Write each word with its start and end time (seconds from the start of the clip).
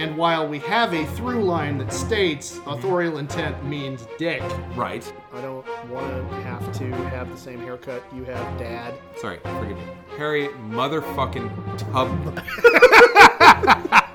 And 0.00 0.16
while 0.16 0.48
we 0.48 0.58
have 0.60 0.94
a 0.94 1.04
through 1.08 1.44
line 1.44 1.76
that 1.76 1.92
states 1.92 2.58
authorial 2.66 3.18
intent 3.18 3.62
means 3.66 4.06
dick, 4.18 4.42
Right. 4.74 5.04
I 5.34 5.42
don't 5.42 5.66
want 5.90 6.08
to 6.08 6.22
have 6.36 6.72
to 6.78 6.90
have 7.10 7.28
the 7.30 7.36
same 7.36 7.60
haircut 7.60 8.02
you 8.14 8.24
have, 8.24 8.58
Dad. 8.58 8.94
Sorry, 9.18 9.40
forgive 9.42 9.76
me. 9.76 9.82
Harry 10.16 10.48
motherfucking 10.70 11.76
Tub. 11.92 12.08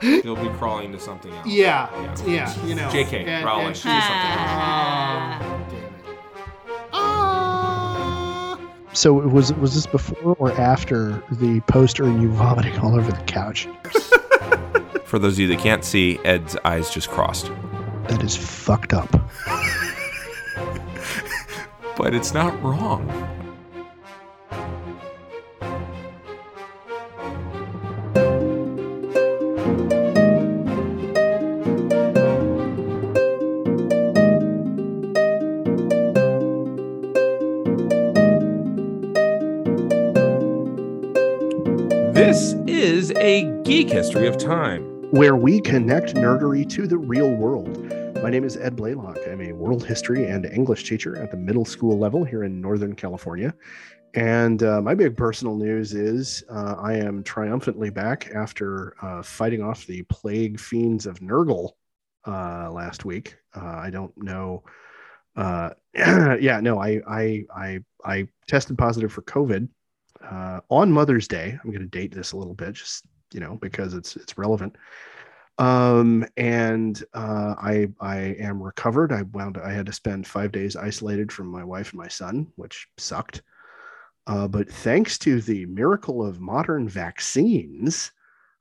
He'll 0.24 0.36
be 0.36 0.50
crawling 0.58 0.92
to 0.92 1.00
something 1.00 1.32
else. 1.32 1.46
Yeah, 1.46 1.88
Yeah. 2.26 2.26
yeah, 2.26 2.66
you 2.66 2.74
know. 2.74 2.88
JK, 2.90 3.26
and, 3.28 3.46
Rowling. 3.46 3.68
and 3.68 3.76
she's 3.78 3.86
Ah. 3.86 5.38
Damn 5.70 5.78
it. 5.84 5.92
Ah. 6.94 8.60
So 8.94 9.14
was 9.14 9.54
was 9.54 9.76
this 9.76 9.86
before 9.86 10.36
or 10.40 10.52
after 10.54 11.22
the 11.32 11.60
poster 11.68 12.06
and 12.06 12.22
you 12.24 12.30
vomiting 12.32 12.76
all 12.80 12.96
over 12.96 13.12
the 13.12 13.22
couch? 13.26 13.68
For 15.16 15.20
those 15.20 15.36
of 15.36 15.40
you 15.40 15.48
that 15.48 15.60
can't 15.60 15.86
see, 15.86 16.20
Ed's 16.26 16.58
eyes 16.66 16.90
just 16.90 17.10
crossed. 17.10 17.50
That 18.10 18.22
is 18.22 18.36
fucked 18.36 18.94
up. 18.94 19.10
But 21.96 22.14
it's 22.14 22.34
not 22.34 22.62
wrong. 22.62 23.08
This 42.14 42.56
is 42.68 43.12
a 43.12 43.62
geek 43.64 43.90
history 43.90 44.28
of 44.28 44.38
time. 44.38 44.85
Where 45.16 45.38
we 45.38 45.62
connect 45.62 46.14
nerdery 46.16 46.70
to 46.72 46.88
the 46.88 46.98
real 46.98 47.32
world. 47.32 47.90
My 48.22 48.30
name 48.30 48.44
is 48.44 48.58
Ed 48.58 48.76
Blaylock. 48.76 49.18
I'm 49.26 49.40
a 49.40 49.54
world 49.54 49.86
history 49.86 50.28
and 50.28 50.46
English 50.46 50.90
teacher 50.90 51.16
at 51.16 51.32
the 51.32 51.38
middle 51.38 51.64
school 51.64 51.98
level 51.98 52.26
here 52.26 52.44
in 52.44 52.60
Northern 52.60 52.94
California. 52.94 53.56
And 54.14 54.62
uh, 54.62 54.82
my 54.82 54.94
big 54.94 55.16
personal 55.16 55.56
news 55.56 55.94
is 55.94 56.44
uh, 56.50 56.76
I 56.78 56.96
am 56.96 57.24
triumphantly 57.24 57.90
back 57.90 58.30
after 58.36 58.94
uh, 59.02 59.24
fighting 59.24 59.64
off 59.64 59.86
the 59.86 60.02
plague 60.10 60.60
fiends 60.60 61.06
of 61.06 61.22
Nurgle 61.22 61.70
uh, 62.28 62.70
last 62.70 63.06
week. 63.06 63.38
Uh, 63.56 63.64
I 63.64 63.92
don't 63.92 64.12
know. 64.22 64.66
Uh, 65.38 65.70
yeah, 65.96 66.60
no, 66.62 66.78
I, 66.78 67.00
I, 67.08 67.46
I, 67.56 67.80
I 68.04 68.28
tested 68.50 68.78
positive 68.78 69.14
for 69.14 69.22
COVID 69.22 69.70
on 70.70 70.92
Mother's 70.92 71.30
Day. 71.30 71.58
I'm 71.64 71.72
going 71.72 71.84
to 71.84 71.88
date 71.88 72.14
this 72.14 72.34
a 72.34 72.38
little 72.38 72.54
bit, 72.54 72.74
just 72.74 73.06
you 73.36 73.42
know, 73.42 73.58
because 73.62 73.94
it's 73.94 74.16
it's 74.16 74.38
relevant. 74.38 74.78
Um, 75.58 76.26
and 76.38 77.04
uh, 77.14 77.56
I 77.58 77.90
I 78.00 78.18
am 78.40 78.64
recovered. 78.64 79.12
I 79.12 79.24
wound 79.24 79.58
I 79.58 79.74
had 79.74 79.86
to 79.88 79.94
spend 79.94 80.26
five 80.26 80.54
days 80.54 80.78
isolated 80.78 81.32
from 81.32 81.48
my 81.48 81.64
wife 81.64 81.92
and 81.92 82.00
my 82.00 82.08
son, 82.08 82.48
which 82.56 82.88
sucked. 82.98 83.42
Uh, 84.26 84.48
but 84.48 84.72
thanks 84.72 85.18
to 85.20 85.42
the 85.42 85.66
miracle 85.66 86.26
of 86.26 86.40
modern 86.40 86.88
vaccines, 86.88 88.12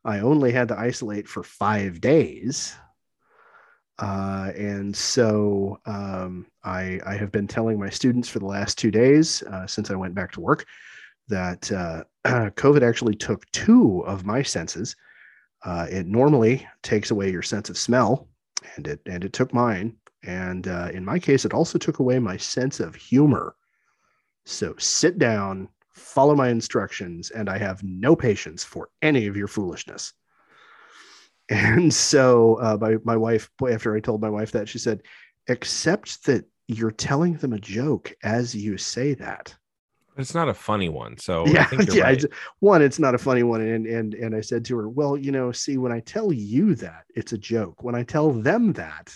I 0.05 0.19
only 0.19 0.51
had 0.51 0.69
to 0.69 0.79
isolate 0.79 1.29
for 1.29 1.43
five 1.45 2.01
days. 2.01 2.75
Uh, 3.99 4.51
and 4.57 4.95
so 4.95 5.79
um, 5.87 6.47
I, 6.65 7.01
I 7.07 7.15
have 7.15 7.31
been 7.31 7.47
telling 7.47 7.79
my 7.79 7.91
students 7.91 8.29
for 8.29 8.41
the 8.41 8.45
last 8.45 8.77
two 8.77 8.91
days 8.91 9.43
uh, 9.45 9.69
since 9.69 9.91
I 9.91 9.95
went 9.95 10.17
back 10.17 10.33
to 10.33 10.41
work 10.41 10.67
that 11.29 11.71
uh, 11.73 12.05
COVID 12.25 12.83
actually 12.83 13.15
took 13.15 13.51
two 13.53 14.03
of 14.07 14.25
my 14.25 14.43
senses. 14.43 14.97
Uh, 15.65 15.87
it 15.91 16.07
normally 16.07 16.67
takes 16.83 17.11
away 17.11 17.31
your 17.31 17.43
sense 17.43 17.71
of 17.71 17.79
smell, 17.79 18.29
and 18.77 18.87
it 18.87 19.01
and 19.07 19.25
it 19.25 19.33
took 19.33 19.53
mine. 19.55 19.97
And 20.23 20.69
uh, 20.69 20.89
in 20.93 21.05
my 21.05 21.19
case, 21.19 21.45
it 21.45 21.55
also 21.55 21.79
took 21.79 21.99
away 21.99 22.19
my 22.19 22.37
sense 22.37 22.81
of 22.81 22.95
humor. 22.95 23.57
So 24.47 24.75
sit 24.79 25.19
down, 25.19 25.69
follow 25.93 26.35
my 26.35 26.49
instructions, 26.49 27.31
and 27.31 27.49
I 27.49 27.59
have 27.59 27.83
no 27.83 28.17
patience 28.17 28.65
for 28.65 28.89
any 29.03 29.27
of 29.27 29.37
your 29.37 29.49
foolishness. 29.49 30.13
And 31.51 31.93
so 31.93 32.55
uh, 32.55 32.79
my 32.81 32.97
my 33.05 33.19
wife, 33.19 33.51
after 33.71 33.95
I 33.95 34.01
told 34.01 34.23
my 34.23 34.31
wife 34.31 34.53
that, 34.53 34.67
she 34.67 34.79
said, 34.79 35.03
"Except 35.47 36.25
that 36.25 36.47
you're 36.69 36.91
telling 36.91 37.35
them 37.35 37.53
a 37.53 37.59
joke 37.59 38.15
as 38.23 38.55
you 38.55 38.79
say 38.79 39.13
that." 39.13 39.55
It's 40.17 40.35
not 40.35 40.49
a 40.49 40.55
funny 40.55 40.89
one, 40.89 41.19
so 41.19 41.45
I 41.47 41.51
yeah, 41.51 41.65
think 41.67 41.87
you're 41.87 41.97
yeah. 41.97 42.03
right. 42.05 42.25
One, 42.61 42.83
it's 42.83 42.99
not 42.99 43.15
a 43.15 43.19
funny 43.19 43.43
one, 43.43 43.61
and 43.61 43.87
and 43.87 44.15
and 44.15 44.35
I 44.35 44.41
said 44.41 44.65
to 44.67 44.77
her, 44.79 44.89
"Well, 44.89 45.17
you 45.17 45.33
know, 45.33 45.51
see, 45.53 45.77
when 45.77 45.93
I 45.93 46.01
tell 46.01 46.33
you 46.33 46.75
that, 46.77 47.05
it's 47.15 47.33
a 47.33 47.39
joke. 47.39 47.83
When 47.83 47.95
I 47.95 48.03
tell 48.05 48.31
them 48.33 48.73
that, 48.75 49.13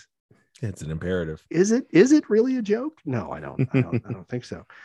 It's 0.61 0.81
an 0.81 0.91
imperative. 0.91 1.45
is 1.49 1.71
it 1.71 1.87
is 1.91 2.11
it 2.11 2.29
really 2.29 2.57
a 2.57 2.61
joke? 2.61 2.99
No, 3.05 3.31
I 3.31 3.39
don't. 3.39 3.67
I 3.73 3.81
don't. 3.81 4.03
I 4.07 4.11
don't 4.13 4.27
think 4.27 4.45
so. 4.45 4.65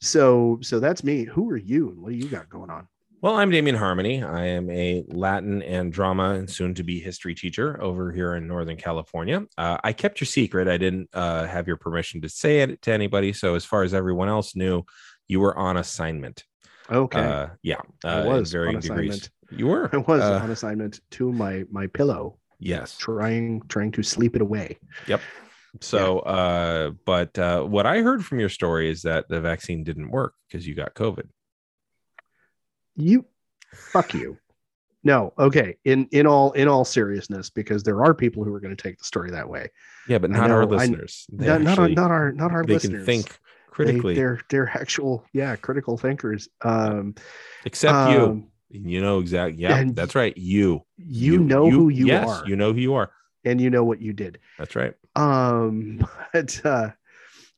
So 0.00 0.58
so 0.62 0.80
that's 0.80 1.02
me. 1.04 1.24
Who 1.24 1.50
are 1.50 1.56
you, 1.56 1.90
and 1.90 2.00
what 2.00 2.12
do 2.12 2.16
you 2.16 2.28
got 2.28 2.48
going 2.48 2.70
on? 2.70 2.86
Well, 3.20 3.34
I'm 3.34 3.50
Damien 3.50 3.74
Harmony. 3.74 4.22
I 4.22 4.46
am 4.46 4.70
a 4.70 5.04
Latin 5.08 5.60
and 5.62 5.92
drama 5.92 6.34
and 6.34 6.48
soon 6.48 6.72
to 6.74 6.84
be 6.84 7.00
history 7.00 7.34
teacher 7.34 7.82
over 7.82 8.12
here 8.12 8.36
in 8.36 8.46
Northern 8.46 8.76
California. 8.76 9.44
Uh, 9.58 9.76
I 9.82 9.92
kept 9.92 10.20
your 10.20 10.26
secret. 10.26 10.68
I 10.68 10.76
didn't 10.76 11.08
uh, 11.12 11.46
have 11.46 11.66
your 11.66 11.76
permission 11.76 12.20
to 12.20 12.28
say 12.28 12.60
it 12.60 12.80
to 12.82 12.92
anybody. 12.92 13.32
So, 13.32 13.56
as 13.56 13.64
far 13.64 13.82
as 13.82 13.92
everyone 13.92 14.28
else 14.28 14.54
knew, 14.54 14.84
you 15.28 15.40
were 15.40 15.56
on 15.56 15.76
assignment. 15.76 16.44
Okay, 16.90 17.20
Uh, 17.20 17.48
yeah. 17.62 17.80
I 18.04 18.20
uh, 18.20 18.22
in 18.24 18.28
was 18.40 18.50
varying 18.52 18.76
on 18.76 18.82
degrees. 18.82 19.30
You 19.50 19.66
were. 19.68 19.90
I 19.92 19.98
was 19.98 20.22
uh, 20.22 20.40
on 20.42 20.50
assignment 20.50 21.00
to 21.12 21.30
my 21.32 21.64
my 21.70 21.86
pillow, 21.86 22.38
Yes. 22.58 22.96
trying 22.96 23.62
trying 23.68 23.92
to 23.92 24.02
sleep 24.02 24.34
it 24.36 24.42
away. 24.42 24.78
Yep. 25.06 25.20
So, 25.82 26.20
uh, 26.20 26.90
but 27.04 27.38
uh, 27.38 27.62
what 27.62 27.84
I 27.86 28.00
heard 28.00 28.24
from 28.24 28.40
your 28.40 28.48
story 28.48 28.90
is 28.90 29.02
that 29.02 29.28
the 29.28 29.40
vaccine 29.40 29.84
didn't 29.84 30.10
work 30.10 30.32
because 30.48 30.66
you 30.66 30.74
got 30.74 30.94
COVID. 30.94 31.28
you 32.96 33.24
fuck 33.74 34.14
you 34.14 34.38
no 35.04 35.32
okay 35.38 35.76
in 35.84 36.08
in 36.10 36.26
all 36.26 36.52
in 36.52 36.66
all 36.68 36.84
seriousness 36.84 37.50
because 37.50 37.82
there 37.82 38.02
are 38.02 38.14
people 38.14 38.42
who 38.44 38.52
are 38.54 38.60
going 38.60 38.74
to 38.74 38.82
take 38.82 38.98
the 38.98 39.04
story 39.04 39.30
that 39.30 39.48
way 39.48 39.68
Yeah, 40.08 40.18
but 40.18 40.30
not 40.30 40.50
our 40.50 40.62
know, 40.66 40.72
I- 40.74 40.78
listeners. 40.78 41.26
They 41.32 41.46
not, 41.46 41.60
not, 41.62 41.78
our, 41.78 41.84
actually- 41.84 41.94
not 41.94 42.10
our 42.10 42.32
not 42.32 42.50
our 42.52 42.64
they 42.64 42.74
listeners 42.74 43.04
can 43.04 43.06
think 43.06 43.38
They- 43.78 43.84
critically, 43.84 44.14
they're 44.16 44.40
they're 44.50 44.68
actual 44.70 45.24
yeah 45.32 45.56
critical 45.56 45.96
thinkers 45.96 46.48
um 46.62 47.14
except 47.64 48.08
you. 48.08 48.24
um, 48.24 48.44
You 48.70 49.00
know 49.00 49.18
exactly. 49.20 49.62
Yeah, 49.62 49.84
that's 49.94 50.14
right. 50.14 50.36
You. 50.36 50.82
you, 50.98 51.38
know 51.38 51.70
who 51.70 51.88
you 51.88 52.06
yes, 52.08 52.28
are 52.28 52.46
You 52.46 52.56
know 52.56 52.72
who 52.72 52.80
you 52.80 52.94
are. 52.94 53.10
and 53.44 53.60
you 53.60 53.70
know 53.70 53.84
what 53.84 54.00
you 54.02 54.12
did 54.12 54.38
That's 54.58 54.76
right. 54.76 54.94
um 55.16 56.06
but 56.32 56.60
uh 56.66 56.90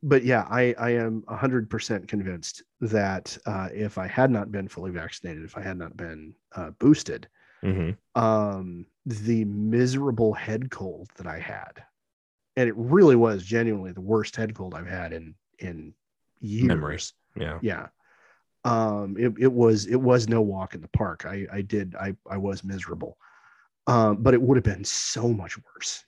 but 0.03 0.25
yeah 0.25 0.47
i 0.51 0.75
i 0.79 0.91
am 0.91 1.23
100% 1.27 2.07
convinced 2.09 2.63
that 2.81 3.37
uh 3.47 3.69
if 3.73 3.99
i 3.99 4.07
had 4.07 4.31
not 4.31 4.53
been 4.53 4.69
fully 4.69 4.91
vaccinated 4.91 5.45
if 5.45 5.57
i 5.57 5.63
had 5.63 5.77
not 5.79 5.97
been 5.97 6.35
uh 6.57 6.71
boosted 6.79 7.29
hmm 7.63 7.91
um 8.15 8.87
the 9.07 9.45
miserable 9.47 10.33
head 10.35 10.71
cold 10.71 11.09
that 11.17 11.27
I 11.27 11.39
had. 11.39 11.83
And 12.57 12.69
it 12.69 12.75
really 12.77 13.17
was 13.17 13.43
genuinely 13.45 13.93
the 13.93 14.01
worst 14.01 14.37
head 14.37 14.55
cold 14.55 14.75
I've 14.75 14.87
had 14.87 15.13
in 15.13 15.35
in 15.59 15.95
years. 16.41 16.67
Memory. 16.67 16.99
Yeah. 17.37 17.59
Yeah. 17.63 17.87
Um 18.65 19.17
it, 19.19 19.33
it 19.39 19.53
was 19.53 19.87
it 19.87 20.01
was 20.01 20.29
no 20.29 20.41
walk 20.43 20.75
in 20.75 20.81
the 20.81 20.89
park. 20.89 21.25
I 21.27 21.47
I 21.53 21.63
did 21.63 21.95
I 21.95 22.15
I 22.31 22.37
was 22.37 22.63
miserable. 22.65 23.17
Um 23.87 24.23
but 24.23 24.35
it 24.35 24.43
would 24.43 24.57
have 24.57 24.65
been 24.65 24.85
so 24.85 25.29
much 25.29 25.57
worse. 25.65 26.05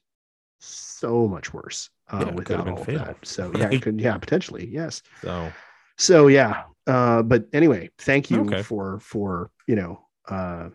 So 0.60 1.26
much 1.28 1.52
worse 1.54 1.90
uh 2.12 2.18
Yeah, 2.26 2.28
it 2.28 2.44
could 2.44 2.56
have 2.56 2.66
without 2.66 2.68
all 2.68 2.80
of 2.80 2.86
that. 2.86 3.16
So 3.22 3.52
yeah, 3.56 3.78
could 3.78 4.00
yeah, 4.00 4.16
potentially. 4.18 4.66
Yes. 4.66 5.02
So 5.22 5.50
So 5.96 6.26
yeah, 6.28 6.64
uh, 6.86 7.22
but 7.22 7.46
anyway, 7.52 7.90
thank 7.98 8.30
you 8.30 8.40
Okay. 8.42 8.62
for 8.62 8.98
for 9.00 9.50
you 9.66 9.76
know 9.76 10.00
uh, 10.28 10.70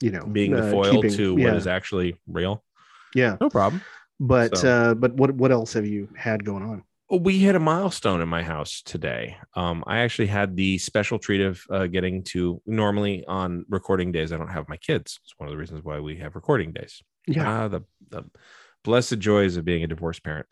you 0.00 0.10
know 0.10 0.26
being 0.26 0.50
the 0.52 0.66
uh, 0.66 0.70
foil 0.70 0.92
keeping- 0.92 1.12
to 1.16 1.36
yeah, 1.38 1.44
what 1.48 1.56
is 1.56 1.66
actually 1.66 2.16
real. 2.26 2.64
yeah. 3.14 3.36
No 3.40 3.48
problem. 3.50 3.80
But 4.18 4.56
So- 4.56 4.68
uh, 4.68 4.94
but 4.94 5.14
what 5.14 5.30
what 5.34 5.52
else 5.52 5.72
have 5.74 5.86
you 5.86 6.08
had 6.16 6.44
going 6.44 6.62
on? 6.62 6.82
We 7.08 7.38
hit 7.38 7.54
a 7.54 7.60
milestone 7.60 8.20
in 8.20 8.28
my 8.28 8.42
house 8.42 8.82
today. 8.82 9.36
Um, 9.54 9.84
I 9.86 9.98
actually 9.98 10.26
had 10.26 10.56
the 10.56 10.76
special 10.78 11.20
treat 11.20 11.40
of 11.40 11.62
uh, 11.70 11.86
getting 11.86 12.24
to 12.24 12.60
normally 12.66 13.24
on 13.26 13.64
recording 13.68 14.10
days. 14.10 14.32
I 14.32 14.38
don't 14.38 14.48
have 14.48 14.68
my 14.68 14.76
kids. 14.76 15.20
It's 15.22 15.34
one 15.36 15.48
of 15.48 15.52
the 15.52 15.58
reasons 15.58 15.84
why 15.84 16.00
we 16.00 16.16
have 16.16 16.34
recording 16.34 16.72
days. 16.72 17.00
Yeah, 17.28 17.48
Ah, 17.48 17.68
the, 17.68 17.82
the 18.08 18.24
blessed 18.82 19.20
joys 19.20 19.56
of 19.56 19.64
being 19.64 19.84
a 19.84 19.86
divorced 19.86 20.24
parent. 20.24 20.46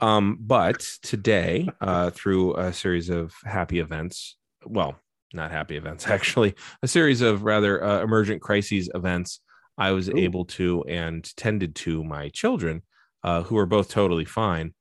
Um, 0.00 0.38
but 0.40 0.80
today, 1.02 1.68
uh, 1.80 2.10
through 2.10 2.56
a 2.56 2.72
series 2.72 3.08
of 3.08 3.32
happy 3.44 3.78
events, 3.78 4.36
well, 4.66 4.96
not 5.32 5.52
happy 5.52 5.76
events, 5.76 6.06
actually, 6.08 6.56
a 6.82 6.88
series 6.88 7.20
of 7.20 7.44
rather 7.44 7.82
uh, 7.84 8.02
emergent 8.02 8.42
crises 8.42 8.90
events, 8.96 9.40
I 9.78 9.92
was 9.92 10.08
Ooh. 10.08 10.18
able 10.18 10.44
to 10.46 10.84
and 10.88 11.24
tended 11.36 11.76
to 11.76 12.02
my 12.02 12.30
children, 12.30 12.82
uh, 13.22 13.42
who 13.42 13.56
are 13.58 13.66
both 13.66 13.90
totally 13.90 14.24
fine. 14.24 14.74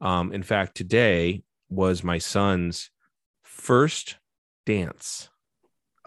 Um, 0.00 0.32
in 0.32 0.42
fact, 0.42 0.76
today 0.76 1.42
was 1.68 2.04
my 2.04 2.18
son's 2.18 2.90
first 3.42 4.16
dance. 4.66 5.28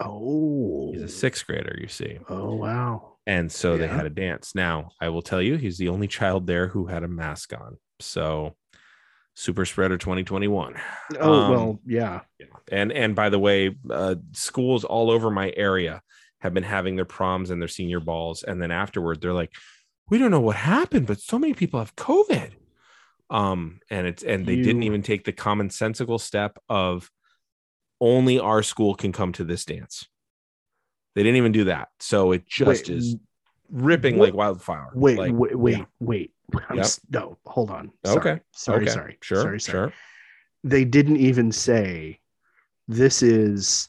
oh 0.00 0.90
He's 0.92 1.02
a 1.02 1.08
sixth 1.08 1.46
grader, 1.46 1.76
you 1.80 1.88
see. 1.88 2.18
oh 2.28 2.54
wow 2.54 3.12
and 3.26 3.50
so 3.52 3.76
they 3.76 3.86
had 3.86 4.06
a 4.06 4.10
dance. 4.10 4.54
Now, 4.54 4.90
I 5.00 5.08
will 5.08 5.22
tell 5.22 5.40
you, 5.40 5.56
he's 5.56 5.78
the 5.78 5.88
only 5.88 6.08
child 6.08 6.46
there 6.46 6.68
who 6.68 6.86
had 6.86 7.04
a 7.04 7.08
mask 7.08 7.52
on. 7.52 7.78
So, 8.00 8.56
super 9.34 9.64
spreader 9.64 9.96
2021. 9.96 10.74
Oh 11.20 11.32
Um, 11.32 11.50
well, 11.50 11.80
yeah. 11.86 12.20
And 12.70 12.90
and 12.92 13.14
by 13.14 13.28
the 13.28 13.38
way, 13.38 13.76
uh, 13.88 14.16
schools 14.32 14.84
all 14.84 15.10
over 15.10 15.30
my 15.30 15.52
area 15.56 16.02
have 16.40 16.52
been 16.52 16.64
having 16.64 16.96
their 16.96 17.04
proms 17.04 17.50
and 17.50 17.62
their 17.62 17.68
senior 17.68 18.00
balls, 18.00 18.42
and 18.42 18.60
then 18.60 18.72
afterward, 18.72 19.20
they're 19.20 19.32
like, 19.32 19.52
"We 20.10 20.18
don't 20.18 20.32
know 20.32 20.40
what 20.40 20.56
happened, 20.56 21.06
but 21.06 21.20
so 21.20 21.38
many 21.38 21.54
people 21.54 21.78
have 21.78 21.94
COVID." 21.94 22.52
Um, 23.32 23.80
and 23.90 24.06
it's 24.06 24.22
and 24.22 24.44
they 24.46 24.56
didn't 24.56 24.82
even 24.82 25.02
take 25.02 25.24
the 25.24 25.32
commonsensical 25.32 26.20
step 26.20 26.58
of 26.68 27.10
only 28.00 28.38
our 28.38 28.62
school 28.62 28.94
can 28.94 29.10
come 29.10 29.32
to 29.32 29.44
this 29.44 29.64
dance. 29.64 30.06
They 31.14 31.22
didn't 31.22 31.36
even 31.36 31.52
do 31.52 31.64
that, 31.64 31.88
so 31.98 32.32
it 32.32 32.46
just 32.46 32.88
Wait, 32.88 32.96
is 32.96 33.16
ripping 33.70 34.18
what- 34.18 34.26
like 34.26 34.34
wildfire. 34.34 34.88
Wait, 34.94 35.18
Like, 35.18 35.32
wait, 35.34 35.58
wait, 35.58 35.78
yeah. 35.78 35.84
wait. 35.98 36.32
Yep. 36.74 36.78
s- 36.78 37.00
no, 37.10 37.38
hold 37.46 37.70
on. 37.70 37.90
Sorry. 38.04 38.18
Okay. 38.18 38.40
Sorry, 38.54 38.82
okay, 38.82 38.90
sorry. 38.92 39.18
sure, 39.22 39.40
Sorry, 39.42 39.60
sorry. 39.60 39.90
sure. 39.90 39.92
They 40.64 40.84
didn't 40.84 41.16
even 41.16 41.50
say 41.52 42.20
this 42.88 43.22
is 43.22 43.88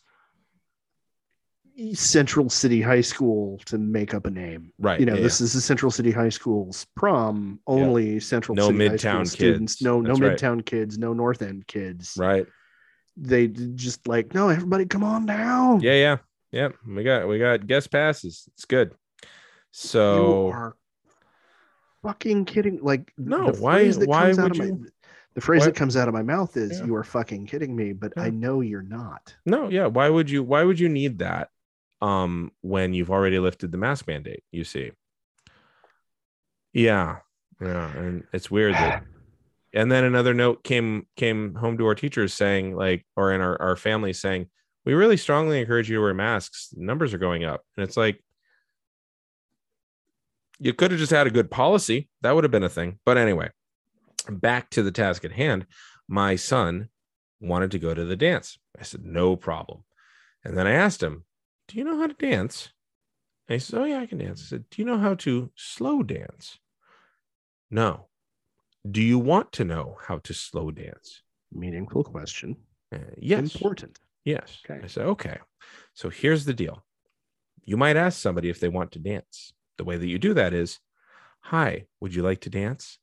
Central 1.93 2.49
City 2.49 2.81
High 2.81 3.01
School 3.01 3.57
to 3.65 3.77
make 3.77 4.13
up 4.13 4.25
a 4.25 4.29
name. 4.29 4.71
Right. 4.79 4.99
You 4.99 5.05
know, 5.05 5.15
yeah, 5.15 5.21
this 5.21 5.41
is 5.41 5.53
the 5.53 5.61
Central 5.61 5.91
City 5.91 6.11
High 6.11 6.29
School's 6.29 6.85
prom. 6.95 7.59
Only 7.67 8.19
Central 8.19 8.55
No 8.55 8.67
City 8.67 8.87
High 8.87 8.95
Midtown 8.95 8.99
School 8.99 9.25
students. 9.25 9.73
kids. 9.75 9.81
No, 9.81 9.99
no 10.01 10.09
That's 10.09 10.19
right. 10.21 10.37
Midtown 10.37 10.65
kids. 10.65 10.97
No 10.97 11.13
North 11.13 11.41
End 11.41 11.65
kids. 11.67 12.15
right. 12.17 12.45
They 13.15 13.47
just 13.47 14.07
like, 14.07 14.33
no, 14.33 14.49
everybody, 14.49 14.85
come 14.85 15.03
on 15.03 15.25
down. 15.27 15.81
Yeah, 15.81 15.93
yeah, 15.93 16.17
yeah. 16.51 16.69
We 16.87 17.03
got 17.03 17.27
we 17.27 17.37
got 17.39 17.67
guest 17.67 17.91
passes. 17.91 18.45
It's 18.53 18.65
good. 18.65 18.89
you 19.21 19.27
So 19.71 20.49
are 20.49 20.75
fucking 22.01 22.45
kidding. 22.45 22.79
Like, 22.81 23.11
No, 23.17 23.51
why- 23.59 23.91
why 23.91 24.23
comes 24.25 24.39
out 24.39 24.43
would 24.43 24.51
of 24.53 24.57
my- 24.57 24.65
you- 24.65 24.87
the 25.35 25.41
phrase 25.41 25.61
why- 25.61 25.65
that 25.67 25.75
comes 25.75 25.95
out 25.95 26.07
of 26.07 26.13
my 26.13 26.21
mouth 26.23 26.57
is, 26.57 26.79
Yeah. 26.79 26.85
"You 26.87 26.95
are 26.95 27.03
fucking 27.03 27.45
kidding 27.47 27.75
me," 27.75 27.93
but 27.93 28.13
I 28.17 28.29
know 28.29 28.61
you're 28.61 28.81
not. 28.83 29.35
no, 29.45 29.69
yeah. 29.69 29.85
Why 29.87 30.09
would 30.09 30.29
you? 30.29 30.43
Why 30.43 30.63
would 30.63 30.79
you 30.79 30.89
need 30.89 31.19
that? 31.19 31.49
Um, 32.03 32.51
when 32.61 32.93
you've 32.93 33.11
already 33.11 33.39
lifted 33.39 33.71
the 33.71 33.77
mask 33.77 34.07
mandate, 34.07 34.43
you 34.51 34.63
see. 34.63 34.91
Yeah, 36.73 37.19
yeah, 37.61 37.95
and 37.95 38.25
it's 38.33 38.51
weird 38.51 38.73
that. 38.75 39.03
And 39.75 39.91
then 39.91 40.03
another 40.03 40.35
note 40.35 40.63
came 40.63 41.07
came 41.15 41.55
home 41.55 41.79
to 41.79 41.87
our 41.87 41.95
teachers 41.95 42.31
saying, 42.31 42.75
like, 42.75 43.07
or 43.15 43.33
in 43.33 43.41
our 43.41 43.59
our 43.59 43.75
family 43.75 44.13
saying, 44.13 44.45
we 44.85 44.93
really 44.93 45.17
strongly 45.17 45.59
encourage 45.59 45.89
you 45.89 45.95
to 45.95 46.01
wear 46.03 46.13
masks. 46.13 46.69
Numbers 46.75 47.11
are 47.11 47.17
going 47.17 47.43
up, 47.43 47.61
and 47.75 47.83
it's 47.83 47.97
like. 47.97 48.23
You 50.59 50.71
could 50.71 50.91
have 50.91 50.99
just 50.99 51.11
had 51.11 51.25
a 51.25 51.31
good 51.31 51.49
policy. 51.49 52.07
That 52.21 52.35
would 52.35 52.43
have 52.43 52.51
been 52.51 52.63
a 52.63 52.69
thing. 52.69 52.99
But 53.03 53.17
anyway, 53.17 53.49
back 54.29 54.69
to 54.71 54.83
the 54.83 54.91
task 54.91 55.25
at 55.25 55.31
hand. 55.31 55.65
My 56.07 56.35
son 56.35 56.89
wanted 57.41 57.71
to 57.71 57.79
go 57.79 57.93
to 57.93 58.05
the 58.05 58.15
dance. 58.15 58.57
I 58.79 58.83
said, 58.83 59.03
no 59.03 59.35
problem. 59.35 59.83
And 60.45 60.57
then 60.57 60.67
I 60.67 60.73
asked 60.73 61.01
him, 61.01 61.25
do 61.67 61.77
you 61.77 61.83
know 61.83 61.97
how 61.99 62.07
to 62.07 62.13
dance? 62.13 62.71
And 63.47 63.55
he 63.55 63.59
said, 63.59 63.79
oh, 63.79 63.85
yeah, 63.85 63.99
I 63.99 64.05
can 64.05 64.19
dance. 64.19 64.41
I 64.41 64.45
said, 64.45 64.65
do 64.69 64.81
you 64.81 64.85
know 64.85 64.97
how 64.97 65.15
to 65.15 65.51
slow 65.55 66.03
dance? 66.03 66.59
No. 67.69 68.07
Do 68.89 69.01
you 69.01 69.19
want 69.19 69.51
to 69.53 69.63
know 69.63 69.97
how 70.01 70.19
to 70.19 70.33
slow 70.33 70.71
dance? 70.71 71.21
Meaningful 71.51 72.03
question. 72.03 72.57
Uh, 72.93 72.99
yes. 73.17 73.55
Important. 73.55 73.99
Yes. 74.25 74.59
Okay. 74.65 74.81
I 74.83 74.87
said, 74.87 75.05
okay. 75.07 75.37
So 75.93 76.09
here's 76.09 76.45
the 76.45 76.53
deal. 76.53 76.83
You 77.65 77.77
might 77.77 77.97
ask 77.97 78.19
somebody 78.19 78.49
if 78.49 78.59
they 78.59 78.69
want 78.69 78.91
to 78.93 78.99
dance. 78.99 79.53
The 79.77 79.83
way 79.83 79.97
that 79.97 80.07
you 80.07 80.19
do 80.19 80.33
that 80.33 80.53
is, 80.53 80.79
hi, 81.41 81.85
would 81.99 82.13
you 82.13 82.23
like 82.23 82.41
to 82.41 82.49
dance? 82.49 82.99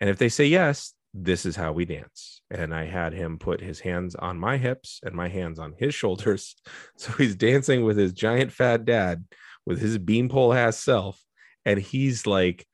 And 0.00 0.10
if 0.10 0.18
they 0.18 0.28
say 0.28 0.46
yes, 0.46 0.94
this 1.12 1.44
is 1.44 1.56
how 1.56 1.72
we 1.72 1.84
dance. 1.84 2.40
And 2.50 2.74
I 2.74 2.84
had 2.84 3.12
him 3.12 3.38
put 3.38 3.60
his 3.60 3.80
hands 3.80 4.14
on 4.14 4.38
my 4.38 4.56
hips 4.56 5.00
and 5.02 5.14
my 5.14 5.28
hands 5.28 5.58
on 5.58 5.74
his 5.76 5.94
shoulders. 5.94 6.54
So 6.96 7.12
he's 7.12 7.34
dancing 7.34 7.84
with 7.84 7.96
his 7.96 8.12
giant 8.12 8.52
fat 8.52 8.84
dad 8.84 9.24
with 9.66 9.80
his 9.80 9.98
beanpole 9.98 10.52
ass 10.52 10.78
self. 10.78 11.20
And 11.64 11.78
he's 11.80 12.26
like 12.26 12.66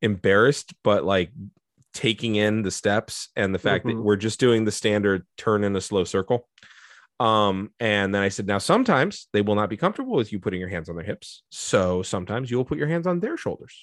embarrassed, 0.00 0.74
but 0.82 1.04
like 1.04 1.30
taking 1.92 2.36
in 2.36 2.62
the 2.62 2.70
steps 2.70 3.28
and 3.36 3.54
the 3.54 3.58
fact 3.58 3.84
that 3.86 3.94
Mhm. 3.94 4.02
we're 4.02 4.16
just 4.16 4.40
doing 4.40 4.64
the 4.64 4.72
standard 4.72 5.26
turn 5.36 5.62
in 5.64 5.76
a 5.76 5.80
slow 5.80 6.04
circle. 6.04 6.48
Um, 7.20 7.70
and 7.78 8.12
then 8.14 8.22
I 8.22 8.28
said, 8.28 8.46
now 8.46 8.58
sometimes 8.58 9.28
they 9.32 9.40
will 9.40 9.54
not 9.54 9.70
be 9.70 9.76
comfortable 9.76 10.14
with 10.16 10.32
you 10.32 10.40
putting 10.40 10.58
your 10.58 10.68
hands 10.68 10.88
on 10.88 10.96
their 10.96 11.04
hips. 11.04 11.44
So 11.50 12.02
sometimes 12.02 12.50
you 12.50 12.56
will 12.56 12.64
put 12.64 12.78
your 12.78 12.88
hands 12.88 13.06
on 13.06 13.20
their 13.20 13.36
shoulders. 13.36 13.76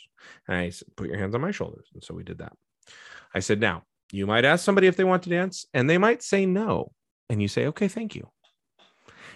And 0.47 0.57
I 0.57 0.69
said, 0.69 0.89
put 0.97 1.07
your 1.07 1.17
hands 1.17 1.33
on 1.35 1.41
my 1.41 1.51
shoulders. 1.51 1.87
And 1.93 2.03
so 2.03 2.13
we 2.13 2.23
did 2.23 2.39
that. 2.39 2.53
I 3.33 3.39
said, 3.39 3.61
now 3.61 3.83
you 4.11 4.27
might 4.27 4.45
ask 4.45 4.63
somebody 4.63 4.87
if 4.87 4.95
they 4.95 5.03
want 5.03 5.23
to 5.23 5.29
dance, 5.29 5.65
and 5.73 5.89
they 5.89 5.97
might 5.97 6.21
say 6.23 6.45
no. 6.45 6.91
And 7.29 7.41
you 7.41 7.47
say, 7.47 7.67
okay, 7.67 7.87
thank 7.87 8.15
you. 8.15 8.29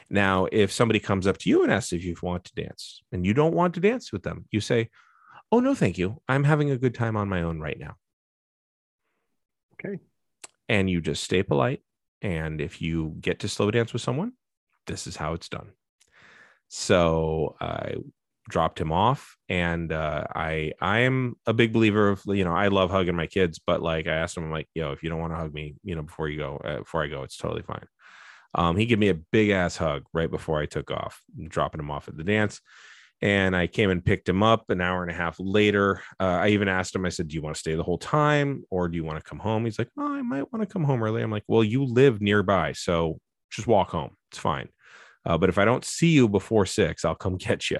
Now, 0.10 0.48
if 0.52 0.72
somebody 0.72 1.00
comes 1.00 1.28
up 1.28 1.38
to 1.40 1.50
you 1.50 1.64
and 1.64 1.72
asks 1.72 1.94
if 1.94 2.04
you 2.04 2.16
want 2.22 2.44
to 2.46 2.56
dance 2.56 3.02
and 3.12 3.26
you 3.26 3.34
don't 3.34 3.56
want 3.56 3.74
to 3.76 3.80
dance 3.80 4.12
with 4.12 4.24
them, 4.24 4.46
you 4.52 4.60
say, 4.60 4.90
oh, 5.52 5.60
no, 5.60 5.74
thank 5.74 5.98
you. 5.98 6.22
I'm 6.28 6.44
having 6.44 6.72
a 6.72 6.78
good 6.78 6.94
time 6.94 7.16
on 7.16 7.30
my 7.30 7.42
own 7.42 7.60
right 7.60 7.80
now. 7.80 7.96
Okay. 9.74 10.00
And 10.68 10.90
you 10.90 11.02
just 11.02 11.24
stay 11.24 11.42
polite. 11.42 11.82
And 12.22 12.60
if 12.60 12.82
you 12.82 13.16
get 13.20 13.40
to 13.40 13.48
slow 13.48 13.72
dance 13.72 13.94
with 13.94 14.02
someone, 14.02 14.34
this 14.88 15.08
is 15.08 15.16
how 15.16 15.34
it's 15.34 15.50
done. 15.50 15.72
So 16.68 17.56
I 17.62 17.96
dropped 18.50 18.80
him 18.80 18.92
off. 18.92 19.38
And 19.50 19.92
uh, 19.92 20.26
I 20.34 20.74
I 20.82 21.00
am 21.00 21.36
a 21.46 21.54
big 21.54 21.74
believer 21.74 22.10
of 22.10 22.22
you 22.28 22.44
know 22.44 22.54
I 22.54 22.68
love 22.68 22.92
hugging 22.92 23.16
my 23.16 23.28
kids 23.28 23.60
but 23.60 23.82
like 23.82 24.08
I 24.08 24.14
asked 24.14 24.38
him 24.38 24.44
I'm 24.44 24.52
like 24.52 24.68
yo 24.74 24.92
if 24.92 25.04
you 25.04 25.10
don't 25.10 25.20
want 25.20 25.34
to 25.34 25.38
hug 25.38 25.54
me 25.54 25.76
you 25.84 25.96
know 25.96 26.02
before 26.02 26.30
you 26.30 26.38
go 26.40 26.58
uh, 26.58 26.80
before 26.80 27.04
I 27.04 27.08
go 27.08 27.24
it's 27.24 27.38
totally 27.38 27.64
fine. 27.64 27.86
Um 28.56 28.76
he 28.76 28.86
gave 28.86 29.00
me 29.00 29.10
a 29.10 29.16
big 29.16 29.50
ass 29.50 29.78
hug 29.78 30.04
right 30.14 30.30
before 30.30 30.60
I 30.60 30.66
took 30.66 30.92
off 30.92 31.22
dropping 31.48 31.80
him 31.80 31.92
off 31.92 32.08
at 32.08 32.18
the 32.18 32.24
dance. 32.24 32.62
And 33.22 33.56
I 33.56 33.68
came 33.68 33.90
and 33.90 34.04
picked 34.04 34.28
him 34.28 34.44
up 34.44 34.70
an 34.70 34.82
hour 34.82 35.02
and 35.02 35.10
a 35.10 35.16
half 35.16 35.38
later. 35.40 36.02
Uh, 36.20 36.26
I 36.26 36.50
even 36.50 36.68
asked 36.68 36.94
him 36.94 37.06
I 37.06 37.10
said 37.10 37.28
do 37.28 37.36
you 37.36 37.42
want 37.42 37.56
to 37.56 37.60
stay 37.60 37.76
the 37.76 37.84
whole 37.84 37.98
time 37.98 38.64
or 38.72 38.88
do 38.88 38.96
you 38.96 39.04
want 39.04 39.24
to 39.24 39.30
come 39.30 39.40
home? 39.40 39.66
He's 39.66 39.80
like 39.80 39.90
oh 39.98 40.14
I 40.14 40.22
might 40.22 40.52
want 40.52 40.68
to 40.68 40.72
come 40.72 40.84
home 40.84 41.04
early. 41.04 41.22
I'm 41.22 41.32
like 41.32 41.46
well 41.48 41.64
you 41.64 41.86
live 41.86 42.22
nearby 42.22 42.72
so 42.72 43.20
just 43.52 43.68
walk 43.68 43.92
home. 43.92 44.16
It's 44.32 44.40
fine. 44.40 44.70
Uh, 45.24 45.38
but 45.38 45.50
if 45.50 45.58
I 45.58 45.66
don't 45.66 45.86
see 45.86 46.10
you 46.10 46.28
before 46.28 46.66
six 46.66 47.06
I'll 47.06 47.16
come 47.16 47.38
get 47.38 47.70
you 47.70 47.80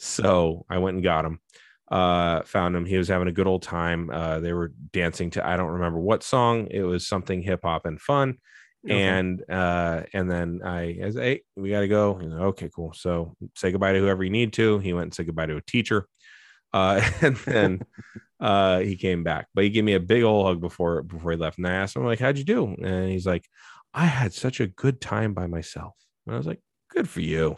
so 0.00 0.64
I 0.70 0.78
went 0.78 0.94
and 0.94 1.04
got 1.04 1.24
him. 1.24 1.40
Uh, 1.90 2.42
found 2.42 2.74
him. 2.74 2.86
He 2.86 2.96
was 2.96 3.08
having 3.08 3.28
a 3.28 3.32
good 3.32 3.46
old 3.46 3.62
time. 3.62 4.10
Uh, 4.10 4.40
they 4.40 4.52
were 4.52 4.72
dancing 4.92 5.30
to 5.30 5.46
I 5.46 5.56
don't 5.56 5.72
remember 5.72 5.98
what 5.98 6.22
song. 6.22 6.68
It 6.70 6.82
was 6.82 7.06
something 7.06 7.42
hip 7.42 7.60
hop 7.64 7.84
and 7.84 8.00
fun. 8.00 8.38
Okay. 8.86 9.02
And 9.02 9.44
uh, 9.50 10.04
and 10.14 10.30
then 10.30 10.60
I 10.64 10.92
as 11.02 11.16
hey, 11.16 11.42
we 11.56 11.70
gotta 11.70 11.88
go. 11.88 12.12
Like, 12.12 12.40
okay, 12.40 12.70
cool. 12.74 12.94
So 12.94 13.36
say 13.56 13.72
goodbye 13.72 13.92
to 13.92 13.98
whoever 13.98 14.24
you 14.24 14.30
need 14.30 14.54
to. 14.54 14.78
He 14.78 14.92
went 14.92 15.04
and 15.04 15.14
said 15.14 15.26
goodbye 15.26 15.46
to 15.46 15.56
a 15.56 15.62
teacher. 15.62 16.06
Uh, 16.72 17.02
and 17.20 17.36
then 17.38 17.82
uh, 18.40 18.78
he 18.78 18.96
came 18.96 19.22
back, 19.22 19.48
but 19.52 19.64
he 19.64 19.70
gave 19.70 19.84
me 19.84 19.94
a 19.94 20.00
big 20.00 20.22
old 20.22 20.46
hug 20.46 20.60
before 20.60 21.02
before 21.02 21.32
he 21.32 21.36
left. 21.36 21.58
And 21.58 21.66
I 21.66 21.72
asked 21.72 21.96
him 21.96 22.04
like, 22.04 22.20
"How'd 22.20 22.38
you 22.38 22.44
do?" 22.44 22.74
And 22.82 23.10
he's 23.10 23.26
like, 23.26 23.46
"I 23.92 24.06
had 24.06 24.32
such 24.32 24.60
a 24.60 24.66
good 24.66 25.00
time 25.00 25.34
by 25.34 25.46
myself." 25.46 25.94
And 26.26 26.34
I 26.34 26.38
was 26.38 26.46
like, 26.46 26.62
"Good 26.88 27.08
for 27.08 27.20
you." 27.20 27.56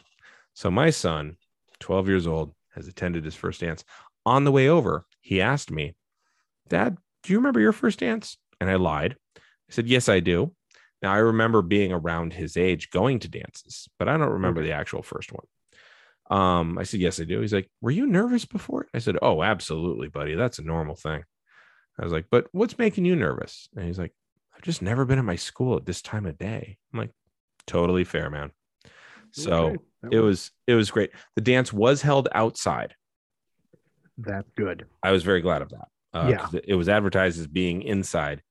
So 0.54 0.70
my 0.70 0.90
son 0.90 1.36
12 1.82 2.08
years 2.08 2.26
old, 2.26 2.54
has 2.74 2.88
attended 2.88 3.24
his 3.24 3.34
first 3.34 3.60
dance. 3.60 3.84
On 4.24 4.44
the 4.44 4.52
way 4.52 4.68
over, 4.68 5.04
he 5.20 5.40
asked 5.42 5.70
me, 5.70 5.94
Dad, 6.68 6.96
do 7.22 7.32
you 7.32 7.38
remember 7.38 7.60
your 7.60 7.72
first 7.72 7.98
dance? 8.00 8.36
And 8.60 8.70
I 8.70 8.76
lied. 8.76 9.16
I 9.36 9.40
said, 9.70 9.88
Yes, 9.88 10.08
I 10.08 10.20
do. 10.20 10.54
Now 11.02 11.12
I 11.12 11.18
remember 11.18 11.62
being 11.62 11.92
around 11.92 12.32
his 12.32 12.56
age 12.56 12.90
going 12.90 13.18
to 13.20 13.28
dances, 13.28 13.88
but 13.98 14.08
I 14.08 14.16
don't 14.16 14.30
remember 14.30 14.60
Okay. 14.60 14.68
the 14.68 14.72
actual 14.72 15.02
first 15.02 15.32
one. 15.32 15.46
Um, 16.30 16.78
I 16.78 16.84
said, 16.84 17.00
Yes, 17.00 17.20
I 17.20 17.24
do. 17.24 17.40
He's 17.40 17.52
like, 17.52 17.70
Were 17.80 17.90
you 17.90 18.06
nervous 18.06 18.44
before? 18.44 18.86
I 18.94 18.98
said, 18.98 19.18
Oh, 19.20 19.42
absolutely, 19.42 20.08
buddy. 20.08 20.34
That's 20.34 20.58
a 20.58 20.62
normal 20.62 20.94
thing. 20.96 21.24
I 21.98 22.04
was 22.04 22.12
like, 22.12 22.26
But 22.30 22.46
what's 22.52 22.78
making 22.78 23.04
you 23.04 23.16
nervous? 23.16 23.68
And 23.76 23.86
he's 23.86 23.98
like, 23.98 24.14
I've 24.54 24.62
just 24.62 24.82
never 24.82 25.04
been 25.04 25.18
at 25.18 25.24
my 25.24 25.36
school 25.36 25.76
at 25.76 25.86
this 25.86 26.02
time 26.02 26.26
of 26.26 26.38
day. 26.38 26.78
I'm 26.92 27.00
like, 27.00 27.10
Totally 27.66 28.04
fair, 28.04 28.30
man. 28.30 28.52
So 29.32 29.72
Okay. 29.74 29.82
It 30.10 30.20
was 30.20 30.50
it 30.66 30.74
was 30.74 30.90
great. 30.90 31.10
The 31.36 31.42
dance 31.42 31.72
was 31.72 32.02
held 32.02 32.28
outside. 32.34 32.94
that's 34.18 34.48
good. 34.56 34.86
I 35.02 35.12
was 35.12 35.22
very 35.22 35.40
glad 35.40 35.62
of 35.62 35.70
that. 35.70 35.88
Uh, 36.12 36.28
Yeah. 36.28 36.60
it 36.64 36.74
was 36.74 36.88
advertised 36.88 37.38
as 37.40 37.46
being 37.46 37.82
inside, 37.82 38.42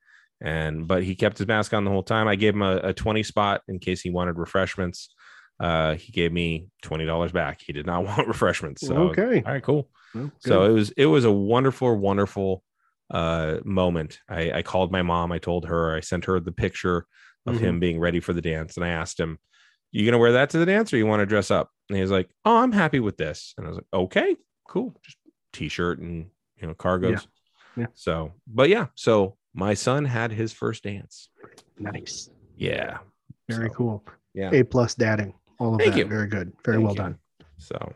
and 0.42 0.88
but 0.88 1.04
he 1.04 1.16
kept 1.16 1.38
his 1.38 1.48
mask 1.48 1.74
on 1.74 1.84
the 1.86 1.92
whole 1.92 2.04
time. 2.04 2.28
I 2.28 2.36
gave 2.36 2.54
him 2.56 2.62
a, 2.62 2.78
a 2.78 2.94
twenty 2.94 3.24
spot 3.24 3.62
in 3.68 3.80
case 3.80 4.02
he 4.02 4.10
wanted 4.10 4.38
refreshments. 4.38 5.14
Uh, 5.60 5.96
he 5.96 6.12
gave 6.12 6.32
me 6.32 6.68
twenty 6.82 7.06
dollars 7.06 7.32
back. 7.32 7.62
He 7.66 7.74
did 7.74 7.86
not 7.86 8.06
want 8.06 8.28
refreshments. 8.28 8.88
So 8.88 8.96
I 8.96 9.00
was 9.00 9.10
like, 9.10 9.20
Okay. 9.20 9.44
all 9.46 9.54
right, 9.54 9.64
cool. 9.64 9.90
Well, 10.16 10.32
So 10.40 10.64
it 10.64 10.72
was 10.72 10.92
it 10.92 11.06
was 11.06 11.26
a 11.26 11.32
wonderful, 11.32 11.96
wonderful 11.96 12.64
uh, 13.12 13.58
moment. 13.64 14.20
I, 14.30 14.52
I 14.52 14.62
called 14.64 14.92
my 14.92 15.02
mom. 15.04 15.32
I 15.32 15.38
told 15.38 15.66
her. 15.66 15.96
I 15.96 16.00
sent 16.00 16.26
her 16.26 16.40
the 16.40 16.52
picture 16.52 17.06
of 17.46 17.56
Mhm. 17.56 17.60
him 17.60 17.80
being 17.80 18.00
ready 18.00 18.20
for 18.20 18.34
the 18.34 18.42
dance, 18.42 18.78
and 18.78 18.86
I 18.86 18.90
asked 18.90 19.20
him, 19.20 19.38
You 19.92 20.06
gonna 20.06 20.18
wear 20.18 20.34
that 20.34 20.50
to 20.52 20.58
the 20.58 20.66
dance, 20.66 20.94
or 20.94 20.98
you 20.98 21.06
want 21.06 21.22
to 21.22 21.26
dress 21.26 21.52
up?" 21.52 21.70
And 21.90 21.98
he 21.98 22.02
was 22.02 22.12
like, 22.12 22.30
"Oh, 22.46 22.58
I'm 22.58 22.72
happy 22.72 23.00
with 23.00 23.18
this." 23.18 23.54
And 23.58 23.66
I 23.66 23.70
was 23.70 23.78
like, 23.78 23.88
"Okay, 23.94 24.36
cool, 24.68 24.96
just 25.04 25.18
t-shirt 25.54 26.00
and 26.00 26.28
you 26.58 26.68
know 26.68 26.74
cargos." 26.74 27.26
Yeah. 27.76 27.88
So, 27.94 28.34
but 28.48 28.70
yeah, 28.70 28.88
so 28.96 29.38
my 29.54 29.74
son 29.74 30.06
had 30.06 30.32
his 30.32 30.54
first 30.54 30.84
dance. 30.84 31.30
Nice. 31.80 32.30
Yeah. 32.56 33.00
Very 33.50 33.70
So, 33.70 33.76
cool. 33.76 34.06
Yeah. 34.34 34.50
A 34.54 34.64
plus 34.64 34.96
dadding. 34.96 35.34
All 35.60 35.76
of 35.76 35.80
Thank 35.82 35.94
that. 35.94 36.00
you. 36.00 36.06
Very 36.06 36.28
good. 36.28 36.54
Very 36.64 36.78
Thank 36.78 36.86
well 36.86 36.96
you. 36.96 37.02
done. 37.02 37.18
So, 37.58 37.94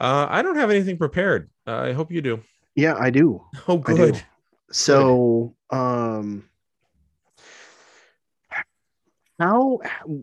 uh, 0.00 0.26
I 0.28 0.42
don't 0.42 0.56
have 0.56 0.70
anything 0.70 0.96
prepared. 0.98 1.50
Uh, 1.66 1.76
I 1.76 1.92
hope 1.92 2.12
you 2.12 2.20
do. 2.22 2.40
Yeah, 2.76 2.96
I 2.98 3.10
do. 3.10 3.42
Oh, 3.68 3.78
good. 3.78 4.22
So, 4.70 5.54
um, 5.70 6.44
how? 9.38 9.80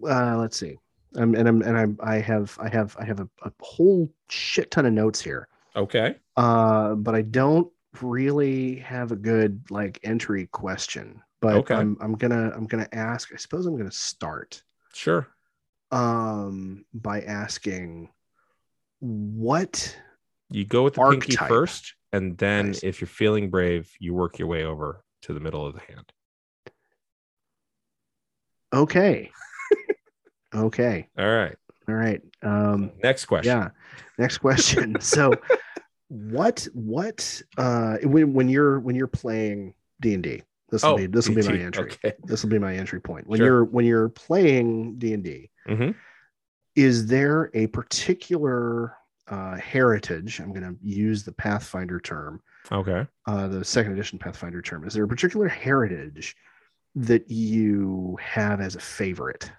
Uh, 0.07 0.38
let's 0.38 0.57
see. 0.57 0.77
Um, 1.17 1.34
and 1.36 1.48
I'm 1.48 1.62
and 1.62 1.77
I'm 1.77 1.98
I 2.03 2.15
have 2.17 2.57
I 2.62 2.67
have 2.69 2.95
I 3.00 3.05
have 3.05 3.19
a, 3.22 3.29
a 3.43 3.51
whole 3.62 4.12
shit 4.29 4.72
ton 4.72 4.86
of 4.86 4.93
notes 4.93 5.22
here. 5.22 5.48
Okay. 5.75 6.15
Uh, 6.36 6.95
but 6.95 7.15
I 7.15 7.22
don't 7.22 7.72
really 8.01 8.75
have 8.77 9.12
a 9.12 9.15
good 9.15 9.62
like 9.69 10.00
entry 10.03 10.48
question. 10.48 11.22
But 11.41 11.55
Okay. 11.55 11.75
I'm 11.75 11.98
I'm 12.01 12.15
gonna 12.15 12.51
I'm 12.55 12.65
gonna 12.65 12.89
ask. 12.91 13.31
I 13.34 13.38
suppose 13.38 13.65
I'm 13.65 13.77
gonna 13.77 13.91
start 13.91 14.62
Sure. 14.93 15.27
um 15.91 16.84
by 16.93 17.22
asking 17.22 18.10
what 19.00 19.95
You 20.50 20.65
go 20.65 20.84
with 20.84 20.95
the 20.95 21.07
pinky 21.12 21.36
first, 21.36 21.93
and 22.13 22.38
then 22.38 22.67
Nice. 22.67 22.84
if 22.84 23.00
you're 23.01 23.07
feeling 23.07 23.50
brave, 23.50 23.89
you 24.00 24.13
work 24.13 24.39
your 24.39 24.48
way 24.48 24.63
over 24.63 25.03
to 25.24 25.34
the 25.34 25.39
middle 25.39 25.65
of 25.65 25.74
the 25.75 25.81
hand. 25.81 26.12
Okay 28.74 29.31
okay 30.53 31.07
All 31.17 31.25
right. 31.27 31.55
all 31.88 31.95
right 31.95 32.22
um 32.43 32.91
Next 33.03 33.25
question. 33.25 33.57
yeah 33.57 33.69
next 34.17 34.38
question 34.39 35.00
so 35.00 35.39
what 36.07 36.67
what 36.74 37.41
uh 37.57 37.98
when, 38.03 38.34
when 38.34 38.48
you're 38.50 38.79
when 38.79 38.95
you're 38.95 39.07
playing 39.07 39.74
d&d 40.01 40.43
this 40.69 40.84
will 40.84 40.91
Oh, 40.91 40.98
be 40.98 41.07
this 41.07 41.27
will 41.27 41.36
be 41.36 41.41
my 41.43 41.57
entry 41.57 41.91
Okay. 42.03 42.13
this 42.25 42.43
will 42.43 42.50
be 42.50 42.60
my 42.60 42.75
entry 42.75 43.00
point 43.01 43.27
when 43.27 43.38
Sure. 43.38 43.45
you're 43.48 43.63
when 43.65 43.86
you're 43.86 44.10
playing 44.10 44.98
d&d 44.98 45.50
hmm 45.67 45.91
is 46.75 47.07
there 47.07 47.50
a 47.53 47.67
particular 47.67 48.98
uh, 49.29 49.55
heritage 49.57 50.39
i'm 50.39 50.53
going 50.53 50.62
to 50.63 50.75
use 50.84 51.24
the 51.24 51.31
pathfinder 51.31 52.00
term 52.00 52.41
Okay. 52.72 53.05
uh, 53.27 53.48
the 53.48 53.63
second 53.63 53.93
edition 53.93 54.19
pathfinder 54.19 54.62
term 54.62 54.86
is 54.86 54.93
there 54.93 55.03
a 55.03 55.07
particular 55.07 55.48
heritage 55.48 56.36
that 56.96 57.30
you 57.30 58.18
have 58.22 58.62
as 58.62 58.75
a 58.75 58.80
favorite 58.80 59.52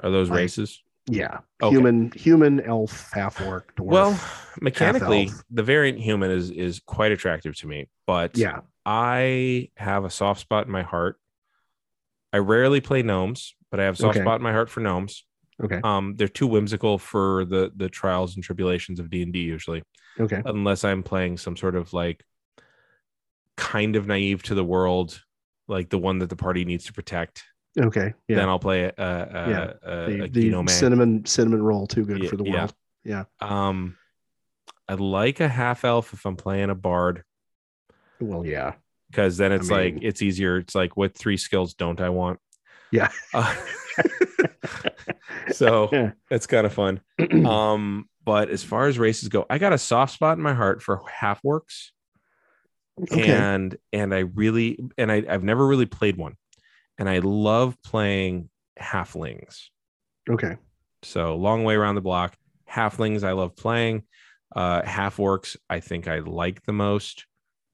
Are 0.00 0.10
those 0.10 0.30
Like- 0.30 0.38
races? 0.38 0.82
yeah 1.08 1.38
Okay. 1.62 1.74
human 1.74 2.10
human 2.12 2.60
elf 2.60 3.10
half 3.12 3.40
orc 3.40 3.74
dwarf 3.76 3.86
Well, 3.86 4.20
mechanically, 4.60 5.30
the 5.50 5.62
variant 5.62 5.98
human 6.00 6.30
is 6.30 6.50
is 6.50 6.80
quite 6.80 7.12
attractive 7.12 7.56
to 7.58 7.66
me, 7.66 7.88
but 8.06 8.36
yeah 8.36 8.60
I 8.84 9.70
have 9.76 10.04
a 10.04 10.10
soft 10.10 10.40
spot 10.40 10.66
in 10.66 10.72
my 10.72 10.82
heart. 10.82 11.18
I 12.32 12.38
rarely 12.38 12.80
play 12.80 13.02
gnomes, 13.02 13.54
but 13.70 13.80
I 13.80 13.84
have 13.84 13.94
a 13.94 13.98
soft 13.98 14.16
Okay. 14.16 14.24
spot 14.24 14.36
in 14.40 14.42
my 14.42 14.52
heart 14.52 14.68
for 14.70 14.80
gnomes. 14.80 15.24
okay 15.62 15.80
Um, 15.82 16.14
they're 16.16 16.28
too 16.28 16.46
whimsical 16.46 16.98
for 16.98 17.44
the 17.44 17.72
the 17.76 17.88
trials 17.88 18.34
and 18.36 18.44
tribulations 18.44 19.00
of 19.00 19.08
D 19.10 19.22
and 19.22 19.32
D 19.32 19.40
usually, 19.40 19.82
okay 20.20 20.42
unless 20.44 20.84
I'm 20.84 21.02
playing 21.02 21.36
some 21.38 21.56
sort 21.56 21.74
of 21.76 21.92
like 21.92 22.24
kind 23.56 23.96
of 23.96 24.06
naive 24.06 24.42
to 24.44 24.54
the 24.54 24.64
world, 24.64 25.22
like 25.68 25.88
the 25.90 25.98
one 25.98 26.18
that 26.20 26.28
the 26.30 26.36
party 26.36 26.64
needs 26.64 26.84
to 26.86 26.92
protect. 26.92 27.44
okay 27.78 28.14
yeah 28.28 28.36
Then 28.36 28.48
I'll 28.48 28.58
play 28.58 28.84
a, 28.84 28.92
a, 28.96 29.50
Yeah. 29.50 29.72
a, 29.82 30.10
the, 30.10 30.24
a 30.24 30.28
the 30.28 30.68
cinnamon 30.72 31.24
cinnamon 31.26 31.62
roll 31.62 31.86
too 31.86 32.04
good 32.04 32.22
Yeah, 32.22 32.30
for 32.30 32.36
the 32.36 32.44
world 32.44 32.74
yeah 33.04 33.24
Um, 33.40 33.96
I 34.88 34.94
like 34.94 35.40
a 35.40 35.48
half 35.48 35.84
elf 35.84 36.12
if 36.12 36.24
I'm 36.24 36.36
playing 36.36 36.70
a 36.70 36.74
bard 36.74 37.22
well 38.20 38.44
yeah 38.46 38.74
because 39.10 39.36
then 39.36 39.52
it's 39.52 39.70
like 39.70 39.94
mean- 39.94 40.04
it's 40.04 40.22
easier. 40.22 40.56
It's 40.58 40.74
like 40.74 40.96
what 40.96 41.14
three 41.16 41.36
skills 41.36 41.74
don't 41.74 42.00
I 42.00 42.08
want? 42.08 42.40
Yeah. 42.90 43.10
Uh, 43.34 43.54
so 45.52 45.88
Yeah. 45.92 46.12
it's 46.30 46.46
kind 46.46 46.66
of 46.66 46.72
fun. 46.72 47.00
Um, 47.46 48.08
but 48.24 48.50
as 48.50 48.64
far 48.64 48.86
as 48.88 48.98
races 48.98 49.28
go, 49.28 49.46
I 49.48 49.58
got 49.58 49.72
a 49.72 49.78
soft 49.78 50.12
spot 50.14 50.36
in 50.36 50.42
my 50.42 50.54
heart 50.54 50.82
for 50.82 51.00
half 51.08 51.42
works, 51.44 51.92
okay 53.12 53.30
and 53.30 53.76
and 53.92 54.14
I 54.14 54.20
really 54.20 54.78
and 54.96 55.10
I 55.12 55.24
I've 55.28 55.44
never 55.44 55.66
really 55.66 55.86
played 55.86 56.16
one, 56.16 56.36
and 56.98 57.08
I 57.08 57.18
love 57.18 57.76
playing 57.82 58.48
halflings. 58.80 59.66
okay 60.30 60.56
So 61.02 61.36
long 61.36 61.64
way 61.64 61.74
around 61.74 61.94
the 61.94 62.00
block. 62.00 62.36
Halflings 62.70 63.22
I 63.22 63.32
love 63.32 63.56
playing. 63.56 64.04
Uh, 64.54 64.82
half 64.84 65.16
orcs 65.18 65.56
I 65.68 65.80
think 65.80 66.08
I 66.08 66.20
like 66.20 66.62
the 66.62 66.72
most. 66.72 67.26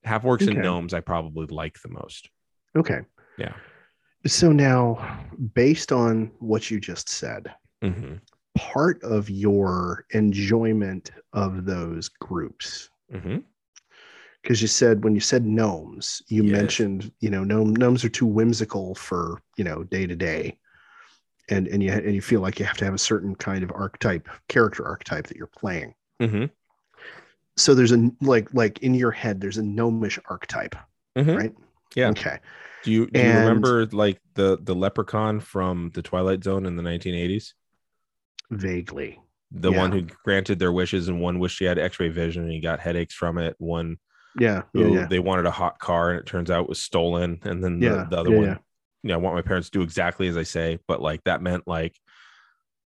Half 0.05 0.25
orcs 0.25 0.49
and 0.49 0.61
gnomes 0.61 0.95
I 0.95 1.01
probably 1.01 1.47
like 1.47 1.81
the 1.81 1.89
most. 1.89 2.29
okay 2.77 3.01
Yeah. 3.39 3.55
so 4.27 4.53
now 4.53 5.19
based 5.55 5.93
on 5.93 6.31
what 6.39 6.71
you 6.71 6.81
just 6.81 7.09
said 7.09 7.55
hmm 7.83 8.15
part 8.55 9.03
of 9.03 9.31
your 9.31 10.05
enjoyment 10.11 11.11
of 11.33 11.65
those 11.65 12.09
groups 12.09 12.91
hmm 13.11 13.39
because 14.43 14.61
you 14.61 14.69
said 14.69 15.05
when 15.05 15.15
you 15.15 15.21
said 15.21 15.45
gnomes 15.47 16.23
you 16.29 16.43
Yes. 16.43 16.53
mentioned 16.53 17.13
you 17.21 17.31
know 17.31 17.45
gnome, 17.45 17.75
gnomes 17.75 18.05
are 18.05 18.09
too 18.09 18.27
whimsical 18.27 18.95
for 18.95 19.41
you 19.57 19.65
know 19.65 19.85
day 19.85 20.07
to 20.07 20.17
day 20.17 20.59
and 21.49 21.67
and 21.69 21.83
you 21.83 21.91
and 21.93 22.15
you 22.15 22.21
feel 22.23 22.41
like 22.41 22.59
you 22.59 22.65
have 22.67 22.77
to 22.77 22.85
have 22.85 22.95
a 22.95 22.99
certain 22.99 23.35
kind 23.35 23.63
of 23.65 23.71
archetype 23.73 24.29
character 24.49 24.87
archetype 24.87 25.27
that 25.27 25.37
you're 25.37 25.47
playing 25.47 25.95
hmm 26.21 26.45
so 27.57 27.75
there's 27.75 27.93
a 27.93 28.11
like 28.21 28.49
like 28.55 28.79
in 28.81 28.95
your 28.95 29.11
head 29.11 29.41
there's 29.41 29.59
a 29.59 29.63
gnomish 29.63 30.19
archetype 30.29 30.75
hmm 31.17 31.37
right 31.37 31.55
Yeah. 31.95 32.11
okay 32.11 32.39
Do 32.83 32.91
you 32.91 33.07
do 33.07 33.21
you 33.21 33.27
And- 33.27 33.39
remember 33.39 33.87
like 33.87 34.21
the 34.35 34.59
the 34.63 34.75
leprechaun 34.75 35.41
from 35.41 35.91
the 35.95 36.03
Twilight 36.03 36.43
Zone 36.43 36.67
in 36.67 36.77
the 36.77 36.83
1980s? 36.83 37.55
vaguely 38.51 39.21
The 39.51 39.71
Yeah. 39.71 39.79
one 39.79 39.93
who 39.93 40.03
granted 40.25 40.59
their 40.59 40.73
wishes 40.73 41.09
and 41.09 41.21
one 41.21 41.39
wished 41.39 41.59
he 41.59 41.65
had 41.67 41.79
X-ray 41.79 42.09
vision 42.09 42.43
and 42.45 42.53
he 42.53 42.61
got 42.61 42.81
headaches 42.81 43.15
from 43.15 43.39
it. 43.39 43.55
One 43.59 43.99
yeah 44.39 44.63
yeah 44.75 44.83
who 44.85 44.95
yeah 44.95 45.07
they 45.07 45.19
wanted 45.19 45.47
a 45.47 45.51
hot 45.51 45.79
car 45.79 46.11
and 46.11 46.19
it 46.21 46.27
turns 46.27 46.51
out 46.51 46.69
was 46.69 46.79
stolen. 46.81 47.39
And 47.43 47.63
then 47.63 47.79
the, 47.81 47.87
Yeah, 47.87 48.07
the 48.09 48.19
other 48.19 48.31
yeah, 48.31 48.37
one, 48.37 48.47
yeah. 48.47 48.57
you 49.03 49.09
know, 49.09 49.15
I 49.15 49.19
want 49.19 49.37
my 49.37 49.43
parents 49.43 49.69
to 49.71 49.79
do 49.79 49.83
exactly 49.83 50.29
as 50.29 50.37
I 50.37 50.43
say, 50.45 50.79
but 50.89 51.01
like 51.03 51.23
that 51.25 51.43
meant 51.43 51.67
like 51.67 51.99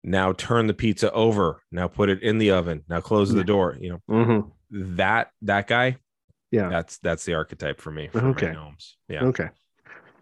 now 0.05 0.33
turn 0.33 0.67
the 0.67 0.75
pizza 0.75 1.13
over, 1.13 1.63
now 1.71 1.89
put 1.89 2.09
it 2.09 2.23
in 2.23 2.39
the 2.39 2.51
oven, 2.53 2.83
now 2.89 3.01
close 3.01 3.31
Yeah. 3.31 3.37
the 3.39 3.45
door. 3.45 3.77
You 3.81 3.91
know 3.91 4.01
Mhm. 4.11 4.51
that 4.97 5.31
that 5.43 5.67
guy. 5.67 5.97
Yeah. 6.51 6.69
that's 6.69 6.99
that's 6.99 7.25
the 7.25 7.35
archetype 7.35 7.81
for 7.81 7.91
me. 7.91 8.09
For 8.13 8.19
Okay. 8.19 8.53
gnomes. 8.53 8.97
Yeah. 9.09 9.25
okay 9.25 9.49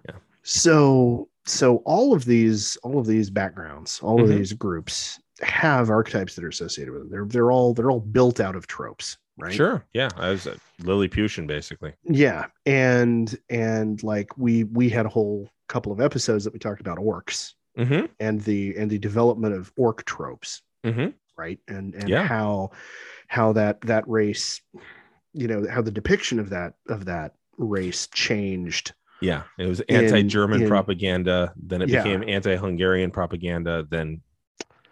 Yeah. 0.08 0.14
so 0.42 1.28
so 1.44 1.76
all 1.78 2.14
of 2.14 2.24
these 2.24 2.76
all 2.84 2.98
of 2.98 3.06
these 3.06 3.30
backgrounds 3.30 3.98
all 4.02 4.22
of 4.22 4.28
Mhm. 4.28 4.36
these 4.36 4.52
groups 4.52 5.18
have 5.40 5.88
archetypes 5.90 6.34
that 6.36 6.44
are 6.44 6.48
associated 6.48 6.92
with 6.92 7.02
them 7.02 7.10
they're 7.10 7.24
they're 7.24 7.50
all 7.50 7.72
they're 7.74 7.90
all 7.90 7.98
built 8.00 8.38
out 8.40 8.54
of 8.54 8.66
tropes 8.66 9.16
right 9.38 9.52
Sure. 9.54 9.84
Yeah. 9.94 10.08
I 10.16 10.30
was 10.30 10.46
uh, 10.46 10.56
Lilliputian 10.82 11.46
basically. 11.46 11.94
yeah 12.04 12.46
and 12.66 13.36
and 13.48 14.02
like 14.02 14.36
we 14.36 14.64
we 14.64 14.88
had 14.88 15.06
a 15.06 15.10
whole 15.10 15.48
couple 15.68 15.92
of 15.92 16.00
episodes 16.00 16.44
that 16.44 16.52
we 16.52 16.58
talked 16.58 16.80
about 16.80 16.98
orcs 16.98 17.52
Mm-hmm. 17.78 18.06
and 18.18 18.40
the 18.42 18.74
and 18.76 18.90
the 18.90 18.98
development 18.98 19.54
of 19.54 19.72
orc 19.76 20.04
tropes 20.04 20.62
Mm-hmm. 20.84 21.08
right 21.36 21.58
and 21.68 21.94
and 21.94 22.08
Yeah. 22.08 22.24
how 22.26 22.70
how 23.28 23.52
that 23.52 23.80
that 23.82 24.08
race 24.08 24.60
you 25.32 25.46
know 25.46 25.64
how 25.70 25.80
the 25.82 25.90
depiction 25.92 26.40
of 26.40 26.50
that 26.50 26.74
of 26.88 27.04
that 27.04 27.34
race 27.58 28.08
changed 28.08 28.92
Yeah, 29.20 29.42
it 29.58 29.66
was 29.66 29.80
anti-German 29.82 30.62
in- 30.62 30.68
propaganda. 30.68 31.52
Then 31.56 31.82
it 31.82 31.88
Yeah. 31.90 32.02
became 32.02 32.24
anti-Hungarian 32.26 33.10
propaganda. 33.10 33.86
Then 33.88 34.22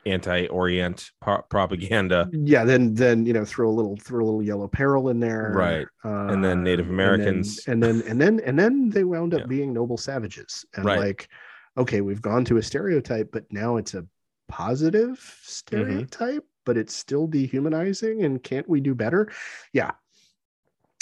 anti-Orient 0.07 1.11
pro- 1.21 1.43
propaganda. 1.43 2.28
yeah 2.33 2.64
then 2.64 2.95
then 2.95 3.26
you 3.26 3.33
know 3.33 3.45
throw 3.45 3.69
a 3.69 3.73
little 3.73 3.97
throw 3.97 4.25
a 4.25 4.26
little 4.26 4.43
yellow 4.43 4.69
peril 4.69 5.09
in 5.11 5.21
there 5.21 5.52
Right. 5.55 5.87
And 6.05 6.45
then 6.45 6.62
Native 6.62 6.87
um, 6.87 6.93
Americans. 6.93 7.61
and 7.67 7.83
then 7.83 8.02
and 8.07 8.21
then 8.21 8.40
and 8.40 8.40
then, 8.40 8.40
and 8.47 8.59
then 8.59 8.90
they 8.90 9.05
wound 9.05 9.35
up 9.35 9.40
Yeah. 9.40 9.47
being 9.47 9.73
noble 9.73 9.97
savages 9.97 10.64
and 10.75 10.85
Right. 10.85 10.99
like 10.99 11.28
okay 11.76 12.00
we've 12.00 12.23
gone 12.23 12.45
to 12.47 12.57
a 12.59 12.62
stereotype 12.62 13.31
but 13.33 13.45
now 13.52 13.76
it's 13.76 13.95
a 13.95 14.07
positive 14.49 15.09
Mm-hmm. 15.19 15.43
stereotype 15.45 16.45
but 16.64 16.76
it's 16.76 16.95
still 16.95 17.26
dehumanizing 17.26 18.25
and 18.25 18.43
can't 18.43 18.69
we 18.69 18.81
do 18.81 18.95
better 18.95 19.31
yeah 19.73 19.93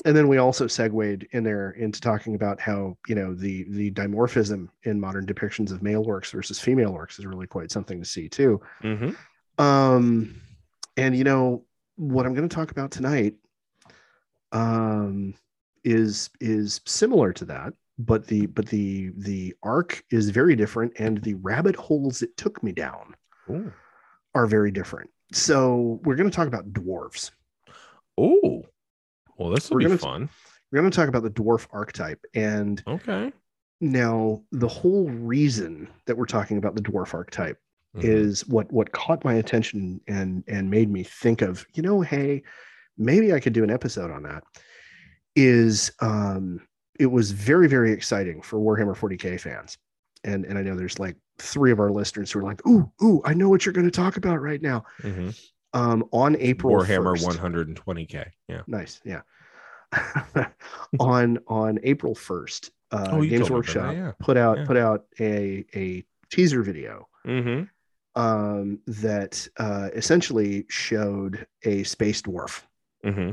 and 0.05 0.17
then 0.17 0.29
we 0.29 0.37
also 0.37 0.67
segued 0.67 1.27
in 1.33 1.43
there 1.43 1.71
into 1.71 2.01
talking 2.01 2.35
about 2.35 2.61
how 2.61 2.97
you 3.09 3.15
know 3.15 3.35
the 3.35 3.65
the 3.71 3.91
dimorphism 3.93 4.69
in 4.85 5.01
modern 5.01 5.27
depictions 5.27 5.71
of 5.71 5.83
male 5.83 6.05
orcs 6.05 6.31
versus 6.31 6.59
female 6.59 6.93
orcs 6.93 7.19
is 7.19 7.27
really 7.27 7.47
quite 7.47 7.71
something 7.71 7.99
to 8.01 8.07
see 8.07 8.29
too 8.29 8.61
hmm 8.83 9.11
um, 9.59 10.41
and 10.97 11.17
you 11.17 11.25
know 11.25 11.65
what 11.97 12.27
I'm 12.27 12.35
going 12.35 12.49
to 12.49 12.55
talk 12.55 12.71
about 12.71 12.91
tonight 12.91 13.35
um, 14.53 15.35
is 15.85 16.31
is 16.41 16.81
similar 16.85 17.33
to 17.35 17.45
that, 17.47 17.73
but 17.99 18.27
the 18.27 18.47
but 18.47 18.67
the 18.67 19.13
the 19.17 19.55
arc 19.63 20.05
is 20.11 20.31
very 20.31 20.57
different, 20.57 20.93
and 20.99 21.23
the 21.23 21.35
rabbit 21.35 21.77
holes 21.77 22.23
it 22.23 22.37
took 22.37 22.63
me 22.63 22.73
down 22.73 23.15
Ooh. 23.51 23.73
are 24.35 24.47
very 24.47 24.71
different. 24.71 25.11
So 25.33 26.01
we're 26.05 26.17
going 26.17 26.31
to 26.31 26.37
talk 26.37 26.49
about 26.49 26.73
dwarves. 26.73 27.31
Ooh. 28.21 28.63
Well, 29.37 29.51
this 29.51 29.71
will 29.71 29.79
be 29.79 29.85
gonna- 29.85 29.99
fun. 29.99 30.29
We're 30.73 30.81
going 30.81 30.91
to 30.91 30.97
talk 30.97 31.09
about 31.09 31.23
the 31.23 31.31
dwarf 31.31 31.67
archetype. 31.73 32.25
And 32.35 32.83
Okay. 32.87 33.33
now 33.81 34.43
the 34.53 34.67
whole 34.69 35.09
reason 35.11 35.89
that 36.07 36.17
we're 36.17 36.25
talking 36.27 36.59
about 36.59 36.75
the 36.75 36.83
dwarf 36.83 37.15
archetype 37.15 37.59
Mhm. 37.97 38.05
is 38.05 38.47
what 38.49 38.71
what 38.73 38.93
caught 38.93 39.25
my 39.25 39.35
attention 39.35 40.01
and 40.09 40.43
and 40.49 40.71
made 40.71 40.91
me 40.91 41.03
think 41.03 41.41
of 41.43 41.65
you 41.75 41.83
know 41.83 42.01
hey 42.03 42.43
maybe 42.99 43.33
i 43.33 43.41
could 43.41 43.53
do 43.53 43.63
an 43.65 43.71
episode 43.71 44.11
on 44.11 44.23
that 44.25 44.43
is 45.35 45.91
um 46.01 46.61
it 46.99 47.07
was 47.07 47.31
very 47.31 47.69
very 47.69 47.93
exciting 47.93 48.41
for 48.43 48.59
warhammer 48.59 48.97
40k 48.97 49.39
fans 49.41 49.79
and 50.25 50.45
and 50.47 50.59
i 50.59 50.63
know 50.63 50.75
there's 50.77 50.99
like 50.99 51.17
three 51.39 51.71
of 51.71 51.79
our 51.81 51.91
listeners 51.91 52.31
who 52.33 52.39
are 52.41 52.43
like 52.43 52.67
ooh 52.67 52.91
ooh 53.03 53.21
i 53.25 53.33
know 53.35 53.49
what 53.49 53.65
you're 53.65 53.73
going 53.75 53.87
to 53.87 53.91
talk 53.91 54.17
about 54.17 54.41
right 54.41 54.63
now 54.63 54.85
Mhm. 55.03 55.39
Um 55.75 56.05
on 56.13 56.37
april 56.37 56.75
Warhammer 56.77 57.17
1st 57.17 57.77
120k. 57.77 58.27
Yeah. 58.49 58.63
nice 58.67 59.01
yeah 59.05 59.23
on 61.01 61.39
on 61.47 61.79
april 61.83 62.15
1st 62.15 62.71
uh 62.93 63.09
Oh, 63.13 63.23
games 63.23 63.33
about 63.35 63.47
that, 63.49 63.53
workshop 63.55 63.95
yeah. 63.95 64.13
put 64.21 64.37
out 64.37 64.59
Yeah. 64.59 64.65
put 64.67 64.77
out 64.77 65.05
a 65.21 65.65
a 65.75 66.05
teaser 66.31 66.63
video 66.63 67.09
Mm-hmm. 67.27 67.65
um, 68.21 68.79
that 68.87 69.49
uh, 69.59 69.89
essentially 69.95 70.65
showed 70.69 71.45
a 71.65 71.83
space 71.83 72.23
dwarf, 72.23 72.63
Mm-hmm. 73.05 73.33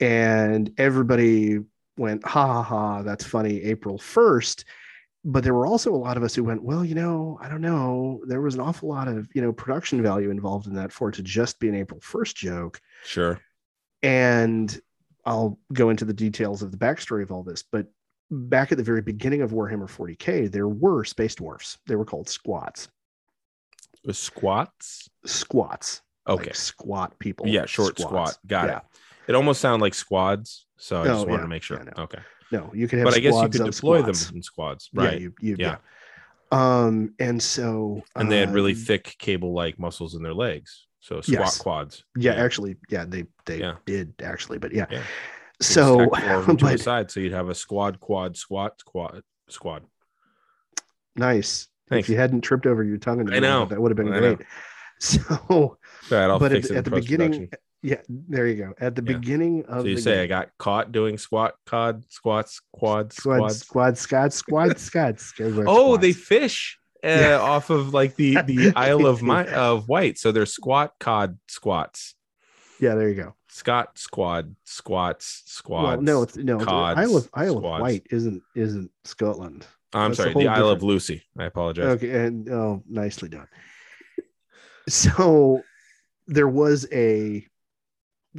and 0.00 0.70
everybody 0.78 1.60
went, 1.98 2.26
"Ha 2.26 2.46
ha 2.46 2.62
ha! 2.62 3.02
That's 3.02 3.24
funny." 3.24 3.62
April 3.62 3.98
first, 3.98 4.64
but 5.24 5.44
there 5.44 5.54
were 5.54 5.66
also 5.66 5.94
a 5.94 5.96
lot 5.96 6.16
of 6.16 6.22
us 6.22 6.34
who 6.34 6.44
went, 6.44 6.62
"Well, 6.62 6.84
you 6.84 6.94
know, 6.94 7.38
I 7.42 7.48
don't 7.48 7.60
know. 7.60 8.22
There 8.26 8.40
was 8.40 8.54
an 8.54 8.60
awful 8.60 8.88
lot 8.88 9.08
of 9.08 9.28
you 9.34 9.42
know 9.42 9.52
production 9.52 10.02
value 10.02 10.30
involved 10.30 10.66
in 10.66 10.74
that 10.74 10.92
for 10.92 11.08
it 11.10 11.14
to 11.16 11.22
just 11.22 11.58
be 11.60 11.68
an 11.68 11.74
April 11.74 12.00
first 12.00 12.36
joke." 12.36 12.80
Sure. 13.04 13.38
And 14.02 14.80
I'll 15.26 15.58
go 15.72 15.90
into 15.90 16.04
the 16.04 16.14
details 16.14 16.62
of 16.62 16.70
the 16.72 16.78
backstory 16.78 17.22
of 17.22 17.30
all 17.30 17.42
this, 17.42 17.62
but 17.62 17.86
back 18.30 18.72
at 18.72 18.78
the 18.78 18.84
very 18.84 19.02
beginning 19.02 19.42
of 19.42 19.50
Warhammer 19.50 19.88
40k, 19.90 20.50
there 20.50 20.68
were 20.68 21.04
space 21.04 21.34
dwarfs. 21.34 21.78
They 21.86 21.96
were 21.96 22.04
called 22.06 22.28
squats. 22.28 22.88
With 24.04 24.16
squats. 24.16 25.10
Squats. 25.26 26.00
Okay. 26.26 26.44
like 26.46 26.54
squat 26.54 27.18
people. 27.18 27.46
yeah. 27.48 27.66
Short 27.66 27.98
Squats. 27.98 28.32
squat. 28.34 28.38
Got 28.46 28.68
Yeah. 28.68 28.76
it. 28.78 28.82
It 29.28 29.34
almost 29.34 29.60
sounded 29.60 29.82
like 29.82 29.94
squads. 29.94 30.66
So 30.78 30.96
I 30.96 31.00
Oh, 31.00 31.04
just 31.04 31.26
wanted 31.26 31.32
yeah. 31.32 31.42
to 31.42 31.48
make 31.48 31.62
sure. 31.62 31.84
Okay. 31.98 32.20
No, 32.52 32.70
you 32.74 32.88
could 32.88 32.98
have. 32.98 33.08
Squads. 33.08 33.14
But 33.14 33.16
I 33.16 33.20
guess 33.20 33.32
you 33.32 33.38
squads 33.38 33.56
could 33.58 33.70
deploy 33.72 34.00
squats. 34.02 34.26
them 34.26 34.36
in 34.36 34.42
squads. 34.42 34.88
Yeah, 34.92 35.02
Right. 35.04 35.20
you, 35.20 35.34
you, 35.40 35.56
Yeah. 35.58 35.66
yeah. 35.66 35.76
Um, 36.52 37.14
and 37.20 37.40
so 37.40 38.02
and 38.16 38.30
they 38.30 38.38
had 38.40 38.52
really 38.52 38.72
um, 38.72 38.78
thick 38.78 39.14
cable 39.18 39.52
like 39.52 39.78
muscles 39.78 40.14
in 40.16 40.22
their 40.22 40.34
legs. 40.34 40.86
So 40.98 41.20
squat 41.20 41.38
Yes. 41.40 41.58
quads. 41.58 42.04
Yeah, 42.16 42.32
actually, 42.34 42.76
yeah, 42.88 43.04
they 43.06 43.24
they 43.46 43.60
Yeah. 43.60 43.76
did 43.86 44.14
actually, 44.22 44.58
but 44.58 44.72
yeah. 44.72 44.86
Yeah. 44.90 45.02
So, 45.62 46.08
stack 46.10 46.24
four 46.24 46.34
of 46.40 46.46
them 46.46 46.56
to 46.56 46.64
the 46.64 46.70
but 46.72 46.80
side. 46.80 47.10
So 47.10 47.20
you'd 47.20 47.32
have 47.32 47.48
a 47.50 47.54
squad, 47.54 48.00
quad, 48.00 48.36
squat, 48.36 48.80
squad, 48.80 49.22
squad. 49.48 49.84
nice. 51.16 51.68
Thanks. 51.88 52.06
If 52.08 52.12
you 52.12 52.16
hadn't 52.18 52.42
tripped 52.42 52.66
over 52.66 52.84
your 52.84 52.98
tongue, 52.98 53.24
the 53.24 53.34
I 53.34 53.40
know. 53.40 53.66
that 53.66 53.80
would 53.80 53.90
have 53.90 53.96
been 53.96 54.12
I 54.12 54.20
know. 54.20 54.34
great. 54.36 54.46
So, 55.02 55.78
right, 56.10 56.24
I'll 56.28 56.38
but 56.38 56.52
at, 56.52 56.70
at 56.72 56.84
the 56.84 56.90
beginning. 56.90 57.50
Yeah, 57.82 58.02
there 58.08 58.46
you 58.46 58.56
go. 58.56 58.74
At 58.78 58.94
the 58.94 59.02
Yeah. 59.02 59.16
beginning 59.16 59.64
of 59.66 59.82
So 59.82 59.88
you 59.88 59.96
say 59.96 60.22
I 60.22 60.26
got 60.26 60.50
caught 60.58 60.92
doing 60.92 61.16
squat, 61.16 61.54
cod, 61.64 62.04
squats, 62.10 62.60
quads, 62.72 63.16
squad, 63.16 63.36
squads. 63.36 63.58
squad, 63.66 63.98
squad, 63.98 64.32
squad, 64.32 64.78
squad, 64.78 65.20
squad. 65.20 65.64
Oh, 65.66 65.96
they 65.96 66.12
fish 66.12 66.78
uh, 67.02 67.08
Yeah. 67.08 67.38
off 67.40 67.70
of 67.70 67.94
like 67.94 68.16
the 68.16 68.42
the 68.42 68.72
Isle 68.76 69.06
of 69.06 69.22
my 69.22 69.46
of 69.46 69.88
Wight. 69.88 70.18
So 70.18 70.30
they're 70.32 70.44
squat, 70.46 70.94
cod, 71.00 71.38
squats, 71.48 72.14
yeah, 72.80 72.94
there 72.94 73.08
you 73.08 73.14
go. 73.14 73.34
Scott, 73.48 73.98
squad, 73.98 74.56
squats, 74.64 75.42
squads. 75.46 75.96
Well, 75.98 76.02
no, 76.02 76.22
it's 76.22 76.36
no. 76.36 76.58
cods, 76.58 76.98
Isle 76.98 77.16
of 77.16 77.30
Isle 77.34 77.58
of. 77.58 77.62
Wight 77.64 78.06
isn't 78.10 78.42
isn't 78.54 78.90
Scotland. 79.04 79.66
I'm 79.92 80.10
that's 80.10 80.18
sorry, 80.18 80.34
the 80.34 80.48
Isle 80.48 80.68
of 80.68 80.82
Lucy. 80.82 81.22
I 81.38 81.44
apologize. 81.44 81.96
Okay, 81.96 82.10
and 82.10 82.48
oh, 82.50 82.82
nicely 82.88 83.28
done. 83.28 83.48
So 84.88 85.62
there 86.26 86.48
was 86.48 86.86
a 86.92 87.46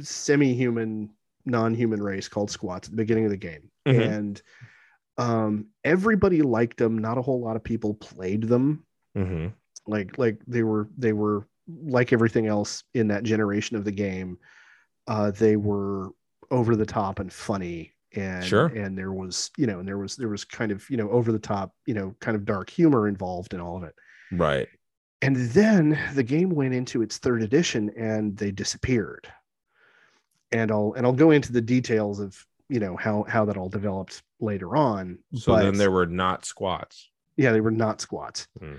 semi-human, 0.00 1.10
non-human 1.44 2.02
race 2.02 2.28
called 2.28 2.50
squats 2.50 2.88
at 2.88 2.92
the 2.92 2.96
beginning 2.96 3.24
of 3.24 3.30
the 3.30 3.36
game, 3.36 3.70
Mhm. 3.86 4.00
and 4.08 4.42
um, 5.18 5.66
everybody 5.84 6.40
liked 6.42 6.78
them. 6.78 6.96
Not 6.98 7.18
a 7.18 7.22
whole 7.22 7.40
lot 7.40 7.56
of 7.56 7.62
people 7.64 7.94
played 7.94 8.44
them. 8.44 8.84
hmm 9.14 9.48
Like 9.86 10.16
like 10.18 10.40
they 10.46 10.62
were 10.62 10.88
they 10.96 11.12
were 11.12 11.46
like 11.68 12.12
everything 12.12 12.46
else 12.46 12.84
in 12.94 13.08
that 13.08 13.24
generation 13.24 13.76
of 13.76 13.84
the 13.84 13.92
game. 13.92 14.38
Uh, 15.06 15.30
they 15.32 15.56
were 15.56 16.10
over 16.50 16.76
the 16.76 16.86
top 16.86 17.18
and 17.18 17.32
funny. 17.32 17.92
And, 18.14 18.44
Sure. 18.44 18.66
and 18.66 18.96
there 18.96 19.12
was 19.12 19.50
you 19.56 19.66
know 19.66 19.78
and 19.80 19.88
there 19.88 19.96
was 19.98 20.16
there 20.16 20.28
was 20.28 20.44
kind 20.44 20.70
of 20.70 20.88
you 20.90 20.96
know 20.98 21.10
over 21.10 21.32
the 21.32 21.38
top 21.38 21.74
you 21.86 21.94
know 21.94 22.14
kind 22.20 22.34
of 22.36 22.44
dark 22.44 22.68
humor 22.70 23.08
involved 23.08 23.54
in 23.54 23.60
all 23.60 23.76
of 23.78 23.84
it 23.84 23.94
Right. 24.30 24.68
and 25.22 25.34
then 25.36 25.98
the 26.14 26.22
game 26.22 26.50
went 26.50 26.74
into 26.74 27.00
its 27.00 27.16
third 27.18 27.42
edition 27.42 27.90
and 27.96 28.36
they 28.36 28.50
disappeared. 28.50 29.28
And 30.52 30.70
I'll 30.70 30.92
and 30.96 31.06
I'll 31.06 31.12
go 31.12 31.30
into 31.30 31.52
the 31.52 31.60
details 31.60 32.20
of 32.20 32.44
you 32.68 32.80
know 32.80 32.96
how 32.96 33.24
how 33.28 33.44
that 33.46 33.56
all 33.56 33.68
developed 33.68 34.22
later 34.40 34.76
on. 34.76 35.18
So 35.34 35.52
but 35.52 35.62
then 35.64 35.76
there 35.78 35.90
were 35.90 36.06
not 36.06 36.44
squats. 36.44 37.08
yeah, 37.36 37.52
they 37.52 37.60
were 37.60 37.70
not 37.70 38.00
squats. 38.00 38.46
Hmm. 38.58 38.74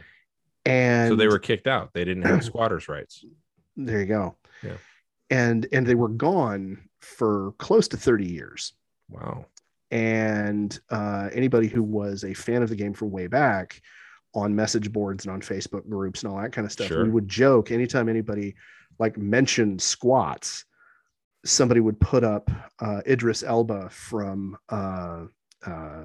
And 0.65 1.09
so 1.11 1.15
they 1.15 1.27
were 1.27 1.39
kicked 1.39 1.67
out. 1.67 1.91
They 1.93 2.05
didn't 2.05 2.23
have 2.23 2.43
squatters' 2.43 2.87
rights. 2.87 3.25
there 3.75 3.99
you 3.99 4.05
go. 4.05 4.35
Yeah. 4.63 4.77
And 5.29 5.67
and 5.71 5.85
they 5.85 5.95
were 5.95 6.07
gone 6.09 6.87
for 7.01 7.53
close 7.57 7.87
to 7.89 7.97
30 7.97 8.25
years. 8.25 8.73
Wow. 9.09 9.45
and 9.91 10.79
uh, 10.89 11.29
anybody 11.33 11.67
who 11.67 11.83
was 11.83 12.23
a 12.23 12.33
fan 12.33 12.63
of 12.63 12.69
the 12.69 12.75
game 12.75 12.93
from 12.93 13.11
way 13.11 13.27
back 13.27 13.81
on 14.33 14.55
message 14.55 14.91
boards 14.91 15.25
and 15.25 15.33
on 15.33 15.41
facebook 15.41 15.87
groups 15.87 16.23
and 16.23 16.31
all 16.31 16.41
that 16.41 16.51
kind 16.51 16.65
of 16.65 16.71
stuff 16.71 16.87
Sure. 16.87 17.03
we 17.03 17.09
would 17.11 17.27
joke 17.29 17.69
anytime 17.69 18.09
anybody 18.09 18.55
like 18.97 19.17
mentioned 19.17 19.79
squats 19.81 20.65
somebody 21.45 21.79
would 21.79 21.99
put 21.99 22.23
up 22.23 22.49
uh, 22.79 23.01
idris 23.07 23.43
elba 23.43 23.89
from 23.89 24.57
uh, 24.69 25.25
uh, 25.65 26.03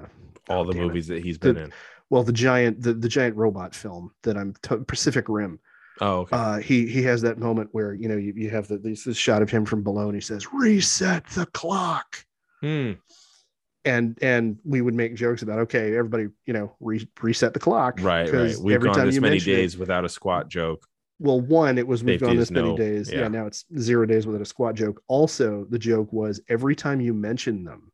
All 0.49 0.61
oh, 0.61 0.65
the 0.65 0.73
damn 0.73 0.83
it. 0.83 0.87
movies 0.87 1.07
that 1.07 1.23
he's 1.23 1.37
been 1.37 1.55
The- 1.55 1.63
in. 1.65 1.73
well 2.09 2.23
the 2.23 2.33
giant 2.33 2.81
the, 2.81 2.93
the 2.93 3.09
giant 3.09 3.35
robot 3.35 3.73
film 3.75 4.11
that 4.23 4.37
i'm 4.37 4.53
t- 4.61 4.75
pacific 4.87 5.25
rim 5.29 5.59
Oh, 6.01 6.19
okay. 6.19 6.35
uh, 6.37 6.57
he 6.59 6.87
he 6.87 7.03
has 7.03 7.21
that 7.23 7.39
moment 7.39 7.69
where 7.73 7.93
you 7.93 8.07
know 8.07 8.15
you, 8.15 8.33
you 8.35 8.49
have 8.51 8.69
the, 8.69 8.77
this, 8.77 9.03
this 9.03 9.17
shot 9.17 9.41
of 9.41 9.49
him 9.49 9.65
from 9.65 9.83
below 9.83 10.05
and 10.05 10.15
he 10.15 10.21
says 10.21 10.47
reset 10.53 11.25
the 11.27 11.45
clock 11.47 12.25
Hmm. 12.61 12.93
and 13.85 14.17
and 14.21 14.57
we 14.65 14.81
would 14.81 14.93
make 14.93 15.15
jokes 15.15 15.41
about 15.41 15.59
okay 15.59 15.95
everybody 15.97 16.27
you 16.45 16.53
know 16.53 16.73
re- 16.79 17.07
reset 17.21 17.53
the 17.53 17.59
clock 17.59 17.99
Right, 18.01 18.31
right. 18.31 18.55
We've 18.61 18.75
every 18.75 18.89
gone 18.89 18.95
time 18.97 19.05
this 19.07 19.15
you 19.15 19.21
many 19.21 19.35
mention 19.35 19.53
it- 19.53 19.55
days 19.57 19.77
without 19.77 20.05
a 20.05 20.09
squat 20.09 20.47
joke. 20.49 20.85
Well 21.19 21.39
one 21.41 21.77
it 21.77 21.85
was 21.87 22.03
we've 22.03 22.19
gone 22.19 22.35
this 22.37 22.51
many 22.51 22.69
no- 22.69 22.77
days 22.77 23.11
yeah. 23.11 23.21
yeah. 23.21 23.27
now 23.27 23.45
it's 23.45 23.65
zero 23.77 24.05
days 24.05 24.25
without 24.25 24.41
a 24.41 24.45
squat 24.45 24.75
joke 24.75 25.01
also 25.07 25.65
the 25.69 25.79
joke 25.79 26.11
was 26.13 26.39
every 26.49 26.75
time 26.75 26.99
you 27.01 27.13
mention 27.13 27.63
them 27.63 27.91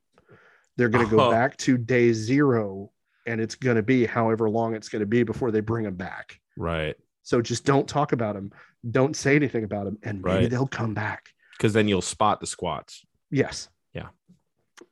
they're 0.77 0.89
going 0.89 1.05
to 1.05 1.15
go 1.15 1.27
Oh. 1.27 1.31
back 1.31 1.57
to 1.57 1.77
day 1.77 2.13
zero 2.13 2.91
and 3.25 3.41
it's 3.41 3.55
going 3.55 3.77
to 3.77 3.83
be 3.83 4.05
however 4.05 4.49
long 4.49 4.75
it's 4.75 4.89
going 4.89 4.99
to 5.01 5.05
be 5.07 5.23
before 5.23 5.51
they 5.51 5.59
bring 5.61 5.83
them 5.85 5.95
back 5.95 6.39
Right. 6.57 6.95
so 7.23 7.41
just 7.41 7.65
don't 7.65 7.87
talk 7.87 8.11
about 8.11 8.35
them 8.35 8.51
don't 8.91 9.15
say 9.15 9.35
anything 9.35 9.63
about 9.63 9.85
them 9.85 9.97
and 10.03 10.21
maybe 10.21 10.37
Right. 10.43 10.49
they'll 10.49 10.67
come 10.67 10.93
back 10.93 11.29
Because 11.57 11.73
then 11.73 11.87
you'll 11.87 12.01
spot 12.03 12.39
the 12.39 12.47
squats. 12.47 13.03
yes 13.31 13.69
Yeah. 13.93 14.09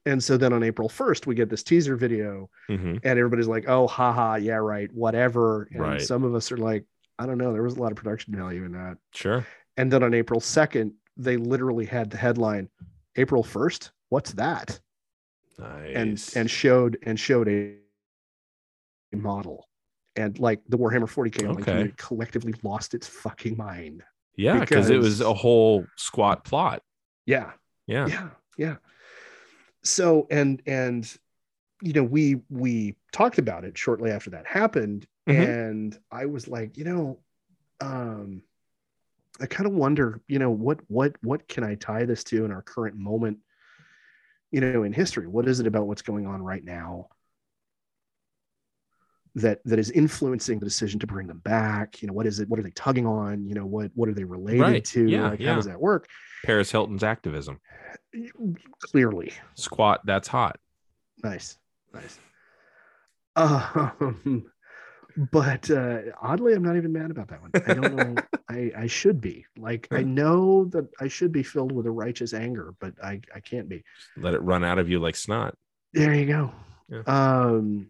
and 0.08 0.24
so 0.24 0.38
then 0.38 0.54
on 0.54 0.64
april 0.64 0.90
1st 0.90 1.28
we 1.28 1.36
get 1.36 1.50
this 1.50 1.62
teaser 1.62 1.96
video 1.96 2.50
hmm 2.68 2.96
and 3.04 3.20
everybody's 3.20 3.48
like, 3.48 3.66
"Oh, 3.70 3.86
haha, 3.88 4.36
yeah, 4.36 4.56
right, 4.56 4.92
whatever." 4.94 5.68
And 5.72 5.82
Right. 5.82 6.02
some 6.02 6.24
of 6.24 6.34
us 6.34 6.52
are 6.52 6.58
like, 6.58 6.86
"I 7.20 7.26
don't 7.26 7.38
know, 7.38 7.54
there 7.54 7.64
was 7.64 7.76
a 7.76 7.82
lot 7.82 7.92
of 7.92 7.98
production 7.98 8.36
value 8.36 8.64
in 8.66 8.72
that." 8.74 8.98
Sure. 9.14 9.46
And 9.78 9.92
then 9.92 10.04
on 10.04 10.14
April 10.14 10.40
second, 10.40 10.94
they 11.18 11.38
literally 11.38 11.86
had 11.86 12.10
the 12.10 12.18
headline, 12.18 12.70
"April 13.16 13.44
first, 13.44 13.92
what's 14.10 14.34
that?" 14.34 14.80
Nice. 15.60 15.96
and 15.96 16.42
and 16.42 16.50
showed 16.50 16.98
and 17.04 17.20
showed 17.20 17.48
a 17.48 17.78
model, 19.14 19.68
and 20.16 20.38
like 20.40 20.62
the 20.68 20.78
Warhammer 20.78 21.08
40k 21.08 21.42
online 21.44 21.62
Okay. 21.62 21.64
community 21.72 21.94
collectively 21.98 22.54
lost 22.64 22.94
its 22.94 23.08
fucking 23.08 23.56
mind. 23.58 24.04
yeah, 24.36 24.60
because 24.60 24.90
it 24.90 24.98
was 24.98 25.22
a 25.22 25.34
whole 25.34 25.86
squat 25.96 26.44
plot. 26.44 26.82
Yeah, 27.26 27.52
Yeah. 27.88 28.08
yeah 28.08 28.30
yeah 28.58 28.76
so 29.84 30.28
and 30.32 30.62
and 30.66 31.18
you 31.82 31.94
know 31.94 32.04
we 32.04 32.42
we 32.50 32.96
talked 33.12 33.38
about 33.38 33.64
it 33.66 33.78
shortly 33.78 34.12
after 34.12 34.30
that 34.32 34.46
happened 34.48 35.06
Mhm. 35.28 35.48
and 35.48 36.00
i 36.12 36.26
was 36.26 36.48
like 36.48 36.78
you 36.78 36.84
know 36.84 37.20
um 37.82 38.42
i 39.40 39.46
kind 39.46 39.66
of 39.68 39.74
wonder 39.74 40.22
you 40.28 40.38
know 40.40 40.50
what 40.52 40.80
what 40.90 41.16
what 41.22 41.48
can 41.48 41.64
i 41.64 41.76
tie 41.76 42.06
this 42.06 42.24
to 42.26 42.44
in 42.46 42.52
our 42.52 42.62
current 42.62 42.96
moment 42.98 43.38
you 44.52 44.60
know 44.62 44.84
in 44.84 44.92
history 44.94 45.26
what 45.28 45.48
is 45.48 45.60
it 45.60 45.68
about 45.68 45.88
what's 45.88 46.02
going 46.02 46.28
on 46.28 46.42
right 46.42 46.64
now 46.64 47.08
that 49.36 49.62
that 49.66 49.80
is 49.80 49.90
influencing 49.90 50.60
the 50.60 50.66
decision 50.66 51.00
to 51.00 51.08
bring 51.08 51.26
them 51.26 51.40
back 51.40 52.02
you 52.02 52.08
know 52.08 52.14
what 52.14 52.28
is 52.28 52.40
it 52.40 52.48
what 52.50 52.60
are 52.60 52.64
they 52.64 52.70
tugging 52.72 53.08
on 53.08 53.46
you 53.48 53.56
know 53.56 53.66
what 53.66 53.90
what 53.96 54.08
are 54.10 54.14
they 54.14 54.24
related 54.26 54.62
Right. 54.62 54.86
to 54.86 55.08
Yeah, 55.10 55.30
like 55.30 55.40
yeah. 55.40 55.50
how 55.52 55.56
does 55.56 55.66
that 55.66 55.80
work 55.80 56.08
Paris 56.46 56.70
Hilton's 56.70 57.04
activism. 57.04 57.62
clearly 58.80 59.32
Squat, 59.56 60.02
that's 60.06 60.28
hot. 60.28 60.60
nice 61.24 61.58
nice 61.94 62.20
um 63.36 64.46
but 65.32 65.70
uh 65.70 66.00
oddly 66.22 66.54
i'm 66.54 66.64
not 66.64 66.76
even 66.76 66.92
mad 66.92 67.12
about 67.12 67.28
that 67.28 67.42
one 67.42 67.52
i 67.68 67.74
don't 67.74 67.92
know 67.92 68.24
i 68.50 68.72
i 68.78 68.88
should 68.88 69.22
be 69.22 69.46
like 69.58 69.88
i 69.92 70.02
know 70.04 70.66
that 70.66 70.88
i 71.00 71.08
should 71.08 71.32
be 71.32 71.44
filled 71.44 71.72
with 71.72 71.86
a 71.86 71.92
righteous 71.92 72.34
anger 72.34 72.74
but 72.80 72.94
i 73.04 73.20
i 73.36 73.40
can't 73.40 73.70
be 73.70 73.84
Let 74.18 74.34
it 74.34 74.42
run 74.42 74.64
out 74.64 74.80
of 74.80 74.90
you 74.90 75.00
like 75.00 75.16
snot. 75.16 75.56
there 75.94 76.14
you 76.14 76.26
go 76.26 76.52
Yeah. 76.90 77.04
um 77.06 77.90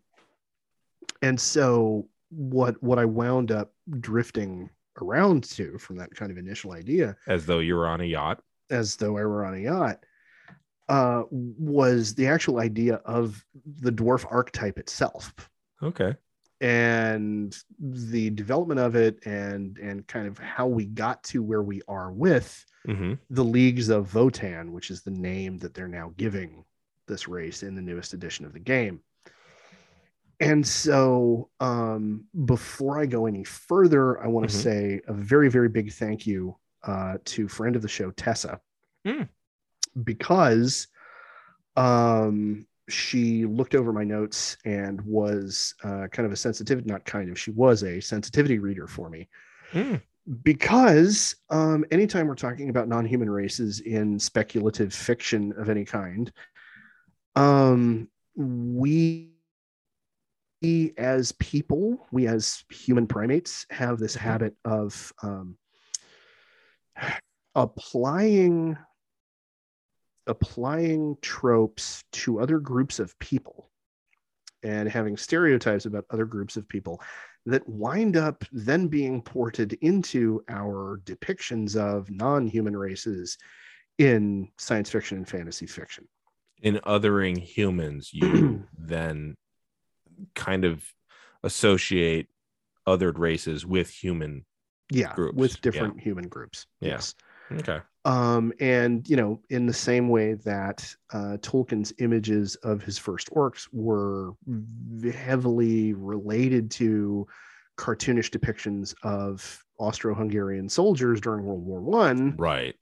and 1.21 1.39
so 1.39 2.07
what 2.29 2.81
what 2.83 2.99
i 2.99 3.05
wound 3.05 3.51
up 3.51 3.73
drifting 3.99 4.69
around 5.01 5.43
to 5.45 5.77
from 5.79 5.97
that 5.97 6.13
kind 6.13 6.31
of 6.31 6.37
initial 6.37 6.73
idea 6.73 7.15
As 7.27 7.45
though 7.45 7.59
you 7.59 7.75
were 7.75 7.87
on 7.87 8.01
a 8.01 8.05
yacht. 8.05 8.41
as 8.69 8.95
though 8.95 9.17
i 9.17 9.23
were 9.23 9.45
on 9.45 9.53
a 9.55 9.59
yacht 9.59 10.03
uh 10.89 11.23
was 11.31 12.13
the 12.15 12.27
actual 12.27 12.59
idea 12.59 12.95
of 13.05 13.45
the 13.81 13.91
dwarf 13.91 14.25
archetype 14.29 14.77
itself 14.77 15.33
Okay. 15.81 16.15
And 16.63 17.55
the 17.79 18.29
development 18.29 18.79
of 18.79 18.95
it 18.95 19.25
and 19.25 19.77
and 19.79 20.07
kind 20.07 20.27
of 20.27 20.37
how 20.39 20.65
we 20.65 20.85
got 20.85 21.21
to 21.25 21.43
where 21.43 21.61
we 21.61 21.81
are 21.87 22.11
with 22.11 22.65
hmm 22.85 23.13
the 23.29 23.43
leagues 23.43 23.89
of 23.89 24.09
Votann 24.11 24.71
which 24.71 24.89
is 24.89 25.01
the 25.03 25.11
name 25.11 25.57
that 25.59 25.73
they're 25.73 25.87
now 25.87 26.13
giving 26.17 26.63
this 27.07 27.27
race 27.27 27.63
in 27.63 27.75
the 27.75 27.81
newest 27.81 28.13
edition 28.13 28.45
of 28.45 28.53
the 28.53 28.59
game 28.59 29.01
and 30.39 30.65
so 30.65 31.49
um 31.59 32.23
before 32.45 32.99
i 32.99 33.05
go 33.05 33.25
any 33.25 33.43
further 33.43 34.21
i 34.23 34.27
want 34.27 34.49
to 34.49 34.55
Mhm. 34.55 34.61
say 34.61 35.01
a 35.07 35.13
very 35.13 35.49
very 35.49 35.69
big 35.69 35.91
thank 35.91 36.25
you 36.25 36.55
uh 36.83 37.17
to 37.25 37.47
friend 37.47 37.75
of 37.75 37.81
the 37.81 37.87
show 37.87 38.11
tessa 38.11 38.59
Mm. 39.05 39.27
because 40.03 40.87
um 41.75 42.65
she 42.89 43.45
looked 43.45 43.75
over 43.75 43.93
my 43.93 44.03
notes 44.03 44.57
and 44.65 44.99
was 45.01 45.73
uh, 45.83 46.07
kind 46.11 46.25
of 46.25 46.31
a 46.31 46.35
sensitivity 46.35 46.89
not 46.89 47.05
kind 47.05 47.29
of 47.29 47.39
she 47.39 47.51
was 47.51 47.83
a 47.83 47.99
sensitivity 48.01 48.59
reader 48.59 48.87
for 48.87 49.09
me 49.09 49.27
Mm. 49.73 50.01
because 50.43 51.35
um, 51.49 51.83
anytime 51.91 52.27
we're 52.27 52.35
talking 52.35 52.69
about 52.69 52.87
non-human 52.87 53.29
races 53.29 53.79
in 53.79 54.19
speculative 54.19 54.93
fiction 54.93 55.53
of 55.57 55.69
any 55.69 55.83
kind 55.85 56.31
um, 57.35 58.07
we 58.35 59.29
we 60.61 60.93
as 60.97 61.31
people 61.33 62.07
we 62.11 62.27
as 62.27 62.63
human 62.69 63.05
primates 63.07 63.65
have 63.69 63.97
this 63.99 64.15
Mhm. 64.15 64.19
habit 64.19 64.55
of 64.65 65.11
um, 65.23 65.57
applying 67.55 68.77
applying 70.27 71.17
tropes 71.21 72.03
to 72.11 72.39
other 72.39 72.59
groups 72.59 72.99
of 72.99 73.17
people 73.19 73.69
and 74.63 74.89
having 74.89 75.17
stereotypes 75.17 75.85
about 75.85 76.05
other 76.09 76.25
groups 76.25 76.55
of 76.55 76.67
people 76.67 77.01
that 77.45 77.67
wind 77.67 78.15
up 78.15 78.45
then 78.51 78.87
being 78.87 79.21
ported 79.21 79.73
into 79.81 80.43
our 80.49 81.01
depictions 81.03 81.75
of 81.75 82.09
non-human 82.09 82.75
races 82.75 83.37
in 83.97 84.49
science 84.57 84.89
fiction 84.89 85.17
and 85.17 85.27
fantasy 85.27 85.65
fiction. 85.65 86.07
In 86.61 86.75
othering 86.85 87.37
humans, 87.37 88.11
you 88.13 88.65
then 88.77 89.35
kind 90.35 90.63
of 90.63 90.83
associate 91.43 92.27
othered 92.87 93.17
races 93.17 93.65
with 93.65 93.89
human. 93.89 94.45
Yeah, 94.89 95.13
Groups, 95.15 95.35
with 95.35 95.61
different 95.61 95.99
human 95.99 96.27
groups. 96.27 96.67
Yeah. 96.79 96.89
Yes. 96.89 97.15
Okay. 97.51 97.79
Um, 98.05 98.51
and 98.59 99.07
you 99.09 99.15
know, 99.15 99.39
in 99.49 99.65
the 99.65 99.73
same 99.73 100.09
way 100.09 100.33
that 100.33 100.93
uh, 101.13 101.37
Tolkien's 101.41 101.93
images 101.99 102.55
of 102.57 102.83
his 102.83 102.97
first 102.97 103.29
orcs 103.31 103.67
were 103.71 104.33
heavily 105.13 105.93
related 105.93 106.69
to 106.71 107.25
cartoonish 107.77 108.29
depictions 108.29 108.93
of 109.03 109.63
Austro-Hungarian 109.77 110.67
soldiers 110.69 111.21
during 111.21 111.45
World 111.45 111.65
War 111.65 111.81
One, 111.81 112.35
Right. 112.37 112.75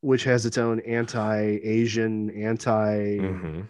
which 0.00 0.24
has 0.24 0.46
its 0.46 0.56
own 0.58 0.80
anti-Asian, 0.80 2.30
anti 2.30 3.18
hmm 3.18 3.60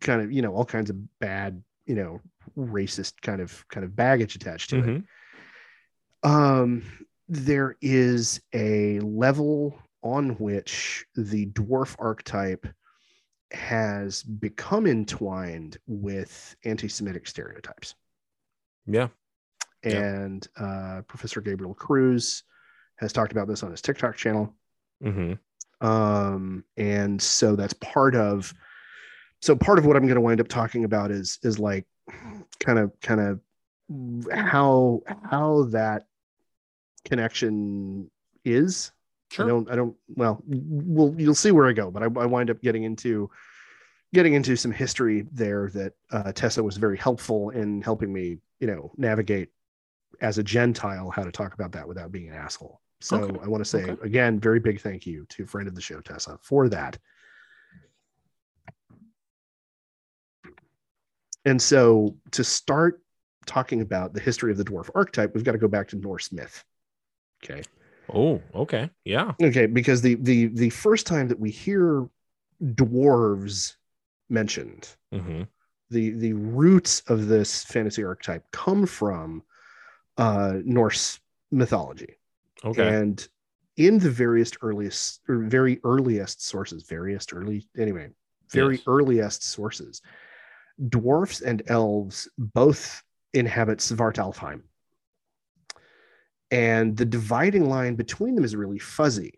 kind 0.00 0.20
of 0.20 0.32
you 0.32 0.42
know 0.42 0.52
all 0.52 0.64
kinds 0.64 0.90
of 0.90 1.18
bad 1.20 1.62
you 1.86 1.94
know 1.94 2.20
racist 2.58 3.12
kind 3.22 3.40
of 3.40 3.64
kind 3.68 3.84
of 3.84 3.94
baggage 3.94 4.34
attached 4.34 4.70
to 4.70 4.78
it. 4.80 4.84
hmm 6.24 6.28
um 6.28 6.82
there 7.28 7.76
is 7.80 8.40
a 8.52 8.98
level 9.00 9.78
on 10.02 10.30
which 10.36 11.06
the 11.16 11.46
dwarf 11.46 11.96
archetype 11.98 12.66
has 13.50 14.22
become 14.22 14.86
entwined 14.86 15.78
with 15.86 16.54
anti-semitic 16.64 17.26
stereotypes 17.26 17.94
Yeah. 18.86 19.08
Yeah. 19.84 20.00
and 20.00 20.46
uh, 20.56 21.02
professor 21.08 21.40
gabriel 21.40 21.74
cruz 21.74 22.44
has 22.96 23.12
talked 23.12 23.32
about 23.32 23.48
this 23.48 23.62
on 23.62 23.70
his 23.70 23.80
tiktok 23.80 24.16
channel 24.16 24.54
hmm 25.02 25.34
um 25.80 26.64
and 26.76 27.22
so 27.22 27.54
that's 27.54 27.74
part 27.74 28.16
of 28.16 28.52
so 29.40 29.54
part 29.54 29.78
of 29.78 29.86
what 29.86 29.96
i'm 29.96 30.02
going 30.02 30.16
to 30.16 30.20
wind 30.20 30.40
up 30.40 30.48
talking 30.48 30.84
about 30.84 31.12
is 31.12 31.38
is 31.44 31.58
like 31.60 31.86
kind 32.58 32.80
of 32.80 32.92
kind 33.00 33.20
of 33.20 33.40
how 34.32 35.00
how 35.22 35.62
that 35.70 36.06
connection 37.04 38.10
is 38.44 38.90
i 39.38 39.46
don't 39.46 39.70
i 39.70 39.76
don't 39.76 39.94
well 40.08 40.42
well 40.46 41.14
you'll 41.18 41.34
see 41.34 41.50
where 41.50 41.66
i 41.66 41.72
go 41.72 41.90
but 41.90 42.02
i, 42.02 42.06
I 42.06 42.26
wind 42.26 42.50
up 42.50 42.60
getting 42.62 42.84
into 42.84 43.30
getting 44.14 44.34
into 44.34 44.56
some 44.56 44.72
history 44.72 45.26
there 45.32 45.70
that 45.74 45.92
uh, 46.10 46.32
tessa 46.32 46.62
was 46.62 46.76
very 46.76 46.96
helpful 46.96 47.50
in 47.50 47.82
helping 47.82 48.12
me 48.12 48.38
you 48.60 48.66
know 48.66 48.90
navigate 48.96 49.50
as 50.20 50.38
a 50.38 50.42
gentile 50.42 51.10
how 51.10 51.22
to 51.22 51.32
talk 51.32 51.54
about 51.54 51.72
that 51.72 51.86
without 51.86 52.10
being 52.10 52.28
an 52.28 52.34
asshole. 52.34 52.80
So 53.00 53.16
Okay. 53.22 53.40
i 53.44 53.48
want 53.48 53.62
to 53.62 53.68
say 53.68 53.82
Okay. 53.84 53.96
again 54.02 54.40
very 54.40 54.58
big 54.58 54.80
thank 54.80 55.06
you 55.06 55.26
to 55.30 55.46
friend 55.46 55.68
of 55.68 55.74
the 55.74 55.80
show 55.80 56.00
tessa 56.00 56.38
for 56.42 56.68
that. 56.68 56.98
And 61.44 61.62
so 61.62 62.16
to 62.32 62.44
start 62.44 63.00
talking 63.46 63.80
about 63.80 64.12
the 64.12 64.20
history 64.20 64.50
of 64.50 64.58
the 64.58 64.64
dwarf 64.64 64.90
archetype 64.94 65.34
we've 65.34 65.44
got 65.44 65.52
to 65.52 65.58
go 65.58 65.68
back 65.68 65.88
to 65.88 65.96
norse 65.96 66.32
myth. 66.32 66.64
Okay 67.44 67.62
Oh, 68.12 68.42
okay. 68.54 68.90
Yeah. 69.04 69.32
okay 69.42 69.66
because 69.66 70.02
the 70.02 70.16
the 70.16 70.46
the 70.48 70.70
first 70.70 71.06
time 71.06 71.28
that 71.28 71.38
we 71.40 71.50
hear 71.50 72.08
dwarves 72.62 73.76
mentioned 74.28 74.88
hmm 75.12 75.42
the 75.90 76.10
the 76.10 76.32
roots 76.34 77.00
of 77.08 77.28
this 77.28 77.64
fantasy 77.64 78.04
archetype 78.04 78.44
come 78.50 78.84
from 78.86 79.42
uh 80.18 80.54
norse 80.64 81.20
mythology 81.50 82.18
Okay. 82.64 82.88
and 82.94 83.28
in 83.76 83.98
the 83.98 84.10
various 84.10 84.52
earliest 84.60 85.20
or 85.28 85.38
very 85.44 85.80
earliest 85.84 86.44
sources 86.44 86.82
various 86.82 87.26
early 87.32 87.66
anyway 87.78 88.08
very 88.50 88.76
Yes. 88.76 88.84
earliest 88.86 89.42
sources 89.44 90.02
dwarfs 90.88 91.40
and 91.40 91.62
elves 91.68 92.28
both 92.38 93.02
inhabit 93.34 93.78
svartalfheim 93.78 94.62
and 96.50 96.96
the 96.96 97.04
dividing 97.04 97.68
line 97.68 97.94
between 97.94 98.34
them 98.34 98.44
is 98.44 98.56
really 98.56 98.78
fuzzy 98.78 99.34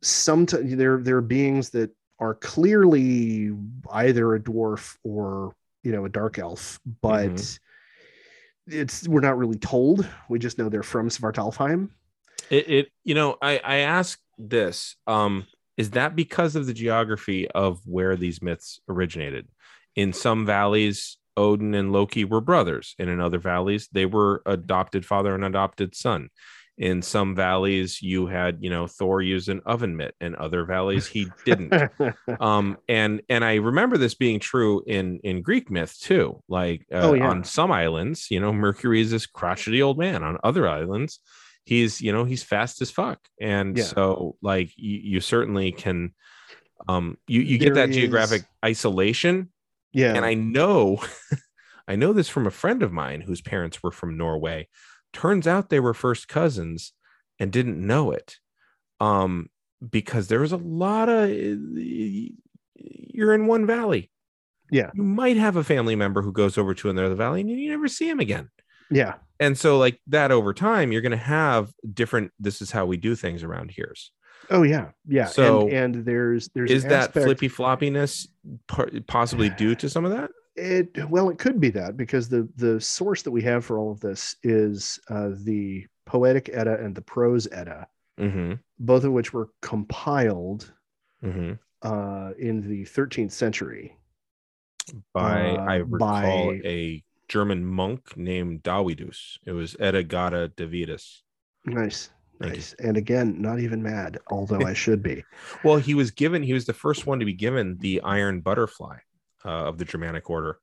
sometimes 0.00 0.74
there 0.76 0.98
there 0.98 1.16
are 1.16 1.22
beings 1.22 1.70
that 1.70 1.90
are 2.18 2.34
clearly 2.34 3.52
either 3.92 4.34
a 4.34 4.40
dwarf 4.40 4.96
or 5.04 5.54
you 5.82 5.92
know 5.92 6.04
a 6.04 6.08
dark 6.08 6.38
elf 6.38 6.80
but 7.00 7.30
Mhm. 7.30 7.58
it's 8.66 9.08
we're 9.08 9.20
not 9.20 9.38
really 9.38 9.58
told 9.58 10.08
we 10.28 10.38
just 10.38 10.58
know 10.58 10.68
they're 10.68 10.82
from 10.82 11.08
svartalfheim 11.08 11.90
It, 12.50 12.70
it 12.70 12.92
you 13.04 13.14
know, 13.14 13.36
I 13.40 13.58
I 13.58 13.76
ask 13.78 14.18
this. 14.38 14.96
Um, 15.06 15.46
is 15.76 15.90
that 15.90 16.14
because 16.14 16.54
of 16.56 16.66
the 16.66 16.74
geography 16.74 17.48
of 17.50 17.80
where 17.86 18.16
these 18.16 18.42
myths 18.42 18.80
originated? 18.88 19.48
In 19.96 20.12
some 20.12 20.44
valleys, 20.44 21.16
Odin 21.36 21.74
and 21.74 21.92
Loki 21.92 22.24
were 22.24 22.40
brothers, 22.40 22.94
and 22.98 23.08
in 23.10 23.20
other 23.20 23.38
valleys, 23.38 23.88
they 23.92 24.06
were 24.06 24.42
adopted 24.46 25.04
father 25.06 25.34
and 25.34 25.44
adopted 25.44 25.94
son. 25.94 26.28
In 26.78 27.02
some 27.02 27.34
valleys, 27.36 28.00
you 28.00 28.26
had 28.26 28.58
you 28.60 28.70
know 28.70 28.86
Thor 28.86 29.20
use 29.20 29.48
an 29.48 29.60
oven 29.66 29.96
mitt, 29.96 30.14
and 30.20 30.34
other 30.34 30.64
valleys 30.64 31.06
he 31.06 31.28
didn't. 31.44 31.72
um 32.40 32.78
and 32.88 33.20
and 33.28 33.44
i 33.44 33.56
remember 33.56 33.98
this 33.98 34.14
being 34.14 34.40
true 34.40 34.82
in 34.86 35.18
in 35.22 35.42
greek 35.42 35.70
myth 35.70 35.96
too 36.00 36.42
like 36.48 36.86
uh, 36.90 37.10
Oh, 37.10 37.14
yeah. 37.14 37.28
on 37.28 37.44
some 37.44 37.70
islands 37.70 38.28
you 38.30 38.40
know 38.40 38.52
mercury 38.52 39.00
is 39.02 39.10
this 39.10 39.26
crotchety 39.26 39.82
old 39.82 39.98
man 39.98 40.22
on 40.22 40.38
other 40.42 40.66
islands 40.66 41.20
he's 41.64 42.00
you 42.00 42.10
know 42.10 42.24
he's 42.24 42.42
fast 42.42 42.80
as 42.80 42.90
fuck 42.90 43.20
and 43.40 43.76
Yeah. 43.76 43.84
so 43.84 44.36
like 44.40 44.70
you, 44.76 44.98
you 44.98 45.20
certainly 45.20 45.72
can 45.72 46.14
um 46.88 47.18
you 47.28 47.42
you 47.42 47.58
get 47.58 47.74
There 47.74 47.86
that 47.86 47.92
geographic 47.92 48.42
isolation 48.64 49.50
yeah 49.92 50.14
and 50.14 50.24
i 50.24 50.34
know 50.34 51.00
I 51.88 51.96
know 51.96 52.12
this 52.12 52.28
from 52.28 52.46
a 52.46 52.50
friend 52.50 52.82
of 52.82 52.92
mine 52.92 53.22
whose 53.22 53.40
parents 53.40 53.82
were 53.82 53.90
from 53.90 54.16
Norway. 54.16 54.68
Turns 55.12 55.46
out 55.46 55.68
they 55.68 55.80
were 55.80 55.94
first 55.94 56.28
cousins 56.28 56.92
and 57.38 57.52
didn't 57.52 57.84
know 57.84 58.12
it. 58.12 58.36
Um, 59.00 59.48
because 59.90 60.28
there 60.28 60.40
was 60.40 60.52
a 60.52 60.56
lot 60.56 61.08
of 61.08 61.28
you're 61.28 63.34
in 63.34 63.46
one 63.46 63.66
valley. 63.66 64.10
Yeah. 64.70 64.90
You 64.94 65.02
might 65.02 65.36
have 65.36 65.56
a 65.56 65.64
family 65.64 65.96
member 65.96 66.22
who 66.22 66.32
goes 66.32 66.56
over 66.56 66.72
to 66.74 66.88
another 66.88 67.14
valley 67.14 67.40
and 67.40 67.50
you 67.50 67.68
never 67.68 67.88
see 67.88 68.08
him 68.08 68.20
again. 68.20 68.48
Yeah. 68.90 69.14
And 69.40 69.58
so, 69.58 69.76
like 69.76 70.00
that 70.06 70.30
over 70.30 70.54
time, 70.54 70.92
you're 70.92 71.02
going 71.02 71.10
to 71.10 71.16
have 71.16 71.72
different. 71.92 72.30
This 72.38 72.62
is 72.62 72.70
how 72.70 72.86
we 72.86 72.96
do 72.96 73.16
things 73.16 73.42
around 73.42 73.72
here's. 73.74 74.12
Oh 74.52 74.62
yeah, 74.62 74.90
yeah. 75.08 75.24
So, 75.26 75.62
and, 75.68 75.96
and 75.96 76.04
there's 76.04 76.48
there's 76.54 76.70
Is 76.70 76.82
that 76.84 77.08
aspect- 77.08 77.24
flippy 77.24 77.48
floppiness 77.48 78.28
possibly 79.06 79.48
due 79.50 79.74
to 79.76 79.88
some 79.88 80.04
of 80.04 80.10
that? 80.12 80.30
It 80.56 81.08
well, 81.08 81.30
it 81.30 81.38
could 81.38 81.58
be 81.58 81.70
that 81.70 81.96
because 81.96 82.28
the 82.28 82.46
the 82.56 82.80
source 82.80 83.22
that 83.22 83.30
we 83.30 83.40
have 83.42 83.64
for 83.64 83.78
all 83.78 83.90
of 83.90 84.00
this 84.00 84.36
is 84.42 85.00
uh, 85.08 85.30
the 85.44 85.86
Poetic 86.04 86.50
Edda 86.52 86.78
and 86.84 86.94
the 86.94 87.00
Prose 87.02 87.48
Edda, 87.50 87.88
Mm-hmm. 88.20 88.54
both 88.78 89.04
of 89.04 89.12
which 89.12 89.32
were 89.32 89.48
compiled 89.62 90.70
Mm-hmm. 91.24 91.52
uh, 91.82 92.32
in 92.38 92.68
the 92.68 92.82
13th 92.82 93.30
century. 93.32 93.96
By 95.14 95.52
Uh, 95.52 95.64
I 95.64 95.74
recall 95.76 96.50
by- 96.50 96.60
a 96.64 97.02
German 97.28 97.64
monk 97.64 98.14
named 98.16 98.62
Dawidus. 98.64 99.38
It 99.46 99.52
was 99.52 99.74
Edagata 99.76 100.50
Davidus. 100.54 101.22
Nice. 101.64 102.10
Nice. 102.48 102.74
And 102.78 102.96
again, 102.96 103.40
not 103.40 103.60
even 103.60 103.82
mad, 103.82 104.18
although 104.28 104.60
I 104.66 104.72
should 104.74 105.02
be. 105.02 105.24
Well, 105.64 105.76
he 105.76 105.94
was 105.94 106.10
given. 106.10 106.42
He 106.42 106.52
was 106.52 106.64
the 106.66 106.72
first 106.72 107.06
one 107.06 107.18
to 107.20 107.24
be 107.24 107.32
given 107.34 107.76
the 107.78 108.00
Iron 108.02 108.40
Butterfly 108.40 108.96
uh, 109.44 109.48
of 109.48 109.78
the 109.78 109.84
Germanic 109.84 110.28
Order 110.30 110.50
of 110.50 110.56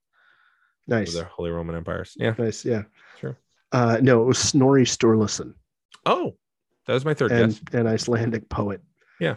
Nice, 0.88 1.14
the 1.14 1.26
Holy 1.26 1.52
Roman 1.52 1.76
Empires. 1.76 2.14
Yeah. 2.18 2.34
nice. 2.38 2.66
Yeah. 2.66 2.84
Sure. 3.20 3.38
Uh, 3.72 4.00
no, 4.02 4.22
it 4.22 4.26
was 4.26 4.40
Snorri 4.40 4.84
Sturluson, 4.86 5.54
Oh, 6.06 6.36
that 6.88 6.94
was 6.94 7.06
my 7.06 7.14
third 7.14 7.32
and 7.32 7.54
guess. 7.54 7.80
an 7.80 7.86
Icelandic 7.88 8.50
poet. 8.50 8.82
Yeah. 9.20 9.36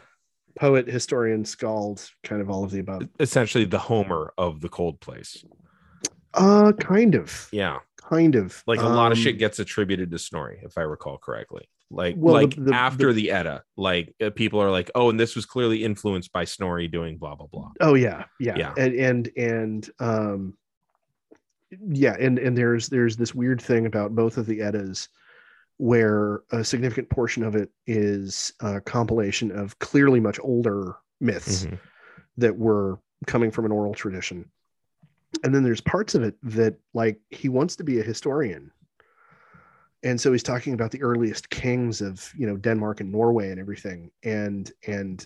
Poet, 0.58 0.86
historian, 0.86 1.44
skald, 1.44 2.08
kind 2.22 2.40
of 2.40 2.48
all 2.50 2.64
of 2.64 2.70
the 2.70 2.80
above. 2.80 3.08
Essentially, 3.20 3.64
the 3.64 3.78
Homer 3.78 4.32
of 4.38 4.60
the 4.60 4.68
cold 4.68 5.00
place. 5.00 5.44
Uh, 6.34 6.72
kind 6.72 7.14
of, 7.14 7.48
Yeah. 7.52 7.80
kind 7.98 8.34
of. 8.36 8.62
like 8.66 8.80
a 8.80 8.84
lot 8.88 9.12
of 9.12 9.18
Um, 9.18 9.24
shit 9.24 9.38
gets 9.38 9.58
attributed 9.58 10.10
to 10.12 10.18
Snorri, 10.18 10.60
if 10.62 10.78
I 10.78 10.82
recall 10.82 11.18
correctly. 11.18 11.68
Like, 11.92 12.14
Well, 12.18 12.34
like 12.34 12.54
the- 12.56 12.74
after 12.74 13.12
the, 13.12 13.30
Edda, 13.30 13.62
like 13.76 14.14
uh, 14.20 14.30
people 14.30 14.60
are 14.60 14.70
like, 14.70 14.90
oh, 14.94 15.10
and 15.10 15.20
this 15.20 15.36
was 15.36 15.44
clearly 15.44 15.84
influenced 15.84 16.32
by 16.32 16.44
Snorri 16.44 16.88
doing 16.88 17.18
blah 17.18 17.34
blah 17.34 17.46
blah. 17.46 17.70
Oh 17.80 17.94
yeah, 17.94 18.24
yeah, 18.40 18.56
Yeah. 18.56 18.74
and 18.78 18.94
and 18.94 19.30
and 19.36 19.90
um, 20.00 20.54
yeah, 21.88 22.16
and 22.18 22.38
and 22.38 22.56
there's 22.56 22.88
there's 22.88 23.16
this 23.16 23.34
weird 23.34 23.60
thing 23.60 23.86
about 23.86 24.14
both 24.14 24.38
of 24.38 24.46
the 24.46 24.62
Eddas, 24.62 25.08
where 25.76 26.42
a 26.50 26.64
significant 26.64 27.10
portion 27.10 27.42
of 27.44 27.54
it 27.56 27.70
is 27.86 28.52
a 28.60 28.80
compilation 28.80 29.50
of 29.52 29.78
clearly 29.78 30.20
much 30.20 30.38
older 30.42 30.96
myths 31.20 31.66
Mhm. 31.66 31.78
that 32.38 32.56
were 32.58 32.98
coming 33.26 33.50
from 33.50 33.64
an 33.66 33.72
oral 33.72 33.94
tradition, 33.94 34.50
and 35.44 35.54
then 35.54 35.62
there's 35.62 35.80
parts 35.82 36.14
of 36.14 36.22
it 36.22 36.36
that 36.42 36.74
like 36.94 37.20
he 37.30 37.48
wants 37.50 37.76
to 37.76 37.84
be 37.84 38.00
a 38.00 38.02
historian. 38.02 38.70
And 40.04 40.20
so 40.20 40.32
he's 40.32 40.42
talking 40.42 40.74
about 40.74 40.90
the 40.90 41.02
earliest 41.02 41.48
kings 41.50 42.00
of, 42.00 42.32
you 42.36 42.46
know, 42.46 42.56
Denmark 42.56 43.00
and 43.00 43.12
Norway 43.12 43.50
and 43.50 43.60
everything. 43.60 44.10
And 44.24 44.70
and 44.86 45.24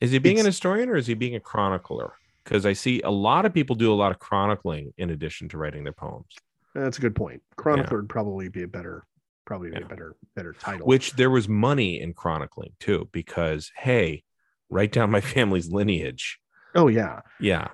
Is 0.00 0.10
he 0.10 0.18
being 0.18 0.40
an 0.40 0.46
historian 0.46 0.88
or 0.88 0.96
is 0.96 1.06
he 1.06 1.14
being 1.14 1.36
a 1.36 1.40
chronicler? 1.40 2.12
Because 2.42 2.66
I 2.66 2.72
see 2.72 3.00
a 3.02 3.10
lot 3.10 3.46
of 3.46 3.54
people 3.54 3.76
do 3.76 3.92
a 3.92 3.94
lot 3.94 4.10
of 4.12 4.18
chronicling 4.18 4.92
in 4.98 5.10
addition 5.10 5.48
to 5.50 5.58
writing 5.58 5.84
their 5.84 5.92
poems. 5.92 6.26
That's 6.74 6.98
a 6.98 7.00
good 7.00 7.14
point. 7.14 7.40
Chronicler 7.56 7.98
would 7.98 8.08
probably 8.08 8.48
be 8.48 8.64
a 8.64 8.68
better, 8.68 9.06
probably 9.44 9.70
be 9.70 9.76
Yeah. 9.78 9.84
a 9.86 9.88
better, 9.88 10.16
better 10.34 10.52
title. 10.52 10.86
Which 10.86 11.12
there 11.12 11.30
was 11.30 11.48
money 11.48 12.00
in 12.00 12.12
chronicling 12.14 12.72
too, 12.80 13.08
because 13.12 13.70
hey, 13.76 14.24
write 14.70 14.90
down 14.92 15.10
my 15.10 15.20
family's 15.34 15.70
lineage. 15.70 16.38
oh 16.74 16.88
yeah, 16.88 17.20
Yeah. 17.40 17.68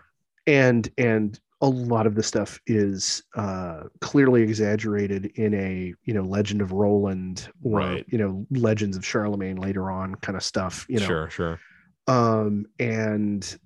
and 0.46 0.86
and 0.98 1.40
a 1.62 1.68
lot 1.68 2.06
of 2.06 2.14
the 2.14 2.22
stuff 2.22 2.58
is 2.66 3.22
uh, 3.36 3.82
clearly 4.00 4.42
exaggerated 4.42 5.26
in 5.34 5.52
a 5.54 5.94
you 6.04 6.14
know 6.14 6.22
Legend 6.22 6.62
of 6.62 6.72
Roland 6.72 7.48
or 7.62 7.78
Right. 7.80 8.04
you 8.08 8.18
know 8.18 8.46
Legends 8.50 8.96
of 8.96 9.04
Charlemagne 9.04 9.56
later 9.56 9.90
on 9.90 10.14
kind 10.16 10.36
of 10.36 10.42
stuff. 10.42 10.86
You 10.88 11.00
know, 11.00 11.06
Sure, 11.06 11.30
sure. 11.30 11.60
um, 12.08 12.66
and 12.78 13.58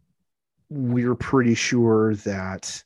we're 0.70 1.14
pretty 1.14 1.54
sure 1.54 2.14
that 2.16 2.82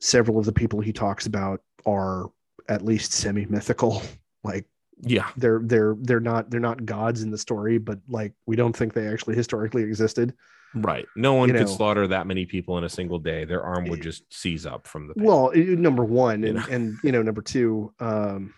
several 0.00 0.38
of 0.38 0.44
the 0.44 0.52
people 0.52 0.80
he 0.80 0.92
talks 0.92 1.26
about 1.26 1.62
are 1.86 2.26
at 2.68 2.82
least 2.82 3.12
semi 3.12 3.46
mythical. 3.46 4.02
Like 4.44 4.66
Yeah. 5.00 5.30
they're 5.38 5.60
they're 5.64 5.96
they're 6.02 6.20
not 6.20 6.50
they're 6.50 6.60
not 6.60 6.84
gods 6.84 7.22
in 7.22 7.30
the 7.30 7.38
story 7.38 7.78
but 7.78 7.98
like 8.10 8.34
we 8.44 8.56
don't 8.56 8.76
think 8.76 8.92
they 8.92 9.06
actually 9.08 9.34
historically 9.36 9.82
existed 9.82 10.34
Right. 10.74 11.06
No 11.16 11.34
one 11.34 11.48
You 11.48 11.54
could 11.54 11.66
know. 11.68 11.74
slaughter 11.76 12.06
that 12.08 12.26
many 12.26 12.46
people 12.46 12.78
in 12.78 12.84
a 12.84 12.88
single 12.88 13.18
day. 13.18 13.44
Their 13.44 13.62
arm 13.62 13.84
would 13.86 14.02
just 14.02 14.24
seize 14.32 14.66
up 14.66 14.86
from 14.86 15.06
the 15.08 15.14
pain. 15.14 15.24
well 15.24 15.52
number 15.54 16.04
one 16.04 16.42
You 16.42 16.48
and 16.48 16.56
know. 16.58 16.64
and 16.70 16.98
you 17.04 17.12
know 17.12 17.22
number 17.22 17.42
two 17.42 17.92
um 18.00 18.52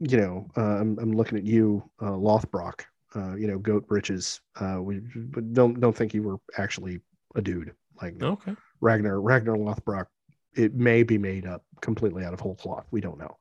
you 0.00 0.16
know 0.16 0.48
uh, 0.56 0.60
I'm, 0.80 0.98
I'm 0.98 1.12
looking 1.12 1.38
at 1.38 1.44
you 1.44 1.82
uh 2.00 2.06
Lothbrok 2.12 2.80
uh 3.14 3.34
you 3.36 3.46
know 3.46 3.58
goat 3.58 3.86
britches 3.86 4.40
uh 4.60 4.78
we 4.82 4.98
but 5.14 5.52
don't 5.52 5.78
don't 5.80 5.94
think 5.96 6.12
you 6.14 6.22
were 6.22 6.38
actually 6.58 7.00
a 7.36 7.42
dude 7.42 7.72
like 8.02 8.16
no. 8.16 8.32
okay. 8.32 8.54
ragnar 8.80 9.20
ragnar 9.20 9.56
Lothbrok 9.56 10.06
it 10.54 10.74
may 10.74 11.02
be 11.04 11.18
made 11.18 11.46
up 11.46 11.62
completely 11.80 12.24
out 12.24 12.32
of 12.32 12.40
whole 12.40 12.56
cloth 12.56 12.86
we 12.90 13.00
don't 13.00 13.18
know 13.18 13.36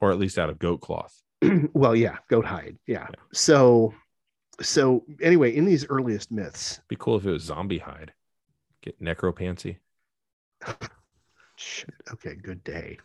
Or 0.00 0.12
at 0.12 0.18
least 0.18 0.38
out 0.38 0.50
of 0.50 0.58
goat 0.58 0.80
cloth. 0.80 1.14
well 1.72 1.96
yeah 1.96 2.18
goat 2.28 2.44
hide 2.44 2.76
yeah 2.86 3.08
so 3.32 3.92
so 4.60 5.04
anyway 5.22 5.54
in 5.54 5.64
these 5.64 5.86
earliest 5.88 6.30
myths 6.30 6.80
Be 6.88 6.96
cool 6.98 7.16
if 7.16 7.26
it 7.26 7.30
was 7.30 7.42
zombie 7.42 7.78
hide. 7.78 8.12
Get 8.82 9.00
necropancy. 9.00 9.78
Shit. 11.56 11.94
Okay. 12.12 12.34
Good 12.34 12.64
day. 12.64 12.98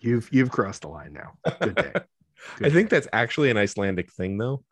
You've 0.00 0.28
you've 0.32 0.50
crossed 0.50 0.82
the 0.82 0.88
line 0.88 1.12
now. 1.12 1.32
Good 1.60 1.74
day. 1.74 1.92
I 2.62 2.70
think 2.70 2.88
that's 2.88 3.08
actually 3.12 3.50
an 3.50 3.56
Icelandic 3.56 4.12
thing 4.12 4.38
though. 4.38 4.62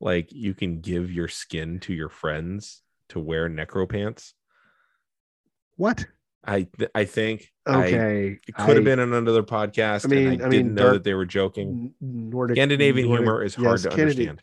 Like 0.00 0.30
you 0.30 0.54
can 0.54 0.80
give 0.80 1.10
your 1.10 1.26
skin 1.26 1.80
to 1.80 1.92
your 1.92 2.08
friends 2.08 2.82
to 3.08 3.18
wear 3.18 3.48
necropants. 3.48 4.34
What? 5.76 6.06
I 6.44 6.62
th- 6.62 6.90
I 6.94 7.04
think 7.04 7.52
I, 7.66 7.78
Okay. 7.86 8.38
it 8.46 8.54
could 8.54 8.76
have 8.76 8.84
been 8.84 9.00
on 9.00 9.12
another 9.12 9.42
podcast. 9.42 10.04
I 10.06 10.08
mean- 10.08 10.26
and 10.34 10.42
I, 10.42 10.46
I 10.46 10.48
didn't 10.48 10.66
mean, 10.68 10.74
know 10.74 10.92
that 10.92 11.04
they 11.04 11.14
were 11.14 11.26
joking. 11.26 11.92
Nordic 12.00 12.56
Scandinavian 12.56 13.08
Nordic- 13.08 13.24
humor 13.24 13.42
is 13.42 13.54
hard 13.54 13.66
yes, 13.70 13.82
to 13.82 13.88
Scandinav- 13.90 14.00
understand. 14.02 14.42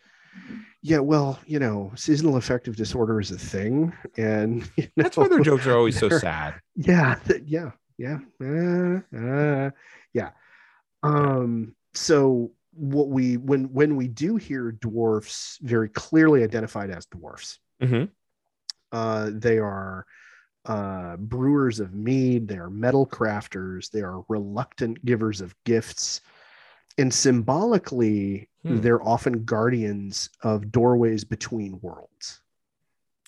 Yeah, 0.82 1.00
well, 1.00 1.40
you 1.48 1.58
know, 1.58 1.92
seasonal 1.96 2.36
affective 2.38 2.76
disorder 2.76 3.20
is 3.20 3.32
a 3.32 3.40
thing, 3.40 3.92
and 4.18 4.70
you 4.78 4.88
That's 4.96 5.18
why 5.18 5.28
their 5.28 5.40
jokes 5.40 5.66
are 5.66 5.76
always 5.76 5.98
so 5.98 6.10
sad. 6.10 6.56
Yeah, 6.76 7.18
yeah, 7.46 7.72
yeah, 7.98 8.20
uh, 8.42 9.18
uh, 9.18 9.70
yeah. 10.14 10.30
Um. 11.02 11.76
So 11.94 12.52
what 12.74 13.08
we 13.08 13.38
when 13.38 13.74
when 13.74 13.96
we 13.96 14.08
do 14.10 14.36
hear 14.36 14.72
dwarfs 14.74 15.58
very 15.62 15.90
clearly 15.90 16.44
identified 16.44 16.90
as 16.92 17.06
dwarfs, 17.08 17.60
Mhm. 17.82 18.10
Uh, 18.92 19.32
they 19.34 19.58
are 19.58 20.06
uh, 20.66 21.18
brewers 21.18 21.80
of 21.80 21.94
mead. 21.94 22.48
They 22.48 22.58
are 22.58 22.70
metal 22.70 23.06
crafters. 23.06 23.90
They 23.92 24.02
are 24.02 24.24
reluctant 24.30 25.04
givers 25.06 25.42
of 25.42 25.56
gifts. 25.64 26.22
And 26.98 27.14
symbolically, 27.14 28.50
Hmm. 28.64 28.82
they're 28.82 29.04
often 29.04 29.44
guardians 29.46 30.30
of 30.42 30.72
doorways 30.72 31.24
between 31.24 31.80
worlds. 31.82 32.42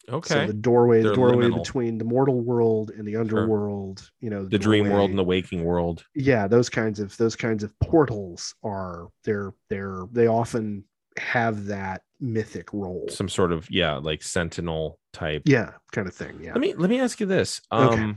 Okay. 0.09 0.33
So 0.33 0.47
the 0.47 0.53
doorway, 0.53 1.01
the 1.01 1.09
They're 1.09 1.15
doorway 1.15 1.45
liminal. 1.47 1.63
between 1.63 1.97
the 1.97 2.05
mortal 2.05 2.39
world 2.41 2.91
and 2.91 3.05
the 3.07 3.17
underworld, 3.17 4.09
you 4.21 4.29
know, 4.29 4.45
the 4.45 4.57
dream 4.57 4.89
world 4.89 5.09
and 5.09 5.19
the 5.19 5.23
waking 5.23 5.63
world. 5.65 6.05
yeah, 6.15 6.47
those 6.47 6.69
kinds 6.69 6.99
of 7.01 7.15
those 7.17 7.35
kinds 7.35 7.61
of 7.61 7.77
portals 7.81 8.55
are 8.63 9.09
they're 9.25 9.53
they're 9.69 10.05
they 10.13 10.25
often 10.27 10.85
have 11.19 11.65
that 11.65 12.01
mythic 12.19 12.73
role. 12.73 13.05
Some 13.09 13.29
sort 13.29 13.51
of 13.51 13.69
yeah, 13.71 13.95
like 13.97 14.23
sentinel 14.23 14.99
type. 15.13 15.43
Yeah, 15.45 15.71
kind 15.91 16.07
of 16.07 16.13
thing. 16.15 16.39
Yeah. 16.41 16.51
Let 16.53 16.61
me 16.61 16.73
let 16.73 16.89
me 16.89 16.99
ask 16.99 17.19
you 17.19 17.25
this. 17.25 17.61
Um 17.71 17.87
Okay. 17.89 18.15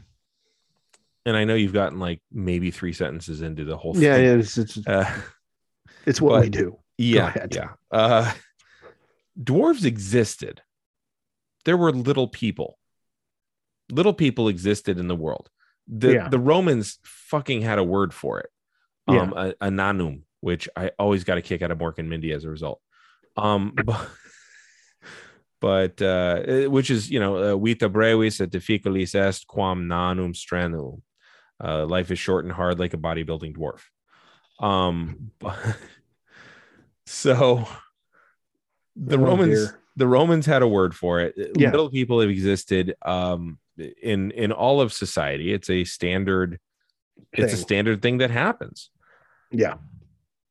and 1.26 1.36
I 1.36 1.44
know 1.44 1.54
you've 1.54 1.72
gotten 1.72 1.98
like 1.98 2.20
maybe 2.32 2.70
three 2.70 2.92
sentences 2.92 3.42
into 3.42 3.64
the 3.64 3.76
whole 3.76 3.94
thing. 3.94 4.02
yeah, 4.04 4.16
it's, 4.16 4.56
it's, 4.58 4.78
Uh, 4.86 5.10
it's 6.06 6.20
what 6.20 6.30
but- 6.36 6.42
we 6.44 6.48
do. 6.50 6.78
yeah, 6.98 7.46
yeah. 7.50 7.68
Uh, 7.90 8.32
dwarves 9.40 9.84
existed. 9.84 10.62
There 11.64 11.76
were 11.76 11.92
little 11.92 12.28
people. 12.28 12.78
Little 13.90 14.14
people 14.14 14.48
existed 14.48 14.98
in 14.98 15.08
the 15.08 15.16
world. 15.16 15.50
The 15.88 16.12
Yeah. 16.14 16.28
the 16.28 16.38
Romans 16.38 16.98
fucking 17.04 17.62
had 17.62 17.78
a 17.78 17.84
word 17.84 18.14
for 18.14 18.40
it. 18.40 18.50
Um, 19.08 19.32
a, 19.36 19.54
a 19.60 19.70
nanum, 19.70 20.22
which 20.40 20.68
I 20.76 20.92
always 20.96 21.24
got 21.24 21.36
a 21.36 21.42
kick 21.42 21.62
out 21.62 21.72
of 21.72 21.78
Mork 21.78 21.98
and 21.98 22.08
Mindy 22.08 22.30
as 22.32 22.44
a 22.44 22.48
result. 22.50 22.80
Um, 23.40 23.74
but, 23.85 24.09
but 25.61 26.03
uh, 26.03 26.68
which 26.70 26.90
is 26.90 27.11
you 27.11 27.20
know 27.20 27.37
uh, 27.37 27.57
vita 27.57 27.88
brevis 27.88 28.40
et 28.40 28.50
difficilis 28.50 29.14
est 29.14 29.46
quam 29.46 29.88
nanum 29.88 30.35
strenum. 30.35 31.03
Uh, 31.62 31.85
life 31.87 32.11
is 32.11 32.18
short 32.18 32.44
and 32.44 32.53
hard 32.55 32.79
like 32.79 32.94
a 32.94 32.96
bodybuilding 32.96 33.55
dwarf. 33.57 33.83
Um, 34.64 35.31
but, 35.38 35.59
so 37.07 37.66
the 38.96 39.16
Oh, 39.16 39.22
Romans 39.22 39.55
dear. 39.66 39.79
the 39.96 40.07
Romans 40.07 40.46
had 40.46 40.62
a 40.62 40.68
word 40.68 40.94
for 40.94 41.20
it. 41.20 41.35
Yeah. 41.57 41.70
Little 41.70 41.90
people 41.90 42.20
have 42.20 42.31
existed 42.31 42.94
um, 43.03 43.59
in 44.03 44.31
in 44.31 44.53
all 44.53 44.81
of 44.81 44.92
society. 44.92 45.53
It's 45.53 45.70
a 45.70 45.85
standard. 45.85 46.59
It's 47.33 47.53
a 47.53 47.57
standard 47.57 48.03
thing 48.03 48.18
that 48.18 48.31
happens. 48.31 48.90
Yeah. 49.53 49.74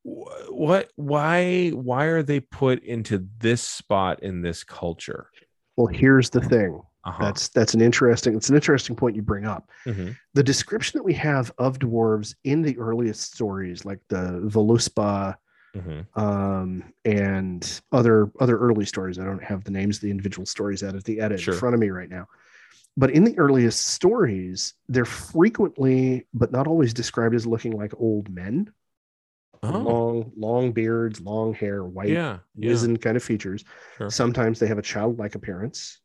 Wh- 0.09 0.51
What? 0.53 0.91
Why? 0.95 1.69
Why 1.69 2.05
are 2.05 2.23
they 2.23 2.39
put 2.39 2.83
into 2.83 3.27
this 3.39 3.61
spot 3.61 4.21
in 4.23 4.41
this 4.41 4.63
culture? 4.63 5.29
Well, 5.77 5.87
here's 5.87 6.29
the 6.29 6.41
thing. 6.41 6.81
Uh-huh. 7.05 7.23
That's 7.25 7.47
that's 7.49 7.73
an 7.73 7.81
interesting 7.81 8.35
it's 8.35 8.49
an 8.49 8.55
interesting 8.55 8.95
point 8.95 9.15
you 9.15 9.21
bring 9.21 9.45
up. 9.45 9.69
Mhm. 9.85 10.15
The 10.33 10.43
description 10.43 10.97
that 10.97 11.03
we 11.03 11.13
have 11.13 11.51
of 11.57 11.79
dwarves 11.79 12.35
in 12.43 12.61
the 12.61 12.77
earliest 12.77 13.33
stories, 13.33 13.85
like 13.85 13.99
the 14.09 14.41
Voluspa 14.45 15.35
Mhm. 15.77 16.05
um, 16.19 16.83
and 17.05 17.81
other 17.91 18.29
other 18.39 18.57
early 18.57 18.85
stories. 18.85 19.17
I 19.19 19.23
don't 19.23 19.43
have 19.43 19.63
the 19.63 19.71
names 19.71 19.97
of 19.97 20.01
the 20.01 20.11
individual 20.11 20.45
stories 20.45 20.83
out 20.83 20.95
of 20.95 21.03
the 21.05 21.21
edit 21.21 21.39
Sure. 21.39 21.53
in 21.53 21.59
front 21.59 21.73
of 21.75 21.79
me 21.79 21.89
right 21.89 22.09
now. 22.09 22.27
But 22.97 23.11
in 23.11 23.23
the 23.23 23.37
earliest 23.39 23.87
stories, 23.87 24.73
they're 24.89 25.05
frequently, 25.05 26.27
but 26.33 26.51
not 26.51 26.67
always, 26.67 26.93
described 26.93 27.33
as 27.35 27.47
looking 27.47 27.71
like 27.77 27.93
old 27.97 28.29
men, 28.29 28.73
Oh, 29.61 29.77
long, 29.77 30.31
long 30.37 30.71
beards, 30.71 31.19
long 31.19 31.53
hair, 31.53 31.83
white, 31.83 32.09
yeah, 32.09 32.39
yeah. 32.55 32.69
wizened 32.69 33.01
kind 33.01 33.17
of 33.17 33.23
features. 33.23 33.65
Sure. 33.97 34.09
Sometimes 34.09 34.59
they 34.59 34.67
have 34.67 34.77
a 34.77 34.81
childlike 34.83 35.35
appearance. 35.35 35.99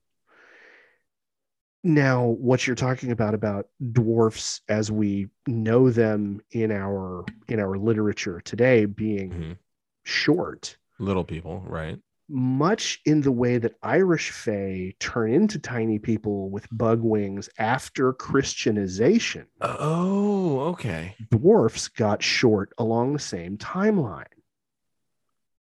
Now, 1.86 2.24
what 2.24 2.66
you're 2.66 2.74
talking 2.76 3.12
about 3.12 3.34
about 3.34 3.66
dwarfs 3.92 4.62
as 4.68 4.90
we 4.90 5.28
know 5.46 5.90
them 5.90 6.40
in 6.50 6.72
our 6.72 7.24
in 7.48 7.60
our 7.60 7.76
literature 7.76 8.40
today 8.40 8.86
being 8.86 9.30
Mhm. 9.30 9.58
short, 10.04 10.76
Little 10.98 11.24
people, 11.24 11.60
right? 11.66 11.98
Much 12.28 13.00
in 13.04 13.20
the 13.20 13.32
way 13.32 13.58
that 13.58 13.74
Irish 13.82 14.30
Fae 14.30 14.94
turn 14.98 15.32
into 15.32 15.58
tiny 15.58 15.98
people 15.98 16.50
with 16.50 16.66
bug 16.72 17.00
wings 17.02 17.48
after 17.58 18.12
Christianization, 18.12 19.46
Oh, 19.60 20.60
okay. 20.70 21.16
dwarfs 21.30 21.88
got 21.88 22.22
short 22.22 22.72
along 22.78 23.12
the 23.12 23.18
same 23.18 23.58
timeline. 23.58 24.24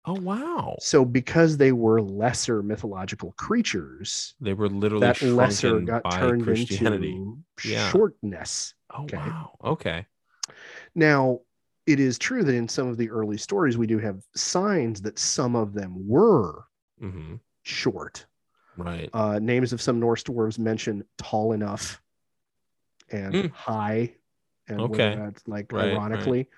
Oh, 0.05 0.19
wow. 0.19 0.75
So, 0.81 1.05
because 1.05 1.55
they 1.57 1.71
were 1.71 2.01
lesser 2.01 2.61
mythological 2.61 3.31
creatures, 3.33 4.35
They 4.41 4.53
were 4.53 4.67
literally 4.67 5.07
that 5.07 5.21
lesser 5.21 5.79
got 5.81 6.03
by 6.03 6.19
turned 6.19 6.43
Christianity. 6.43 7.13
into 7.13 7.43
Yeah. 7.63 7.89
shortness. 7.89 8.73
oh, 8.91 9.03
okay. 9.03 9.17
wow. 9.17 9.57
Okay. 9.63 10.05
Now, 10.95 11.39
it 11.85 11.99
is 11.99 12.17
true 12.17 12.43
that 12.43 12.55
in 12.55 12.67
some 12.67 12.87
of 12.87 12.97
the 12.97 13.09
early 13.09 13.37
stories, 13.37 13.77
we 13.77 13.87
do 13.87 13.99
have 13.99 14.23
signs 14.35 15.01
that 15.01 15.19
some 15.19 15.55
of 15.55 15.73
them 15.73 16.07
were 16.07 16.65
hmm 16.99 17.35
short. 17.63 18.25
Right. 18.77 19.09
Uh, 19.13 19.39
names 19.39 19.73
of 19.73 19.81
some 19.81 19.99
Norse 19.99 20.23
dwarves 20.23 20.57
mention 20.57 21.03
tall 21.17 21.53
enough 21.53 22.01
and 23.11 23.35
Hmm. 23.35 23.47
high, 23.47 24.15
and 24.67 24.79
Okay. 24.79 25.15
that's 25.15 25.47
like 25.47 25.71
Right, 25.71 25.83
right. 25.83 25.93
ironically. 25.93 26.49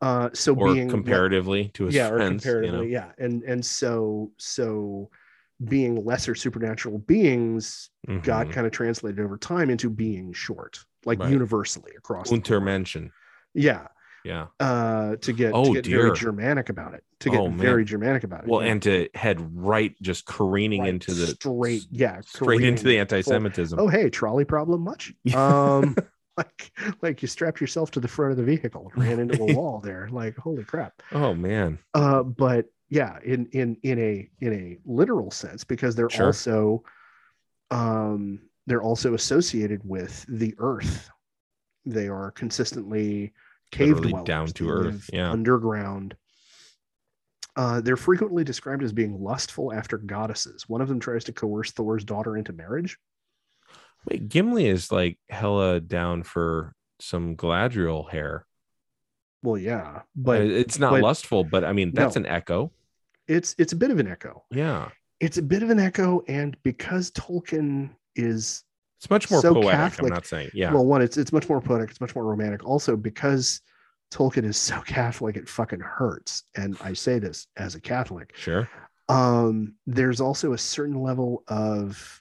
Uh, 0.00 0.30
so 0.32 0.54
or 0.54 0.74
being 0.74 0.88
le- 0.88 0.92
comparatively 0.92 1.68
to 1.70 1.84
his 1.84 1.94
yeah, 1.94 2.06
or 2.08 2.16
friends. 2.16 2.44
comparatively, 2.44 2.88
you 2.88 2.94
know? 2.94 3.00
yeah, 3.06 3.12
and 3.18 3.42
and 3.44 3.64
so 3.64 4.32
so 4.38 5.10
being 5.68 6.04
lesser 6.04 6.34
supernatural 6.34 6.98
beings 6.98 7.90
got 8.22 8.46
Mhm. 8.46 8.52
kind 8.52 8.66
of 8.66 8.72
translated 8.72 9.20
over 9.20 9.38
time 9.38 9.70
into 9.70 9.88
being 9.88 10.32
short, 10.32 10.84
like 11.06 11.18
Right. 11.18 11.32
universally 11.32 11.92
across. 11.96 12.28
Untermenschen. 12.30 13.10
Yeah, 13.54 13.88
Yeah. 14.26 14.46
uh, 14.60 15.16
to 15.16 15.32
get 15.32 15.52
Oh, 15.54 15.66
to 15.74 15.80
get 15.80 15.86
very. 15.86 16.12
Germanic 16.16 16.68
about 16.68 16.94
it. 16.94 17.04
To 17.20 17.30
get 17.30 17.40
Oh, 17.40 17.48
very 17.48 17.84
Germanic 17.84 18.24
about 18.24 18.44
it. 18.44 18.48
Well, 18.50 18.62
yeah. 18.62 18.72
and 18.72 18.82
to 18.82 19.08
head 19.14 19.38
right, 19.56 19.94
just 20.02 20.26
careening 20.26 20.80
Right, 20.82 20.90
into 20.90 21.14
the 21.14 21.28
straight, 21.28 21.82
yeah, 21.90 22.20
straight 22.22 22.62
into 22.62 22.84
the 22.84 22.98
anti-Semitism. 22.98 23.78
Oh, 23.78 23.88
hey, 23.88 24.10
trolley 24.10 24.44
problem 24.44 24.82
much? 24.82 25.14
Um, 25.34 25.94
like 26.36 26.72
like 27.02 27.22
you 27.22 27.28
strapped 27.28 27.60
yourself 27.60 27.90
to 27.92 28.00
the 28.00 28.08
front 28.08 28.32
of 28.32 28.36
the 28.36 28.44
vehicle, 28.44 28.90
and 28.94 29.04
ran 29.04 29.20
into 29.20 29.40
a 29.42 29.46
wall 29.54 29.80
there. 29.80 30.08
Like 30.10 30.36
holy 30.36 30.64
crap. 30.64 31.02
Oh 31.12 31.32
man. 31.32 31.78
Uh, 31.94 32.22
but 32.24 32.66
yeah, 32.88 33.18
in 33.24 33.46
in 33.52 33.76
in 33.82 33.98
a 33.98 34.28
in 34.40 34.52
a 34.52 34.78
literal 34.84 35.30
sense, 35.30 35.64
because 35.64 35.94
they're 35.94 36.10
Sure. 36.10 36.26
also 36.26 36.84
um 37.70 38.40
they're 38.66 38.82
also 38.82 39.14
associated 39.14 39.80
with 39.84 40.24
the 40.28 40.54
earth. 40.58 41.10
They 41.84 42.08
are 42.08 42.32
consistently 42.32 43.32
cave 43.72 44.00
dwellers. 44.00 44.24
down 44.24 44.46
to 44.48 44.68
earth, 44.70 45.08
yeah. 45.12 45.30
underground. 45.30 46.16
Uh, 47.56 47.80
they're 47.80 47.96
frequently 47.96 48.44
described 48.44 48.82
as 48.82 48.92
being 48.92 49.18
lustful 49.22 49.72
after 49.72 49.96
goddesses. 49.96 50.68
One 50.68 50.80
of 50.82 50.88
them 50.88 51.00
tries 51.00 51.24
to 51.24 51.32
coerce 51.32 51.70
Thor's 51.72 52.04
daughter 52.04 52.36
into 52.36 52.52
marriage. 52.52 52.98
Wait, 54.08 54.28
Gimli 54.28 54.66
is 54.66 54.92
like 54.92 55.18
hella 55.30 55.80
down 55.80 56.22
for 56.22 56.74
some 57.00 57.34
Galadriel 57.36 58.10
hair. 58.10 58.46
Well, 59.42 59.56
yeah, 59.58 60.02
But 60.14 60.38
but 60.38 60.42
it's 60.42 60.78
not 60.78 60.92
but- 60.92 61.02
lustful, 61.02 61.44
but 61.44 61.64
I 61.64 61.72
mean 61.72 61.92
that's 61.94 62.16
No. 62.16 62.20
an 62.20 62.26
echo. 62.26 62.72
it's 63.28 63.54
it's 63.58 63.72
a 63.72 63.76
bit 63.76 63.90
of 63.90 63.98
an 63.98 64.06
echo. 64.06 64.44
Yeah. 64.50 64.90
It's 65.18 65.38
a 65.38 65.42
bit 65.42 65.62
of 65.62 65.70
an 65.70 65.80
echo, 65.80 66.22
and 66.28 66.56
because 66.62 67.10
Tolkien 67.12 67.90
is 68.16 68.62
It's 68.98 69.10
much 69.10 69.30
more 69.30 69.40
So 69.40 69.54
poetic. 69.54 69.70
Catholic. 69.72 70.10
I'm 70.10 70.14
not 70.14 70.26
saying. 70.26 70.50
Yeah. 70.54 70.72
well, 70.72 70.84
one, 70.86 71.02
it's 71.02 71.16
it's 71.16 71.32
much 71.32 71.48
more 71.48 71.60
poetic, 71.60 71.90
it's 71.90 72.00
much 72.00 72.14
more 72.14 72.24
romantic. 72.24 72.64
Also, 72.64 72.96
because 72.96 73.60
Tolkien 74.10 74.44
is 74.44 74.56
so 74.56 74.80
Catholic, 74.82 75.36
it 75.36 75.48
fucking 75.48 75.80
hurts. 75.80 76.44
And 76.56 76.76
I 76.80 76.92
say 76.94 77.18
this 77.18 77.46
as 77.56 77.74
a 77.74 77.80
Catholic. 77.80 78.32
sure. 78.36 78.68
Um, 79.08 79.74
there's 79.86 80.20
also 80.20 80.52
a 80.52 80.58
certain 80.58 81.00
level 81.00 81.44
of 81.46 82.20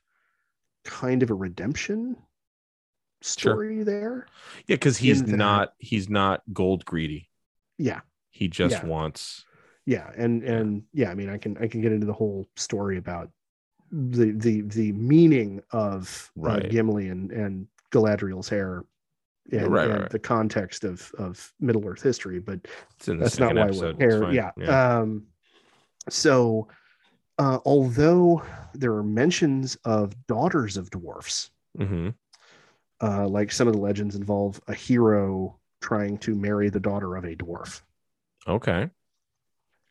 kind 0.83 1.23
of 1.23 1.31
a 1.31 1.33
redemption 1.33 2.15
story 3.21 3.83
there. 3.83 4.27
Yeah, 4.67 4.75
because 4.75 4.97
he's 4.97 5.21
in 5.21 5.31
that- 5.31 5.37
not 5.37 5.73
he's 5.79 6.09
not 6.09 6.41
gold 6.53 6.85
greedy. 6.85 7.29
Yeah, 7.77 8.01
He 8.29 8.47
just 8.47 8.83
Yeah. 8.83 8.85
wants 8.85 9.45
yeah, 9.87 10.09
and 10.17 10.43
and 10.43 10.83
yeah, 10.93 11.09
I 11.11 11.15
mean, 11.15 11.29
I 11.29 11.37
can 11.37 11.57
I 11.57 11.67
can 11.67 11.81
get 11.81 11.91
into 11.91 12.05
the 12.07 12.13
whole 12.13 12.47
story 12.55 12.97
about 12.97 13.29
the 13.91 14.31
the 14.31 14.61
the 14.61 14.91
meaning 14.93 15.61
of 15.71 16.31
uh, 16.37 16.41
Right. 16.41 16.69
Gimli 16.69 17.09
and 17.09 17.31
and 17.31 17.67
Galadriel's 17.91 18.49
hair. 18.49 18.83
And, 19.51 19.71
Right, 19.71 19.87
and 19.87 20.01
right, 20.01 20.09
the 20.09 20.17
context 20.17 20.83
of 20.83 21.11
of 21.19 21.53
Middle 21.59 21.87
Earth 21.87 22.01
history, 22.01 22.39
but 22.39 22.59
it's 22.95 23.07
in 23.07 23.17
the 23.19 23.25
that's 23.25 23.37
not 23.37 23.53
why 23.53 23.65
episode. 23.65 23.97
we're 23.97 24.09
here. 24.09 24.21
fine. 24.23 24.33
Yeah. 24.57 24.97
Um, 24.97 25.27
so, 26.09 26.67
uh, 27.37 27.59
although 27.63 28.41
there 28.73 28.93
are 28.95 29.03
mentions 29.03 29.75
of 29.85 30.15
daughters 30.25 30.77
of 30.77 30.89
dwarfs, 30.89 31.51
hmm 31.77 32.09
uh, 33.01 33.27
like 33.27 33.51
some 33.51 33.67
of 33.67 33.75
the 33.75 33.79
legends 33.79 34.15
involve 34.15 34.59
a 34.67 34.73
hero 34.73 35.59
trying 35.79 36.17
to 36.17 36.33
marry 36.33 36.69
the 36.69 36.79
daughter 36.79 37.15
of 37.15 37.23
a 37.23 37.35
dwarf. 37.35 37.81
Okay. 38.47 38.89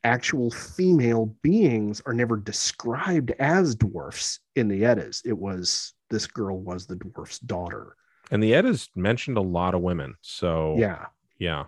Actual 0.04 0.50
female 0.50 1.34
beings 1.42 2.02
are 2.04 2.12
never 2.12 2.36
described 2.36 3.30
as 3.38 3.74
dwarfs 3.74 4.38
in 4.54 4.68
the 4.68 4.84
Eddas. 4.84 5.22
It 5.24 5.36
was 5.36 5.94
this 6.10 6.26
girl 6.26 6.60
was 6.60 6.86
the 6.86 6.96
dwarf's 6.96 7.38
daughter. 7.38 7.96
And 8.30 8.42
the 8.42 8.54
Edda's 8.54 8.90
mentioned 8.94 9.38
a 9.38 9.42
lot 9.42 9.74
of 9.74 9.80
women. 9.80 10.14
So 10.20 10.76
Yeah. 10.78 11.06
yeah. 11.38 11.64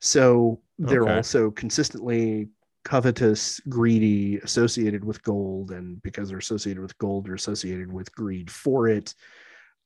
So 0.00 0.60
they're 0.78 1.04
Okay. 1.04 1.14
also 1.16 1.50
consistently 1.52 2.48
covetous, 2.84 3.60
greedy, 3.68 4.38
associated 4.38 5.04
with 5.04 5.22
gold, 5.22 5.70
and 5.70 6.00
because 6.02 6.28
they're 6.28 6.38
associated 6.38 6.80
with 6.82 6.96
gold, 6.98 7.26
they're 7.26 7.34
associated 7.34 7.92
with 7.92 8.12
greed 8.14 8.50
for 8.50 8.88
it. 8.88 9.14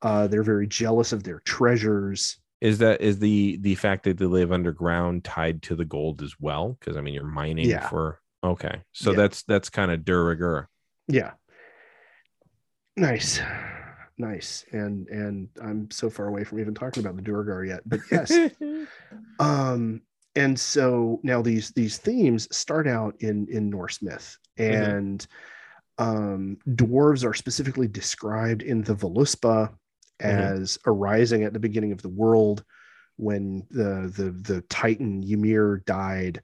Uh, 0.02 0.26
they're 0.26 0.42
very 0.42 0.66
jealous 0.66 1.12
of 1.12 1.22
their 1.22 1.40
treasures. 1.40 2.39
Is 2.60 2.78
that 2.78 3.00
is 3.00 3.18
the 3.18 3.56
the 3.60 3.74
fact 3.74 4.04
that 4.04 4.18
they 4.18 4.26
live 4.26 4.52
underground 4.52 5.24
tied 5.24 5.62
to 5.62 5.74
the 5.74 5.84
gold 5.84 6.22
as 6.22 6.34
well? 6.38 6.76
Because 6.78 6.96
I 6.96 7.00
mean 7.00 7.14
you're 7.14 7.24
mining 7.24 7.68
Yeah. 7.68 7.88
for 7.88 8.20
okay. 8.44 8.82
So 8.92 9.10
Yeah. 9.12 9.16
that's 9.16 9.42
that's 9.44 9.70
kind 9.70 9.90
of 9.90 10.04
de 10.04 10.14
rigueur. 10.14 10.68
Yeah. 11.08 11.32
Nice. 12.96 13.40
Nice. 14.18 14.64
And 14.72 15.08
and 15.08 15.48
I'm 15.62 15.90
so 15.90 16.10
far 16.10 16.28
away 16.28 16.44
from 16.44 16.60
even 16.60 16.74
talking 16.74 17.02
about 17.02 17.16
the 17.16 17.22
Duergar 17.22 17.64
yet. 17.64 17.80
But 17.86 18.00
yes. 18.10 18.30
um 19.38 20.02
and 20.36 20.58
so 20.60 21.20
now 21.22 21.40
these 21.42 21.70
these 21.70 21.96
themes 21.98 22.46
start 22.54 22.86
out 22.86 23.14
in 23.20 23.46
in 23.50 23.70
norse 23.70 24.02
myth 24.02 24.36
and 24.58 25.26
um 25.98 26.58
dwarves 26.68 27.24
are 27.24 27.34
specifically 27.34 27.88
described 27.88 28.62
in 28.62 28.82
the 28.82 28.94
voluspa 28.94 29.74
as 30.20 30.78
arising 30.86 31.44
at 31.44 31.52
the 31.52 31.58
beginning 31.58 31.92
of 31.92 32.02
the 32.02 32.08
world 32.08 32.64
when 33.16 33.66
the 33.70 34.12
the 34.16 34.30
the 34.30 34.60
titan 34.62 35.22
ymir 35.22 35.82
died 35.86 36.42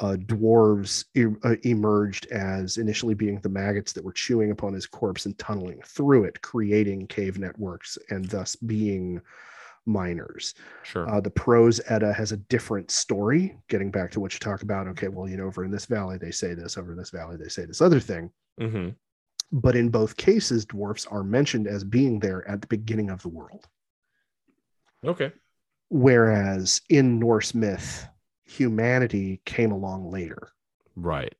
uh, 0.00 0.16
dwarves 0.16 1.04
e- 1.14 1.36
uh, 1.44 1.56
emerged 1.62 2.26
as 2.26 2.78
initially 2.78 3.14
being 3.14 3.38
the 3.40 3.48
maggots 3.48 3.92
that 3.92 4.04
were 4.04 4.12
chewing 4.12 4.50
upon 4.50 4.72
his 4.72 4.86
corpse 4.86 5.26
and 5.26 5.38
tunneling 5.38 5.80
through 5.86 6.24
it, 6.24 6.40
creating 6.42 7.06
cave 7.06 7.38
networks 7.38 7.96
and 8.10 8.24
thus 8.26 8.56
being 8.56 9.20
miners. 9.86 10.54
Sure. 10.82 11.08
Uh, 11.08 11.20
the 11.20 11.30
prose 11.30 11.80
Edda 11.86 12.12
has 12.12 12.32
a 12.32 12.38
different 12.38 12.90
story, 12.90 13.56
getting 13.68 13.90
back 13.90 14.10
to 14.12 14.20
what 14.20 14.32
you 14.32 14.40
talk 14.40 14.62
about. 14.62 14.88
Okay, 14.88 15.08
well, 15.08 15.28
you 15.28 15.36
know, 15.36 15.44
over 15.44 15.64
in 15.64 15.70
this 15.70 15.86
valley, 15.86 16.18
they 16.18 16.30
say 16.30 16.54
this, 16.54 16.76
over 16.76 16.92
in 16.92 16.98
this 16.98 17.10
valley, 17.10 17.36
they 17.36 17.48
say 17.48 17.64
this 17.64 17.80
other 17.80 18.00
thing. 18.00 18.30
hmm 18.58 18.90
But 19.52 19.76
in 19.76 19.88
both 19.88 20.16
cases, 20.16 20.64
dwarfs 20.64 21.06
are 21.06 21.22
mentioned 21.22 21.68
as 21.68 21.84
being 21.84 22.18
there 22.18 22.46
at 22.48 22.60
the 22.60 22.66
beginning 22.66 23.10
of 23.10 23.22
the 23.22 23.28
world. 23.28 23.66
Okay. 25.04 25.32
Whereas 25.90 26.80
in 26.88 27.18
Norse 27.18 27.54
myth, 27.54 28.08
humanity 28.44 29.40
came 29.44 29.70
along 29.70 30.10
later. 30.10 30.48
Right. 30.96 31.34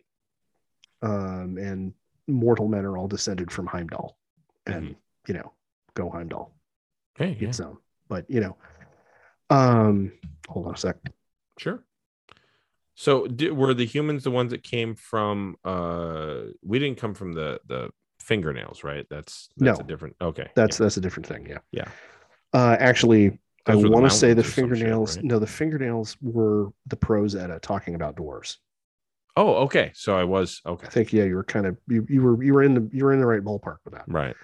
Um, 1.03 1.59
and 1.59 1.93
mortal 2.29 2.69
men 2.69 2.85
are 2.85 2.97
all 2.97 3.09
descended 3.09 3.51
from 3.51 3.67
Heimdall. 3.67 4.17
And, 4.67 4.95
you 5.27 5.35
know, 5.35 5.53
go 5.95 6.09
Heimdall. 6.09 6.55
Hey. 7.17 7.31
Yeah. 7.31 7.47
Get 7.47 7.55
some. 7.55 7.79
But, 8.09 8.31
you 8.31 8.41
know, 8.41 8.57
um, 9.51 10.13
hold 10.49 10.67
on 10.67 10.75
a 10.75 10.77
sec. 10.77 10.97
Sure. 11.59 11.83
So 12.95 13.27
di- 13.27 13.51
were 13.51 13.75
the 13.75 13.87
humans 13.87 14.25
the 14.25 14.31
ones 14.31 14.51
that 14.53 14.63
came 14.63 14.95
from 14.95 15.57
uh 15.65 16.43
we 16.63 16.79
didn't 16.79 16.99
come 16.99 17.15
from 17.15 17.33
the 17.33 17.61
the 17.67 17.91
fingernails, 18.21 18.85
right? 18.85 19.07
That's 19.11 19.49
that's 19.57 19.79
No. 19.79 19.85
a 19.85 19.87
different 19.87 20.17
okay. 20.21 20.49
That's 20.55 20.79
that's 20.79 20.97
a 20.97 21.01
different 21.01 21.27
thing. 21.27 21.47
Yeah. 21.49 21.59
Yeah. 21.73 21.89
Uh, 22.53 22.77
actually, 22.79 23.39
I 23.67 23.73
Those 23.73 23.83
the 23.83 23.91
want 23.91 24.09
to 24.09 24.17
say 24.17 24.33
the 24.33 24.43
some 24.45 24.49
shit, 24.51 24.55
fingernails. 24.55 25.17
right? 25.17 25.25
No, 25.25 25.39
the 25.41 25.47
fingernails 25.47 26.17
were 26.23 26.69
the 26.87 26.97
prose 26.97 27.35
Edda 27.35 27.59
talking 27.61 27.97
about 27.97 28.15
dwarves. 28.15 28.59
Oh, 29.37 29.55
okay. 29.65 29.91
So 29.95 30.17
I 30.17 30.23
was 30.23 30.61
okay. 30.65 30.87
I 30.87 30.91
think 30.91 31.13
yeah, 31.13 31.25
you 31.25 31.35
were 31.35 31.43
kind 31.43 31.67
of 31.67 31.77
you, 31.89 32.07
you 32.09 32.23
were 32.23 32.43
you 32.45 32.55
were 32.55 32.63
in 32.63 32.75
the 32.75 32.89
you 32.93 33.05
were 33.05 33.13
in 33.13 33.19
the 33.19 33.27
right 33.27 33.43
ballpark 33.43 33.79
with 33.85 33.95
that. 33.95 34.05
Right. 34.07 34.37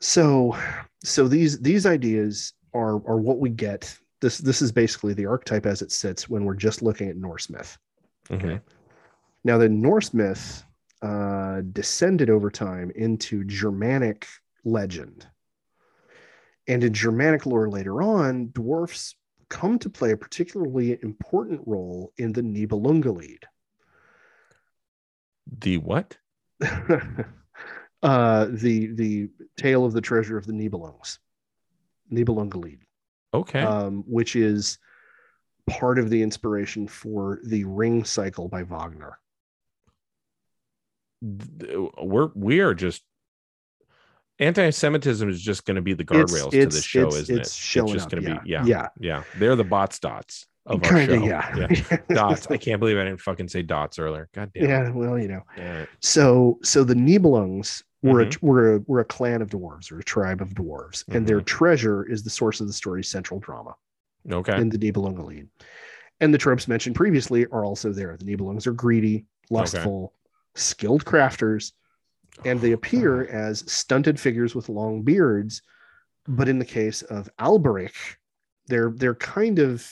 So 0.00 0.56
so 1.02 1.26
these 1.26 1.58
these 1.60 1.86
ideas 1.86 2.52
are 2.72 2.94
are 2.94 3.18
what 3.18 3.38
we 3.40 3.50
get. 3.50 3.98
This 4.20 4.38
this 4.38 4.62
is 4.62 4.72
basically 4.72 5.14
the 5.14 5.26
archetype 5.26 5.66
as 5.66 5.82
it 5.82 5.92
sits 5.92 6.28
when 6.28 6.44
we're 6.44 6.54
just 6.54 6.82
looking 6.82 7.08
at 7.08 7.16
Norse 7.16 7.50
myth. 7.50 7.76
Mhm. 8.28 8.60
Now 9.44 9.58
the 9.58 9.68
Norse 9.68 10.14
myth 10.14 10.64
uh, 11.02 11.60
descended 11.72 12.30
over 12.30 12.50
time 12.50 12.90
into 12.94 13.44
Germanic 13.44 14.26
legend. 14.64 15.26
And 16.66 16.82
in 16.82 16.92
Germanic 16.92 17.46
lore 17.46 17.68
later 17.68 18.02
on, 18.02 18.50
dwarfs 18.52 19.14
come 19.48 19.78
to 19.78 19.90
play 19.90 20.10
a 20.12 20.16
particularly 20.16 20.98
important 21.02 21.60
role 21.66 22.12
in 22.18 22.32
the 22.32 22.42
Nibelungenlied. 22.42 23.44
The 25.60 25.78
what? 25.78 26.16
uh, 28.02 28.46
the 28.50 28.86
the 28.88 29.28
tale 29.56 29.84
of 29.84 29.92
the 29.92 30.00
treasure 30.00 30.36
of 30.36 30.46
the 30.46 30.52
Nibelungs, 30.52 31.18
Nibelungenlied, 32.10 32.80
Okay. 33.36 33.60
um, 33.60 34.04
which 34.06 34.36
is 34.36 34.78
part 35.66 35.98
of 35.98 36.10
the 36.10 36.22
inspiration 36.22 36.86
for 36.86 37.40
the 37.44 37.64
Ring 37.64 38.04
Cycle 38.04 38.48
by 38.48 38.62
Wagner. 38.62 39.18
We're 41.22 42.30
we 42.34 42.60
are 42.60 42.74
just 42.74 43.02
anti-Semitism 44.38 45.28
is 45.28 45.40
just 45.40 45.64
going 45.64 45.76
to 45.76 45.82
be 45.82 45.94
the 45.94 46.04
guardrails 46.04 46.50
to 46.50 46.66
this 46.66 46.84
show, 46.84 47.06
it's, 47.06 47.16
isn't 47.16 47.38
it's 47.38 47.50
it? 47.50 47.54
Showing 47.54 47.86
it's 47.86 47.94
just 47.94 48.10
going 48.10 48.22
to 48.22 48.30
yeah. 48.30 48.38
be 48.40 48.50
yeah, 48.50 48.64
yeah, 48.64 48.88
yeah. 49.00 49.22
They're 49.38 49.56
the 49.56 49.64
bots 49.64 49.98
dots 49.98 50.46
of 50.66 50.82
our 50.84 50.90
kind 50.90 51.10
show. 51.10 51.16
of, 51.16 51.24
yeah, 51.24 51.96
dots. 52.08 52.46
I 52.50 52.56
can't 52.58 52.80
believe 52.80 52.98
I 52.98 53.04
didn't 53.04 53.20
fucking 53.20 53.48
say 53.48 53.62
dots 53.62 53.98
earlier. 53.98 54.28
God 54.34 54.50
damn. 54.52 54.64
it. 54.64 54.68
yeah. 54.68 54.90
Well, 54.90 55.18
you 55.18 55.28
know, 55.28 55.42
Yeah. 55.56 55.86
so 56.00 56.58
so 56.62 56.84
the 56.84 56.94
Nibelungs 56.94 57.82
were 58.12 58.24
Mm-hmm. 58.24 58.46
a, 58.46 58.48
were 58.48 58.74
a, 58.76 58.78
were 58.86 59.00
a 59.00 59.04
clan 59.04 59.42
of 59.42 59.50
dwarves 59.50 59.90
or 59.92 59.98
a 59.98 60.04
tribe 60.04 60.40
of 60.40 60.50
dwarves, 60.54 61.04
and 61.08 61.26
their 61.26 61.38
Mm-hmm. 61.38 61.44
treasure 61.44 62.04
is 62.04 62.22
the 62.22 62.30
source 62.30 62.60
of 62.60 62.66
the 62.66 62.72
story's 62.72 63.08
central 63.08 63.40
drama. 63.40 63.74
Okay. 64.30 64.60
in 64.60 64.68
the 64.68 64.78
Nibelungenlied. 64.78 65.46
And 66.20 66.34
the 66.34 66.38
tropes 66.38 66.66
mentioned 66.66 66.96
previously 66.96 67.46
are 67.46 67.64
also 67.64 67.92
there. 67.92 68.16
The 68.16 68.24
Nibelungs 68.24 68.66
are 68.66 68.72
greedy, 68.72 69.24
lustful, 69.50 70.14
skilled 70.56 71.04
crafters, 71.04 71.72
and 72.44 72.60
they 72.60 72.72
appear 72.72 73.26
as 73.28 73.60
stunted 73.70 74.18
figures 74.18 74.54
with 74.56 74.68
long 74.68 75.02
beards. 75.02 75.62
But 76.26 76.48
in 76.48 76.58
the 76.58 76.64
case 76.64 77.02
of 77.02 77.30
Alberich, 77.38 78.16
they're 78.66 78.90
they're 78.90 79.14
kind 79.14 79.60
of 79.60 79.86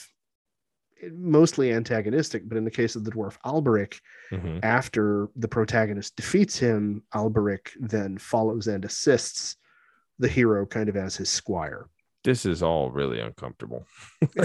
mostly 1.11 1.71
antagonistic. 1.73 2.47
But 2.47 2.57
in 2.57 2.63
the 2.65 2.71
case 2.71 2.95
of 2.95 3.03
the 3.03 3.11
dwarf 3.11 3.37
Alberic, 3.45 3.99
Mhm. 4.31 4.59
after 4.63 5.29
the 5.35 5.47
protagonist 5.47 6.15
defeats 6.15 6.57
him, 6.57 7.03
Alberic 7.13 7.71
then 7.79 8.17
follows 8.17 8.67
and 8.67 8.83
assists 8.85 9.57
the 10.19 10.27
hero 10.27 10.65
kind 10.65 10.87
of 10.89 10.95
as 10.95 11.15
his 11.15 11.29
squire. 11.29 11.87
This 12.23 12.45
is 12.45 12.63
all 12.63 12.89
really 12.91 13.19
uncomfortable. 13.19 13.85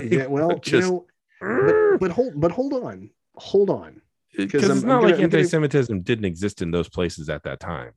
yeah, 0.02 0.26
well, 0.26 0.58
Just- 0.58 0.88
you 0.88 1.06
know, 1.40 1.96
but, 1.96 2.00
but 2.00 2.10
hold 2.10 2.38
but 2.40 2.50
hold 2.52 2.74
on 2.74 3.10
hold 3.36 3.70
on 3.70 4.02
because 4.36 4.64
I'm- 4.64 4.72
it's 4.72 4.82
I'm 4.82 4.88
not 4.88 4.94
gonna- 5.00 5.06
like 5.06 5.14
I'm 5.14 5.30
gonna- 5.30 5.38
anti-Semitism 5.38 6.02
didn't 6.02 6.26
exist 6.26 6.60
in 6.60 6.70
those 6.72 6.88
places 6.90 7.30
at 7.30 7.42
that 7.44 7.60
time. 7.60 7.92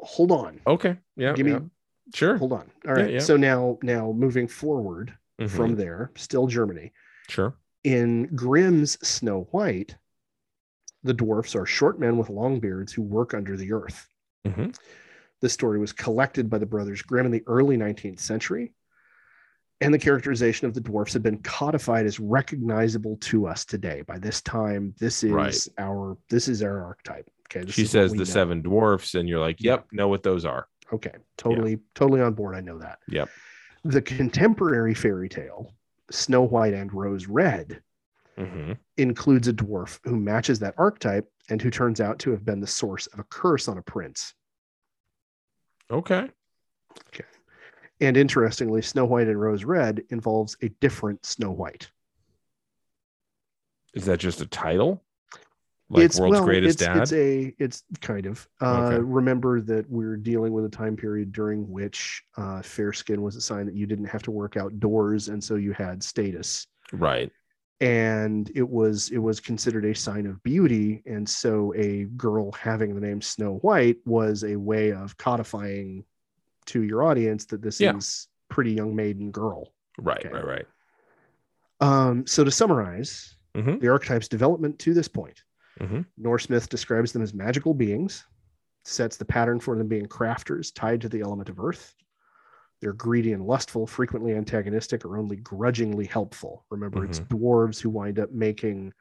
hold 0.00 0.32
on 0.32 0.60
Okay. 0.66 0.98
Yeah. 1.16 1.32
Give 1.32 1.46
me- 1.46 1.70
Sure. 2.14 2.36
hold 2.36 2.52
on 2.52 2.70
All 2.86 2.94
right. 2.94 3.06
Yeah, 3.06 3.12
yeah. 3.14 3.18
so 3.20 3.36
now 3.36 3.78
now 3.82 4.12
moving 4.12 4.48
forward 4.48 5.14
Mhm. 5.40 5.50
from 5.50 5.74
there 5.76 6.10
still 6.16 6.46
germany 6.46 6.92
sure. 7.28 7.54
in 7.84 8.24
grimm's 8.34 8.92
snow 9.06 9.42
white 9.52 9.96
the 11.02 11.14
dwarfs 11.14 11.54
are 11.56 11.66
short 11.66 11.98
men 11.98 12.16
with 12.18 12.28
long 12.30 12.60
beards 12.60 12.92
who 12.92 13.02
work 13.02 13.34
under 13.34 13.56
the 13.56 13.72
earth 13.72 14.08
Mhm. 14.46 14.76
this 15.40 15.52
story 15.52 15.78
was 15.78 15.92
collected 15.92 16.48
by 16.50 16.58
the 16.58 16.66
brothers 16.66 17.02
grimm 17.02 17.26
in 17.26 17.32
the 17.32 17.42
early 17.46 17.76
19th 17.76 18.20
century 18.20 18.74
and 19.80 19.92
the 19.92 19.98
characterization 19.98 20.68
of 20.68 20.74
the 20.74 20.80
dwarfs 20.80 21.12
had 21.12 21.22
been 21.24 21.38
codified 21.42 22.06
as 22.06 22.20
recognizable 22.20 23.16
to 23.16 23.46
us 23.46 23.64
today 23.64 24.02
by 24.02 24.18
this 24.18 24.40
time 24.42 24.94
this 24.98 25.24
is 25.24 25.32
Right. 25.32 25.68
our 25.78 26.16
this 26.28 26.46
is 26.46 26.62
our 26.62 26.84
archetype 26.84 27.28
okay 27.50 27.68
She 27.70 27.84
says 27.86 28.12
the 28.12 28.18
know. 28.18 28.24
seven 28.24 28.62
dwarfs, 28.62 29.14
and 29.14 29.28
you're 29.28 29.40
like, 29.40 29.60
Yeah. 29.60 29.72
"Yep, 29.72 29.86
know 29.92 30.08
what 30.08 30.22
those 30.22 30.44
are." 30.46 30.68
Okay, 30.90 31.12
totally, 31.36 31.80
totally 31.94 32.20
on 32.22 32.32
board. 32.32 32.54
I 32.54 32.60
know 32.62 32.78
that. 32.78 32.98
Yep. 33.08 33.28
The 33.84 34.02
contemporary 34.02 34.94
fairy 34.94 35.28
tale, 35.28 35.74
Snow 36.10 36.42
White 36.42 36.74
and 36.74 36.92
Rose 36.92 37.26
Red, 37.26 37.82
Mhm. 38.36 38.78
includes 38.96 39.48
a 39.48 39.52
dwarf 39.52 39.98
who 40.04 40.18
matches 40.18 40.58
that 40.60 40.74
archetype 40.78 41.30
and 41.48 41.60
who 41.60 41.70
turns 41.70 42.00
out 42.00 42.18
to 42.20 42.30
have 42.30 42.44
been 42.44 42.60
the 42.60 42.66
source 42.66 43.06
of 43.08 43.18
a 43.18 43.24
curse 43.24 43.68
on 43.68 43.78
a 43.78 43.82
prince. 43.82 44.34
Okay. 45.90 46.30
Okay. 47.08 47.24
And 48.00 48.16
interestingly, 48.16 48.82
Snow 48.82 49.04
White 49.04 49.28
and 49.28 49.40
Rose 49.40 49.64
Red 49.64 50.04
involves 50.10 50.56
a 50.62 50.68
different 50.68 51.26
Snow 51.26 51.50
White. 51.50 51.90
Is 53.94 54.06
that 54.06 54.18
just 54.18 54.40
a 54.40 54.46
title? 54.46 55.04
Like 55.92 56.14
world's 56.14 56.40
greatest 56.40 56.80
it's, 56.80 56.86
dad? 56.86 57.02
It's 57.02 57.12
a, 57.12 57.54
it's 57.58 57.84
kind 58.00 58.26
of. 58.26 58.48
Uh, 58.60 58.88
Okay. 58.92 58.98
Remember 59.02 59.60
that 59.60 59.88
we're 59.90 60.16
dealing 60.16 60.52
with 60.52 60.64
a 60.64 60.68
time 60.68 60.96
period 60.96 61.32
during 61.32 61.68
which 61.70 62.22
uh, 62.36 62.62
fair 62.62 62.92
skin 62.92 63.20
was 63.22 63.36
a 63.36 63.40
sign 63.40 63.66
that 63.66 63.74
you 63.74 63.86
didn't 63.86 64.06
have 64.06 64.22
to 64.24 64.30
work 64.30 64.56
outdoors, 64.56 65.28
and 65.28 65.42
so 65.42 65.56
you 65.56 65.72
had 65.72 66.02
status. 66.02 66.66
right. 66.92 67.30
and 67.80 68.50
it 68.54 68.68
was 68.68 69.10
it 69.10 69.18
was 69.18 69.40
considered 69.40 69.84
a 69.84 69.94
sign 69.94 70.24
of 70.26 70.40
beauty 70.44 71.02
and 71.04 71.28
so 71.28 71.72
a 71.76 72.04
girl 72.16 72.52
having 72.52 72.94
the 72.94 73.00
name 73.00 73.20
snow 73.20 73.54
white 73.62 73.96
was 74.06 74.44
a 74.44 74.54
way 74.54 74.92
of 74.92 75.16
codifying 75.16 76.04
to 76.64 76.82
your 76.84 77.02
audience 77.02 77.44
that 77.46 77.60
this 77.60 77.80
Yeah. 77.80 77.96
is 77.96 78.28
pretty 78.48 78.72
young 78.72 78.94
maiden 78.94 79.30
girl 79.32 79.72
Right. 79.98 80.24
Okay. 80.24 80.28
Right. 80.32 80.46
Right. 80.46 80.66
um, 81.80 82.26
so 82.26 82.44
to 82.44 82.50
summarize 82.50 83.36
Mhm. 83.56 83.80
the 83.80 83.88
archetype's 83.88 84.28
development 84.28 84.78
to 84.80 84.94
this 84.94 85.08
point 85.08 85.42
Mhm. 85.82 86.06
norse 86.16 86.48
myth 86.48 86.68
describes 86.68 87.12
them 87.12 87.22
as 87.22 87.34
magical 87.34 87.74
beings 87.74 88.24
sets 88.84 89.16
the 89.16 89.24
pattern 89.24 89.60
for 89.60 89.76
them 89.76 89.88
being 89.88 90.06
crafters 90.06 90.72
tied 90.74 91.00
to 91.00 91.08
the 91.08 91.20
element 91.20 91.48
of 91.48 91.58
earth. 91.60 91.94
They're 92.80 92.92
greedy 92.92 93.32
and 93.32 93.46
lustful 93.46 93.86
frequently 93.86 94.34
antagonistic 94.34 95.04
or 95.04 95.16
only 95.16 95.36
grudgingly 95.36 96.04
helpful. 96.06 96.64
Remember 96.70 97.04
it's 97.04 97.20
dwarves 97.20 97.80
who 97.80 97.90
wind 97.90 98.18
up 98.18 98.32
making 98.32 98.92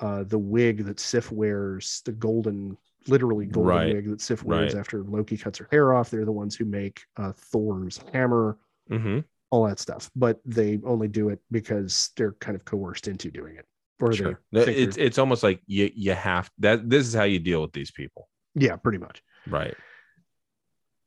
uh, 0.00 0.24
the 0.24 0.38
wig 0.38 0.84
that 0.84 1.00
sif 1.00 1.30
wears 1.32 2.02
the 2.04 2.12
golden 2.12 2.76
literally 3.06 3.46
golden 3.46 3.68
Right, 3.68 3.94
wig 3.94 4.10
that 4.10 4.20
sif 4.20 4.42
wears 4.42 4.74
right. 4.74 4.80
after 4.80 5.02
loki 5.04 5.36
cuts 5.38 5.58
her 5.58 5.68
hair 5.70 5.94
off. 5.94 6.10
They're 6.10 6.24
the 6.26 6.32
ones 6.32 6.54
who 6.56 6.64
make 6.64 7.02
uh, 7.16 7.32
thor's 7.32 7.98
hammer 8.12 8.58
Mhm. 8.90 9.24
all 9.50 9.66
that 9.66 9.78
stuff. 9.78 10.10
But 10.16 10.40
they 10.44 10.80
only 10.84 11.08
do 11.08 11.28
it 11.30 11.40
because 11.50 12.10
they're 12.16 12.32
kind 12.32 12.56
of 12.56 12.64
coerced 12.64 13.08
into 13.08 13.30
doing 13.30 13.56
it 13.56 13.66
Sure. 14.12 14.40
they 14.52 14.58
No, 14.60 14.64
think 14.64 14.78
It's 14.78 14.96
it's 14.96 15.18
almost 15.18 15.42
like 15.42 15.60
you 15.66 15.90
you 15.94 16.12
have 16.14 16.50
that. 16.58 16.88
This 16.90 17.06
is 17.06 17.14
how 17.14 17.22
you 17.24 17.38
deal 17.38 17.62
with 17.62 17.72
these 17.72 17.90
people. 17.90 18.28
yeah 18.54 18.76
pretty 18.76 18.98
much 18.98 19.22
Right. 19.46 19.74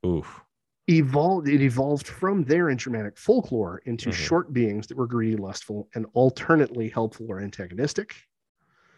Oof. 0.06 0.42
evolved 0.88 1.48
it 1.50 1.62
evolved 1.62 2.08
from 2.08 2.44
there 2.46 2.70
in 2.70 2.78
Germanic 2.78 3.18
folklore 3.18 3.80
into 3.86 4.10
Mhm. 4.10 4.14
short 4.14 4.54
beings 4.54 4.88
that 4.88 4.98
were 4.98 5.08
greedy, 5.08 5.36
lustful, 5.36 5.90
and 5.96 6.06
alternately 6.14 6.88
helpful 6.90 7.28
or 7.30 7.40
antagonistic. 7.40 8.16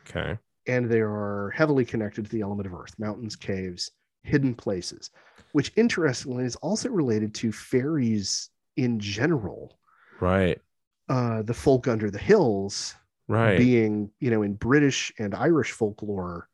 Okay. 0.08 0.38
and 0.68 0.90
they 0.90 1.00
are 1.02 1.52
heavily 1.56 1.86
connected 1.86 2.26
to 2.26 2.32
the 2.32 2.42
element 2.42 2.68
of 2.68 2.74
earth 2.74 2.94
mountains 3.00 3.36
caves 3.36 3.90
hidden 4.24 4.54
places 4.54 5.10
which 5.54 5.72
interestingly 5.78 6.44
is 6.44 6.56
also 6.58 6.90
related 6.90 7.34
to 7.34 7.52
fairies 7.52 8.50
in 8.76 9.00
general 9.00 9.80
Right. 10.20 10.60
uh 11.08 11.42
the 11.44 11.54
folk 11.54 11.88
under 11.88 12.12
the 12.12 12.20
hills 12.20 12.94
Right. 13.30 13.58
being 13.60 14.10
you 14.20 14.32
know 14.32 14.42
in 14.42 14.56
british 14.56 15.14
and 15.20 15.36
irish 15.36 15.72
folklore 15.72 16.50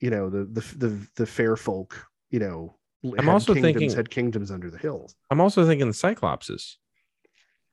you 0.00 0.10
know 0.10 0.28
the 0.28 0.44
the 0.44 0.60
the, 0.76 1.06
the 1.16 1.26
fair 1.26 1.56
folk 1.56 2.06
you 2.30 2.38
know 2.38 2.76
I'm 3.16 3.28
also 3.28 3.54
kingdoms, 3.54 3.74
thinking- 3.78 3.96
had 3.96 4.10
kingdoms 4.10 4.50
under 4.50 4.70
the 4.70 4.76
hills 4.78 5.14
I'm 5.30 5.40
also 5.40 5.64
thinking 5.66 5.86
the 5.86 5.94
Cyclopses. 5.94 6.76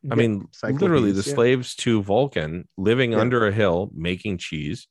I 0.03 0.09
Yeah, 0.09 0.16
mean, 0.16 0.47
literally 0.63 1.11
the 1.11 1.28
yeah. 1.28 1.34
slaves 1.34 1.76
to 1.78 2.03
Vulcan 2.03 2.68
living 2.78 3.11
Yeah. 3.13 3.20
under 3.22 3.47
a 3.47 3.51
hill 3.51 3.89
making 3.95 4.38
cheese, 4.38 4.88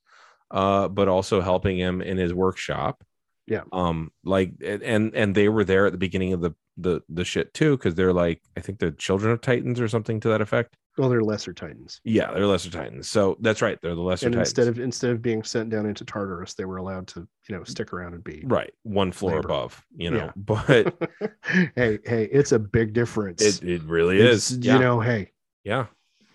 uh, 0.50 0.88
but 0.88 1.06
also 1.06 1.40
helping 1.40 1.78
him 1.78 2.02
in 2.02 2.16
his 2.18 2.34
workshop. 2.34 3.04
Yeah. 3.46 3.62
Um, 3.72 4.10
like 4.24 4.54
and 4.60 5.14
and 5.14 5.34
they 5.36 5.48
were 5.48 5.62
there 5.64 5.86
at 5.86 5.92
the 5.92 5.98
beginning 5.98 6.32
of 6.32 6.40
the 6.40 6.50
the 6.76 7.00
the 7.08 7.24
shit 7.24 7.54
too, 7.54 7.76
because 7.76 7.94
they're 7.94 8.12
like, 8.12 8.42
I 8.56 8.60
think 8.60 8.80
the 8.80 8.90
children 8.90 9.30
of 9.32 9.40
Titans 9.40 9.80
or 9.80 9.86
something 9.86 10.18
to 10.20 10.28
that 10.30 10.40
effect. 10.40 10.76
Well 10.96 11.08
they're 11.08 11.22
lesser 11.22 11.52
titans 11.52 12.00
Yeah, 12.04 12.32
they're 12.32 12.46
lesser 12.46 12.70
titans. 12.70 13.08
So 13.08 13.36
that's 13.40 13.60
right, 13.62 13.78
they're 13.82 13.94
the 13.94 14.00
lesser 14.00 14.26
and 14.26 14.34
titans. 14.34 14.48
instead 14.50 14.68
of 14.68 14.78
instead 14.78 15.10
of 15.10 15.20
being 15.22 15.42
sent 15.42 15.70
down 15.70 15.86
into 15.86 16.04
tartarus 16.04 16.54
they 16.54 16.64
were 16.64 16.76
allowed 16.76 17.06
to 17.08 17.26
you 17.48 17.56
know 17.56 17.64
stick 17.64 17.92
around 17.92 18.14
and 18.14 18.22
be 18.24 18.42
right, 18.46 18.72
one 18.82 19.10
floor 19.12 19.36
Labor. 19.36 19.48
above, 19.48 19.84
you 19.96 20.10
know. 20.10 20.16
Yeah. 20.16 20.30
But 20.36 21.12
hey 21.76 21.98
hey 22.04 22.28
it's 22.32 22.52
a 22.52 22.58
big 22.58 22.92
difference 22.92 23.42
it 23.42 23.62
it 23.62 23.82
really 23.84 24.18
It's, 24.20 24.50
is. 24.52 24.64
you 24.66 24.78
know 24.78 25.00
hey 25.00 25.32
yeah. 25.64 25.86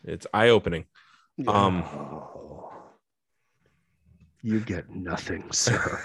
It's 0.03 0.25
eye 0.33 0.49
opening. 0.49 0.85
Um, 1.47 1.83
Oh. 1.83 2.71
you 4.41 4.59
get 4.59 4.89
nothing 4.89 5.43
sir 5.51 6.01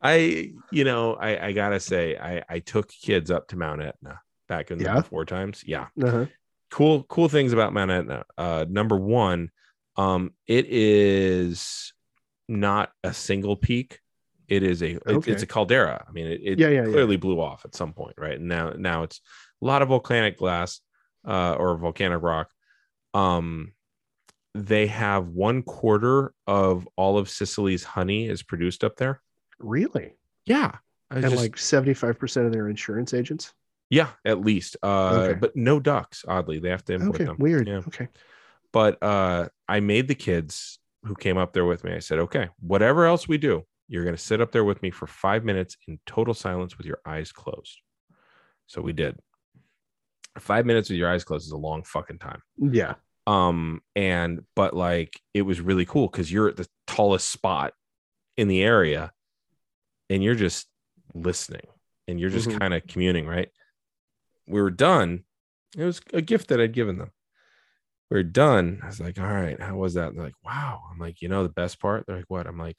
I, 0.00 0.52
you 0.70 0.84
know, 0.84 1.14
I, 1.14 1.46
I 1.48 1.52
gotta 1.52 1.80
say, 1.80 2.16
I, 2.16 2.44
I 2.48 2.60
took 2.60 2.86
kids 2.88 3.32
up 3.32 3.48
to 3.48 3.56
Mount 3.56 3.82
Etna 3.82 4.20
back 4.48 4.70
in 4.70 4.78
the 4.78 4.84
Yeah? 4.84 4.94
before 5.00 5.24
times. 5.24 5.64
Yeah, 5.66 5.86
uh-huh. 6.00 6.26
Cool, 6.70 7.04
cool 7.04 7.28
things 7.28 7.52
about 7.52 7.72
Mount 7.72 7.90
Etna. 7.90 8.24
Uh, 8.36 8.64
number 8.68 8.96
one, 8.96 9.50
um, 9.96 10.32
it 10.46 10.66
is 10.68 11.92
not 12.48 12.90
a 13.04 13.12
single 13.12 13.56
peak. 13.56 14.00
It 14.48 14.62
is 14.62 14.82
a, 14.82 14.92
it- 14.92 15.02
Okay. 15.06 15.32
it's 15.32 15.42
a 15.42 15.46
caldera. 15.46 16.04
I 16.08 16.12
mean, 16.12 16.26
it, 16.26 16.40
it 16.42 16.58
Yeah, 16.58 16.68
yeah, 16.68 16.84
yeah. 16.84 16.90
clearly 16.90 17.16
blew 17.16 17.40
off 17.40 17.64
at 17.64 17.74
some 17.74 17.92
point, 17.92 18.14
right? 18.18 18.38
And 18.38 18.48
now, 18.48 18.70
now 18.70 19.02
it's 19.02 19.20
a 19.62 19.66
lot 19.66 19.82
of 19.82 19.88
volcanic 19.88 20.38
glass, 20.38 20.80
uh, 21.26 21.54
or 21.58 21.76
volcanic 21.76 22.22
rock. 22.22 22.50
Um, 23.14 23.72
they 24.54 24.86
have 24.86 25.28
one 25.28 25.62
quarter 25.62 26.32
of 26.46 26.88
all 26.96 27.18
of 27.18 27.28
Sicily's 27.28 27.84
honey 27.84 28.26
is 28.28 28.42
produced 28.42 28.84
up 28.84 28.96
there. 28.96 29.20
really 29.58 30.14
Yeah. 30.46 30.76
And 31.10 31.22
just- 31.22 31.36
like 31.36 31.56
75% 31.56 32.46
of 32.46 32.52
their 32.52 32.68
insurance 32.68 33.12
agents 33.12 33.52
yeah, 33.90 34.10
at 34.24 34.40
least. 34.40 34.76
Uh 34.82 35.20
Okay. 35.30 35.38
but 35.40 35.56
no 35.56 35.80
ducks, 35.80 36.24
oddly. 36.28 36.58
They 36.58 36.70
have 36.70 36.84
to 36.86 36.94
import 36.94 37.14
okay 37.16 37.24
them. 37.24 37.36
weird 37.38 37.68
Yeah. 37.68 37.78
okay 37.88 38.08
But 38.72 39.02
uh 39.02 39.48
I 39.68 39.80
made 39.80 40.08
the 40.08 40.14
kids 40.14 40.78
who 41.04 41.14
came 41.14 41.38
up 41.38 41.52
there 41.52 41.64
with 41.64 41.84
me. 41.84 41.92
I 41.94 42.00
said, 42.00 42.18
"Okay, 42.18 42.48
whatever 42.60 43.06
else 43.06 43.28
we 43.28 43.38
do, 43.38 43.64
you're 43.88 44.04
going 44.04 44.16
to 44.16 44.22
sit 44.22 44.40
up 44.40 44.50
there 44.52 44.64
with 44.64 44.82
me 44.82 44.90
for 44.90 45.06
5 45.06 45.44
minutes 45.44 45.76
in 45.86 45.98
total 46.06 46.34
silence 46.34 46.76
with 46.76 46.86
your 46.86 47.00
eyes 47.06 47.32
closed." 47.32 47.78
So 48.66 48.82
we 48.82 48.92
did. 48.92 49.18
5 50.38 50.66
minutes 50.66 50.88
with 50.90 50.98
your 50.98 51.10
eyes 51.10 51.24
closed 51.24 51.46
is 51.46 51.52
a 51.52 51.56
long 51.56 51.82
fucking 51.84 52.18
time. 52.18 52.42
yeah 52.58 52.94
um 53.26 53.82
and 53.94 54.40
but 54.56 54.74
like 54.74 55.20
it 55.34 55.42
was 55.42 55.60
really 55.60 55.84
cool 55.84 56.08
because 56.08 56.32
you're 56.32 56.48
at 56.48 56.56
the 56.56 56.66
tallest 56.86 57.28
spot 57.30 57.74
in 58.38 58.48
the 58.48 58.62
area 58.62 59.12
and 60.08 60.22
you're 60.24 60.34
just 60.34 60.66
listening 61.14 61.66
and 62.06 62.18
you're 62.18 62.30
just 62.30 62.48
Mhm. 62.48 62.58
kind 62.58 62.72
of 62.74 62.86
communing 62.86 63.26
right 63.26 63.50
we 64.48 64.60
were 64.60 64.70
done. 64.70 65.24
It 65.76 65.84
was 65.84 66.00
a 66.12 66.22
gift 66.22 66.48
that 66.48 66.60
i'd 66.60 66.72
given 66.72 66.98
them. 66.98 67.10
We 68.10 68.18
are 68.18 68.22
done. 68.22 68.80
I 68.82 68.86
was 68.86 69.00
like 69.00 69.18
all 69.18 69.26
right 69.26 69.60
how 69.60 69.76
was 69.76 69.94
that? 69.94 70.08
And 70.08 70.18
they're 70.18 70.24
like 70.26 70.44
wow. 70.44 70.82
I'm 70.90 70.98
like 70.98 71.22
you 71.22 71.28
know 71.28 71.42
the 71.42 71.48
best 71.48 71.80
part? 71.80 72.04
They're 72.06 72.16
like 72.16 72.30
what? 72.30 72.46
I'm 72.46 72.58
like 72.58 72.78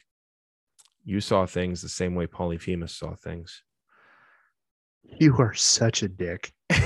you 1.03 1.21
saw 1.21 1.45
things 1.45 1.81
the 1.81 1.89
same 1.89 2.15
way 2.15 2.27
polyphemus 2.27 2.93
saw 2.93 3.15
things. 3.15 3.63
You 5.03 5.35
are 5.37 5.53
such 5.53 6.03
a 6.03 6.07
dick. 6.07 6.51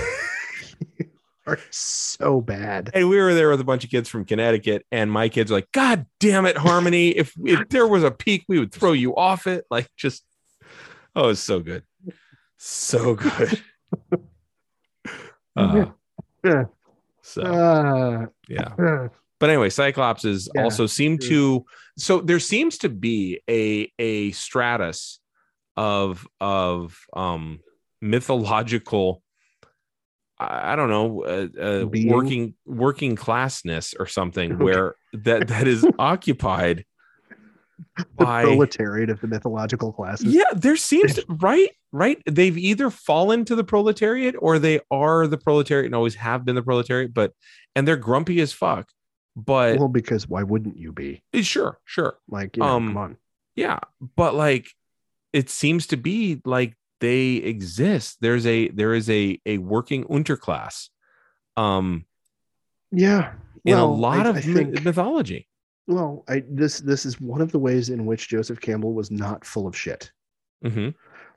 You 1.45 1.51
are 1.51 1.59
so 1.71 2.39
bad. 2.39 2.89
And 2.93 3.09
we 3.09 3.17
were 3.17 3.33
there 3.33 3.49
with 3.49 3.59
a 3.59 3.65
bunch 3.65 3.83
of 3.83 3.89
kids 3.89 4.07
from 4.07 4.23
Connecticut, 4.23 4.85
and 4.93 5.11
my 5.11 5.27
kids 5.27 5.51
are 5.51 5.55
like, 5.55 5.69
"God 5.73 6.05
damn 6.21 6.45
it, 6.45 6.55
Harmony! 6.55 7.09
if 7.09 7.33
if 7.43 7.67
there 7.67 7.85
was 7.85 8.05
a 8.05 8.11
peak, 8.11 8.45
we 8.47 8.59
would 8.59 8.71
throw 8.71 8.93
you 8.93 9.13
off 9.13 9.45
it." 9.45 9.65
Like, 9.69 9.89
just 9.97 10.23
oh, 11.17 11.29
it's 11.29 11.41
so 11.41 11.59
good, 11.59 11.83
so 12.57 13.15
good. 13.15 13.61
Uh, 15.55 15.85
Yeah. 16.43 16.63
so 17.21 17.41
uh, 17.41 18.25
yeah, 18.47 18.73
uh, 18.77 19.07
but 19.39 19.49
anyway, 19.49 19.69
Cyclopses 19.69 20.47
Yeah, 20.53 20.63
also 20.63 20.85
seem 20.87 21.17
to. 21.19 21.65
So 21.97 22.21
there 22.21 22.39
seems 22.39 22.77
to 22.79 22.89
be 22.89 23.41
a 23.49 23.91
a 23.99 24.31
stratus 24.31 25.19
of 25.77 26.27
of 26.39 26.97
um 27.15 27.59
mythological. 28.01 29.21
I 30.39 30.75
don't 30.75 30.89
know, 30.89 31.23
uh, 31.23 31.47
uh, 31.61 31.85
working 31.87 32.55
working 32.65 33.15
classness 33.15 33.93
or 33.97 34.07
something 34.07 34.57
where 34.59 34.95
that 35.13 35.47
that 35.47 35.67
is 35.67 35.85
occupied 35.99 36.85
the 37.97 38.05
by 38.25 38.43
proletariat 38.43 39.09
of 39.09 39.19
the 39.21 39.27
mythological 39.27 39.91
classes. 39.91 40.33
Yeah 40.33 40.43
there 40.55 40.75
seems 40.75 41.15
to, 41.15 41.25
right 41.41 41.69
right? 41.91 42.21
They've 42.25 42.57
either 42.57 42.89
fallen 42.89 43.45
to 43.45 43.55
the 43.55 43.63
proletariat 43.63 44.35
or 44.39 44.59
they 44.59 44.79
are 44.91 45.27
the 45.27 45.37
proletariat 45.37 45.85
and 45.85 45.95
always 45.95 46.15
have 46.15 46.43
been 46.45 46.55
the 46.55 46.63
proletariat 46.63 47.13
but 47.13 47.33
and 47.75 47.87
they're 47.87 47.97
grumpy 47.97 48.39
as 48.41 48.51
fuck 48.53 48.89
but 49.35 49.79
well 49.79 49.87
because 49.89 50.27
why 50.27 50.43
wouldn't 50.43 50.77
you 50.77 50.91
be? 50.91 51.23
Sure 51.41 51.79
sure. 51.85 52.17
Like 52.29 52.55
you 52.57 52.61
know, 52.63 52.69
Um, 52.69 52.87
come 52.89 52.97
on. 52.97 53.17
yeah 53.55 53.79
but 54.15 54.35
like 54.35 54.67
it 55.33 55.49
seems 55.49 55.87
to 55.87 55.97
be 55.97 56.41
like 56.45 56.75
they 56.99 57.33
exist. 57.35 58.17
There's 58.21 58.45
a 58.45 58.69
there 58.69 58.93
is 58.93 59.09
a 59.09 59.39
a 59.45 59.57
working 59.57 60.03
unterclass 60.05 60.89
um 61.57 62.05
yeah 62.91 63.33
in 63.65 63.77
a 63.77 63.85
lot 63.85 64.25
I- 64.25 64.29
of 64.29 64.37
I 64.37 64.41
think- 64.41 64.83
mythology 64.83 65.47
well 65.87 66.23
I, 66.27 66.43
this 66.49 66.79
this 66.79 67.05
is 67.05 67.19
one 67.19 67.41
of 67.41 67.51
the 67.51 67.59
ways 67.59 67.89
in 67.89 68.05
which 68.05 68.29
joseph 68.29 68.61
campbell 68.61 68.93
was 68.93 69.11
not 69.11 69.45
full 69.45 69.67
of 69.67 69.75
shit. 69.75 70.11
Hmm 70.63 70.89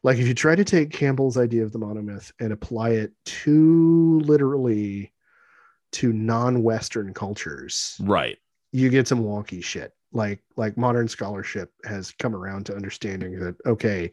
like 0.07 0.18
if 0.18 0.28
you 0.28 0.34
try 0.34 0.55
to 0.55 0.64
take 0.64 0.92
campbell's 0.92 1.36
idea 1.36 1.64
of 1.64 1.72
the 1.72 1.80
monomyth 1.80 2.30
and 2.38 2.53
apply 2.53 2.90
it 2.90 3.12
too 3.24 4.20
literally 4.20 5.12
to 5.90 6.12
non-western 6.12 7.12
cultures 7.12 7.97
right. 8.01 8.38
you 8.70 8.88
get 8.88 9.09
some 9.09 9.22
wonky 9.22 9.62
shit. 9.62 9.92
Like 10.12 10.40
like 10.57 10.76
modern 10.76 11.09
scholarship 11.09 11.72
has 11.84 12.12
come 12.12 12.34
around 12.34 12.66
to 12.66 12.76
understanding 12.76 13.38
that 13.40 13.57
okay 13.66 14.12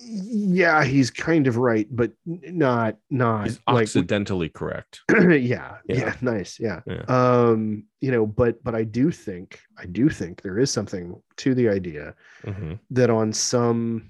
yeah 0.00 0.84
he's 0.84 1.10
kind 1.10 1.46
of 1.46 1.56
right 1.56 1.86
but 1.90 2.12
not 2.26 2.96
not 3.10 3.44
he's 3.46 3.60
like 3.66 3.82
occidentally 3.82 4.48
correct 4.48 5.00
yeah, 5.10 5.38
Yeah. 5.38 5.78
yeah 5.86 6.14
nice 6.20 6.60
yeah 6.60 6.80
Yeah. 6.86 7.02
um 7.08 7.84
you 8.00 8.10
know 8.12 8.24
but 8.26 8.62
but 8.62 8.74
i 8.74 8.84
do 8.84 9.10
think 9.10 9.60
i 9.76 9.86
do 9.86 10.08
think 10.08 10.40
there 10.42 10.58
is 10.58 10.70
something 10.70 11.20
to 11.38 11.54
the 11.54 11.68
idea 11.68 12.14
hmm 12.44 12.74
that 12.90 13.10
on 13.10 13.32
some 13.32 14.08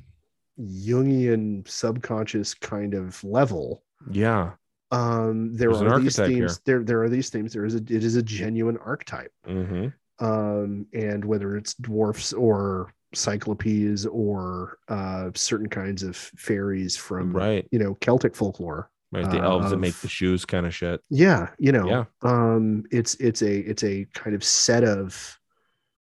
jungian 0.61 1.67
subconscious 1.69 2.55
kind 2.55 2.95
of 2.95 3.23
level 3.25 3.83
yeah 4.11 4.53
um 4.91 5.55
there 5.55 5.71
There's 5.71 5.83
are 5.83 6.01
these 6.01 6.19
archetype 6.19 6.31
here. 6.37 6.49
themes 6.49 6.61
there 6.65 6.83
there 6.83 7.03
are 7.03 7.09
these 7.09 7.31
themes 7.31 7.53
there 7.53 7.65
is 7.65 7.75
a 7.75 7.79
it 7.79 8.05
is 8.05 8.17
a 8.17 8.23
genuine 8.23 8.77
archetype 8.79 9.33
hmm 9.47 9.89
um 10.21 10.87
and 10.93 11.25
whether 11.25 11.57
it's 11.57 11.75
dwarfs 11.75 12.33
or 12.33 12.93
cyclopes 13.15 14.05
or 14.07 14.79
uh 14.89 15.31
certain 15.35 15.69
kinds 15.69 16.03
of 16.03 16.17
fairies 16.17 16.97
from 16.97 17.33
right 17.33 17.67
you 17.71 17.79
know 17.79 17.95
celtic 18.01 18.37
folklore 18.37 18.91
right 19.13 19.31
the 19.31 19.41
elves 19.41 19.71
that 19.71 19.79
make 19.79 19.99
the 20.01 20.09
shoes 20.09 20.45
kind 20.45 20.67
of 20.67 20.75
shit 20.75 21.01
yeah 21.09 21.49
you 21.59 21.73
know 21.73 21.89
Yeah. 21.89 22.05
um 22.23 22.85
it's 22.91 23.15
it's 23.15 23.41
a 23.43 23.59
it's 23.61 23.83
a 23.83 24.05
kind 24.15 24.37
of 24.37 24.45
set 24.45 24.85
of 24.85 25.39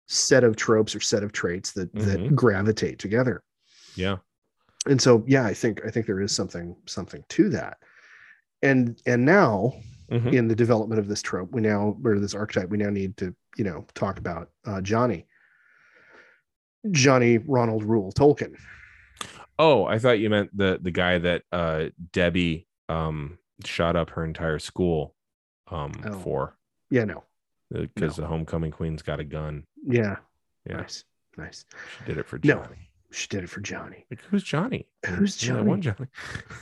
set 0.07 0.45
of 0.45 0.55
tropes 0.57 0.95
or 0.95 1.01
set 1.01 1.23
of 1.25 1.33
traits 1.33 1.73
that 1.73 1.93
that 1.95 2.21
Mhm. 2.21 2.35
gravitate 2.35 2.99
together 2.99 3.43
yeah 3.97 4.19
and 4.87 5.01
so 5.01 5.25
yeah 5.27 5.45
i 5.45 5.55
think 5.55 5.85
i 5.85 5.91
think 5.91 6.07
there 6.07 6.21
is 6.21 6.33
something 6.33 6.77
something 6.87 7.25
to 7.31 7.49
that 7.49 7.79
and 8.63 9.01
and 9.07 9.25
now 9.25 9.73
Mhm. 10.11 10.33
in 10.33 10.47
the 10.49 10.55
development 10.55 10.99
of 11.01 11.09
this 11.09 11.23
trope 11.23 11.51
we 11.53 11.61
now 11.63 11.97
or 12.05 12.19
this 12.21 12.35
archetype 12.35 12.69
we 12.69 12.79
now 12.79 12.91
need 12.91 13.17
to 13.17 13.35
you 13.57 13.65
know 13.65 13.85
talk 13.95 14.19
about 14.19 14.51
uh 14.67 14.81
johnny 14.81 15.27
johnny 16.91 17.39
ronald 17.39 17.85
rule 17.85 18.13
tolkien 18.13 18.55
oh 19.59 19.85
i 19.85 19.99
thought 19.99 20.19
you 20.19 20.29
meant 20.29 20.51
the 20.57 20.79
the 20.83 20.91
guy 20.91 21.19
that 21.19 21.43
uh 21.53 21.85
debbie 22.13 22.67
um 22.89 23.39
shot 23.65 23.95
up 23.97 24.11
her 24.11 24.25
entire 24.25 24.59
school 24.59 25.15
um 25.69 25.93
Oh. 26.05 26.19
for 26.19 26.57
yeah 26.91 27.05
no 27.05 27.25
because 27.71 28.17
the 28.17 28.27
homecoming 28.27 28.71
queen's 28.71 29.01
got 29.01 29.19
a 29.19 29.25
gun. 29.25 29.65
Yeah. 29.87 30.17
Yeah. 30.69 30.77
Nice. 30.77 31.05
Nice. 31.39 31.65
She 31.99 32.05
did 32.05 32.19
it 32.19 32.27
for 32.27 32.39
No. 32.45 32.57
Johnny. 32.57 32.91
She 33.13 33.29
did 33.29 33.45
it 33.45 33.47
for 33.49 33.61
Johnny. 33.61 34.05
Like, 34.11 34.21
who's 34.29 34.43
Johnny? 34.43 34.87
Who's 35.07 35.43
Yeah, 35.43 35.55
Johnny? 35.55 35.69
one 35.69 35.81
Johnny. 35.81 36.07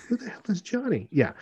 Who 0.08 0.16
the 0.16 0.30
hell 0.30 0.40
is 0.48 0.62
Johnny? 0.62 1.08
Yeah. 1.10 1.32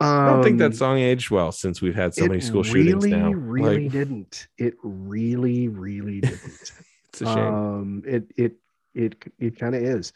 I 0.00 0.26
don't 0.30 0.42
think 0.42 0.58
that 0.58 0.64
Um, 0.66 0.72
song 0.72 0.98
aged 0.98 1.30
well 1.30 1.52
since 1.52 1.80
we've 1.80 1.94
had 1.94 2.12
so 2.12 2.26
many 2.26 2.40
school 2.40 2.64
really, 2.64 2.86
shootings 2.90 3.06
now. 3.06 3.30
Really 3.30 3.84
Like, 3.84 3.92
didn't. 3.92 4.48
It 4.58 4.74
really, 4.82 5.68
really 5.68 6.20
didn't. 6.20 6.72
it's 7.08 7.22
a 7.22 7.26
shame. 7.26 7.54
um, 7.54 8.02
it 8.06 8.24
it 8.36 8.56
it 8.94 9.16
it 9.38 9.58
kind 9.58 9.74
of 9.74 9.82
is. 9.82 10.12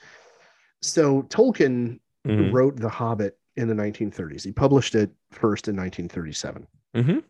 So 0.81 1.23
Tolkien 1.25 2.01
Mhm. 2.27 2.53
wrote 2.53 2.77
The 2.77 2.89
Hobbit 2.89 3.37
in 3.57 3.69
the 3.69 3.75
1930s. 3.75 4.45
He 4.45 4.53
published 4.53 4.95
it 4.95 5.11
first 5.33 5.67
in 5.69 5.75
1937. 5.77 6.67
Mhm. 6.95 7.23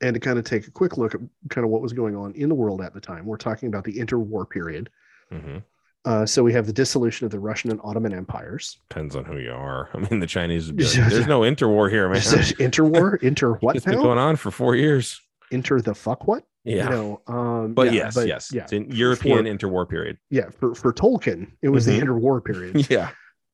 And 0.00 0.14
to 0.14 0.20
kind 0.20 0.38
of 0.38 0.44
take 0.44 0.66
a 0.66 0.70
quick 0.70 0.96
look 0.96 1.14
at 1.14 1.20
kind 1.50 1.64
of 1.64 1.70
what 1.70 1.82
was 1.82 1.92
going 1.92 2.14
on 2.16 2.32
in 2.34 2.48
the 2.48 2.54
world 2.54 2.80
at 2.80 2.94
the 2.94 3.00
time, 3.00 3.26
we're 3.26 3.36
talking 3.36 3.68
about 3.68 3.84
the 3.84 3.92
interwar 3.98 4.48
period. 4.48 4.88
Mhm. 5.32 5.62
Uh, 6.06 6.24
so 6.24 6.42
we 6.42 6.52
have 6.54 6.66
the 6.66 6.72
dissolution 6.72 7.26
of 7.26 7.30
the 7.30 7.38
Russian 7.38 7.70
and 7.70 7.78
Ottoman 7.84 8.14
empires. 8.14 8.78
Depends 8.88 9.14
on 9.14 9.24
who 9.26 9.36
you 9.36 9.52
are. 9.52 9.90
I 9.94 9.98
mean, 9.98 10.20
the 10.20 10.26
Chinese 10.26 10.68
would 10.68 10.76
be 10.76 10.84
like, 10.84 11.10
there's 11.10 11.26
no 11.26 11.40
interwar 11.40 11.90
here, 11.90 12.08
man. 12.08 12.20
interwar, 12.58 13.22
inter 13.22 13.54
what 13.60 13.76
It's 13.76 13.84
been 13.84 13.96
going 14.00 14.18
on 14.18 14.36
for 14.36 14.50
four 14.50 14.76
years. 14.76 15.20
Inter 15.50 15.80
the 15.80 15.94
fuck 15.94 16.26
what? 16.26 16.46
Yeah. 16.64 16.84
You 16.84 16.90
know, 16.90 17.22
um, 17.26 17.72
but 17.74 17.86
yeah, 17.86 17.92
yes, 17.92 18.14
but 18.14 18.26
yes. 18.26 18.52
yeah, 18.52 18.62
It's 18.64 18.72
in 18.72 18.90
European 18.90 19.44
for- 19.44 19.44
interwar 19.44 19.88
period. 19.88 20.18
yeah. 20.28 20.50
For 20.50 20.74
for 20.74 20.92
Tolkien, 20.92 21.52
it 21.62 21.68
was 21.70 21.86
Mhm. 21.86 22.00
the 22.00 22.06
interwar 22.06 22.44
period. 22.50 22.90
Yeah. 22.90 23.10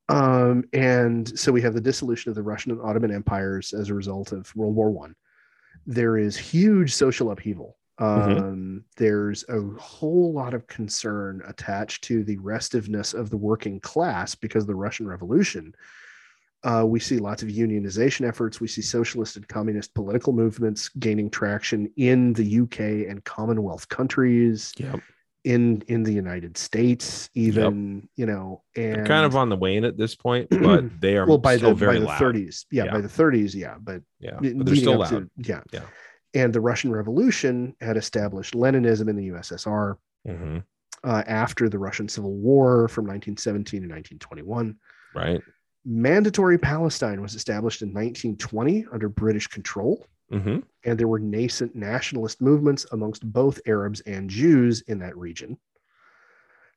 Um, 0.08 0.64
and 0.72 1.38
so 1.38 1.52
we 1.52 1.62
have 1.62 1.74
the 1.74 1.80
dissolution 1.80 2.30
of 2.30 2.34
the 2.36 2.42
Russian 2.42 2.72
and 2.72 2.80
Ottoman 2.80 3.12
empires 3.12 3.72
as 3.72 3.90
a 3.90 3.94
result 3.94 4.32
of 4.32 4.54
World 4.56 4.74
War 4.74 4.90
One. 4.90 5.14
There 5.86 6.16
is 6.16 6.36
huge 6.36 6.94
social 6.94 7.30
upheaval. 7.30 7.76
Mhm. 8.00 8.38
Um, 8.40 8.84
There's 8.96 9.44
a 9.48 9.60
whole 9.80 10.32
lot 10.32 10.52
of 10.52 10.66
concern 10.66 11.42
attached 11.46 12.04
to 12.04 12.24
the 12.24 12.36
restiveness 12.38 13.14
of 13.14 13.30
the 13.30 13.36
working 13.36 13.80
class 13.80 14.34
because 14.34 14.64
of 14.64 14.68
the 14.68 14.74
Russian 14.74 15.06
Revolution. 15.06 15.74
Uh, 16.64 16.84
we 16.86 16.98
see 16.98 17.18
lots 17.18 17.42
of 17.42 17.48
unionization 17.48 18.26
efforts. 18.26 18.60
We 18.60 18.66
see 18.68 18.82
socialist 18.82 19.36
and 19.36 19.46
communist 19.46 19.94
political 19.94 20.32
movements 20.32 20.88
gaining 20.88 21.30
traction 21.30 21.90
in 21.96 22.32
the 22.32 22.60
UK 22.60 22.80
and 23.08 23.22
Commonwealth 23.24 23.88
countries, 23.88 24.72
Yep. 24.78 25.00
in 25.44 25.82
in 25.86 26.02
the 26.02 26.12
United 26.12 26.56
States, 26.56 27.30
even 27.34 28.08
you 28.16 28.26
know, 28.26 28.62
and 28.74 28.96
They're 28.96 29.06
kind 29.06 29.24
of 29.24 29.36
on 29.36 29.48
the 29.48 29.56
wane 29.56 29.84
at 29.84 29.96
this 29.96 30.16
point, 30.16 30.48
but 30.50 30.84
they 31.00 31.16
are 31.16 31.26
well 31.26 31.38
by 31.38 31.56
still 31.56 31.68
the 31.70 31.74
very 31.76 32.00
by 32.00 32.18
the. 32.18 32.24
30s 32.24 32.64
yeah, 32.72 32.84
Yeah. 32.84 32.92
by 32.92 33.00
the 33.00 33.08
30s 33.08 33.54
yeah 33.54 33.76
but 33.80 34.02
Yeah. 34.18 34.38
But 34.40 34.66
they're 34.66 34.74
still 34.76 34.98
loud. 34.98 35.10
to- 35.10 35.30
yeah 35.36 35.60
Yeah. 35.72 35.82
and 36.34 36.52
the 36.52 36.60
russian 36.60 36.90
revolution 36.90 37.76
had 37.80 37.96
established 37.96 38.54
leninism 38.54 39.08
in 39.08 39.14
the 39.16 39.28
ussr 39.28 39.96
Mhm. 40.26 40.64
uh, 41.04 41.22
after 41.28 41.68
the 41.68 41.78
russian 41.78 42.08
civil 42.08 42.34
war 42.34 42.88
from 42.88 43.04
1917 43.06 43.82
to 43.82 43.86
1921 43.88 44.76
Right. 45.14 45.40
Mandatory 45.88 46.58
palestine 46.58 47.22
was 47.22 47.34
established 47.34 47.80
in 47.80 47.88
1920 47.88 48.86
under 48.92 49.08
british 49.08 49.46
control. 49.46 50.04
Hmm 50.30 50.58
and 50.86 50.98
there 50.98 51.08
were 51.08 51.18
nascent 51.18 51.74
nationalist 51.74 52.40
movements 52.40 52.86
amongst 52.92 53.30
both 53.32 53.60
arabs 53.66 54.00
and 54.00 54.30
jews 54.30 54.82
in 54.82 55.00
that 55.00 55.16
region. 55.16 55.58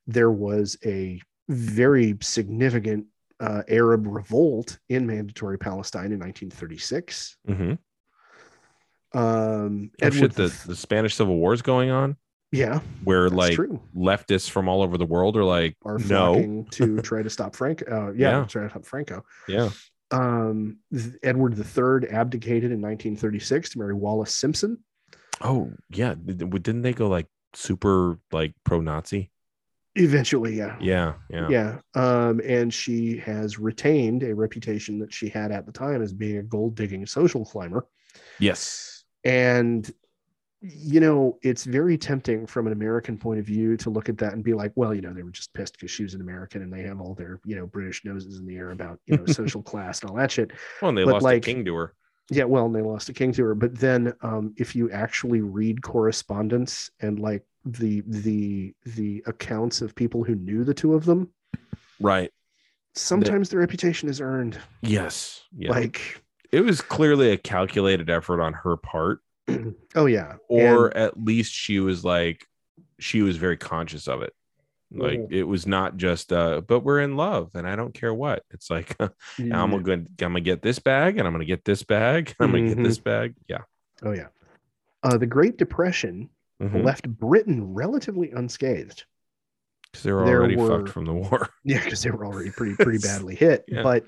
There 0.07 0.31
was 0.31 0.77
a 0.83 1.21
very 1.47 2.17
significant 2.21 3.05
uh, 3.39 3.61
Arab 3.69 4.05
revolt 4.07 4.79
in 4.89 5.07
mandatory 5.07 5.57
Palestine 5.57 6.11
in 6.11 6.19
1936. 6.19 7.37
hmm 7.47 7.73
Um, 9.17 9.91
Oh, 10.01 10.09
shit, 10.09 10.33
the, 10.33 10.53
the 10.65 10.75
Spanish 10.75 11.15
Civil 11.15 11.37
War 11.37 11.53
is 11.53 11.61
going 11.61 11.89
on, 11.89 12.17
yeah, 12.51 12.79
where 13.03 13.29
like 13.29 13.53
true. 13.53 13.79
leftists 13.95 14.49
from 14.49 14.67
all 14.67 14.81
over 14.81 14.97
the 14.97 15.05
world 15.05 15.37
are 15.37 15.43
like, 15.43 15.75
Are 15.85 15.99
no, 15.99 16.65
to 16.71 17.01
try 17.01 17.21
to 17.23 17.29
stop 17.29 17.55
Franco. 17.55 17.85
Uh, 17.85 18.11
yeah, 18.13 18.39
Yeah. 18.39 18.45
try 18.45 18.63
to 18.63 18.69
stop 18.69 18.85
Franco. 18.85 19.23
yeah, 19.47 19.69
Um, 20.11 20.77
Edward 21.23 21.57
III 21.57 22.09
abdicated 22.09 22.71
in 22.71 22.81
1936 22.81 23.69
to 23.71 23.79
marry 23.79 23.93
Wallis 23.93 24.31
Simpson. 24.33 24.77
oh 25.41 25.71
yeah, 25.89 26.15
Did- 26.15 26.37
didn't 26.63 26.81
they 26.81 26.93
go 26.93 27.07
like 27.07 27.27
super 27.53 28.19
like 28.31 28.53
pro 28.63 28.81
Nazi? 28.81 29.31
Eventually, 29.95 30.55
yeah. 30.55 30.77
Yeah, 30.79 31.13
yeah, 31.29 31.49
Yeah. 31.49 31.79
Um, 31.95 32.39
and 32.45 32.73
she 32.73 33.17
has 33.17 33.59
retained 33.59 34.23
a 34.23 34.33
reputation 34.33 34.99
that 34.99 35.11
she 35.13 35.27
had 35.29 35.51
at 35.51 35.65
the 35.65 35.71
time 35.71 36.01
as 36.01 36.13
being 36.13 36.37
a 36.37 36.43
gold 36.43 36.75
digging 36.75 37.05
social 37.05 37.43
climber. 37.43 37.85
yes, 38.39 39.03
And, 39.23 39.91
you 40.61 40.99
know, 40.99 41.37
it's 41.41 41.63
very 41.63 41.97
tempting 41.97 42.45
from 42.45 42.67
an 42.67 42.73
American 42.73 43.17
point 43.17 43.39
of 43.39 43.45
view 43.45 43.77
to 43.77 43.89
look 43.89 44.09
at 44.09 44.17
that 44.17 44.33
and 44.33 44.43
be 44.43 44.53
like, 44.53 44.73
well, 44.75 44.93
you 44.93 45.01
know, 45.01 45.13
they 45.13 45.23
were 45.23 45.31
just 45.31 45.53
pissed 45.53 45.73
because 45.73 45.89
she 45.91 46.03
was 46.03 46.13
an 46.13 46.21
American 46.21 46.61
and 46.61 46.71
they 46.73 46.81
have 46.83 46.99
all 46.99 47.13
their, 47.15 47.39
you 47.45 47.55
know, 47.55 47.65
British 47.65 48.03
noses 48.03 48.39
in 48.39 48.45
the 48.45 48.57
air 48.57 48.71
about, 48.71 48.99
you 49.05 49.15
know, 49.17 49.25
social 49.27 49.61
class 49.61 50.01
and 50.01 50.09
all 50.09 50.17
that 50.17 50.31
shit. 50.31 50.51
well, 50.81 50.89
and 50.89 50.97
they 50.97 51.05
But, 51.05 51.13
lost 51.13 51.23
like- 51.23 51.37
a 51.37 51.45
king 51.45 51.63
to 51.65 51.75
her. 51.75 51.93
Yeah, 52.31 52.43
well, 52.43 52.67
and 52.67 52.75
they 52.75 52.81
lost 52.83 53.09
a 53.09 53.13
king 53.13 53.31
to 53.33 53.43
her. 53.45 53.55
But 53.55 53.79
then 53.79 54.13
um, 54.21 54.53
if 54.57 54.75
you 54.75 54.91
actually 54.91 55.41
read 55.41 55.81
correspondence 55.81 56.91
and 57.01 57.17
like 57.19 57.43
the 57.65 58.03
the 58.05 58.75
the 58.85 59.23
accounts 59.25 59.81
of 59.81 59.95
people 59.95 60.23
who 60.23 60.35
knew 60.35 60.63
the 60.63 60.73
two 60.75 60.93
of 60.93 61.05
them, 61.05 61.29
Right. 61.99 62.31
sometimes 62.95 63.49
the 63.49 63.57
reputation 63.57 64.09
is 64.09 64.21
earned. 64.21 64.59
Yes. 64.83 65.41
Yeah. 65.57 65.71
Like, 65.71 66.21
it 66.51 66.61
was 66.61 66.81
clearly 66.81 67.31
a 67.31 67.37
calculated 67.37 68.09
effort 68.11 68.41
on 68.41 68.53
her 68.53 68.77
part, 68.77 69.21
oh 69.95 70.05
yeah. 70.05 70.35
or 70.47 70.87
And- 70.87 70.97
at 70.97 71.23
least 71.23 71.53
she 71.53 71.79
was 71.79 72.03
like, 72.03 72.45
she 72.99 73.21
was 73.21 73.37
very 73.37 73.57
conscious 73.57 74.07
of 74.07 74.21
it. 74.21 74.33
Like 74.91 75.19
Mhm. 75.19 75.31
it 75.31 75.43
was 75.43 75.67
not 75.67 75.97
just 75.97 76.33
uh, 76.33 76.61
but 76.61 76.79
we're 76.79 76.99
in 77.01 77.15
love 77.15 77.51
and 77.53 77.67
I 77.67 77.75
don't 77.75 77.93
care 77.93 78.13
what. 78.13 78.43
It's 78.51 78.69
like 78.71 78.95
I'm 79.37 79.83
gonna 79.83 79.93
I'm 79.93 80.07
gonna 80.17 80.41
get 80.41 80.61
this 80.63 80.79
bag 80.79 81.17
and 81.19 81.27
I'm 81.27 81.33
gonna 81.33 81.45
get 81.45 81.63
this 81.63 81.83
bag 81.83 82.33
and 82.39 82.45
I'm 82.49 82.51
gonna 82.55 82.73
get 82.73 82.83
this 82.83 82.97
bag. 82.97 83.35
Yeah. 83.47 83.61
oh 84.03 84.13
yeah. 84.13 84.27
Uh, 85.03 85.17
the 85.17 85.27
Great 85.27 85.57
Depression 85.57 86.29
Mhm. 86.61 86.83
left 86.83 87.07
Britain 87.07 87.73
relatively 87.73 88.31
unscathed. 88.31 89.05
because 89.91 90.03
they 90.03 90.11
were 90.11 90.27
already 90.27 90.55
were- 90.57 90.67
fucked 90.79 90.89
from 90.89 91.05
the 91.05 91.13
war. 91.13 91.49
Yeah, 91.63 91.83
because 91.83 92.01
they 92.03 92.09
were 92.11 92.25
already 92.25 92.49
pretty 92.51 92.75
pretty 92.75 92.97
badly 92.99 93.35
hit. 93.35 93.63
Yeah. 93.67 93.83
But 93.83 94.05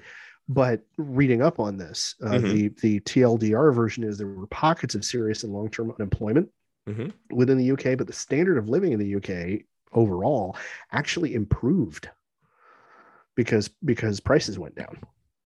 but 0.53 0.81
reading 0.97 1.41
up 1.41 1.59
on 1.59 1.77
this, 1.77 2.15
uh, 2.21 2.31
Mhm. 2.31 2.49
the 2.51 2.67
the 2.81 2.99
TLDR 3.01 3.71
version 3.73 4.03
is 4.03 4.17
there 4.17 4.27
were 4.27 4.47
pockets 4.47 4.95
of 4.95 5.05
serious 5.05 5.43
and 5.43 5.53
long 5.53 5.69
term 5.69 5.91
unemployment 5.91 6.49
Mhm. 6.87 7.13
within 7.31 7.57
the 7.57 7.71
UK, 7.71 7.95
but 7.95 8.07
the 8.07 8.13
standard 8.13 8.57
of 8.57 8.67
living 8.67 8.91
in 8.91 8.99
the 8.99 9.15
UK 9.17 9.65
overall 9.93 10.55
actually 10.91 11.33
improved 11.33 12.09
because 13.35 13.69
because 13.85 14.19
prices 14.19 14.57
went 14.59 14.75
down 14.75 14.97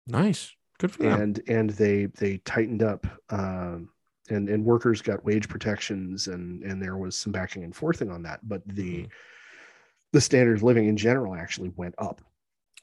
Nice, 0.08 0.54
good 0.78 0.92
for 0.92 1.04
them. 1.04 1.22
and 1.22 1.42
and 1.48 1.70
they 1.72 2.06
they 2.06 2.38
tightened 2.40 2.84
up 2.84 3.06
um, 3.30 3.90
and 4.30 4.50
and 4.50 4.64
workers 4.64 5.02
got 5.02 5.24
wage 5.26 5.48
protections 5.50 6.28
and 6.28 6.64
and 6.64 6.82
there 6.82 6.98
was 6.98 7.16
some 7.18 7.32
backing 7.32 7.64
and 7.64 7.76
forthing 7.76 8.12
on 8.12 8.22
that, 8.24 8.48
but 8.48 8.62
the 8.68 9.04
Mhm. 9.04 9.10
the 10.12 10.22
standard 10.22 10.58
of 10.58 10.64
living 10.64 10.88
in 10.88 10.98
general 10.98 11.34
actually 11.36 11.70
went 11.70 11.96
up. 11.98 12.22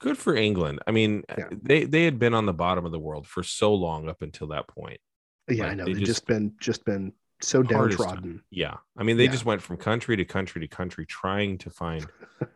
Good 0.01 0.17
for 0.19 0.35
England. 0.37 0.81
I 0.87 0.93
mean, 0.93 1.25
uh, 1.29 1.35
Yeah. 1.39 1.49
they 1.63 1.85
they 1.85 2.05
had 2.05 2.19
been 2.19 2.35
on 2.35 2.47
the 2.47 2.53
bottom 2.55 2.85
of 2.85 2.93
the 2.93 2.99
world 2.99 3.27
for 3.27 3.43
so 3.43 3.75
long 3.75 4.09
up 4.09 4.23
until 4.23 4.47
that 4.49 4.69
point. 4.69 5.01
Yeah, 5.49 5.65
Like, 5.65 5.73
I 5.73 5.75
know. 5.75 5.85
they 5.87 5.93
They've 5.95 6.01
just- 6.01 6.11
just 6.21 6.27
been 6.27 6.53
just 6.61 6.85
been 6.85 7.13
so 7.41 7.63
downtrodden. 7.63 8.43
Yeah. 8.51 8.77
I 8.97 9.03
mean, 9.05 9.17
they 9.17 9.25
Yeah. 9.25 9.31
just 9.33 9.45
went 9.45 9.63
from 9.63 9.77
country 9.77 10.17
to 10.17 10.25
country 10.25 10.61
to 10.61 10.69
country 10.69 11.07
trying 11.07 11.59
to 11.59 11.71
find 11.71 12.07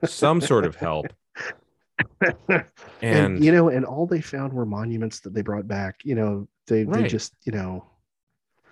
some 0.05 0.41
sort 0.53 0.65
of 0.65 0.77
help. 0.77 1.07
and, 2.21 2.65
And, 3.01 3.45
you 3.45 3.53
know, 3.53 3.69
and 3.69 3.85
all 3.85 4.07
they 4.07 4.21
found 4.21 4.53
were 4.53 4.67
monuments 4.67 5.21
that 5.21 5.35
they 5.35 5.43
brought 5.43 5.69
back. 5.69 6.01
You 6.05 6.15
know, 6.15 6.49
they 6.67 6.85
they 6.85 7.07
just 7.09 7.35
you 7.45 7.53
know 7.53 7.85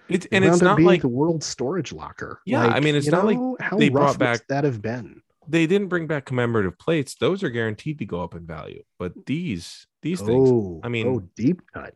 it's 0.09 0.27
and 0.33 0.45
it's 0.45 0.61
not 0.63 0.81
like 0.81 1.03
the 1.03 1.09
world 1.09 1.43
storage 1.45 1.93
locker. 1.93 2.41
Yeah, 2.45 2.67
I 2.67 2.81
mean, 2.81 2.95
it's 2.95 3.07
not 3.09 3.25
like 3.25 3.39
how 3.61 3.79
they 3.79 3.89
rough 3.91 4.17
brought 4.17 4.19
back- 4.19 4.47
that 4.49 4.65
have 4.65 4.81
been. 4.83 5.23
They 5.51 5.67
didn't 5.67 5.89
bring 5.89 6.07
back 6.07 6.25
commemorative 6.25 6.79
plates. 6.79 7.15
Those 7.21 7.43
are 7.43 7.51
guaranteed 7.51 7.99
to 7.99 8.05
go 8.07 8.23
up 8.23 8.35
in 8.35 8.47
value. 8.47 8.83
But 8.99 9.13
these 9.27 9.87
these 10.03 10.21
things, 10.21 10.49
Oh, 10.51 10.81
I 10.83 10.89
mean- 10.89 11.07
oh, 11.09 11.21
deep 11.37 11.61
cut, 11.73 11.95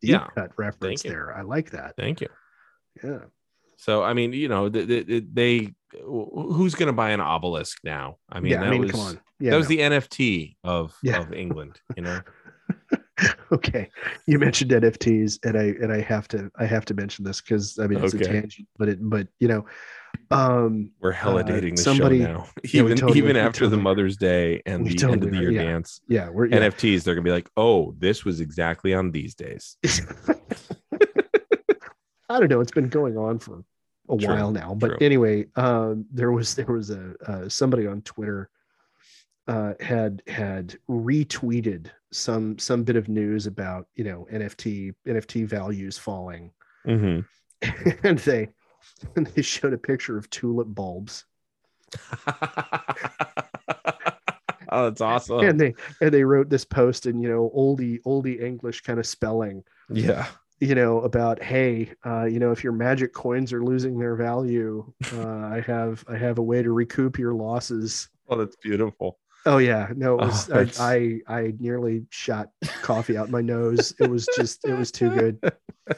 deep 0.00 0.12
Yeah, 0.12 0.26
cut 0.34 0.50
reference 0.56 1.02
there. 1.02 1.34
I 1.36 1.42
like 1.42 1.70
that. 1.70 1.94
thank 1.96 2.20
you. 2.20 2.28
Yeah, 3.02 3.24
So 3.76 4.02
I 4.04 4.12
mean, 4.14 4.32
you 4.32 4.48
know, 4.48 4.68
they, 4.68 4.84
they, 5.02 5.20
they 5.20 5.74
who's 6.02 6.74
going 6.74 6.86
to 6.86 6.92
buy 6.92 7.10
an 7.10 7.20
obelisk 7.20 7.78
now? 7.84 8.16
I 8.30 8.40
mean, 8.40 8.52
yeah. 8.52 8.60
that 8.60 8.66
I 8.68 8.70
mean, 8.70 8.82
was 8.82 8.90
come 8.92 9.00
on. 9.00 9.20
Yeah, 9.40 9.50
that 9.50 9.56
was 9.56 9.68
no. 9.68 9.76
the 9.76 9.82
NFT 9.82 10.56
of 10.64 10.96
Yeah. 11.02 11.20
of 11.20 11.32
England. 11.32 11.80
You 11.96 12.02
know, 12.04 12.20
okay. 13.52 13.90
You 14.26 14.38
mentioned 14.38 14.70
NFTs, 14.70 15.38
and 15.44 15.56
I 15.58 15.64
and 15.82 15.92
I 15.92 16.00
have 16.00 16.28
to 16.28 16.50
I 16.58 16.66
have 16.66 16.84
to 16.86 16.94
mention 16.94 17.24
this 17.24 17.40
because 17.40 17.78
I 17.78 17.86
mean 17.86 18.02
it's 18.02 18.14
Okay. 18.14 18.24
a 18.24 18.28
tangent, 18.28 18.68
but 18.78 18.88
it 18.88 18.98
but 19.00 19.28
you 19.40 19.48
know, 19.48 19.64
um, 20.30 20.90
we're 21.00 21.12
hella 21.12 21.40
Uh, 21.40 21.42
dating 21.44 21.74
the 21.76 21.82
somebody- 21.82 22.20
show 22.20 22.24
now. 22.32 22.46
Yeah, 22.64 22.82
even 22.82 22.96
totally- 22.96 23.18
even 23.18 23.36
after 23.36 23.68
the 23.68 23.76
Mother's 23.76 24.16
Day 24.16 24.62
and 24.66 24.86
the 24.86 24.94
totally 24.94 25.12
end 25.14 25.24
of 25.24 25.30
the 25.30 25.38
year 25.38 25.50
yeah. 25.50 25.62
dance 25.62 26.00
yeah, 26.08 26.28
we're 26.30 26.46
yeah. 26.46 26.58
NFTs, 26.58 27.02
they're 27.04 27.14
gonna 27.14 27.24
be 27.24 27.30
like, 27.30 27.50
oh, 27.56 27.94
this 27.98 28.24
was 28.24 28.40
exactly 28.40 28.94
on 28.94 29.10
these 29.10 29.34
days. 29.34 29.76
I 32.28 32.40
don't 32.40 32.50
know. 32.50 32.60
It's 32.60 32.72
been 32.72 32.88
going 32.88 33.16
on 33.18 33.38
for 33.38 33.62
a 34.08 34.16
True, 34.16 34.28
while 34.28 34.50
now. 34.50 34.74
But 34.74 34.88
true. 34.88 34.96
anyway, 35.00 35.46
um, 35.56 36.06
there 36.12 36.32
was 36.32 36.54
there 36.54 36.66
was 36.66 36.90
a 36.90 37.14
uh, 37.26 37.48
somebody 37.48 37.86
on 37.86 38.02
Twitter 38.02 38.48
uh, 39.46 39.74
had 39.80 40.22
had 40.26 40.76
retweeted 40.88 41.88
some 42.12 42.58
some 42.58 42.82
bit 42.82 42.96
of 42.96 43.08
news 43.08 43.46
about 43.46 43.86
you 43.94 44.04
know 44.04 44.26
NFT 44.32 44.94
NFT 45.06 45.46
values 45.46 45.98
falling, 45.98 46.50
hmm 46.84 47.20
and 48.02 48.18
they 48.20 48.48
and 49.16 49.26
they 49.28 49.42
showed 49.42 49.72
a 49.72 49.78
picture 49.78 50.16
of 50.16 50.28
tulip 50.30 50.68
bulbs, 50.68 51.24
oh, 54.70 54.84
that's 54.90 55.00
awesome. 55.00 55.40
and 55.40 55.60
they 55.60 55.74
and 56.00 56.12
they 56.12 56.24
wrote 56.24 56.48
this 56.48 56.64
post 56.64 57.06
in 57.06 57.20
you 57.20 57.28
know 57.28 57.50
oldie 57.56 58.00
oldie 58.02 58.40
English 58.42 58.80
kind 58.82 58.98
of 58.98 59.06
spelling, 59.06 59.62
yeah. 59.90 60.26
you 60.60 60.74
know 60.74 61.00
about 61.02 61.42
hey 61.42 61.90
uh, 62.04 62.24
you 62.24 62.38
know 62.38 62.50
if 62.52 62.64
your 62.64 62.72
magic 62.72 63.12
coins 63.12 63.52
are 63.52 63.62
losing 63.62 63.98
their 63.98 64.16
value, 64.16 64.90
uh, 65.14 65.28
I 65.46 65.62
have 65.66 66.04
I 66.08 66.16
have 66.16 66.38
a 66.38 66.42
way 66.42 66.62
to 66.62 66.72
recoup 66.72 67.18
your 67.18 67.34
losses. 67.34 68.08
Oh, 68.28 68.36
that's 68.36 68.56
beautiful. 68.56 69.18
Oh 69.46 69.58
yeah, 69.58 69.88
no, 69.94 70.14
it 70.18 70.22
Oh, 70.22 70.26
was 70.28 70.46
that's- 70.46 70.80
I, 70.80 71.20
I 71.28 71.38
I 71.38 71.54
nearly 71.58 72.06
shot 72.10 72.48
coffee 72.82 73.16
out 73.18 73.28
my 73.30 73.42
nose. 73.42 73.92
It 74.00 74.08
was 74.10 74.26
just 74.36 74.64
it 74.66 74.72
was 74.72 74.90
too 74.90 75.10
good. 75.10 75.38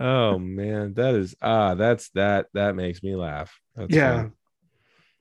Oh 0.00 0.38
man, 0.38 0.94
that 0.94 1.14
is 1.14 1.34
ah, 1.42 1.74
that's 1.74 2.08
that 2.10 2.46
that 2.54 2.76
makes 2.76 3.02
me 3.02 3.16
laugh. 3.16 3.58
That's 3.74 3.94
yeah. 3.94 4.22
fun. 4.22 4.32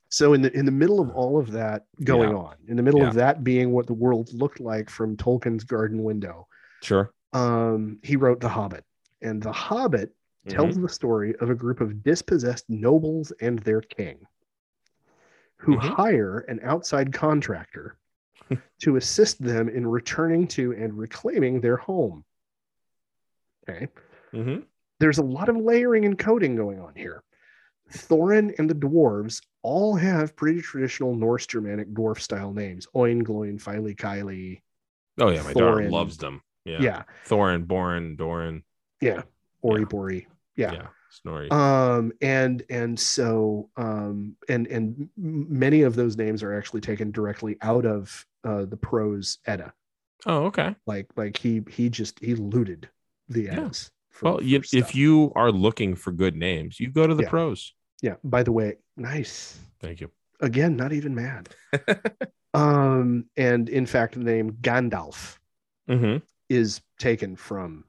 So 0.09 0.33
in 0.33 0.41
the 0.41 0.55
in 0.55 0.65
the 0.65 0.71
middle 0.71 0.99
of 1.01 1.09
all 1.09 1.39
of 1.39 1.51
that 1.51 1.85
going 2.03 2.29
Yeah. 2.29 2.35
on, 2.35 2.55
in 2.67 2.77
the 2.77 2.83
middle 2.83 3.01
Yeah. 3.01 3.07
of 3.07 3.13
that 3.15 3.43
being 3.43 3.71
what 3.71 3.87
the 3.87 3.93
world 3.93 4.31
looked 4.33 4.59
like 4.59 4.89
from 4.89 5.17
Tolkien's 5.17 5.63
garden 5.63 6.03
window, 6.03 6.47
Sure. 6.81 7.11
um, 7.33 7.99
he 8.03 8.15
wrote 8.15 8.39
The 8.39 8.49
Hobbit, 8.49 8.85
and 9.21 9.41
The 9.41 9.51
Hobbit 9.51 10.13
tells 10.47 10.77
Mhm. 10.77 10.83
the 10.83 10.89
story 10.89 11.35
of 11.37 11.49
a 11.49 11.55
group 11.55 11.81
of 11.81 12.03
dispossessed 12.03 12.69
nobles 12.69 13.31
and 13.41 13.59
their 13.59 13.81
king, 13.81 14.25
who 15.57 15.75
Mhm. 15.75 15.81
hire 15.81 16.39
an 16.47 16.59
outside 16.63 17.11
contractor 17.11 17.97
to 18.81 18.95
assist 18.95 19.41
them 19.41 19.67
in 19.67 19.85
returning 19.87 20.47
to 20.49 20.71
and 20.73 20.97
reclaiming 20.97 21.59
their 21.61 21.77
home. 21.77 22.23
Okay. 23.67 23.89
Mhm. 24.33 24.65
there's 24.99 25.17
a 25.19 25.23
lot 25.23 25.49
of 25.49 25.55
layering 25.57 26.05
and 26.05 26.17
coding 26.17 26.55
going 26.55 26.79
on 26.79 26.93
here. 26.95 27.23
Thorin 27.91 28.53
and 28.59 28.69
the 28.69 28.75
dwarves 28.75 29.41
all 29.61 29.95
have 29.95 30.35
pretty 30.35 30.61
traditional 30.61 31.15
Norse 31.15 31.45
Germanic 31.47 31.89
dwarf 31.93 32.19
style 32.19 32.51
names. 32.53 32.87
Oin, 32.95 33.23
Gloin, 33.23 33.59
Fili, 33.59 33.95
Kili. 33.95 34.61
Oh 35.19 35.29
yeah, 35.29 35.41
my 35.43 35.53
daughter 35.53 35.81
Thorin. 35.83 35.91
loves 35.91 36.17
them. 36.17 36.41
Yeah. 36.65 36.81
Yeah. 36.81 37.03
Thorin, 37.25 37.65
Borin, 37.65 38.15
Doran. 38.17 38.63
Yeah. 39.01 39.21
Ori 39.61 39.81
Yeah. 39.81 39.85
Bori. 39.87 40.27
Yeah. 40.55 40.87
Snorri. 41.09 41.49
Um, 41.49 42.11
and 42.21 42.63
and 42.69 42.99
so 42.99 43.69
um 43.77 44.35
and 44.49 44.67
and 44.67 45.09
many 45.15 45.83
of 45.83 45.95
those 45.95 46.17
names 46.17 46.43
are 46.43 46.53
actually 46.53 46.81
taken 46.81 47.11
directly 47.11 47.57
out 47.61 47.85
of 47.85 48.25
uh 48.43 48.65
the 48.65 48.75
prose 48.77 49.37
Edda. 49.45 49.73
oh, 50.25 50.45
okay. 50.47 50.75
Like 50.85 51.07
like 51.15 51.37
he 51.37 51.63
he 51.69 51.89
just 51.89 52.19
he 52.19 52.35
looted 52.35 52.89
the 53.29 53.43
Yeah. 53.43 53.53
Eddas. 53.53 53.91
For- 54.17 54.25
Well, 54.25 54.43
you, 54.43 54.61
for 54.61 54.75
if 54.77 54.95
you 54.95 55.31
are 55.35 55.51
looking 55.51 55.95
for 55.95 56.11
good 56.11 56.35
names, 56.35 56.79
you 56.79 56.89
go 56.91 57.05
to 57.07 57.15
the 57.15 57.23
Yeah. 57.23 57.29
pros. 57.29 57.73
yeah, 58.01 58.15
by 58.23 58.43
the 58.43 58.51
way, 58.51 58.77
nice. 58.95 59.59
Thank 59.79 60.01
you. 60.01 60.09
again 60.39 60.75
not 60.75 60.93
even 60.93 61.15
mad 61.15 61.49
um 62.53 63.25
and 63.37 63.69
in 63.69 63.85
fact 63.87 64.13
the 64.13 64.19
name 64.23 64.51
gandalf 64.61 65.37
hmm 65.87 66.17
is 66.49 66.79
taken 66.99 67.35
from 67.35 67.83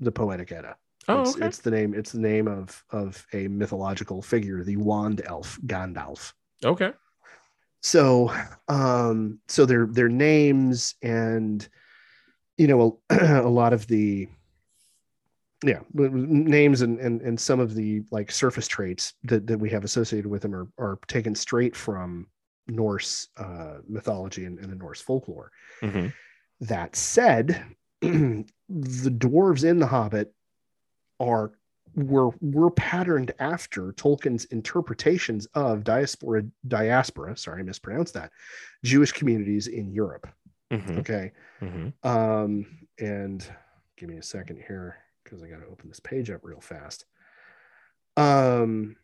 the 0.00 0.10
poetic 0.12 0.50
edda 0.52 0.74
Oh, 1.08 1.20
it's, 1.20 1.36
okay. 1.36 1.46
it's 1.46 1.58
the 1.58 1.70
name 1.70 1.94
it's 1.94 2.12
the 2.12 2.20
name 2.20 2.46
of 2.48 2.84
of 2.90 3.24
a 3.32 3.46
mythological 3.48 4.20
figure 4.22 4.64
the 4.64 4.76
wand 4.78 5.22
elf 5.26 5.58
gandalf 5.66 6.32
Okay. 6.64 6.92
so 7.82 8.32
um 8.68 9.38
so 9.48 9.64
their 9.66 9.86
their 9.86 10.08
names 10.08 10.94
and 11.02 11.68
you 12.58 12.66
know 12.66 13.00
a, 13.10 13.42
a 13.48 13.48
lot 13.60 13.72
of 13.72 13.86
the 13.86 14.28
yeah 15.64 15.80
names 15.92 16.82
and, 16.82 16.98
and 16.98 17.20
and 17.20 17.38
some 17.38 17.60
of 17.60 17.74
the 17.74 18.02
like 18.10 18.30
surface 18.30 18.66
traits 18.66 19.14
that, 19.24 19.46
that 19.46 19.58
we 19.58 19.70
have 19.70 19.84
associated 19.84 20.28
with 20.28 20.42
them 20.42 20.54
are, 20.54 20.68
are 20.78 20.98
taken 21.06 21.34
straight 21.34 21.76
from 21.76 22.26
norse 22.68 23.28
uh, 23.36 23.78
mythology 23.88 24.44
and, 24.44 24.58
and 24.60 24.70
the 24.70 24.76
norse 24.76 25.00
folklore. 25.00 25.50
Hmm 25.80 26.08
that 26.62 26.94
said 26.94 27.64
the 28.00 28.44
dwarves 28.70 29.68
in 29.68 29.78
the 29.78 29.86
hobbit 29.86 30.32
are 31.20 31.52
were 31.94 32.30
were 32.40 32.70
patterned 32.70 33.32
after 33.38 33.92
tolkien's 33.92 34.46
interpretations 34.46 35.46
of 35.54 35.84
diaspora 35.84 36.42
diaspora 36.68 37.36
sorry 37.36 37.60
i 37.60 37.62
mispronounced 37.62 38.14
that 38.14 38.30
jewish 38.82 39.12
communities 39.12 39.66
in 39.66 39.92
europe. 39.92 40.26
Hmm 40.70 40.98
okay? 40.98 41.32
Hmm 41.58 41.88
um 42.02 42.66
and 42.98 43.46
give 43.98 44.08
me 44.08 44.16
a 44.16 44.22
second 44.22 44.62
here 44.66 44.96
because 45.32 45.42
i 45.42 45.48
got 45.48 45.60
to 45.60 45.70
open 45.70 45.88
this 45.88 46.00
page 46.00 46.30
up 46.30 46.40
real 46.42 46.60
fast 46.60 47.06
um 48.18 48.94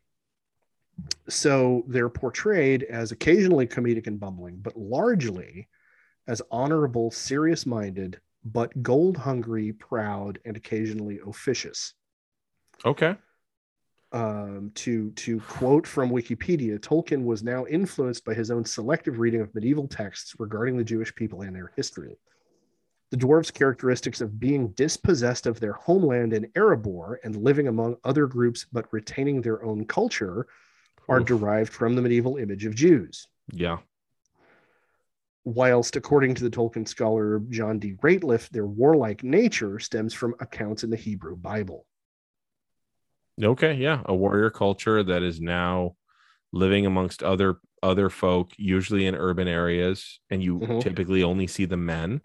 so 1.29 1.85
they're 1.89 2.09
portrayed 2.11 2.83
as 2.83 3.12
occasionally 3.12 3.66
comedic 3.66 4.07
and 4.07 4.20
bumbling 4.20 4.57
but 4.59 4.76
largely 4.76 5.68
as 6.26 6.43
honorable 6.51 7.11
serious 7.11 7.64
minded 7.64 8.20
but 8.45 8.83
gold 8.83 9.16
hungry 9.16 9.72
proud 9.72 10.39
and 10.45 10.57
occasionally 10.57 11.18
officious 11.26 11.95
Okay. 12.85 13.16
um, 14.12 14.70
to 14.76 15.11
to 15.12 15.41
quote 15.41 15.87
from 15.87 16.11
Wikipedia, 16.11 16.79
Tolkien 16.79 17.24
was 17.24 17.43
now 17.43 17.66
influenced 17.66 18.24
by 18.24 18.35
his 18.35 18.51
own 18.51 18.64
selective 18.64 19.18
reading 19.18 19.41
of 19.41 19.53
medieval 19.55 19.89
texts 19.89 20.35
regarding 20.39 20.76
the 20.76 20.85
Jewish 20.85 21.14
people 21.14 21.43
and 21.43 21.55
their 21.57 21.72
history. 21.76 22.16
The 23.11 23.17
dwarves' 23.17 23.53
characteristics 23.53 24.21
of 24.21 24.39
being 24.39 24.69
dispossessed 24.73 25.47
of 25.47 25.61
their 25.61 25.73
homeland 25.73 26.35
in 26.35 26.51
Erebor 26.55 27.17
and 27.25 27.37
living 27.37 27.69
among 27.69 27.97
other 28.05 28.27
groups 28.27 28.67
but 28.71 28.93
retaining 28.93 29.41
their 29.41 29.63
own 29.65 29.87
culture 29.87 30.47
are 31.09 31.21
Oof. 31.21 31.27
derived 31.27 31.73
from 31.73 31.97
the 31.97 32.03
medieval 32.03 32.37
image 32.37 32.67
of 32.67 32.75
Jews. 32.75 33.27
Yeah. 33.51 33.79
Whilst, 35.45 35.97
according 35.97 36.35
to 36.35 36.45
the 36.45 36.51
Tolkien 36.51 36.87
scholar 36.87 37.41
John 37.49 37.79
D. 37.79 37.95
Rateliff, 38.03 38.51
their 38.51 38.67
warlike 38.67 39.25
nature 39.25 39.79
stems 39.79 40.13
from 40.13 40.35
accounts 40.41 40.85
in 40.85 40.91
the 40.91 40.97
Hebrew 40.97 41.37
Bible. 41.37 41.87
Okay. 43.43 43.73
Yeah. 43.75 44.03
A 44.05 44.15
warrior 44.15 44.51
culture 44.51 45.03
that 45.03 45.23
is 45.23 45.41
now 45.41 45.97
living 46.53 46.85
amongst 46.85 47.23
other 47.23 47.57
other 47.83 48.11
folk, 48.11 48.51
usually 48.59 49.07
in 49.07 49.15
urban 49.15 49.47
areas, 49.47 50.19
and 50.29 50.43
you 50.43 50.59
Mhm. 50.59 50.83
typically 50.83 51.23
only 51.23 51.47
see 51.47 51.65
the 51.65 51.77
men 51.77 52.21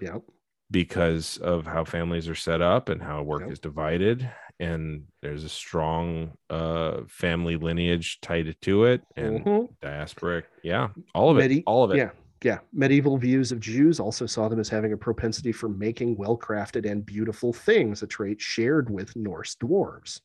Yep. 0.00 0.22
because 0.70 1.36
of 1.38 1.66
how 1.66 1.84
families 1.84 2.28
are 2.28 2.34
set 2.34 2.60
up 2.60 2.88
and 2.88 3.00
how 3.02 3.22
work 3.22 3.42
Yep. 3.42 3.50
is 3.52 3.58
divided. 3.60 4.28
And 4.58 5.04
there's 5.22 5.44
a 5.44 5.48
strong 5.48 6.32
uh 6.50 7.02
family 7.08 7.56
lineage 7.56 8.20
tied 8.20 8.56
to 8.62 8.84
it 8.84 9.02
and 9.16 9.44
Mhm. 9.44 9.68
diasporic. 9.82 10.44
Yeah. 10.62 10.88
All 11.14 11.30
of 11.30 11.38
it. 11.38 11.62
All 11.66 11.84
of 11.84 11.90
it. 11.90 11.96
Yeah, 11.98 12.10
yeah. 12.42 12.60
Medieval 12.72 13.18
views 13.18 13.52
of 13.52 13.60
Jews 13.60 14.00
also 14.00 14.26
saw 14.26 14.48
them 14.48 14.58
as 14.60 14.68
having 14.68 14.92
a 14.92 14.96
propensity 14.96 15.52
for 15.52 15.68
making 15.68 16.16
well 16.16 16.36
crafted 16.38 16.90
and 16.90 17.04
beautiful 17.04 17.52
things, 17.52 18.02
a 18.02 18.06
trait 18.06 18.40
shared 18.40 18.90
with 18.90 19.14
Norse 19.16 19.54
dwarves. 19.56 20.20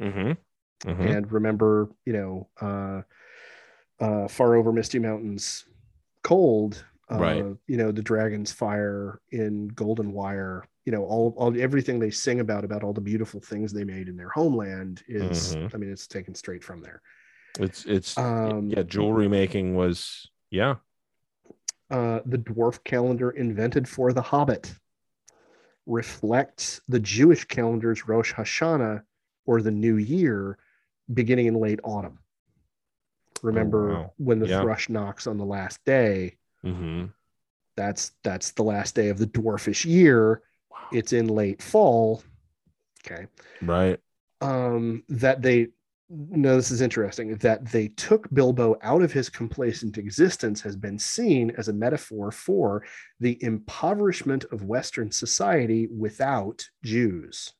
Mm-hmm. 0.00 0.90
hmm 0.90 1.02
And 1.02 1.30
remember, 1.32 1.90
you 2.06 2.12
know, 2.12 2.48
uh, 2.60 3.02
uh, 4.02 4.28
far 4.28 4.54
over 4.54 4.72
Misty 4.72 4.98
Mountains, 4.98 5.66
cold. 6.22 6.84
Uh, 7.10 7.18
Right. 7.18 7.44
You 7.66 7.76
know, 7.76 7.90
the 7.90 8.02
dragon's 8.02 8.52
fire 8.52 9.20
in 9.32 9.68
Golden 9.68 10.12
Wire. 10.12 10.64
You 10.86 10.92
know, 10.92 11.04
all, 11.04 11.34
all 11.36 11.60
everything 11.60 11.98
they 11.98 12.10
sing 12.10 12.40
about 12.40 12.64
about 12.64 12.82
all 12.84 12.92
the 12.92 13.00
beautiful 13.00 13.40
things 13.40 13.72
they 13.72 13.84
made 13.84 14.08
in 14.08 14.16
their 14.16 14.28
homeland 14.30 15.02
is. 15.08 15.54
Mhm. 15.56 15.74
I 15.74 15.78
mean, 15.78 15.90
it's 15.90 16.06
taken 16.06 16.34
straight 16.34 16.62
from 16.64 16.80
there. 16.82 17.02
It's 17.58 17.84
it's 17.84 18.16
Um, 18.16 18.68
yeah, 18.68 18.82
jewelry 18.82 19.28
making 19.28 19.74
was 19.74 20.30
yeah. 20.50 20.76
uh, 21.90 22.20
the 22.24 22.38
dwarf 22.38 22.82
calendar 22.84 23.30
invented 23.30 23.88
for 23.88 24.12
the 24.12 24.22
Hobbit 24.22 24.72
reflects 25.86 26.80
the 26.88 27.00
Jewish 27.00 27.44
calendar's 27.46 28.06
Rosh 28.06 28.32
Hashanah 28.32 29.02
or 29.46 29.62
the 29.62 29.70
New 29.72 29.96
Year 29.96 30.58
beginning 31.12 31.46
in 31.46 31.54
late 31.54 31.80
autumn. 31.82 32.18
Remember 33.42 33.90
Oh, 33.90 33.94
wow. 33.94 34.12
when 34.18 34.38
the 34.38 34.46
Yeah. 34.46 34.60
thrush 34.62 34.88
knocks 34.88 35.26
on 35.26 35.38
the 35.38 35.44
last 35.46 35.84
day? 35.84 36.36
Mm-hmm. 36.64 37.06
That's 37.76 38.12
that's 38.22 38.50
the 38.52 38.62
last 38.64 38.94
day 38.94 39.08
of 39.08 39.18
the 39.18 39.26
dwarfish 39.26 39.84
year. 39.84 40.42
Wow. 40.70 40.78
It's 40.92 41.12
in 41.12 41.28
late 41.28 41.62
fall. 41.62 42.22
Okay. 43.04 43.26
Right. 43.62 43.98
um, 44.40 45.02
that 45.08 45.42
they 45.42 45.68
no, 46.12 46.56
this 46.56 46.72
is 46.72 46.80
interesting 46.80 47.36
that 47.36 47.70
they 47.70 47.86
took 47.88 48.28
Bilbo 48.34 48.76
out 48.82 49.00
of 49.02 49.12
his 49.12 49.28
complacent 49.28 49.96
existence 49.96 50.60
has 50.60 50.74
been 50.74 50.98
seen 50.98 51.52
as 51.56 51.68
a 51.68 51.72
metaphor 51.72 52.32
for 52.32 52.84
the 53.20 53.38
impoverishment 53.44 54.44
of 54.50 54.64
Western 54.64 55.12
society 55.12 55.86
without 55.86 56.68
Jews. 56.82 57.52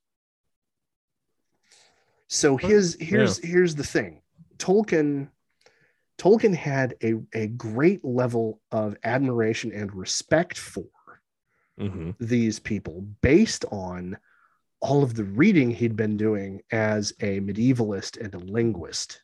So 2.26 2.56
his 2.56 2.96
here's 3.00 3.38
here's 3.38 3.76
the 3.76 3.84
thing. 3.84 4.22
Tolkien 4.58 5.28
Tolkien 6.20 6.54
had 6.54 6.94
a, 7.02 7.14
a 7.32 7.46
great 7.46 8.04
level 8.04 8.60
of 8.70 8.96
admiration 9.04 9.72
and 9.72 9.92
respect 9.94 10.58
for 10.58 10.84
Mhm. 11.78 12.14
these 12.20 12.58
people 12.58 13.00
based 13.22 13.64
on 13.72 14.18
all 14.82 15.02
of 15.02 15.14
the 15.14 15.24
reading 15.24 15.70
he'd 15.70 15.96
been 15.96 16.18
doing 16.18 16.60
as 16.70 17.12
a 17.20 17.40
medievalist 17.40 18.20
and 18.22 18.34
a 18.34 18.38
linguist. 18.38 19.22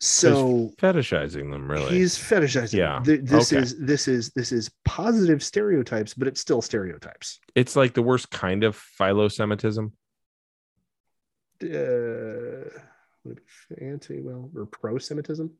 So 0.00 0.72
fetishizing 0.76 1.52
them 1.52 1.70
really. 1.70 1.96
he's 1.98 2.16
fetishizing. 2.18 2.74
Yeah, 2.78 3.00
Th- 3.04 3.20
This 3.22 3.52
okay. 3.52 3.62
is 3.62 3.78
this 3.78 4.08
is 4.08 4.30
this 4.30 4.50
is 4.50 4.70
positive 4.84 5.40
stereotypes, 5.42 6.14
but 6.14 6.26
it's 6.26 6.40
still 6.40 6.60
stereotypes. 6.60 7.38
it's 7.54 7.76
like 7.76 7.94
the 7.94 8.02
worst 8.02 8.28
kind 8.30 8.64
of 8.64 8.74
philo-Semitism. 8.76 9.92
Uh, 11.62 12.68
would 13.24 13.38
it 13.38 13.44
be 13.80 13.86
anti 13.86 14.20
well 14.20 14.50
or 14.56 14.66
pro-Semitism? 14.66 15.50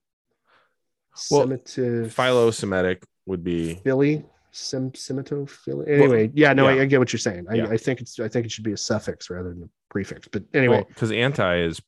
Well, 1.30 1.42
Semitic, 1.42 2.12
Philo-Semitic 2.12 3.04
would 3.26 3.44
be 3.44 3.74
Philly, 3.76 4.24
Sem, 4.50 4.90
Semito, 4.92 5.48
Philly. 5.48 5.86
Anyway, 5.88 6.30
yeah, 6.34 6.52
no, 6.52 6.66
I, 6.66 6.74
yeah. 6.74 6.82
I 6.82 6.84
get 6.86 6.98
what 6.98 7.12
you're 7.12 7.18
saying. 7.20 7.46
I, 7.48 7.54
Yeah. 7.54 7.68
I 7.68 7.76
think 7.76 8.00
it's 8.00 8.18
I 8.18 8.28
think 8.28 8.46
it 8.46 8.52
should 8.52 8.64
be 8.64 8.72
a 8.72 8.76
suffix 8.76 9.30
rather 9.30 9.50
than 9.50 9.62
a 9.62 9.68
prefix. 9.90 10.28
But 10.28 10.44
anyway, 10.52 10.84
because 10.88 11.12
anti 11.12 11.58
is 11.58 11.80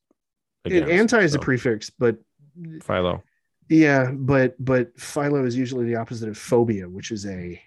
against, 0.65 0.91
anti 0.91 1.21
is 1.21 1.33
so 1.33 1.39
a 1.39 1.43
prefix, 1.43 1.91
but 1.91 2.17
philo. 2.83 3.23
yeah, 3.69 4.11
but 4.13 4.55
but 4.65 4.99
philo 4.99 5.45
is 5.45 5.57
usually 5.57 5.87
the 5.87 5.97
opposite 5.97 6.29
of 6.29 6.39
phobia, 6.39 6.89
which 6.89 7.11
is 7.11 7.27
a 7.27 7.61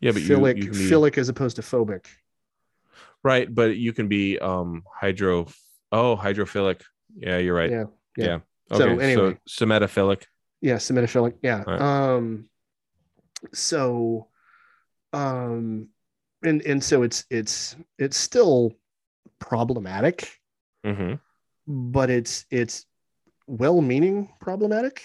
Yeah, 0.00 0.12
but 0.12 0.22
philic 0.22 0.56
you 0.56 0.70
be, 0.70 0.88
philic 0.88 1.18
as 1.18 1.28
opposed 1.28 1.56
to 1.56 1.62
phobic. 1.62 2.06
Right, 3.24 3.52
but 3.52 3.76
you 3.76 3.92
can 3.92 4.06
be 4.06 4.38
um 4.38 4.84
hydro 4.92 5.46
oh 5.90 6.16
hydrophilic. 6.16 6.82
Yeah, 7.16 7.38
you're 7.38 7.54
right. 7.54 7.70
Yeah, 7.70 7.84
yeah. 8.16 8.38
Okay, 8.70 8.78
So, 8.78 8.98
anyway. 9.00 9.38
so 9.48 9.64
semetophilic. 9.66 10.24
Yeah, 10.60 10.76
semitophilic. 10.76 11.34
Yeah. 11.42 11.64
Right. 11.66 11.80
Um 11.80 12.48
so 13.52 14.28
um 15.12 15.88
and 16.42 16.62
and 16.62 16.82
so 16.82 17.02
it's 17.02 17.24
it's 17.30 17.76
it's 17.98 18.16
still 18.16 18.72
problematic, 19.38 20.30
hmm 20.84 21.14
but 21.66 22.10
it's 22.10 22.44
it's 22.50 22.84
well-meaning 23.46 24.28
problematic 24.40 25.02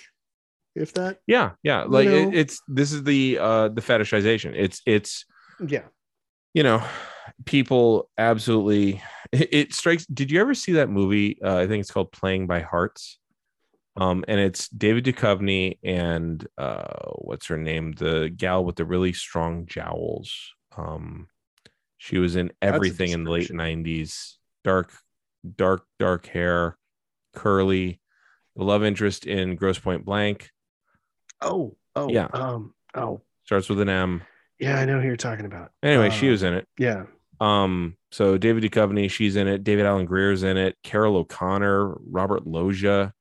if 0.75 0.93
that 0.93 1.19
Yeah, 1.27 1.51
yeah. 1.63 1.83
Like 1.83 2.07
know. 2.07 2.15
it, 2.15 2.33
it's 2.33 2.61
this 2.67 2.91
is 2.91 3.03
the 3.03 3.37
uh 3.39 3.67
the 3.69 3.81
fetishization. 3.81 4.53
It's 4.55 4.81
it's 4.85 5.25
yeah. 5.65 5.83
you 6.53 6.63
know 6.63 6.83
people 7.45 8.09
absolutely 8.17 9.01
it, 9.31 9.49
it 9.51 9.73
strikes 9.73 10.05
did 10.07 10.31
you 10.31 10.39
ever 10.41 10.53
see 10.53 10.73
that 10.73 10.89
movie? 10.89 11.39
Uh, 11.41 11.57
i 11.57 11.67
think 11.67 11.81
it's 11.81 11.91
called 11.91 12.11
playing 12.11 12.47
by 12.47 12.61
hearts. 12.61 13.17
Um 13.97 14.23
and 14.27 14.39
it's 14.39 14.69
david 14.69 15.03
Duchovny 15.05 15.77
and 15.83 16.45
uh 16.57 17.11
what's 17.15 17.47
her 17.47 17.57
name? 17.57 17.93
The 17.93 18.29
gal 18.35 18.63
with 18.65 18.75
the 18.75 18.85
really 18.85 19.13
strong 19.13 19.65
jowls. 19.65 20.53
Um 20.77 21.27
she 21.97 22.17
was 22.17 22.35
in 22.35 22.51
everything 22.61 23.11
in 23.11 23.23
the 23.23 23.31
late 23.31 23.49
90s 23.51 24.35
dark 24.63 24.91
dark 25.55 25.83
dark 25.99 26.27
hair 26.27 26.77
curly 27.33 27.99
the 28.55 28.63
love 28.63 28.83
interest 28.83 29.25
in 29.25 29.55
Grosse 29.55 29.79
Pointe 29.79 30.03
Blank. 30.05 30.49
Oh, 31.41 31.77
oh, 31.95 32.09
Yeah. 32.09 32.27
Um, 32.33 32.73
oh, 32.93 33.21
starts 33.45 33.69
with 33.69 33.79
an 33.79 33.87
m. 33.89 34.21
Yeah, 34.59 34.77
I 34.77 34.83
know 34.85 34.99
who 34.99 35.07
you're 35.07 35.15
talking 35.15 35.45
about. 35.45 35.71
anyway 35.81 36.09
she 36.09 36.25
Um, 36.27 36.31
was 36.31 36.43
in 36.43 36.53
it. 36.55 36.67
Yeah. 36.77 37.03
Um, 37.39 37.95
so 38.11 38.37
David 38.37 38.63
Duchovny, 38.63 39.09
she's 39.09 39.35
in 39.35 39.47
it. 39.47 39.63
David 39.63 39.85
Alan 39.85 40.05
Grier's 40.05 40.43
in 40.43 40.57
it. 40.57 40.75
Carroll 40.83 41.17
O'Connor, 41.17 41.95
Robert 42.09 42.45
Loggia. 42.45 43.13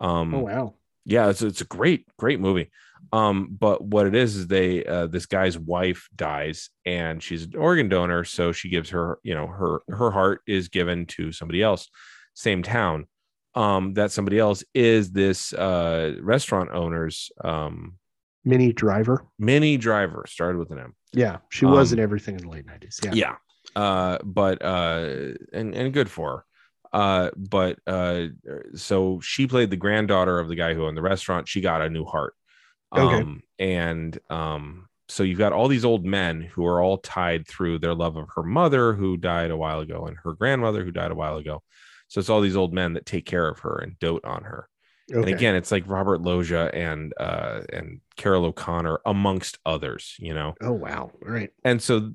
Um, 0.00 0.34
Oh 0.34 0.40
wow. 0.40 0.74
yeah, 1.04 1.28
it's 1.28 1.42
it's 1.42 1.60
a 1.60 1.66
great 1.66 2.06
great 2.18 2.40
movie. 2.40 2.70
Um, 3.12 3.48
but 3.58 3.84
what 3.84 4.06
it 4.06 4.14
is 4.14 4.36
is 4.36 4.46
they 4.46 4.84
uh, 4.84 5.06
this 5.06 5.26
guy's 5.26 5.58
wife 5.58 6.08
dies 6.16 6.70
and 6.86 7.22
she's 7.22 7.44
an 7.44 7.56
organ 7.56 7.88
donor, 7.88 8.24
so 8.24 8.52
she 8.52 8.68
gives 8.68 8.90
her 8.90 9.18
you 9.22 9.34
know 9.34 9.46
her 9.46 9.80
her 9.88 10.10
heart 10.10 10.40
is 10.46 10.68
given 10.68 11.06
to 11.06 11.30
somebody 11.32 11.62
else, 11.62 11.88
same 12.34 12.62
town. 12.62 13.06
Um, 13.54 13.92
that 13.94 14.10
somebody 14.12 14.38
else 14.38 14.64
is 14.74 15.10
this 15.12 15.52
uh 15.52 16.14
restaurant 16.22 16.70
owner's 16.72 17.30
um 17.44 17.98
Minnie 18.44 18.72
Driver. 18.72 19.26
Minnie 19.38 19.76
Driver 19.76 20.24
started 20.26 20.58
with 20.58 20.70
an 20.70 20.78
M. 20.78 20.94
Yeah, 21.12 21.38
she 21.50 21.66
was 21.66 21.92
Um, 21.92 21.98
in 21.98 22.02
everything 22.02 22.34
in 22.36 22.42
the 22.42 22.48
late 22.48 22.66
90s. 22.66 23.04
Yeah. 23.04 23.10
yeah 23.12 23.34
uh 23.76 24.18
but 24.24 24.62
uh 24.62 25.32
and 25.52 25.74
and 25.74 25.92
good 25.92 26.10
for 26.10 26.44
her 26.92 26.98
uh 26.98 27.30
but 27.36 27.78
uh 27.86 28.26
so 28.74 29.18
she 29.20 29.46
played 29.46 29.70
the 29.70 29.76
granddaughter 29.76 30.38
of 30.38 30.48
the 30.48 30.54
guy 30.56 30.74
who 30.74 30.84
owned 30.86 30.96
the 30.96 31.02
restaurant 31.02 31.48
she 31.48 31.60
got 31.60 31.82
a 31.82 31.88
new 31.90 32.04
heart 32.04 32.34
Okay. 32.96 33.20
um 33.20 33.42
and 33.58 34.18
um 34.30 34.88
so 35.08 35.22
you've 35.22 35.38
got 35.38 35.52
all 35.52 35.68
these 35.68 35.84
old 35.84 36.04
men 36.04 36.40
who 36.42 36.66
are 36.66 36.80
all 36.82 36.98
tied 36.98 37.46
through 37.46 37.78
their 37.78 37.94
love 37.94 38.16
of 38.16 38.28
her 38.34 38.42
mother 38.42 38.92
who 38.94 39.16
died 39.16 39.50
a 39.50 39.56
while 39.56 39.80
ago 39.80 40.06
and 40.06 40.16
her 40.22 40.32
grandmother 40.34 40.84
who 40.84 40.90
died 40.90 41.10
a 41.10 41.14
while 41.14 41.36
ago 41.38 41.62
so 42.08 42.18
it's 42.20 42.28
all 42.28 42.40
these 42.42 42.56
old 42.56 42.74
men 42.74 42.92
that 42.92 43.06
take 43.06 43.24
care 43.26 43.48
of 43.48 43.60
her 43.60 43.78
and 43.78 43.98
dote 43.98 44.24
on 44.24 44.42
her 44.44 44.68
Okay. 45.10 45.18
and 45.20 45.28
again 45.28 45.54
it's 45.54 45.72
like 45.72 45.84
robert 45.86 46.20
loggia 46.22 46.70
and 46.74 47.12
uh 47.18 47.60
and 47.72 48.00
Carroll 48.16 48.44
O'Connor 48.46 49.00
amongst 49.06 49.58
others 49.66 50.14
you 50.18 50.34
know 50.34 50.54
Oh 50.60 50.72
wow. 50.72 51.10
All 51.24 51.32
right. 51.32 51.50
and 51.64 51.82
so 51.82 52.12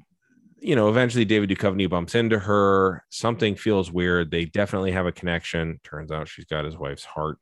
you 0.60 0.76
know 0.76 0.90
eventually 0.90 1.26
david 1.26 1.50
Duchovny 1.50 1.90
bumps 1.90 2.16
into 2.16 2.40
her 2.40 3.04
something 3.10 3.56
feels 3.56 3.92
weird 3.92 4.32
they 4.32 4.46
definitely 4.46 4.92
have 4.92 5.06
a 5.06 5.12
connection 5.12 5.80
turns 5.84 6.12
out 6.12 6.28
she's 6.28 6.46
got 6.46 6.66
his 6.66 6.78
wife's 6.78 7.06
heart 7.06 7.38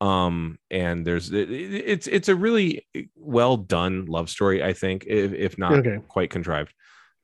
um 0.00 0.58
and 0.70 1.06
there's 1.06 1.32
it, 1.32 1.50
it- 1.50 1.74
it's 1.86 2.06
it's 2.06 2.28
a 2.28 2.34
really 2.36 2.86
well 3.16 3.56
done 3.56 4.06
love 4.06 4.30
story 4.30 4.62
i 4.62 4.72
think 4.72 5.04
if, 5.06 5.32
if 5.32 5.58
not 5.58 5.72
Okay. 5.78 5.98
quite 6.08 6.30
contrived 6.30 6.72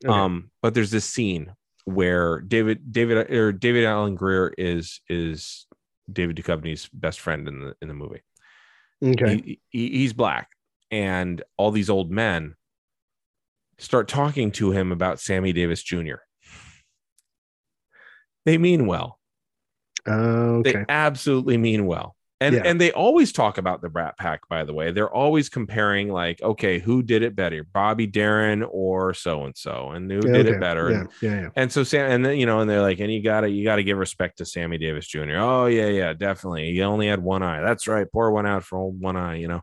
Okay. 0.04 0.12
um 0.12 0.50
but 0.60 0.74
there's 0.74 0.90
this 0.90 1.04
scene 1.04 1.52
where 1.84 2.40
david 2.40 2.92
david 2.92 3.30
or 3.30 3.52
David 3.52 3.84
Alan 3.84 4.14
Grier 4.16 4.52
is 4.58 5.00
is 5.08 5.66
david 6.12 6.36
Duchovny's 6.36 6.88
best 6.92 7.20
friend 7.20 7.46
in 7.48 7.60
the 7.60 7.74
in 7.80 7.88
the 7.88 7.94
movie 7.94 8.22
Okay. 9.02 9.36
he, 9.36 9.60
he- 9.70 9.98
he's 9.98 10.12
black 10.12 10.48
and 10.90 11.42
all 11.56 11.70
these 11.70 11.90
old 11.90 12.10
men 12.10 12.54
start 13.78 14.08
talking 14.08 14.50
to 14.50 14.70
him 14.70 14.92
about 14.92 15.20
sammy 15.20 15.52
davis 15.52 15.82
jr 15.82 16.16
they 18.44 18.58
mean 18.58 18.86
well 18.86 19.18
oh, 20.06 20.56
okay. 20.56 20.72
they 20.72 20.84
absolutely 20.88 21.56
mean 21.56 21.86
well 21.86 22.14
and 22.40 22.56
Yeah. 22.56 22.62
and 22.64 22.80
they 22.80 22.90
always 22.92 23.32
talk 23.32 23.58
about 23.58 23.80
the 23.80 23.88
brat 23.88 24.18
pack 24.18 24.48
by 24.48 24.64
the 24.64 24.74
way 24.74 24.90
they're 24.90 25.12
always 25.12 25.48
comparing 25.48 26.08
like 26.10 26.42
okay 26.42 26.78
who 26.78 27.02
did 27.02 27.22
it 27.22 27.34
better 27.36 27.64
bobby 27.64 28.06
Darin 28.06 28.62
or 28.64 29.14
so 29.14 29.44
and 29.44 29.56
so 29.56 29.90
and 29.92 30.10
who 30.10 30.20
did 30.20 30.46
Okay. 30.46 30.56
it 30.56 30.60
better 30.60 30.90
Yeah. 30.90 30.98
and, 31.00 31.08
Yeah. 31.22 31.40
Yeah. 31.42 31.48
and 31.56 31.72
so 31.72 31.84
sam 31.84 32.10
and 32.10 32.24
then 32.24 32.36
you 32.36 32.44
know 32.46 32.60
and 32.60 32.68
they're 32.68 32.82
like 32.82 32.98
and 33.00 33.12
you 33.12 33.22
gotta 33.22 33.48
you 33.48 33.64
gotta 33.64 33.82
give 33.84 33.96
respect 33.98 34.38
to 34.38 34.44
sammy 34.44 34.78
davis 34.78 35.06
jr 35.06 35.36
oh 35.36 35.66
yeah 35.66 35.86
yeah 35.88 36.12
definitely 36.12 36.72
he 36.72 36.82
only 36.82 37.06
had 37.06 37.22
one 37.22 37.42
eye 37.42 37.62
that's 37.62 37.86
right 37.88 38.10
pour 38.12 38.30
one 38.32 38.46
out 38.46 38.64
for 38.64 38.78
old 38.78 39.00
one 39.00 39.16
eye 39.16 39.36
you 39.36 39.48
know 39.48 39.60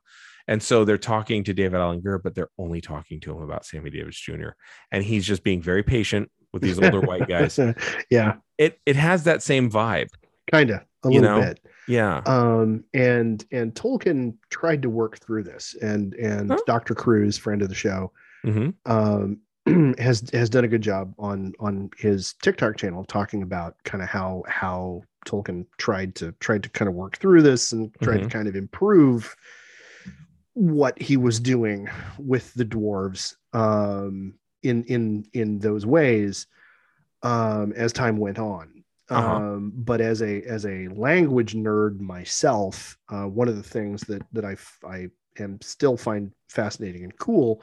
and 0.47 0.61
so 0.61 0.83
they're 0.85 0.97
talking 0.97 1.43
to 1.43 1.53
David 1.53 1.79
Alan 1.79 2.01
Grier, 2.01 2.19
but 2.19 2.35
they're 2.35 2.49
only 2.57 2.81
talking 2.81 3.19
to 3.21 3.31
him 3.35 3.41
about 3.43 3.65
sammy 3.65 3.89
davis 3.89 4.19
jr 4.19 4.49
and 4.91 5.03
he's 5.03 5.25
just 5.25 5.43
being 5.43 5.61
very 5.61 5.83
patient 5.83 6.29
with 6.53 6.61
these 6.61 6.79
older 6.79 6.99
white 7.01 7.27
guys 7.27 7.59
yeah. 8.09 8.35
it 8.57 8.79
it 8.85 8.95
has 8.95 9.23
that 9.23 9.41
same 9.43 9.69
vibe 9.69 10.09
Kind 10.51 10.71
of. 10.71 10.81
A 11.03 11.09
You 11.11 11.21
little 11.21 11.39
know? 11.39 11.47
bit. 11.47 11.59
yeah 11.87 12.21
um 12.25 12.83
and 12.93 13.43
and 13.51 13.73
tolkien 13.73 14.35
tried 14.49 14.81
to 14.81 14.89
work 14.89 15.17
through 15.19 15.43
this 15.43 15.75
and 15.81 16.13
and 16.15 16.49
Huh? 16.51 16.57
dr 16.67 16.93
cruz 16.95 17.37
friend 17.37 17.61
of 17.61 17.69
the 17.69 17.75
show 17.75 18.11
hmm 18.43 18.69
um 18.85 19.39
has 19.99 20.27
has 20.33 20.49
done 20.49 20.63
a 20.65 20.67
good 20.67 20.81
job 20.81 21.13
on 21.19 21.53
on 21.59 21.89
his 21.97 22.33
tiktok 22.41 22.75
channel 22.77 23.03
talking 23.05 23.43
about 23.43 23.75
kind 23.85 24.03
of 24.03 24.09
how 24.09 24.43
how 24.47 25.03
tolkien 25.25 25.65
tried 25.77 26.15
to 26.15 26.31
tried 26.39 26.63
to 26.63 26.69
kind 26.69 26.89
of 26.89 26.95
work 26.95 27.17
through 27.17 27.41
this 27.43 27.71
and 27.71 27.93
tried 28.01 28.23
to 28.23 28.27
kind 28.27 28.47
of 28.47 28.55
improve 28.55 29.35
what 30.53 31.01
he 31.01 31.17
was 31.17 31.39
doing 31.39 31.89
with 32.17 32.53
the 32.53 32.65
dwarves 32.65 33.35
um 33.53 34.33
in 34.63 34.83
in 34.85 35.25
in 35.33 35.59
those 35.59 35.85
ways 35.85 36.47
um 37.23 37.71
as 37.73 37.93
time 37.93 38.17
went 38.17 38.39
on. 38.39 38.83
Uh-huh. 39.09 39.35
um 39.35 39.73
but 39.75 39.99
as 39.99 40.21
a 40.21 40.41
as 40.43 40.65
a 40.65 40.87
language 40.89 41.53
nerd 41.53 41.99
myself 41.99 42.97
uh 43.09 43.25
one 43.25 43.49
of 43.49 43.57
the 43.57 43.63
things 43.63 44.01
that 44.01 44.21
that 44.31 44.45
i 44.45 44.55
i 44.87 45.07
am 45.37 45.59
still 45.61 45.97
find 45.97 46.31
fascinating 46.47 47.03
and 47.03 47.17
cool 47.17 47.61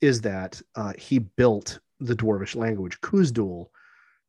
is 0.00 0.20
that 0.20 0.60
uh 0.76 0.92
he 0.96 1.18
built 1.18 1.80
the 2.00 2.14
dwarvish 2.14 2.54
language 2.54 3.00
Khuzdul 3.00 3.68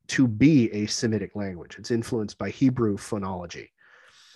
to 0.08 0.28
be 0.28 0.72
a 0.72 0.86
semitic 0.86 1.36
language. 1.36 1.76
It's 1.78 1.92
influenced 1.92 2.38
by 2.38 2.50
hebrew 2.50 2.98
phonology. 2.98 3.70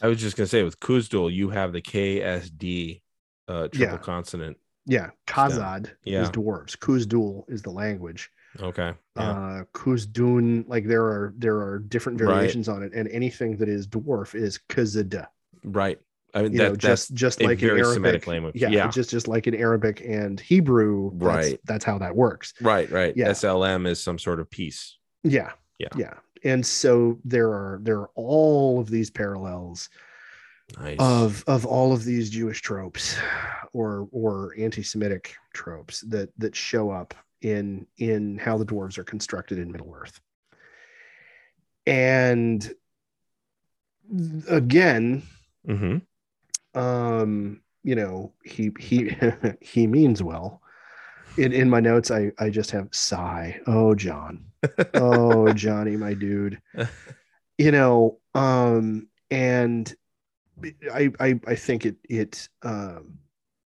I 0.01 0.07
was 0.07 0.19
just 0.19 0.35
gonna 0.35 0.47
say 0.47 0.63
with 0.63 0.79
Khuzdul, 0.79 1.33
you 1.33 1.49
have 1.49 1.73
the 1.73 1.81
KSD 1.81 3.01
uh 3.47 3.67
triple 3.69 3.95
Yeah. 3.95 3.97
consonant. 3.97 4.57
yeah 4.85 5.09
Khazad 5.27 5.91
Yeah. 6.03 6.23
is 6.23 6.29
dwarves 6.29 6.77
Khuzdul 6.77 7.43
is 7.49 7.61
the 7.61 7.71
language 7.71 8.31
Okay. 8.59 8.93
Yeah. 9.15 9.21
uh 9.31 9.63
kuzdun 9.73 10.67
like 10.67 10.85
there 10.87 11.03
are 11.05 11.33
there 11.37 11.57
are 11.61 11.79
different 11.79 12.19
Right. 12.19 12.33
variations 12.33 12.67
on 12.67 12.83
it 12.83 12.91
and 12.93 13.07
anything 13.09 13.57
that 13.57 13.69
is 13.69 13.87
dwarf 13.87 14.35
is 14.35 14.59
kazada 14.69 15.27
right. 15.63 15.99
I 16.33 16.43
mean, 16.43 16.53
that, 16.53 16.57
know 16.57 16.69
that's 16.71 17.07
just 17.09 17.13
just 17.13 17.41
a 17.41 17.45
like 17.45 17.61
in 17.61 17.69
arabic 17.69 17.93
Semitic 17.93 18.27
language. 18.27 18.55
yeah, 18.55 18.69
Yeah. 18.69 18.87
just 18.89 19.09
just 19.09 19.27
like 19.27 19.47
in 19.47 19.55
arabic 19.55 20.01
and 20.05 20.39
hebrew 20.39 21.11
that's, 21.13 21.23
Right. 21.25 21.59
that's 21.65 21.83
how 21.85 21.97
that 21.99 22.15
works 22.15 22.53
right. 22.61 22.89
Right. 22.89 23.15
Yeah. 23.15 23.29
SLM 23.31 23.85
is 23.87 24.01
some 24.01 24.17
sort 24.17 24.39
of 24.39 24.49
peace. 24.49 24.97
yeah 25.23 25.51
Yeah. 25.77 25.89
yeah 25.97 26.13
and 26.43 26.65
so 26.65 27.19
there 27.25 27.49
are 27.49 27.79
there 27.83 27.99
are 27.99 28.09
all 28.15 28.79
of 28.79 28.89
these 28.89 29.09
parallels 29.09 29.89
Nice. 30.79 30.97
of 30.99 31.43
of 31.47 31.65
all 31.65 31.93
of 31.93 32.03
these 32.03 32.29
Jewish 32.29 32.61
tropes 32.61 33.17
or 33.73 34.07
or 34.11 34.53
anti-Semitic 34.57 35.35
tropes 35.53 36.01
that 36.01 36.29
that 36.37 36.55
show 36.55 36.89
up 36.89 37.13
in 37.41 37.87
in 37.97 38.37
how 38.37 38.57
the 38.57 38.65
dwarves 38.65 38.97
are 38.97 39.03
constructed 39.03 39.57
in 39.59 39.71
Middle 39.71 39.93
Earth. 39.95 40.19
And 41.85 42.73
again, 44.49 45.23
hmm 45.65 45.97
um, 46.73 47.61
you 47.83 47.95
know, 47.95 48.33
he 48.43 48.71
he 48.79 49.15
he 49.61 49.87
means 49.87 50.21
well. 50.23 50.61
In 51.37 51.53
in 51.53 51.69
my 51.69 51.79
notes, 51.79 52.11
I 52.11 52.31
I 52.39 52.49
just 52.49 52.71
have 52.71 52.89
sigh. 52.91 53.59
Oh, 53.67 53.95
John. 53.95 54.45
Oh, 54.93 55.51
Johnny, 55.53 55.97
my 55.97 56.13
dude. 56.13 56.61
You 57.57 57.71
know, 57.71 58.17
um, 58.33 59.07
and 59.29 59.93
I 60.93 61.11
I 61.19 61.39
I 61.47 61.55
think 61.55 61.85
it 61.85 61.95
it 62.09 62.49
um 62.63 63.17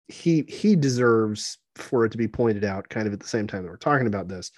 he 0.08 0.44
he 0.48 0.76
deserves 0.76 1.58
for 1.76 2.04
it 2.04 2.10
to 2.10 2.18
be 2.18 2.28
pointed 2.28 2.64
out 2.64 2.88
kind 2.88 3.06
of 3.06 3.12
at 3.12 3.20
the 3.20 3.28
same 3.28 3.46
time 3.46 3.62
that 3.62 3.68
we're 3.70 3.76
talking 3.76 4.06
about 4.06 4.28
this 4.28 4.52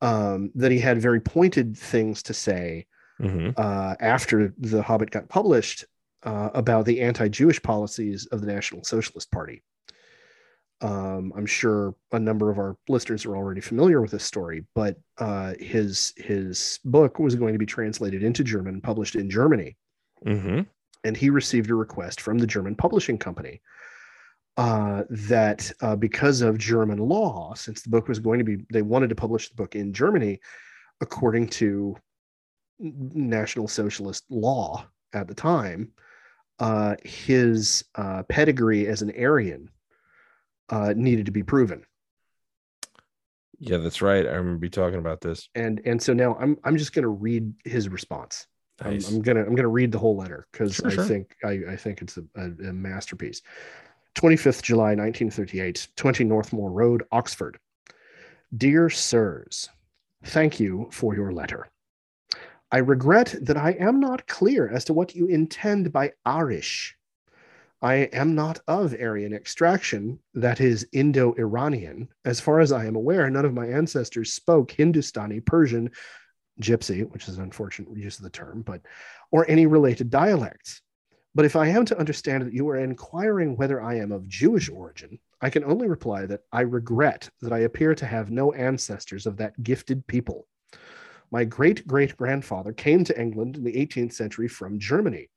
um 0.00 0.50
that 0.54 0.72
he 0.72 0.78
had 0.78 1.00
very 1.00 1.20
pointed 1.20 1.76
things 1.76 2.22
to 2.24 2.34
say 2.34 2.86
hmm 3.18 3.50
uh 3.56 3.94
after 4.00 4.52
the 4.58 4.82
hobbit 4.82 5.10
got 5.10 5.28
published 5.28 5.84
uh, 6.24 6.48
about 6.54 6.86
the 6.86 7.02
anti-jewish 7.02 7.62
policies 7.62 8.26
of 8.26 8.40
the 8.40 8.46
national 8.46 8.82
socialist 8.82 9.30
party. 9.30 9.62
Um 10.80 11.32
i'm 11.36 11.46
sure 11.46 11.94
a 12.12 12.18
number 12.18 12.50
of 12.50 12.58
our 12.58 12.76
listeners 12.88 13.24
are 13.24 13.36
already 13.36 13.60
familiar 13.60 14.00
with 14.02 14.10
this 14.10 14.24
story 14.24 14.66
but 14.74 14.98
uh 15.18 15.54
his 15.60 16.12
his 16.16 16.80
book 16.84 17.18
was 17.18 17.36
going 17.36 17.52
to 17.52 17.58
be 17.58 17.66
translated 17.66 18.22
into 18.22 18.42
german 18.42 18.74
and 18.74 18.82
published 18.82 19.14
in 19.14 19.30
germany. 19.30 19.76
Hmm 20.24 20.62
and 21.04 21.16
he 21.16 21.30
received 21.30 21.70
a 21.70 21.74
request 21.74 22.20
from 22.20 22.38
the 22.38 22.46
German 22.46 22.74
publishing 22.74 23.18
company 23.18 23.60
uh, 24.56 25.02
that 25.10 25.70
uh, 25.80 25.96
because 25.96 26.40
of 26.40 26.58
German 26.58 26.98
law, 26.98 27.54
since 27.54 27.82
the 27.82 27.90
book 27.90 28.08
was 28.08 28.18
going 28.18 28.38
to 28.38 28.44
be, 28.44 28.64
they 28.72 28.82
wanted 28.82 29.08
to 29.08 29.14
publish 29.14 29.48
the 29.48 29.56
book 29.56 29.74
in 29.74 29.92
Germany 29.92 30.40
according 31.00 31.48
to 31.48 31.96
National 32.78 33.68
Socialist 33.68 34.24
law 34.30 34.86
at 35.12 35.28
the 35.28 35.34
time, 35.34 35.92
uh, 36.58 36.94
his 37.04 37.84
uh, 37.94 38.22
pedigree 38.28 38.86
as 38.86 39.02
an 39.02 39.12
Aryan 39.18 39.68
uh, 40.70 40.94
needed 40.96 41.26
to 41.26 41.32
be 41.32 41.42
proven. 41.42 41.84
Yeah, 43.58 43.78
that's 43.78 44.02
right. 44.02 44.26
I 44.26 44.32
remember 44.32 44.66
you 44.66 44.70
talking 44.70 44.98
about 44.98 45.20
this. 45.20 45.48
And 45.54 45.80
and 45.84 46.02
so 46.02 46.12
now 46.12 46.36
I'm 46.40 46.58
I'm 46.64 46.76
just 46.76 46.92
going 46.92 47.04
to 47.04 47.08
read 47.08 47.52
his 47.64 47.88
response. 47.88 48.46
I'm, 48.80 48.98
I'm 49.06 49.22
gonna 49.22 49.42
I'm 49.44 49.54
gonna 49.54 49.68
read 49.68 49.92
the 49.92 49.98
whole 49.98 50.16
letter 50.16 50.46
because 50.50 50.74
Sure, 50.74 50.88
I 50.88 50.94
sure. 50.94 51.04
think 51.04 51.36
I, 51.44 51.60
I 51.70 51.76
think 51.76 52.02
it's 52.02 52.16
a, 52.16 52.24
a, 52.36 52.68
a 52.68 52.72
masterpiece. 52.72 53.42
25th 54.16 54.62
July 54.62 54.94
1938, 54.94 55.88
20 55.96 56.24
Northmore 56.24 56.70
Road, 56.72 57.02
Oxford. 57.10 57.58
Dear 58.56 58.88
sirs, 58.88 59.68
thank 60.24 60.60
you 60.60 60.88
for 60.92 61.14
your 61.16 61.32
letter. 61.32 61.68
I 62.70 62.78
regret 62.78 63.34
that 63.42 63.56
I 63.56 63.72
am 63.72 64.00
not 64.00 64.26
clear 64.26 64.68
as 64.68 64.84
to 64.86 64.94
what 64.94 65.14
you 65.14 65.26
intend 65.26 65.92
by 65.92 66.12
arisch. 66.26 66.94
I 67.82 68.08
am 68.12 68.34
not 68.34 68.60
of 68.66 68.94
Aryan 68.94 69.34
extraction, 69.34 70.18
that 70.34 70.60
is 70.60 70.88
Indo 70.92 71.34
Iranian. 71.34 72.08
As 72.24 72.40
far 72.40 72.60
as 72.60 72.72
I 72.72 72.86
am 72.86 72.96
aware, 72.96 73.28
none 73.28 73.44
of 73.44 73.52
my 73.52 73.66
ancestors 73.66 74.32
spoke 74.32 74.70
Hindustani, 74.70 75.40
Persian, 75.40 75.90
Gypsy, 76.60 77.08
which 77.10 77.28
is 77.28 77.36
an 77.36 77.44
unfortunate 77.44 77.96
use 77.96 78.18
of 78.18 78.24
the 78.24 78.30
term, 78.30 78.62
but 78.62 78.82
or 79.30 79.48
any 79.48 79.66
related 79.66 80.10
dialects. 80.10 80.82
But 81.34 81.44
if 81.44 81.56
I 81.56 81.66
am 81.66 81.84
to 81.86 81.98
understand 81.98 82.44
that 82.44 82.52
you 82.52 82.68
are 82.68 82.76
inquiring 82.76 83.56
whether 83.56 83.82
I 83.82 83.94
am 83.96 84.12
of 84.12 84.28
Jewish 84.28 84.68
origin, 84.68 85.18
I 85.40 85.50
can 85.50 85.64
only 85.64 85.88
reply 85.88 86.26
that 86.26 86.42
I 86.52 86.60
regret 86.60 87.28
that 87.42 87.52
I 87.52 87.60
appear 87.60 87.94
to 87.96 88.06
have 88.06 88.30
no 88.30 88.52
ancestors 88.52 89.26
of 89.26 89.36
that 89.38 89.60
gifted 89.62 90.06
people. 90.06 90.46
My 91.32 91.44
great 91.44 91.86
great 91.88 92.16
grandfather 92.16 92.72
came 92.72 93.02
to 93.04 93.20
England 93.20 93.56
in 93.56 93.64
the 93.64 93.72
18th 93.72 94.12
century 94.12 94.46
from 94.46 94.78
Germany. 94.78 95.28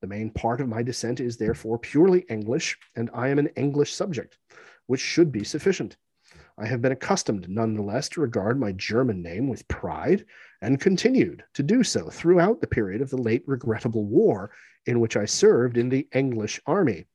The 0.00 0.08
main 0.08 0.30
part 0.30 0.60
of 0.60 0.68
my 0.68 0.82
descent 0.82 1.20
is 1.20 1.36
therefore 1.36 1.78
purely 1.78 2.26
English, 2.28 2.76
and 2.96 3.08
I 3.14 3.28
am 3.28 3.38
an 3.38 3.48
English 3.56 3.94
subject, 3.94 4.38
which 4.86 5.00
should 5.00 5.30
be 5.30 5.44
sufficient. 5.44 5.96
I 6.58 6.66
have 6.66 6.82
been 6.82 6.92
accustomed 6.92 7.48
nonetheless 7.48 8.08
to 8.10 8.20
regard 8.20 8.58
my 8.58 8.72
German 8.72 9.22
name 9.22 9.48
with 9.48 9.68
pride 9.68 10.24
and 10.62 10.80
continued 10.80 11.44
to 11.54 11.62
do 11.62 11.82
so 11.82 12.08
throughout 12.08 12.60
the 12.60 12.66
period 12.66 13.00
of 13.02 13.10
the 13.10 13.16
late 13.16 13.42
regrettable 13.46 14.04
war 14.04 14.50
in 14.86 15.00
which 15.00 15.16
I 15.16 15.24
served 15.24 15.76
in 15.76 15.88
the 15.88 16.06
English 16.12 16.60
army. 16.66 17.06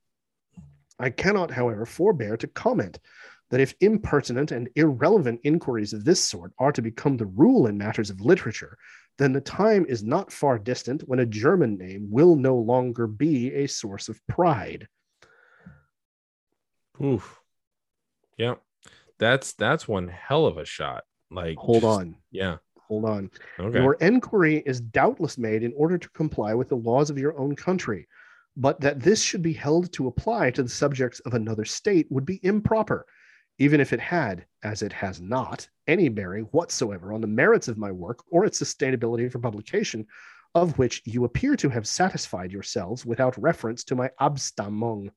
I 0.99 1.09
cannot, 1.09 1.51
however, 1.51 1.85
forbear 1.85 2.37
to 2.37 2.47
comment 2.47 2.99
that 3.49 3.59
if 3.59 3.73
impertinent 3.81 4.51
and 4.51 4.69
irrelevant 4.75 5.41
inquiries 5.43 5.93
of 5.93 6.05
this 6.05 6.23
sort 6.23 6.53
are 6.59 6.71
to 6.71 6.81
become 6.81 7.17
the 7.17 7.25
rule 7.25 7.67
in 7.67 7.77
matters 7.77 8.09
of 8.09 8.21
literature, 8.21 8.77
then 9.17 9.33
the 9.33 9.41
time 9.41 9.85
is 9.89 10.03
not 10.03 10.31
far 10.31 10.57
distant 10.57 11.01
when 11.07 11.19
a 11.19 11.25
German 11.25 11.77
name 11.77 12.07
will 12.09 12.35
no 12.35 12.55
longer 12.55 13.07
be 13.07 13.53
a 13.53 13.67
source 13.67 14.07
of 14.09 14.19
pride. 14.27 14.87
Oof. 17.03 17.39
Yeah. 18.37 18.55
That's 19.19 19.53
that's 19.53 19.87
one 19.87 20.07
hell 20.07 20.45
of 20.45 20.57
a 20.57 20.65
shot. 20.65 21.03
Like 21.29 21.57
Hold 21.57 21.81
just- 21.81 21.99
on, 21.99 22.15
Yeah. 22.31 22.57
Hold 22.91 23.05
on. 23.05 23.31
Okay. 23.57 23.79
Your 23.79 23.93
enquiry 24.01 24.61
is 24.65 24.81
doubtless 24.81 25.37
made 25.37 25.63
in 25.63 25.71
order 25.77 25.97
to 25.97 26.09
comply 26.09 26.53
with 26.53 26.67
the 26.67 26.75
laws 26.75 27.09
of 27.09 27.17
your 27.17 27.37
own 27.37 27.55
country, 27.55 28.05
but 28.57 28.81
that 28.81 28.99
this 28.99 29.23
should 29.23 29.41
be 29.41 29.53
held 29.53 29.93
to 29.93 30.07
apply 30.07 30.51
to 30.51 30.61
the 30.61 30.67
subjects 30.67 31.21
of 31.21 31.33
another 31.33 31.63
state 31.63 32.07
would 32.09 32.25
be 32.25 32.41
improper, 32.43 33.05
even 33.59 33.79
if 33.79 33.93
it 33.93 34.01
had, 34.01 34.45
as 34.61 34.81
it 34.81 34.91
has 34.91 35.21
not, 35.21 35.69
any 35.87 36.09
bearing 36.09 36.43
whatsoever 36.51 37.13
on 37.13 37.21
the 37.21 37.27
merits 37.27 37.69
of 37.69 37.77
my 37.77 37.91
work 37.93 38.19
or 38.29 38.43
its 38.43 38.61
sustainability 38.61 39.31
for 39.31 39.39
publication, 39.39 40.05
of 40.53 40.77
which 40.77 41.01
you 41.05 41.23
appear 41.23 41.55
to 41.55 41.69
have 41.69 41.87
satisfied 41.87 42.51
yourselves 42.51 43.05
without 43.05 43.41
reference 43.41 43.85
to 43.85 43.95
my 43.95 44.09
Abstammung. 44.19 45.09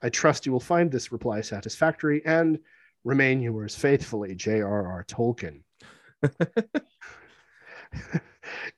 I 0.00 0.10
trust 0.10 0.46
you 0.46 0.52
will 0.52 0.60
find 0.60 0.92
this 0.92 1.10
reply 1.10 1.40
satisfactory 1.40 2.24
and 2.24 2.60
remain 3.02 3.42
yours 3.42 3.74
faithfully, 3.74 4.36
J.R.R. 4.36 5.04
Tolkien 5.08 5.62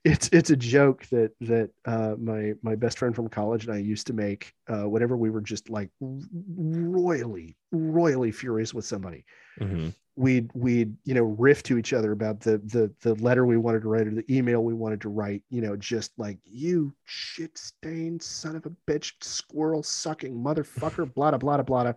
it's 0.04 0.28
it's 0.28 0.50
a 0.50 0.56
joke 0.56 1.06
that 1.06 1.32
that 1.40 1.70
uh, 1.84 2.14
my 2.18 2.54
my 2.62 2.74
best 2.74 2.98
friend 2.98 3.14
from 3.14 3.28
college 3.28 3.66
and 3.66 3.74
I 3.74 3.78
used 3.78 4.06
to 4.08 4.12
make 4.12 4.54
uh, 4.68 4.88
whenever 4.88 5.16
we 5.16 5.30
were 5.30 5.40
just 5.40 5.70
like 5.70 5.90
royally 6.00 7.56
royally 7.72 8.32
furious 8.32 8.74
with 8.74 8.84
somebody. 8.84 9.24
Mhm. 9.60 9.94
We'd 10.16 10.50
we'd 10.54 10.96
you 11.04 11.14
know 11.14 11.22
riff 11.22 11.62
to 11.64 11.78
each 11.78 11.92
other 11.92 12.12
about 12.12 12.40
the 12.40 12.58
the 12.58 12.92
the 13.00 13.14
letter 13.22 13.46
we 13.46 13.56
wanted 13.56 13.82
to 13.82 13.88
write 13.88 14.06
or 14.06 14.14
the 14.14 14.34
email 14.34 14.62
we 14.62 14.74
wanted 14.74 15.00
to 15.02 15.08
write. 15.08 15.42
You 15.50 15.60
know, 15.62 15.76
just 15.76 16.12
like 16.18 16.38
you 16.44 16.94
shit 17.04 17.56
stained 17.56 18.22
son 18.22 18.56
of 18.56 18.66
a 18.66 18.72
bitch, 18.90 19.12
squirrel 19.22 19.82
sucking 19.82 20.34
motherfucker, 20.34 21.12
blah 21.14 21.30
blah 21.30 21.38
blah 21.38 21.62
blah. 21.62 21.92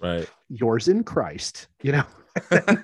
Right. 0.00 0.28
Yours 0.48 0.88
in 0.88 1.04
Christ. 1.04 1.68
You 1.82 1.92
know. 1.92 2.04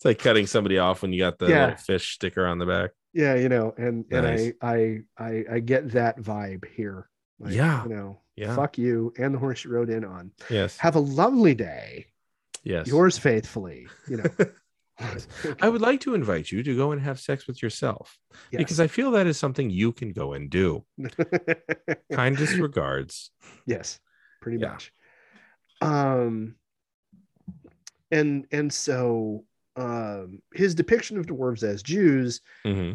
It's 0.00 0.04
like 0.06 0.18
cutting 0.18 0.46
somebody 0.46 0.78
off 0.78 1.02
when 1.02 1.12
you 1.12 1.18
got 1.20 1.38
the 1.38 1.48
Yeah. 1.50 1.76
fish 1.76 2.14
sticker 2.14 2.46
on 2.46 2.58
the 2.58 2.64
back. 2.64 2.90
yeah 3.12 3.34
you 3.34 3.48
know 3.50 3.74
and 3.76 4.06
Nice. 4.10 4.46
and 4.46 4.54
I, 4.62 4.72
I 4.72 5.00
i 5.18 5.44
i 5.56 5.58
get 5.60 5.90
that 5.92 6.18
vibe 6.20 6.64
here 6.74 7.08
Like, 7.38 7.52
Yeah. 7.54 7.82
you 7.84 7.90
know 7.90 8.20
Yeah. 8.34 8.54
fuck 8.56 8.78
you 8.78 9.12
and 9.18 9.34
the 9.34 9.38
horse 9.38 9.64
you 9.64 9.70
rode 9.72 9.90
in 9.90 10.04
on 10.04 10.30
Yes. 10.48 10.78
have 10.78 10.94
a 10.96 11.00
lovely 11.00 11.54
day 11.54 12.06
yes. 12.64 12.86
yours 12.86 13.18
faithfully 13.18 13.88
you 14.08 14.16
know 14.18 14.30
I 15.62 15.68
would 15.68 15.80
like 15.82 16.00
to 16.02 16.14
invite 16.14 16.50
you 16.52 16.62
to 16.62 16.76
go 16.76 16.92
and 16.92 17.00
have 17.02 17.18
sex 17.20 17.46
with 17.46 17.62
yourself 17.62 18.18
because 18.52 18.80
I 18.80 18.86
feel 18.86 19.10
that 19.12 19.26
is 19.26 19.38
something 19.38 19.70
you 19.70 19.92
can 19.92 20.12
go 20.12 20.34
and 20.34 20.50
do. 20.50 20.84
Kindest 22.12 22.56
regards. 22.58 23.30
yes 23.66 23.98
pretty 24.40 24.58
Yeah. 24.58 24.72
much 24.72 24.92
um 25.82 26.54
and 28.10 28.46
and 28.52 28.72
so 28.72 29.44
um 29.76 30.40
his 30.52 30.74
depiction 30.74 31.16
of 31.18 31.26
dwarves 31.26 31.62
as 31.62 31.82
jews 31.82 32.40
hmm 32.64 32.92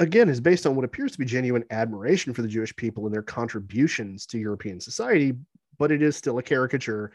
again 0.00 0.28
is 0.28 0.40
based 0.40 0.64
on 0.66 0.76
what 0.76 0.84
appears 0.84 1.12
to 1.12 1.18
be 1.18 1.24
genuine 1.24 1.64
admiration 1.70 2.32
for 2.32 2.42
the 2.42 2.46
Jewish 2.48 2.74
people 2.76 3.04
and 3.04 3.12
their 3.12 3.20
contributions 3.20 4.26
to 4.26 4.38
European 4.38 4.78
society, 4.80 5.32
but 5.76 5.90
it 5.90 6.02
is 6.02 6.14
still 6.16 6.38
a 6.38 6.42
caricature. 6.42 7.10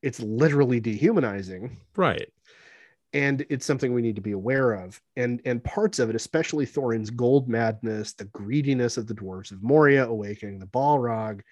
It's 0.00 0.20
literally 0.20 0.80
dehumanizing. 0.80 1.76
Right. 1.96 2.32
and 3.12 3.44
it's 3.50 3.66
something 3.66 3.92
we 3.92 4.00
need 4.02 4.16
to 4.16 4.22
be 4.22 4.32
aware 4.32 4.72
of. 4.72 5.00
And 5.16 5.42
and 5.44 5.62
parts 5.62 5.98
of 5.98 6.08
it, 6.10 6.16
especially 6.16 6.64
Thorin's 6.66 7.10
gold 7.10 7.46
madness, 7.48 8.14
the 8.14 8.24
greediness 8.24 8.96
of 8.96 9.06
the 9.06 9.14
dwarves 9.14 9.52
of 9.52 9.62
Moria 9.62 10.06
awakening 10.06 10.58
the 10.58 10.66
Balrog, 10.66 11.42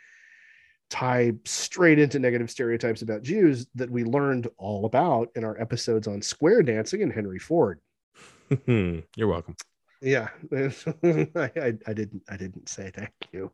tie 0.92 1.32
straight 1.46 1.98
into 1.98 2.18
negative 2.18 2.50
stereotypes 2.50 3.00
about 3.00 3.22
Jews 3.22 3.66
that 3.74 3.90
we 3.90 4.04
learned 4.04 4.46
all 4.58 4.84
about 4.84 5.30
in 5.34 5.42
our 5.42 5.58
episodes 5.58 6.06
on 6.06 6.20
square 6.20 6.62
dancing 6.62 7.02
and 7.02 7.10
Henry 7.10 7.38
Ford. 7.38 7.80
You're 8.66 9.02
welcome. 9.28 9.56
Yeah, 10.02 10.28
I, 10.52 11.28
I, 11.36 11.72
I 11.86 11.92
didn't 11.94 12.22
I 12.28 12.36
didn't 12.36 12.68
say 12.68 12.90
thank 12.94 13.12
you. 13.32 13.50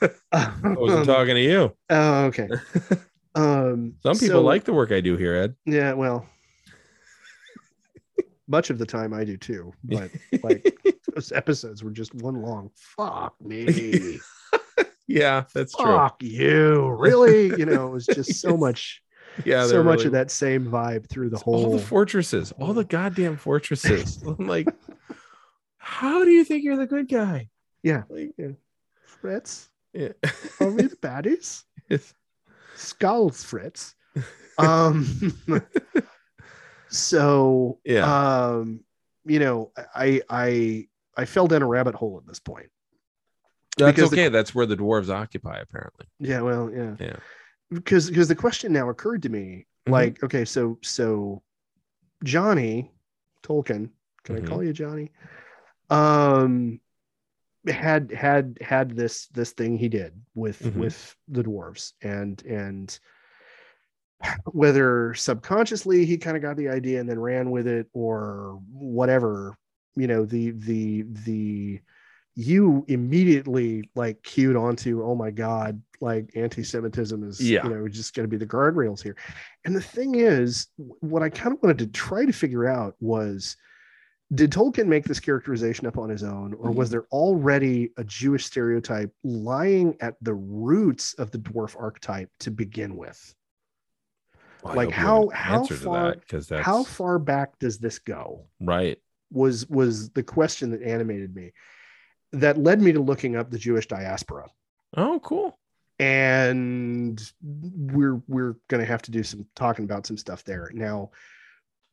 I 0.32 0.52
wasn't 0.64 1.06
talking 1.06 1.34
to 1.34 1.40
you. 1.40 1.76
Oh, 1.90 2.24
okay. 2.24 2.48
Um, 3.34 3.94
Some 4.02 4.18
people 4.18 4.40
so- 4.40 4.42
like 4.42 4.64
the 4.64 4.72
work 4.72 4.90
I 4.90 5.00
do 5.00 5.16
here, 5.16 5.36
Ed. 5.36 5.54
Yeah, 5.64 5.92
well, 5.92 6.26
much 8.48 8.70
of 8.70 8.78
the 8.78 8.86
time 8.86 9.14
I 9.14 9.22
do 9.24 9.36
too, 9.36 9.72
but 9.84 10.10
like 10.42 10.76
those 11.14 11.30
episodes 11.30 11.84
were 11.84 11.90
just 11.90 12.14
one 12.14 12.42
long 12.42 12.70
fuck 12.74 13.34
me, 13.40 14.18
Yeah, 15.08 15.44
that's 15.54 15.74
true. 15.74 15.86
fuck 15.86 16.22
you, 16.22 16.88
really. 16.98 17.46
You 17.58 17.66
know, 17.66 17.88
it 17.88 17.92
was 17.92 18.06
just 18.14 18.40
so 18.40 18.56
much, 18.56 19.02
Yeah, 19.44 19.62
so 19.62 19.68
they're 19.68 19.82
much 19.84 19.98
really- 20.00 20.06
of 20.08 20.12
that 20.12 20.30
same 20.30 20.66
vibe 20.66 21.08
through 21.08 21.30
the 21.30 21.38
all 21.38 21.62
whole. 21.64 21.72
the 21.72 21.82
fortresses, 21.82 22.52
all 22.60 22.74
the 22.74 22.84
goddamn 22.84 23.36
fortresses. 23.38 24.22
I'm 24.38 24.46
like, 24.46 24.68
how 25.78 26.24
do 26.24 26.30
you 26.30 26.44
think 26.44 26.62
you're 26.62 26.76
the 26.76 26.86
good 26.86 27.08
guy? 27.08 27.48
Yeah. 27.82 28.02
Like, 28.10 28.32
yeah. 28.36 28.48
Fritz, 29.06 29.70
yeah. 29.94 30.08
we 30.60 30.66
the 30.82 30.96
baddies? 31.02 31.64
It's- 31.88 32.12
Skulls, 32.76 33.42
Fritz. 33.42 33.94
Um. 34.58 35.32
so 36.88 37.78
yeah. 37.84 38.46
um, 38.46 38.80
you 39.24 39.38
know, 39.38 39.72
I 39.94 40.22
I 40.28 40.88
I 41.16 41.24
fell 41.24 41.46
down 41.46 41.62
a 41.62 41.66
rabbit 41.66 41.94
hole 41.94 42.18
at 42.22 42.26
this 42.26 42.38
point. 42.40 42.68
That's 43.78 43.96
because 43.96 44.10
the- 44.10 44.16
okay. 44.16 44.28
That's 44.28 44.54
where 44.54 44.66
the 44.66 44.76
dwarves 44.76 45.08
occupy, 45.10 45.58
apparently. 45.58 46.06
Yeah, 46.18 46.40
well, 46.42 46.70
yeah. 46.70 46.96
Yeah. 47.00 47.16
Because 47.70 48.08
because 48.08 48.28
the 48.28 48.34
question 48.34 48.72
now 48.72 48.88
occurred 48.88 49.22
to 49.22 49.28
me, 49.28 49.66
Mhm. 49.86 49.92
like, 49.92 50.22
okay, 50.22 50.44
so 50.44 50.78
so 50.82 51.42
Johnny 52.24 52.90
Tolkien, 53.42 53.90
can 54.24 54.36
Mhm. 54.36 54.42
I 54.44 54.46
call 54.46 54.62
you 54.64 54.72
Johnny? 54.72 55.10
Um 55.90 56.80
had 57.66 58.10
had 58.12 58.56
had 58.60 58.90
this 58.96 59.26
this 59.28 59.52
thing 59.52 59.76
he 59.76 59.88
did 59.88 60.14
with 60.34 60.60
Mhm. 60.60 60.74
with 60.76 61.16
the 61.28 61.42
dwarves 61.42 61.92
and 62.02 62.42
and 62.46 62.98
whether 64.46 65.14
subconsciously 65.14 66.04
he 66.04 66.16
kind 66.18 66.36
of 66.36 66.42
got 66.42 66.56
the 66.56 66.68
idea 66.68 66.98
and 67.00 67.08
then 67.08 67.18
ran 67.20 67.50
with 67.50 67.66
it 67.66 67.88
or 67.92 68.60
whatever 68.72 69.56
you 69.96 70.06
know 70.06 70.24
the 70.24 70.50
the 70.52 71.02
the 71.02 71.80
you 72.40 72.84
immediately 72.86 73.90
like 73.96 74.22
cued 74.22 74.54
onto 74.54 75.02
oh 75.02 75.16
my 75.16 75.28
god 75.28 75.82
like 76.00 76.30
anti-semitism 76.36 77.24
is 77.28 77.40
Yeah. 77.40 77.64
you 77.64 77.70
know 77.74 77.88
just 77.88 78.14
going 78.14 78.22
to 78.22 78.30
be 78.30 78.36
the 78.36 78.46
guardrails 78.46 79.02
here. 79.02 79.16
And 79.64 79.74
the 79.74 79.80
thing 79.80 80.14
is 80.14 80.68
what 81.00 81.20
i 81.24 81.28
kind 81.30 81.52
of 81.56 81.60
wanted 81.64 81.78
to 81.78 81.88
try 81.88 82.24
to 82.24 82.32
figure 82.32 82.68
out 82.68 82.94
was 83.00 83.56
did 84.32 84.52
tolkien 84.52 84.86
make 84.86 85.04
this 85.04 85.18
characterization 85.18 85.84
up 85.88 85.98
on 85.98 86.08
his 86.08 86.22
own 86.22 86.54
or 86.54 86.70
was 86.70 86.90
there 86.90 87.06
already 87.10 87.90
a 87.96 88.04
jewish 88.04 88.46
stereotype 88.46 89.10
lying 89.24 89.96
at 90.00 90.14
the 90.22 90.34
roots 90.34 91.14
of 91.14 91.32
the 91.32 91.38
dwarf 91.38 91.74
archetype 91.76 92.30
to 92.38 92.52
begin 92.52 92.94
with? 92.96 93.34
Well, 94.62 94.76
Like, 94.76 94.90
how- 94.90 95.28
how 95.34 95.64
far- 95.64 96.14
because 96.14 96.46
that's 96.46 96.64
how 96.64 96.84
far 96.84 97.18
back 97.18 97.58
does 97.58 97.78
this 97.78 97.98
go? 97.98 98.44
Right. 98.60 98.98
was 99.32 99.68
was 99.68 100.10
the 100.10 100.22
question 100.22 100.70
that 100.70 100.82
animated 100.82 101.34
me 101.34 101.52
that 102.32 102.58
led 102.58 102.80
me 102.80 102.92
to 102.92 103.00
looking 103.00 103.36
up 103.36 103.50
the 103.50 103.58
jewish 103.58 103.86
diaspora 103.86 104.46
Oh, 104.96 105.20
cool. 105.22 105.58
and 105.98 107.20
we're 107.42 108.20
we're 108.26 108.56
going 108.68 108.80
to 108.80 108.86
have 108.86 109.02
to 109.02 109.10
do 109.10 109.22
some 109.22 109.46
talking 109.54 109.84
about 109.84 110.06
some 110.06 110.16
stuff 110.16 110.44
there 110.44 110.70
now 110.74 111.10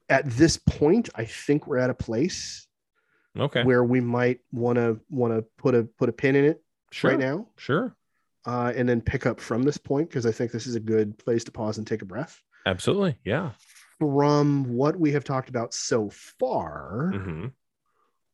at 0.10 0.26
this 0.32 0.58
point 0.58 1.10
i 1.16 1.26
think 1.26 1.68
we're 1.68 1.78
at 1.78 1.90
a 1.90 1.94
place 1.96 2.68
Okay. 3.38 3.64
where 3.66 3.84
we 3.84 4.00
might 4.00 4.40
want 4.54 4.78
to 4.78 4.98
want 5.10 5.34
to 5.34 5.42
put 5.58 5.76
a 5.76 5.84
put 5.84 6.08
a 6.08 6.14
pin 6.14 6.38
in 6.38 6.46
it 6.46 6.64
sure. 6.92 7.12
right 7.12 7.20
now 7.20 7.48
Sure. 7.58 7.94
uh, 8.46 8.72
and 8.74 8.88
then 8.88 9.02
pick 9.02 9.26
up 9.26 9.42
from 9.42 9.64
this 9.64 9.78
point 9.78 10.08
because 10.10 10.26
i 10.26 10.32
think 10.32 10.52
this 10.54 10.66
is 10.68 10.76
a 10.76 10.80
good 10.80 11.18
place 11.18 11.44
to 11.44 11.52
pause 11.52 11.78
and 11.78 11.86
take 11.86 12.02
a 12.02 12.06
breath 12.06 12.42
Absolutely. 12.68 13.16
Yeah. 13.26 13.52
from 14.00 14.64
what 14.74 14.98
we 15.00 15.12
have 15.12 15.24
talked 15.26 15.50
about 15.50 15.74
so 15.74 16.10
far 16.10 17.12
hmm 17.14 17.48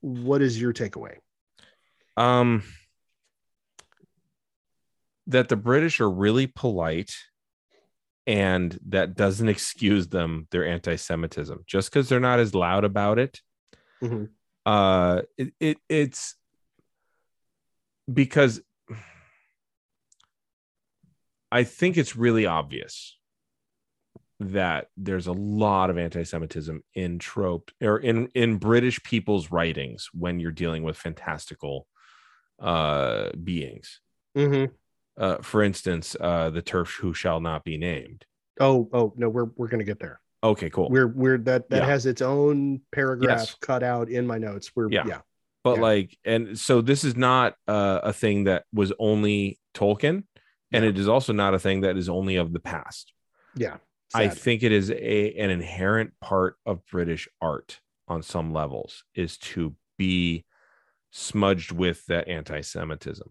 what 0.02 0.41
is 0.41 0.60
your 0.62 0.74
takeaway 0.74 1.16
Um, 2.18 2.64
that 5.28 5.49
the 5.49 5.55
British 5.55 5.99
are 5.99 6.09
really 6.09 6.47
polite, 6.47 7.16
and 8.28 8.78
that 8.89 9.16
doesn't 9.16 9.49
excuse 9.49 10.07
them 10.07 10.47
their 10.51 10.66
anti-Semitism 10.66 11.64
just 11.66 11.89
because 11.89 12.09
they're 12.09 12.20
not 12.20 12.39
as 12.39 12.53
loud 12.53 12.84
about 12.84 13.20
it. 13.20 13.41
Mhm. 14.01 14.30
Uh, 14.66 15.22
it, 15.38 15.53
it 15.59 15.78
it's 15.89 16.36
because 18.12 18.62
I 21.51 21.64
think 21.64 21.97
it's 21.97 22.16
really 22.16 22.45
obvious 22.45 23.18
that 24.39 24.88
there's 24.97 25.28
a 25.28 25.34
lot 25.34 25.89
of 25.89 25.97
anti-Semitism 25.97 26.84
in 26.95 27.20
trope 27.20 27.72
or 27.82 27.97
in 27.97 28.28
in 28.34 28.57
British 28.57 29.01
people's 29.03 29.51
writings 29.51 30.09
when 30.14 30.39
you're 30.39 30.51
dealing 30.51 30.84
with 30.84 30.97
fantastical 30.97 31.88
uh 32.62 33.30
beings. 33.43 33.99
Mm-hmm. 34.38 34.72
Uh, 35.18 35.38
for 35.41 35.62
instance, 35.62 36.16
uh, 36.20 36.49
the 36.49 36.62
TERF 36.62 36.97
who 36.99 37.14
shall 37.14 37.39
not 37.39 37.64
be 37.64 37.78
named. 37.78 38.26
Oh, 38.59 38.89
oh 38.93 39.14
no, 39.18 39.30
we're 39.30 39.49
we're 39.55 39.68
gonna 39.68 39.84
get 39.84 39.99
there. 39.99 40.22
Okay, 40.43 40.70
cool. 40.70 40.89
We're 40.89 41.07
we're 41.07 41.38
that 41.39 41.70
that 41.70 41.82
Yeah. 41.82 41.86
has 41.86 42.05
its 42.05 42.22
own 42.22 42.82
paragraph 42.91 43.39
Yes. 43.39 43.55
cut 43.62 43.84
out 43.84 44.09
in 44.09 44.26
my 44.26 44.38
notes. 44.38 44.72
We're 44.76 44.89
Yeah. 44.89 45.03
yeah. 45.05 45.22
but 45.64 45.76
yeah. 45.76 45.82
like, 45.82 46.18
and 46.26 46.57
so 46.57 46.82
this 46.82 47.03
is 47.03 47.16
not 47.16 47.55
uh, 47.68 47.99
a 48.03 48.14
thing 48.14 48.45
that 48.45 48.64
was 48.74 48.91
only 48.97 49.59
Tolkien, 49.76 50.24
and 50.72 50.86
it 50.86 50.97
is 50.97 51.07
also 51.07 51.34
not 51.34 51.53
a 51.53 51.59
thing 51.59 51.82
that 51.82 51.97
is 51.97 52.09
only 52.09 52.38
of 52.38 52.53
the 52.53 52.59
past. 52.59 53.14
Yeah. 53.55 53.78
I 54.14 54.28
think 54.28 54.64
it 54.64 54.72
is 54.72 54.89
a 54.91 55.34
an 55.34 55.49
inherent 55.49 56.14
part 56.20 56.57
of 56.66 56.86
British 56.88 57.28
art 57.41 57.80
on 58.07 58.24
some 58.24 58.51
levels 58.51 59.03
is 59.16 59.38
to 59.38 59.76
be 59.97 60.45
smudged 61.12 61.72
with 61.72 62.05
that 62.07 62.28
anti-Semitism. 62.28 63.28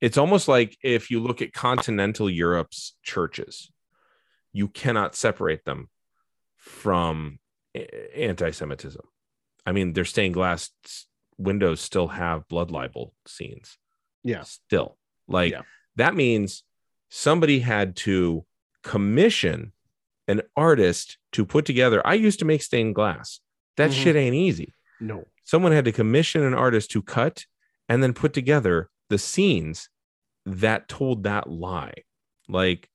It's 0.00 0.18
almost 0.18 0.48
like 0.48 0.76
if 0.82 1.10
you 1.10 1.20
look 1.20 1.40
at 1.40 1.52
continental 1.52 2.28
Europe's 2.28 2.96
churches, 3.02 3.70
you 4.52 4.68
cannot 4.68 5.14
separate 5.14 5.64
them 5.64 5.88
from 6.56 7.38
anti-Semitism. 8.14 9.02
I 9.66 9.72
mean, 9.72 9.92
their 9.92 10.04
stained 10.04 10.34
glass 10.34 10.70
windows 11.38 11.80
still 11.80 12.08
have 12.08 12.48
blood 12.48 12.70
libel 12.70 13.14
scenes. 13.26 13.78
Yeah. 14.22 14.42
Still. 14.42 14.96
Like 15.26 15.52
Yeah. 15.52 15.62
that 15.96 16.14
means 16.14 16.62
somebody 17.08 17.60
had 17.60 17.96
to 17.96 18.44
commission 18.82 19.72
an 20.28 20.42
artist 20.56 21.18
to 21.32 21.44
put 21.44 21.64
together. 21.66 22.06
I 22.06 22.14
used 22.14 22.38
to 22.38 22.44
make 22.44 22.62
stained 22.62 22.94
glass. 22.94 23.40
That 23.76 23.90
Mhm. 23.90 24.02
shit 24.02 24.16
ain't 24.16 24.34
easy. 24.34 24.74
no. 25.00 25.24
Someone 25.44 25.72
had 25.72 25.84
to 25.84 25.92
commission 25.92 26.42
an 26.42 26.54
artist 26.54 26.90
to 26.92 27.02
cut 27.02 27.44
and 27.88 28.02
then 28.02 28.12
put 28.14 28.32
together 28.32 28.88
the 29.10 29.18
scenes 29.18 29.88
that 30.46 30.88
told 30.88 31.24
that 31.24 31.48
lie. 31.48 31.92
Like 32.48 32.88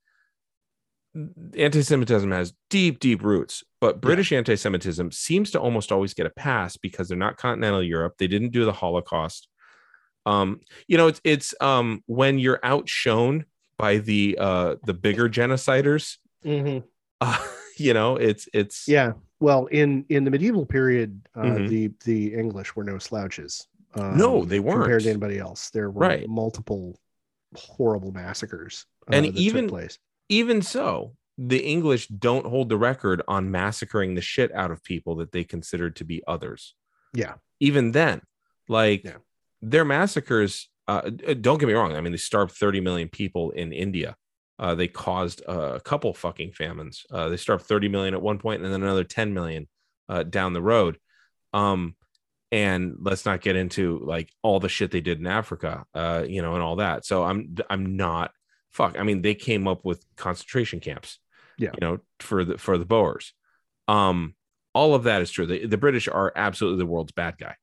anti-Semitism 1.57 2.31
has 2.31 2.53
deep, 2.69 2.99
deep 2.99 3.23
roots, 3.23 3.63
but 3.81 3.99
British 4.01 4.31
anti-Semitism 4.31 5.11
seems 5.11 5.51
to 5.51 5.59
almost 5.59 5.91
always 5.91 6.13
get 6.13 6.25
a 6.27 6.31
pass 6.31 6.77
because 6.77 7.07
they're 7.07 7.17
not 7.17 7.37
continental 7.37 7.81
Europe. 7.83 8.15
They 8.17 8.27
didn't 8.27 8.51
do 8.51 8.65
the 8.65 8.71
Holocaust. 8.73 9.47
Um, 10.25 10.59
you 10.87 10.97
know, 10.97 11.07
it's 11.07 11.21
it's 11.23 11.55
um 11.61 12.03
when 12.05 12.37
you're 12.39 12.59
outshone 12.61 13.45
by 13.77 13.97
the 13.97 14.37
uh 14.39 14.75
the 14.85 14.93
bigger 14.93 15.27
genociders, 15.29 16.17
Mhm. 16.45 16.83
uh, 17.21 17.47
you 17.77 17.93
know, 17.93 18.15
it's 18.17 18.47
it's 18.53 18.87
Yeah. 18.87 19.13
Well, 19.39 19.67
in 19.67 20.05
in 20.09 20.23
the 20.25 20.31
medieval 20.31 20.65
period, 20.65 21.21
uh, 21.35 21.41
Mhm. 21.41 21.69
the 21.69 21.91
the 22.05 22.33
English 22.33 22.75
were 22.75 22.83
no 22.83 22.97
slouches. 22.97 23.67
Um, 23.95 24.17
No, 24.17 24.45
they 24.45 24.59
weren't. 24.59 24.81
compared 24.81 25.03
to 25.03 25.09
anybody 25.09 25.39
else. 25.39 25.69
There 25.71 25.89
were 25.89 26.01
Right. 26.01 26.27
multiple 26.27 26.99
horrible 27.55 28.11
massacres, 28.11 28.85
uh, 29.07 29.15
And 29.15 29.25
even- 29.37 29.67
place. 29.67 29.97
even 30.29 30.61
so, 30.61 31.15
the 31.37 31.63
English 31.65 32.07
don't 32.07 32.45
hold 32.45 32.69
the 32.69 32.77
record 32.77 33.21
on 33.27 33.49
massacring 33.49 34.13
the 34.13 34.21
shit 34.21 34.51
out 34.51 34.69
of 34.71 34.83
people 34.83 35.15
that 35.15 35.31
they 35.31 35.43
considered 35.43 35.95
to 35.95 36.03
be 36.03 36.21
others. 36.27 36.75
Yeah. 37.13 37.35
Even 37.59 37.93
then, 37.93 38.21
like 38.67 39.03
Yeah. 39.05 39.17
their 39.61 39.85
massacres, 39.85 40.69
uh, 40.87 41.09
uh, 41.27 41.33
don't 41.33 41.57
get 41.59 41.65
me 41.67 41.73
wrong. 41.73 41.93
I 41.95 42.01
mean, 42.01 42.11
they 42.11 42.17
starved 42.17 42.51
30 42.51 42.81
million 42.81 43.07
people 43.09 43.51
in 43.51 43.71
India. 43.73 44.17
Uh, 44.59 44.75
they 44.75 44.87
caused 44.89 45.41
uh, 45.47 45.73
a 45.75 45.79
couple 45.79 46.13
fucking 46.13 46.51
famines. 46.51 47.05
Uh, 47.09 47.29
they 47.29 47.37
starved 47.37 47.65
30 47.65 47.87
million 47.87 48.13
at 48.13 48.21
one 48.21 48.37
point 48.37 48.61
and 48.61 48.71
then 48.73 48.83
another 48.83 49.05
10 49.05 49.33
million 49.33 49.67
uh, 50.09 50.23
down 50.23 50.53
the 50.53 50.61
road. 50.61 50.97
Um, 51.53 51.95
and 52.51 52.95
let's 52.99 53.25
not 53.25 53.41
get 53.41 53.55
into 53.55 53.99
like 53.99 54.31
all 54.41 54.59
the 54.59 54.69
shit 54.69 54.91
they 54.91 55.01
did 55.01 55.19
in 55.19 55.27
Africa, 55.27 55.85
uh, 55.93 56.25
you 56.27 56.41
know, 56.41 56.55
and 56.55 56.63
all 56.63 56.77
that. 56.77 57.05
So 57.05 57.23
I'm 57.23 57.55
I'm 57.69 57.95
not 57.95 58.31
fuck. 58.69 58.99
I 58.99 59.03
mean, 59.03 59.21
they 59.21 59.35
came 59.35 59.67
up 59.67 59.85
with 59.85 60.03
concentration 60.15 60.79
camps, 60.79 61.19
Yeah. 61.57 61.71
you 61.73 61.79
know, 61.79 61.99
for 62.19 62.43
the 62.43 62.57
for 62.57 62.77
the 62.77 62.85
Boers. 62.85 63.33
Um, 63.87 64.35
all 64.73 64.93
of 64.95 65.03
that 65.03 65.21
is 65.21 65.31
true. 65.31 65.45
The, 65.45 65.65
the 65.65 65.77
British 65.77 66.07
are 66.07 66.31
absolutely 66.35 66.79
the 66.79 66.85
world's 66.85 67.11
bad 67.11 67.37
guy. 67.37 67.55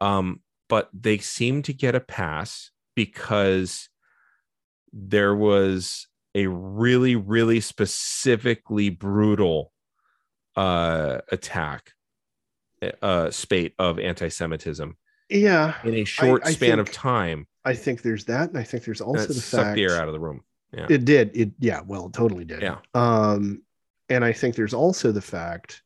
Um, 0.00 0.40
but 0.68 0.90
they 0.92 1.18
seem 1.18 1.62
to 1.62 1.72
get 1.72 1.94
a 1.94 2.00
pass 2.00 2.70
because 2.94 3.88
there 4.92 5.34
was 5.34 6.07
a 6.34 6.46
really, 6.46 7.16
really 7.16 7.60
specifically 7.60 8.90
brutal 8.90 9.72
uh 10.56 11.20
attack 11.30 11.92
uh 13.02 13.30
spate 13.30 13.74
of 13.78 13.98
anti-Semitism 13.98 14.96
Yeah, 15.30 15.74
in 15.84 15.94
a 15.94 16.04
short 16.04 16.42
I 16.44 16.52
span 16.52 16.78
of 16.78 16.90
time. 16.90 17.46
I 17.64 17.74
think 17.74 18.02
there's 18.02 18.24
that, 18.24 18.48
and 18.48 18.58
I 18.58 18.62
think 18.62 18.84
there's 18.84 19.00
also 19.00 19.26
the 19.26 19.34
sucked 19.34 19.64
fact 19.64 19.76
the 19.76 19.84
air 19.84 20.00
out 20.00 20.08
of 20.08 20.14
the 20.14 20.20
room. 20.20 20.42
Yeah. 20.72 20.86
it 20.88 21.04
did. 21.04 21.30
It 21.34 21.50
yeah, 21.58 21.80
well, 21.86 22.06
it 22.06 22.12
totally 22.12 22.44
did. 22.44 22.62
Yeah. 22.62 22.78
Um, 22.94 23.62
and 24.08 24.24
I 24.24 24.32
think 24.32 24.54
there's 24.54 24.74
also 24.74 25.12
the 25.12 25.22
fact 25.22 25.82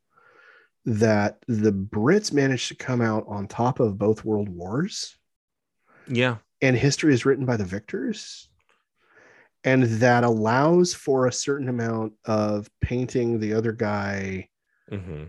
that 0.85 1.39
the 1.47 1.73
Brits 1.73 2.33
managed 2.33 2.69
to 2.69 2.75
come 2.75 3.01
out 3.01 3.25
on 3.29 3.47
top 3.47 3.79
of 3.81 3.99
both 3.99 4.25
world 4.25 4.49
wars, 4.49 5.17
yeah. 6.09 6.37
and 6.61 6.77
history 6.77 7.15
is 7.15 7.25
written 7.25 7.45
by 7.45 7.57
the 7.57 7.65
victors. 7.65 8.49
And 9.65 9.85
that 9.85 10.25
allows 10.25 10.93
for 10.93 11.27
a 11.27 11.33
certain 11.33 11.69
amount 11.69 12.15
of 12.25 12.69
painting 12.81 13.39
the 13.39 13.55
other 13.55 13.73
guy, 13.73 14.49
hmm 14.91 15.25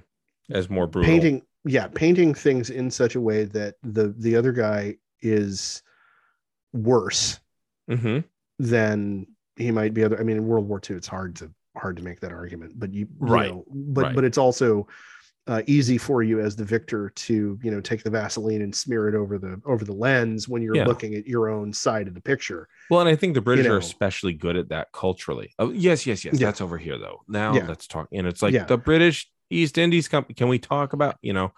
As 0.49 0.69
more 0.69 0.87
brutal. 0.87 1.11
painting, 1.11 1.41
yeah, 1.65 1.87
painting 1.87 2.33
things 2.33 2.69
in 2.69 2.89
such 2.91 3.15
a 3.15 3.21
way 3.21 3.45
that 3.45 3.75
the 3.83 4.13
the 4.17 4.35
other 4.35 4.51
guy 4.51 4.95
is 5.21 5.81
worse 6.73 7.39
hmm 7.87 8.19
than 8.59 9.27
he 9.55 9.71
might 9.71 9.93
be 9.93 10.03
other. 10.03 10.19
I 10.19 10.23
mean, 10.23 10.37
in 10.37 10.47
World 10.47 10.67
War 10.67 10.79
II, 10.79 10.95
it's 10.97 11.07
hard 11.07 11.35
to 11.37 11.51
hard 11.75 11.97
to 11.97 12.03
make 12.03 12.19
that 12.21 12.31
argument, 12.31 12.79
but 12.79 12.93
you, 12.93 13.01
you 13.01 13.07
Right, 13.19 13.49
know, 13.49 13.65
but 13.67 14.03
right. 14.03 14.15
but 14.15 14.23
it's 14.23 14.37
also 14.37 14.87
uh, 15.47 15.61
easy 15.67 15.97
for 15.97 16.23
you 16.23 16.39
as 16.39 16.55
the 16.55 16.63
victor 16.63 17.09
to 17.15 17.59
you 17.61 17.69
know 17.71 17.81
take 17.81 18.01
the 18.03 18.09
Vaseline 18.09 18.61
and 18.61 18.73
smear 18.73 19.09
it 19.09 19.15
over 19.15 19.37
the 19.37 19.61
over 19.65 19.83
the 19.83 19.93
lens 19.93 20.47
when 20.47 20.61
you're 20.61 20.75
Yeah. 20.75 20.85
looking 20.85 21.15
at 21.15 21.27
your 21.27 21.49
own 21.49 21.73
side 21.73 22.07
of 22.07 22.13
the 22.13 22.21
picture. 22.21 22.69
Well, 22.89 23.01
and 23.01 23.09
I 23.09 23.15
think 23.15 23.33
the 23.33 23.41
British 23.41 23.65
know. 23.65 23.73
are 23.73 23.77
especially 23.77 24.33
good 24.33 24.55
at 24.55 24.69
that 24.69 24.91
culturally. 24.93 25.53
Oh, 25.59 25.71
yes, 25.71 26.07
yes, 26.07 26.23
yes. 26.23 26.39
Yeah. 26.39 26.47
That's 26.47 26.61
over 26.61 26.77
here 26.77 26.97
though. 26.97 27.23
Now 27.27 27.53
Yeah. 27.55 27.67
let's 27.67 27.87
talk. 27.87 28.07
And 28.13 28.25
it's 28.25 28.41
like 28.41 28.67
the 28.67 28.77
British 28.77 29.29
East 29.49 29.77
Indies 29.77 30.07
company. 30.07 30.33
Can 30.33 30.47
we 30.47 30.59
talk 30.59 30.93
about, 30.93 31.17
you 31.21 31.33
know, 31.33 31.51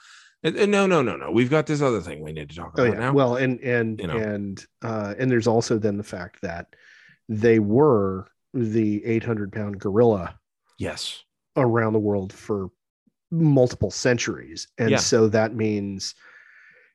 no, 0.43 0.85
no, 0.85 1.01
no, 1.01 1.15
no. 1.15 1.31
We've 1.31 1.49
got 1.49 1.65
this 1.65 1.81
other 1.81 2.01
thing 2.01 2.21
we 2.23 2.31
need 2.31 2.49
to 2.49 2.55
talk 2.55 2.73
Oh 2.77 2.83
about 2.83 2.93
yeah. 2.93 2.99
now. 2.99 3.13
Well, 3.13 3.35
and 3.35 3.59
and 3.61 3.99
You 3.99 4.07
know. 4.07 4.17
and 4.17 4.65
uh, 4.83 5.13
and 5.17 5.29
there's 5.29 5.47
also 5.47 5.77
then 5.79 5.97
the 5.97 6.03
fact 6.03 6.41
that 6.41 6.75
they 7.29 7.59
were 7.59 8.27
the 8.53 9.03
800 9.05 9.51
pound 9.51 9.79
gorilla 9.79 10.39
yes. 10.77 11.23
around 11.55 11.93
the 11.93 11.99
world 11.99 12.31
for 12.33 12.69
multiple 13.41 13.91
centuries. 13.91 14.67
And 14.77 14.91
Yeah. 14.91 14.97
so 14.97 15.27
that 15.29 15.55
means 15.55 16.15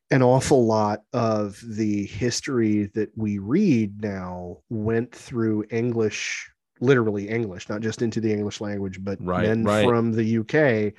an 0.09 0.21
awful 0.21 0.65
lot 0.65 1.03
of 1.13 1.61
the 1.65 2.05
history 2.05 2.87
that 2.93 3.09
we 3.15 3.37
read 3.37 4.01
now 4.01 4.57
went 4.69 5.13
through 5.15 5.65
English, 5.69 6.49
literally 6.81 7.29
English, 7.29 7.69
not 7.69 7.81
just 7.81 8.01
into 8.01 8.19
the 8.19 8.31
English 8.33 8.59
language, 8.59 9.01
but 9.03 9.17
Right, 9.21 9.43
men 9.47 9.63
right. 9.63 9.85
from 9.85 10.11
the 10.11 10.39
UK, 10.39 10.93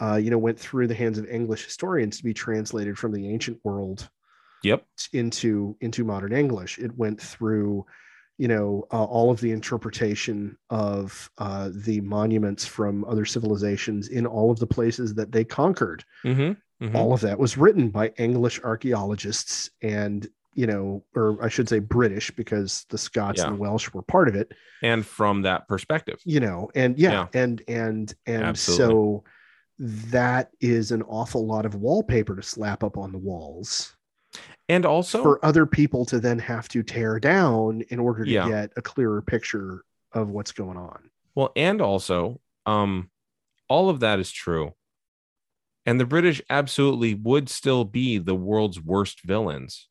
uh, 0.00 0.16
you 0.16 0.30
know, 0.30 0.38
went 0.38 0.58
through 0.58 0.88
the 0.88 0.94
hands 0.94 1.18
of 1.18 1.28
English 1.28 1.64
historians 1.64 2.18
to 2.18 2.24
be 2.24 2.34
translated 2.34 2.98
from 2.98 3.12
the 3.12 3.28
ancient 3.28 3.60
world 3.64 4.08
Yep. 4.64 4.84
into 5.12 5.76
into 5.80 6.04
modern 6.04 6.32
English. 6.32 6.78
It 6.80 6.96
went 6.96 7.20
through, 7.20 7.86
you 8.38 8.48
know, 8.48 8.86
uh, 8.92 9.04
all 9.04 9.30
of 9.30 9.40
the 9.40 9.50
interpretation 9.50 10.56
of 10.70 11.28
uh, 11.38 11.70
the 11.72 12.00
monuments 12.00 12.64
from 12.64 13.04
other 13.04 13.24
civilizations 13.24 14.08
in 14.08 14.26
all 14.26 14.50
of 14.50 14.58
the 14.60 14.66
places 14.66 15.14
that 15.14 15.32
they 15.32 15.44
conquered. 15.44 16.04
Mm-hmm. 16.24 16.96
All 16.96 17.12
of 17.12 17.20
that 17.22 17.38
was 17.38 17.58
written 17.58 17.90
by 17.90 18.12
English 18.16 18.60
archaeologists 18.62 19.70
and 19.82 20.28
you 20.54 20.66
know, 20.66 21.04
or 21.14 21.40
I 21.40 21.48
should 21.48 21.68
say 21.68 21.78
British, 21.78 22.32
because 22.32 22.84
the 22.88 22.98
Scots 22.98 23.38
Yeah. 23.38 23.46
and 23.46 23.54
the 23.56 23.60
Welsh 23.60 23.92
were 23.92 24.02
part 24.02 24.26
of 24.26 24.34
it. 24.34 24.52
And 24.82 25.06
from 25.06 25.42
that 25.42 25.68
perspective. 25.68 26.20
You 26.24 26.40
know, 26.40 26.68
and 26.74 26.98
yeah, 26.98 27.28
and 27.32 27.62
and 27.68 28.12
and 28.26 28.42
Absolutely. 28.42 28.86
so 28.86 29.24
that 29.78 30.50
is 30.60 30.90
an 30.90 31.02
awful 31.02 31.46
lot 31.46 31.64
of 31.64 31.76
wallpaper 31.76 32.34
to 32.34 32.42
slap 32.42 32.82
up 32.82 32.96
on 32.98 33.12
the 33.12 33.18
walls 33.18 33.96
And 34.68 34.84
also, 34.84 35.22
for 35.22 35.44
other 35.44 35.64
people 35.66 36.04
to 36.06 36.20
then 36.20 36.38
have 36.40 36.68
to 36.68 36.82
tear 36.82 37.18
down 37.18 37.82
in 37.88 37.98
order 37.98 38.24
to 38.24 38.30
Yeah. 38.30 38.48
get 38.48 38.72
a 38.76 38.82
clearer 38.82 39.22
picture 39.22 39.84
of 40.12 40.28
what's 40.30 40.52
going 40.52 40.76
on. 40.76 41.10
well, 41.34 41.52
and 41.56 41.80
also, 41.80 42.40
um, 42.66 43.10
all 43.68 43.88
of 43.90 44.00
that 44.00 44.18
is 44.18 44.30
true. 44.32 44.74
And 45.86 45.98
the 46.00 46.04
British 46.06 46.42
absolutely 46.50 47.14
would 47.14 47.48
still 47.48 47.84
be 47.84 48.18
the 48.18 48.34
world's 48.34 48.80
worst 48.80 49.22
villains 49.24 49.88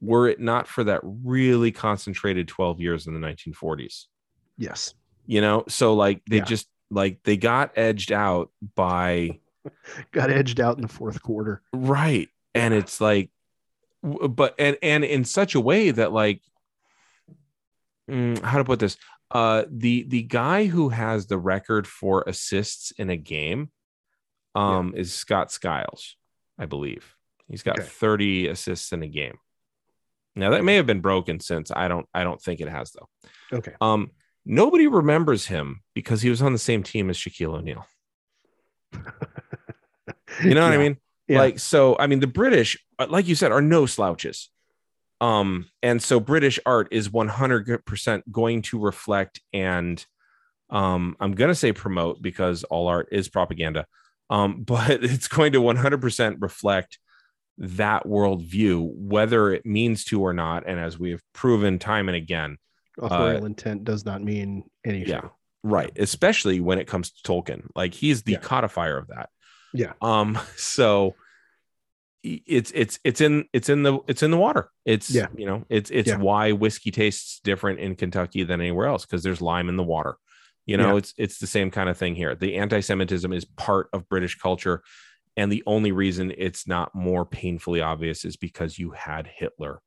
were 0.00 0.26
it 0.28 0.40
not 0.40 0.66
for 0.66 0.82
that 0.84 1.00
really 1.04 1.70
concentrated 1.70 2.48
12 2.48 2.80
years 2.80 3.06
in 3.06 3.12
the 3.12 3.20
1940s. 3.20 4.06
Yes. 4.56 4.94
you 5.26 5.40
know 5.42 5.64
so 5.68 5.94
like 5.94 6.22
they 6.28 6.38
Yeah. 6.38 6.44
just 6.44 6.66
like 6.90 7.20
they 7.24 7.36
got 7.36 7.76
edged 7.76 8.10
out 8.10 8.50
by 8.74 9.38
Got 10.12 10.30
edged 10.30 10.58
out 10.60 10.76
in 10.76 10.82
the 10.82 10.88
fourth 10.88 11.22
quarter. 11.22 11.60
right 11.74 12.28
and 12.54 12.72
it's 12.74 13.00
like 13.00 13.30
but 14.02 14.54
and 14.58 14.76
and 14.82 15.04
in 15.04 15.24
such 15.24 15.54
a 15.54 15.60
way 15.60 15.90
that 15.90 16.12
like 16.12 16.40
mm, 18.10 18.40
how 18.42 18.58
to 18.58 18.64
put 18.64 18.78
this 18.78 18.96
uh 19.30 19.64
the 19.70 20.04
the 20.08 20.22
guy 20.22 20.66
who 20.66 20.88
has 20.88 21.26
the 21.26 21.38
record 21.38 21.86
for 21.86 22.24
assists 22.26 22.90
in 22.92 23.10
a 23.10 23.16
game 23.16 23.70
um 24.54 24.94
is 24.96 25.12
Scott 25.12 25.52
Skiles 25.52 26.16
I 26.58 26.66
believe 26.66 27.14
he's 27.48 27.62
got 27.62 27.78
Okay. 27.78 27.86
30 27.86 28.48
assists 28.48 28.92
in 28.92 29.02
a 29.02 29.08
game 29.08 29.38
now 30.34 30.50
that 30.50 30.64
may 30.64 30.76
have 30.76 30.86
been 30.86 31.00
broken 31.00 31.40
since 31.40 31.70
I 31.70 31.88
don't 31.88 32.06
I 32.14 32.24
don't 32.24 32.40
think 32.40 32.60
it 32.60 32.68
has 32.68 32.92
though 32.92 33.08
Okay. 33.52 33.74
Um, 33.80 34.12
nobody 34.46 34.86
remembers 34.86 35.46
him 35.46 35.82
because 35.94 36.22
he 36.22 36.30
was 36.30 36.40
on 36.40 36.52
the 36.52 36.58
same 36.58 36.82
team 36.82 37.10
as 37.10 37.16
Shaquille 37.16 37.58
O'Neal. 37.58 37.84
You 40.44 40.54
know 40.54 40.62
what 40.62 40.72
I 40.72 40.78
mean? 40.78 40.96
Yeah. 41.30 41.38
Like, 41.38 41.58
so 41.60 41.96
I 41.98 42.06
mean, 42.08 42.20
the 42.20 42.26
British, 42.26 42.76
uh, 42.98 43.06
like 43.08 43.28
you 43.28 43.34
said, 43.34 43.52
are 43.52 43.62
no 43.62 43.86
slouches. 43.86 44.50
Um, 45.20 45.66
and 45.82 46.02
so 46.02 46.18
British 46.18 46.58
art 46.66 46.88
is 46.90 47.08
100% 47.08 48.22
going 48.32 48.62
to 48.62 48.78
reflect 48.78 49.40
and 49.52 50.04
um, 50.70 51.16
I'm 51.20 51.32
gonna 51.32 51.54
say 51.54 51.72
promote 51.72 52.22
because 52.22 52.64
all 52.64 52.86
art 52.88 53.08
is 53.12 53.28
propaganda. 53.28 53.86
Um, 54.30 54.62
but 54.66 55.04
it's 55.04 55.28
going 55.28 55.52
to 55.52 55.60
100% 55.60 56.36
reflect 56.40 56.98
that 57.58 58.06
worldview, 58.06 58.88
whether 58.94 59.52
it 59.52 59.66
means 59.66 60.04
to 60.06 60.20
or 60.22 60.32
not. 60.32 60.64
And 60.66 60.78
as 60.80 60.98
we 60.98 61.10
have 61.10 61.20
proven 61.34 61.78
time 61.78 62.08
and 62.08 62.16
again, 62.16 62.56
authorial 63.00 63.44
intent 63.46 63.84
does 63.84 64.04
not 64.04 64.22
mean 64.22 64.64
anything. 64.84 65.14
uh, 65.14 65.20
yeah 65.22 65.28
right 65.62 65.92
especially 65.96 66.58
when 66.58 66.78
it 66.78 66.86
comes 66.86 67.10
to 67.10 67.22
tolkien 67.30 67.66
like 67.76 67.92
he's 67.92 68.22
the 68.22 68.32
Yeah. 68.32 68.38
codifier 68.38 68.96
of 68.96 69.08
that 69.08 69.28
Yeah. 69.72 69.92
um 70.02 70.38
so 70.56 71.14
it's 72.22 72.70
it's 72.74 72.98
it's 73.02 73.20
in 73.22 73.46
it's 73.54 73.70
in 73.70 73.82
the 73.82 73.98
it's 74.06 74.22
in 74.22 74.30
the 74.30 74.36
water 74.36 74.70
it's 74.84 75.08
Yeah. 75.10 75.28
you 75.34 75.46
know 75.46 75.64
it's 75.70 75.90
it's 75.90 76.08
Yeah. 76.08 76.18
why 76.18 76.52
whiskey 76.52 76.90
tastes 76.90 77.40
different 77.40 77.78
in 77.80 77.96
kentucky 77.96 78.42
than 78.44 78.60
anywhere 78.60 78.86
else 78.86 79.06
because 79.06 79.22
there's 79.22 79.40
lime 79.40 79.70
in 79.70 79.76
the 79.76 79.82
water 79.82 80.16
you 80.66 80.76
know 80.76 80.90
Yeah. 80.90 80.96
it's 80.96 81.14
it's 81.16 81.38
the 81.38 81.46
same 81.46 81.70
kind 81.70 81.88
of 81.88 81.96
thing 81.96 82.14
here 82.14 82.34
the 82.34 82.56
anti-semitism 82.56 83.32
is 83.32 83.46
part 83.46 83.88
of 83.94 84.06
british 84.10 84.36
culture 84.38 84.82
and 85.38 85.50
the 85.50 85.62
only 85.66 85.92
reason 85.92 86.30
it's 86.36 86.66
not 86.68 86.94
more 86.94 87.24
painfully 87.24 87.80
obvious 87.80 88.26
is 88.26 88.36
because 88.36 88.78
you 88.78 88.90
had 88.90 89.26
hitler 89.26 89.80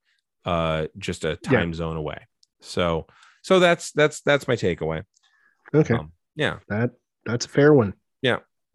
uh 0.46 0.88
just 0.98 1.26
a 1.26 1.38
Yeah. 1.44 1.52
time 1.60 1.74
zone 1.76 1.98
away 1.98 2.26
so 2.62 3.06
so 3.44 3.60
that's 3.60 3.92
that's 3.92 4.22
that's 4.22 4.48
my 4.48 4.56
takeaway 4.56 5.04
Okay. 5.76 5.94
um, 5.94 6.14
yeah 6.36 6.60
that 6.68 6.92
that's 7.26 7.46
a 7.46 7.50
fair 7.50 7.74
one. 7.76 7.94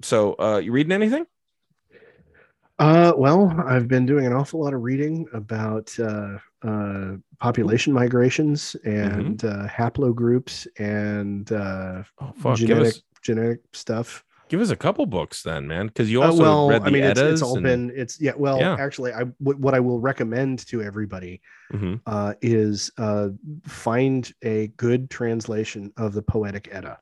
So 0.02 0.34
uh 0.38 0.58
you 0.62 0.72
reading 0.72 0.92
anything 0.92 1.26
Uh, 2.80 3.12
well, 3.16 3.52
I've 3.66 3.88
been 3.88 4.06
doing 4.06 4.24
an 4.24 4.32
awful 4.32 4.60
lot 4.62 4.72
of 4.72 4.82
reading 4.82 5.26
about 5.32 5.92
uh, 5.98 6.38
uh, 6.62 7.16
population 7.40 7.92
migrations 7.92 8.76
and 8.84 9.44
uh, 9.44 9.66
haplogroups 9.66 10.64
and 10.78 11.50
uh, 11.50 12.04
oh 12.20 12.32
give 12.54 12.56
genetic 12.68 12.86
us 12.94 13.02
genetic 13.20 13.60
stuff. 13.72 14.24
give 14.48 14.60
us 14.60 14.70
a 14.70 14.76
couple 14.76 15.06
books 15.06 15.42
then 15.42 15.66
man 15.66 15.88
because 15.88 16.08
you 16.08 16.22
Uh, 16.22 16.26
also 16.26 16.42
well, 16.42 16.68
read 16.68 16.82
the 16.82 16.86
I 16.86 16.90
mean, 16.90 17.02
it's, 17.02 17.18
it's 17.20 17.42
all 17.42 17.56
and- 17.56 17.64
been 17.64 17.92
it's 17.96 18.20
yeah. 18.20 18.34
Well, 18.36 18.58
Yeah. 18.60 18.76
actually, 18.78 19.12
I 19.12 19.22
what 19.38 19.58
what 19.58 19.74
I 19.74 19.80
will 19.80 19.98
recommend 19.98 20.64
to 20.68 20.80
everybody 20.80 21.40
Mhm. 21.72 22.00
uh, 22.06 22.34
is 22.40 22.92
uh, 22.96 23.30
find 23.66 24.32
a 24.44 24.68
good 24.76 25.10
translation 25.10 25.92
of 25.96 26.12
the 26.14 26.22
Poetic 26.22 26.68
Edda. 26.70 27.00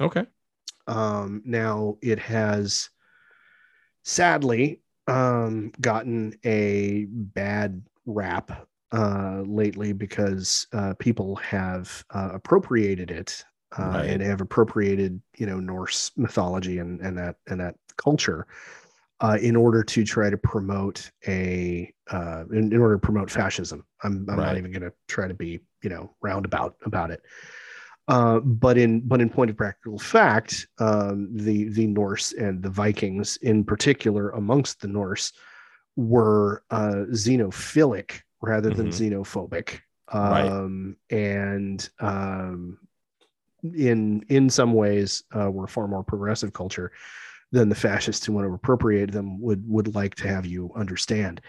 okay 0.00 0.24
Um, 0.86 1.42
now 1.44 1.96
it 2.02 2.18
has 2.18 2.90
sadly 4.04 4.80
um, 5.06 5.72
gotten 5.80 6.34
a 6.44 7.06
bad 7.10 7.82
rap 8.06 8.68
uh, 8.92 9.42
lately 9.46 9.92
because 9.92 10.66
uh, 10.72 10.94
people 10.98 11.36
have 11.36 12.04
uh, 12.10 12.30
appropriated 12.34 13.10
it 13.10 13.44
uh, 13.78 13.82
Right. 13.82 14.10
and 14.10 14.22
have 14.22 14.40
appropriated, 14.40 15.20
you 15.36 15.46
know, 15.46 15.58
Norse 15.58 16.12
mythology 16.16 16.78
and, 16.78 17.00
and 17.00 17.18
that 17.18 17.36
and 17.48 17.60
that 17.60 17.74
culture 17.96 18.46
uh, 19.20 19.38
in 19.40 19.56
order 19.56 19.82
to 19.82 20.04
try 20.04 20.30
to 20.30 20.36
promote 20.36 21.10
a 21.26 21.92
uh, 22.10 22.44
in, 22.52 22.72
in 22.72 22.78
order 22.78 22.94
to 22.94 23.00
promote 23.00 23.30
fascism. 23.30 23.84
I'm, 24.02 24.26
I'm 24.30 24.36
not 24.36 24.56
even 24.56 24.70
going 24.70 24.82
to 24.82 24.92
try 25.08 25.26
to 25.26 25.34
be, 25.34 25.60
you 25.82 25.90
know, 25.90 26.14
roundabout 26.22 26.76
about 26.84 27.10
it. 27.10 27.22
Uh, 28.08 28.38
but 28.40 28.78
in 28.78 29.00
but 29.00 29.20
in 29.20 29.28
point 29.28 29.50
of 29.50 29.56
practical 29.56 29.98
fact, 29.98 30.68
um, 30.78 31.28
the 31.32 31.68
the 31.70 31.86
Norse 31.88 32.32
and 32.32 32.62
the 32.62 32.70
Vikings, 32.70 33.36
in 33.38 33.64
particular, 33.64 34.30
amongst 34.30 34.80
the 34.80 34.88
Norse, 34.88 35.32
were 35.96 36.62
uh, 36.70 37.04
xenophilic 37.10 38.20
rather 38.40 38.70
than 38.70 38.88
xenophobic, 38.88 39.80
Right. 40.12 40.46
um, 40.46 40.96
and 41.10 41.88
um, 41.98 42.78
in 43.64 44.24
in 44.28 44.48
some 44.50 44.72
ways 44.72 45.24
uh, 45.36 45.50
were 45.50 45.64
a 45.64 45.68
far 45.68 45.88
more 45.88 46.04
progressive 46.04 46.52
culture 46.52 46.92
than 47.50 47.68
the 47.68 47.74
fascists 47.74 48.24
who 48.24 48.32
want 48.32 48.46
to 48.46 48.52
appropriate 48.54 49.10
them 49.10 49.40
would 49.40 49.64
would 49.68 49.94
like 49.96 50.14
to 50.16 50.28
have 50.28 50.46
you 50.46 50.70
understand. 50.76 51.40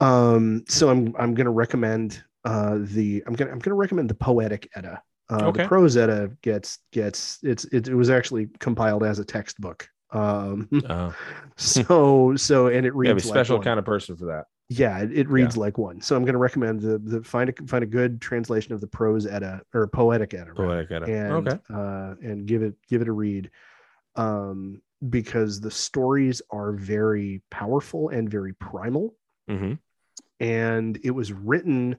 Um, 0.00 0.64
so 0.68 0.88
I'm 0.88 1.14
I'm 1.18 1.34
going 1.34 1.44
to 1.46 1.50
recommend 1.50 2.22
uh, 2.44 2.78
the 2.80 3.22
I'm 3.26 3.34
going 3.34 3.48
to 3.48 3.52
I'm 3.52 3.58
going 3.58 3.72
to 3.72 3.74
recommend 3.74 4.08
the 4.08 4.14
Poetic 4.14 4.70
Edda. 4.74 5.02
Uh, 5.28 5.48
Okay. 5.48 5.62
The 5.62 5.68
prose 5.68 5.96
Edda 5.96 6.30
gets 6.42 6.78
gets 6.92 7.38
it's 7.42 7.64
it, 7.66 7.88
it 7.88 7.94
was 7.94 8.10
actually 8.10 8.48
compiled 8.60 9.02
as 9.04 9.18
a 9.18 9.24
textbook. 9.24 9.88
Um, 10.12 10.68
Uh, 10.88 11.12
so 11.56 12.36
so 12.36 12.68
and 12.68 12.86
it 12.86 12.94
you 13.02 13.10
have 13.10 13.18
a 13.18 13.20
reads 13.20 13.24
like 13.24 13.34
special 13.34 13.56
one. 13.56 13.64
kind 13.64 13.78
of 13.78 13.84
person 13.84 14.16
for 14.16 14.26
that. 14.26 14.44
Yeah, 14.68 14.98
it, 15.00 15.12
it 15.16 15.28
reads 15.28 15.56
like 15.56 15.78
one. 15.78 16.00
So 16.00 16.16
I'm 16.16 16.22
going 16.24 16.34
to 16.34 16.38
recommend 16.38 16.80
the 16.80 16.98
the 16.98 17.22
find 17.22 17.50
a 17.50 17.66
find 17.66 17.84
a 17.84 17.86
good 17.86 18.20
translation 18.20 18.72
of 18.72 18.80
the 18.80 18.86
prose 18.88 19.26
Edda 19.26 19.62
or 19.74 19.86
Poetic 19.86 20.34
Edda. 20.34 20.52
rather 20.52 20.84
Poetic 20.86 20.90
Edda. 20.90 21.06
and 21.06 21.48
okay. 21.48 21.58
uh, 21.72 22.14
and 22.22 22.46
give 22.46 22.62
it 22.62 22.74
give 22.88 23.00
it 23.02 23.08
a 23.08 23.12
read 23.12 23.50
um, 24.16 24.80
because 25.08 25.60
the 25.60 25.70
stories 25.70 26.42
are 26.50 26.72
very 26.72 27.42
powerful 27.50 28.08
and 28.08 28.30
very 28.30 28.52
primal 28.54 29.14
hmm 29.48 29.74
and 30.40 30.98
it 31.04 31.10
was 31.12 31.32
written 31.32 31.96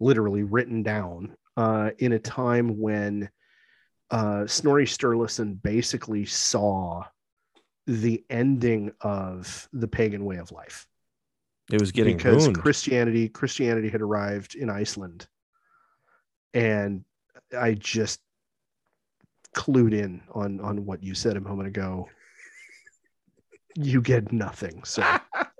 literally 0.00 0.42
written 0.42 0.82
down 0.82 1.36
uh, 1.56 1.90
in 1.98 2.12
a 2.12 2.18
time 2.18 2.78
when 2.78 3.30
uh, 4.10 4.46
Snorri 4.46 4.84
Sturluson 4.84 5.60
basically 5.62 6.26
saw 6.26 7.04
the 7.86 8.24
ending 8.30 8.92
of 9.00 9.68
the 9.72 9.88
pagan 9.88 10.24
way 10.24 10.36
of 10.36 10.52
life 10.52 10.86
It 11.70 11.80
was 11.80 11.92
getting 11.92 12.16
because 12.16 12.42
ruined. 12.42 12.58
Christianity 12.58 13.28
Christianity 13.28 13.88
had 13.88 14.02
arrived 14.02 14.54
in 14.54 14.70
Iceland, 14.70 15.26
and 16.54 17.04
I 17.58 17.74
just 17.74 18.20
clued 19.56 19.92
in 19.92 20.22
on 20.32 20.60
on 20.60 20.84
what 20.84 21.02
you 21.02 21.14
said 21.14 21.36
a 21.36 21.40
moment 21.40 21.68
ago. 21.68 22.08
You 23.74 24.02
get 24.02 24.32
nothing, 24.32 24.84
so. 24.84 25.02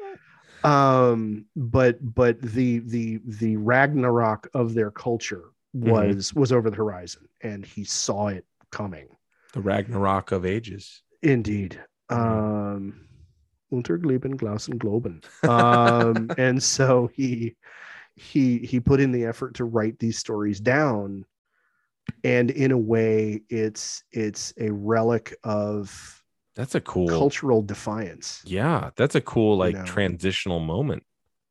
um, 0.65 1.47
but 1.57 1.99
but 2.15 2.41
the 2.41 2.81
the 2.81 3.21
the 3.25 3.57
Ragnarok 3.57 4.49
of 4.55 4.75
their 4.75 4.91
culture 4.91 5.52
was 5.73 6.35
was 6.35 6.53
over 6.53 6.71
the 6.71 6.77
horizon, 6.77 7.29
and 7.41 7.65
he 7.65 7.85
saw 7.85 8.29
it 8.29 8.45
coming. 8.71 9.09
the 9.53 9.61
Ragnarok 9.61 10.33
of 10.33 10.45
ages. 10.47 11.03
Indeed. 11.23 11.81
Mhm. 12.11 12.17
Um 12.17 13.09
Untergleben, 13.73 14.35
Glausen, 14.37 14.79
Globen. 14.79 15.23
Um 15.49 16.31
and 16.39 16.63
so 16.63 17.09
he 17.15 17.57
he 18.17 18.59
he 18.59 18.81
put 18.81 19.01
in 19.01 19.13
the 19.13 19.25
effort 19.25 19.55
to 19.55 19.65
write 19.65 19.99
these 19.99 20.19
stories 20.19 20.61
down. 20.61 21.25
And 22.25 22.51
in 22.51 22.73
a 22.73 22.79
way, 22.79 23.43
it's 23.49 24.05
it's 24.13 24.53
a 24.59 24.71
relic 24.71 25.35
of 25.45 26.23
That's 26.55 26.75
a 26.75 26.81
cool. 26.81 27.09
cultural 27.09 27.63
defiance. 27.63 28.43
Yeah, 28.45 28.91
that's 28.97 29.15
a 29.15 29.21
cool 29.21 29.57
like 29.57 29.75
know. 29.75 29.85
transitional 29.85 30.61
moment. 30.61 31.05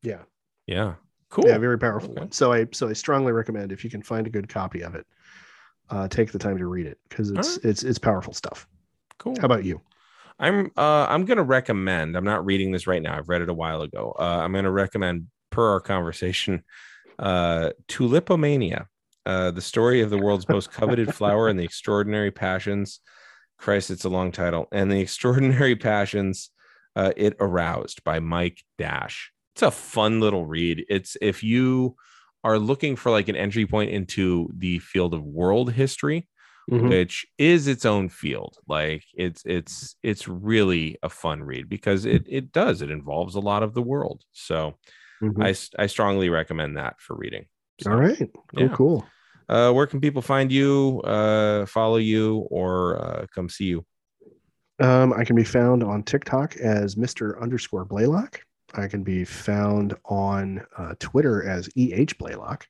Yeah. 0.04 0.24
Yeah. 0.68 0.96
Cool. 1.32 1.48
Yeah, 1.48 1.58
very 1.58 1.80
powerful 1.80 2.12
Okay. 2.12 2.20
one. 2.20 2.32
So 2.32 2.54
I 2.54 2.68
so 2.72 2.90
I 2.90 2.94
strongly 2.94 3.32
recommend 3.32 3.72
if 3.72 3.84
you 3.84 3.90
can 3.90 4.04
find 4.04 4.28
a 4.28 4.30
good 4.30 4.48
copy 4.48 4.84
of 4.84 4.94
it, 4.96 5.08
uh 5.90 6.08
take 6.08 6.32
the 6.32 6.40
time 6.40 6.58
to 6.58 6.68
read 6.68 6.86
it 6.86 7.00
because 7.10 7.32
it's 7.32 7.48
Alright. 7.58 7.66
it's 7.66 7.84
it's 7.84 7.98
powerful 7.98 8.34
stuff. 8.34 8.68
cool. 9.18 9.36
How 9.40 9.46
about 9.46 9.64
you? 9.64 9.82
I'm 10.40 10.72
uh 10.78 11.08
I'm 11.10 11.26
gonna 11.26 11.44
recommend. 11.44 12.16
I'm 12.16 12.26
not 12.26 12.46
reading 12.46 12.72
this 12.72 12.86
right 12.86 13.02
now. 13.02 13.18
I've 13.18 13.30
read 13.30 13.42
it 13.42 13.50
a 13.50 13.54
while 13.54 13.82
ago. 13.82 14.16
Uh, 14.20 14.42
I'm 14.44 14.54
gonna 14.54 14.72
recommend 14.72 15.28
per 15.52 15.72
our 15.72 15.80
conversation, 15.80 16.64
uh, 17.20 17.72
Tulipomania, 17.88 18.88
uh, 19.26 19.52
the 19.52 19.62
story 19.62 20.02
of 20.02 20.10
the 20.10 20.18
world's 20.18 20.50
most 20.50 20.72
coveted 20.72 21.14
flower 21.14 21.48
and 21.48 21.60
the 21.60 21.64
extraordinary 21.64 22.32
passions. 22.32 23.00
Christ, 23.58 23.92
it's 23.92 24.06
a 24.06 24.10
long 24.10 24.32
title. 24.32 24.68
And 24.72 24.92
the 24.92 25.00
extraordinary 25.00 25.76
passions 25.76 26.50
uh, 26.96 27.12
it 27.16 27.36
aroused 27.40 28.04
by 28.04 28.20
Mike 28.20 28.64
Dash. 28.78 29.32
It's 29.54 29.62
a 29.62 29.72
fun 29.72 30.20
little 30.20 30.46
read. 30.46 30.86
It's 30.90 31.18
if 31.22 31.44
you 31.44 31.96
are 32.44 32.58
looking 32.58 32.96
for 32.96 33.12
like 33.12 33.28
an 33.28 33.36
entry 33.36 33.66
point 33.66 33.92
into 33.92 34.50
the 34.58 34.80
field 34.80 35.14
of 35.14 35.24
world 35.24 35.74
history, 35.74 36.28
Mhm. 36.70 36.90
which 36.90 37.26
is 37.38 37.68
its 37.68 37.86
own 37.86 38.10
field. 38.10 38.58
Like 38.68 39.04
it's 39.14 39.44
it's 39.46 39.96
it's 40.04 40.28
really 40.28 40.98
a 41.04 41.10
fun 41.10 41.44
read 41.44 41.68
because 41.70 42.06
it 42.06 42.24
it 42.28 42.52
does 42.52 42.82
it 42.82 42.90
involves 42.92 43.36
a 43.36 43.40
lot 43.40 43.62
of 43.64 43.74
the 43.74 43.82
world. 43.82 44.24
So 44.32 44.78
Mhm. 45.22 45.44
I 45.78 45.84
I 45.84 45.88
strongly 45.88 46.30
recommend 46.30 46.78
that 46.78 47.00
for 47.02 47.16
reading. 47.16 47.46
So, 47.82 47.92
All 47.92 47.98
right. 47.98 48.18
Cool, 48.56 48.64
yeah. 48.68 48.76
cool. 48.76 49.06
Uh, 49.50 49.72
where 49.74 49.88
can 49.88 50.00
people 50.00 50.22
find 50.22 50.50
you, 50.52 51.02
uh, 51.02 51.66
follow 51.66 51.98
you, 51.98 52.48
or 52.50 52.98
uh, 53.04 53.26
come 53.36 53.50
see 53.50 53.66
you? 53.66 53.86
Um, 54.80 55.12
I 55.14 55.26
can 55.26 55.36
be 55.36 55.44
found 55.44 55.84
on 55.84 56.04
TikTok 56.04 56.56
as 56.58 56.96
Mr. 56.96 57.40
underscore 57.42 57.84
Blaylock. 57.86 58.42
I 58.74 58.88
can 58.88 59.04
be 59.04 59.26
found 59.26 59.96
on 60.06 60.66
uh, 60.78 60.96
Twitter 61.00 61.48
as 61.48 61.70
EH 61.76 62.18
Blaylock. 62.18 62.68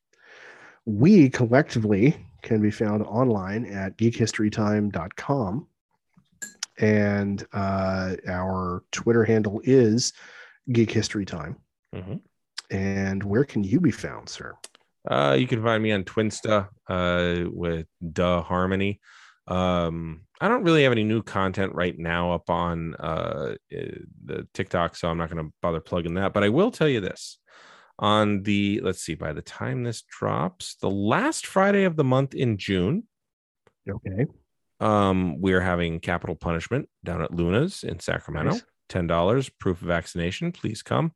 We 0.86 1.30
collectively 1.30 2.18
can 2.42 2.62
be 2.62 2.72
found 2.72 3.04
online 3.04 3.66
at 3.66 3.98
geekhistorytime.com. 3.98 5.68
And 6.80 7.46
uh, 7.54 8.16
our 8.28 8.84
Twitter 8.92 9.24
handle 9.24 9.62
is 9.64 10.14
Geek 10.72 10.92
History 10.92 11.26
Time. 11.26 11.58
Mhm. 11.94 12.22
And 12.72 13.24
where 13.24 13.44
can 13.44 13.64
you 13.64 13.80
be 13.80 13.92
found, 13.92 14.30
sir? 14.30 14.56
Uh, 15.08 15.36
you 15.38 15.46
can 15.46 15.62
find 15.62 15.84
me 15.84 15.92
on 15.92 16.04
Twinsta 16.04 16.70
uh, 16.88 17.50
with 17.52 17.88
Duh 18.14 18.42
Harmony. 18.42 19.00
Um, 19.48 20.22
I 20.40 20.48
don't 20.48 20.64
really 20.64 20.84
have 20.84 20.92
any 20.92 21.04
new 21.04 21.22
content 21.22 21.74
right 21.76 21.98
now 21.98 22.32
up 22.34 22.50
on 22.50 22.96
uh, 22.96 23.56
eh, 23.72 23.92
the 24.26 24.48
TikTok, 24.54 24.96
so 24.96 25.10
I'm 25.10 25.18
not 25.18 25.30
going 25.30 25.46
to 25.46 25.54
bother 25.62 25.80
plugging 25.80 26.16
that. 26.16 26.34
But 26.34 26.44
I 26.44 26.50
will 26.50 26.72
tell 26.72 26.88
you 26.88 27.02
this: 27.02 27.38
on 28.00 28.44
the 28.44 28.80
let's 28.84 29.02
see, 29.02 29.16
by 29.16 29.34
the 29.34 29.42
time 29.42 29.84
this 29.84 30.02
drops, 30.04 30.76
the 30.82 30.90
last 30.90 31.46
Friday 31.46 31.84
of 31.84 31.96
the 31.96 32.04
month 32.04 32.34
in 32.34 32.58
June, 32.58 33.04
Okay. 33.90 34.26
um, 34.80 35.40
we're 35.42 35.62
having 35.62 36.00
capital 36.00 36.36
punishment 36.36 36.88
down 37.04 37.22
at 37.22 37.34
Luna's 37.34 37.84
in 37.84 38.00
Sacramento. 38.00 38.52
Nice. 38.52 38.64
ten 38.90 39.08
dollars 39.08 39.50
proof 39.50 39.82
of 39.82 39.88
vaccination. 39.88 40.52
Please 40.52 40.82
come. 40.82 41.14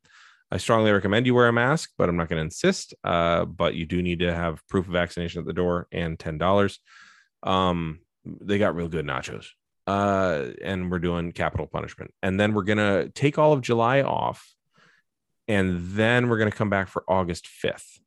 I 0.51 0.57
strongly 0.57 0.91
recommend 0.91 1.25
you 1.25 1.33
wear 1.33 1.47
a 1.47 1.53
mask, 1.53 1.91
but 1.97 2.07
I'm 2.07 2.17
not 2.17 2.29
going 2.29 2.37
to 2.37 2.45
insist. 2.45 2.93
Uh, 3.03 3.45
but 3.45 3.73
you 3.73 3.85
do 3.85 4.01
need 4.01 4.19
to 4.19 4.33
have 4.33 4.61
proof 4.67 4.85
of 4.85 4.93
vaccination 4.93 5.39
at 5.39 5.47
the 5.47 5.53
door 5.53 5.87
and 5.91 6.19
ten 6.19 6.37
dollars. 6.37 6.79
Um, 7.41 7.99
they 8.25 8.57
got 8.57 8.75
real 8.75 8.87
good 8.87 9.05
nachos. 9.05 9.47
Uh, 9.87 10.47
and 10.63 10.89
we're 10.89 10.99
doing 10.99 11.31
capital 11.31 11.67
punishment, 11.67 12.11
and 12.23 12.39
then 12.39 12.53
we're 12.53 12.63
gonna 12.63 13.09
take 13.09 13.37
all 13.37 13.53
of 13.53 13.61
July 13.61 14.01
off, 14.01 14.55
and 15.47 15.79
then 15.91 16.27
we're 16.27 16.39
gonna 16.39 16.51
come 16.51 16.71
back 16.71 16.87
for 16.87 17.03
August 17.07 17.47
fifth. 17.47 17.99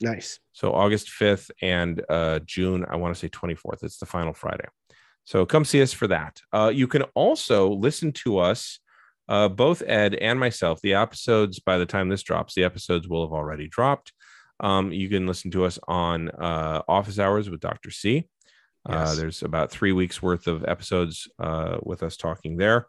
Nice. 0.00 0.40
So 0.52 0.72
August 0.72 1.08
5th 1.08 1.50
and 1.60 2.02
uh, 2.08 2.40
June, 2.40 2.86
I 2.88 2.96
want 2.96 3.14
to 3.14 3.20
say 3.20 3.28
24th. 3.28 3.82
It's 3.82 3.98
the 3.98 4.06
final 4.06 4.32
Friday. 4.32 4.64
So 5.24 5.44
come 5.44 5.64
see 5.64 5.82
us 5.82 5.92
for 5.92 6.06
that. 6.06 6.40
Uh, 6.52 6.72
you 6.74 6.86
can 6.86 7.02
also 7.14 7.70
listen 7.70 8.12
to 8.12 8.38
us, 8.38 8.80
uh, 9.28 9.48
both 9.48 9.82
Ed 9.86 10.14
and 10.14 10.40
myself. 10.40 10.80
The 10.80 10.94
episodes, 10.94 11.60
by 11.60 11.76
the 11.76 11.86
time 11.86 12.08
this 12.08 12.22
drops, 12.22 12.54
the 12.54 12.64
episodes 12.64 13.08
will 13.08 13.26
have 13.26 13.32
already 13.32 13.68
dropped. 13.68 14.12
Um, 14.58 14.90
you 14.92 15.08
can 15.08 15.26
listen 15.26 15.50
to 15.52 15.64
us 15.64 15.78
on 15.86 16.30
uh, 16.30 16.82
Office 16.88 17.18
Hours 17.18 17.50
with 17.50 17.60
Dr. 17.60 17.90
C. 17.90 18.26
Uh, 18.86 19.14
there's 19.14 19.42
about 19.42 19.70
three 19.70 19.92
weeks 19.92 20.22
worth 20.22 20.46
of 20.46 20.64
episodes 20.64 21.28
uh, 21.38 21.78
with 21.82 22.02
us 22.02 22.16
talking 22.16 22.56
there, 22.56 22.86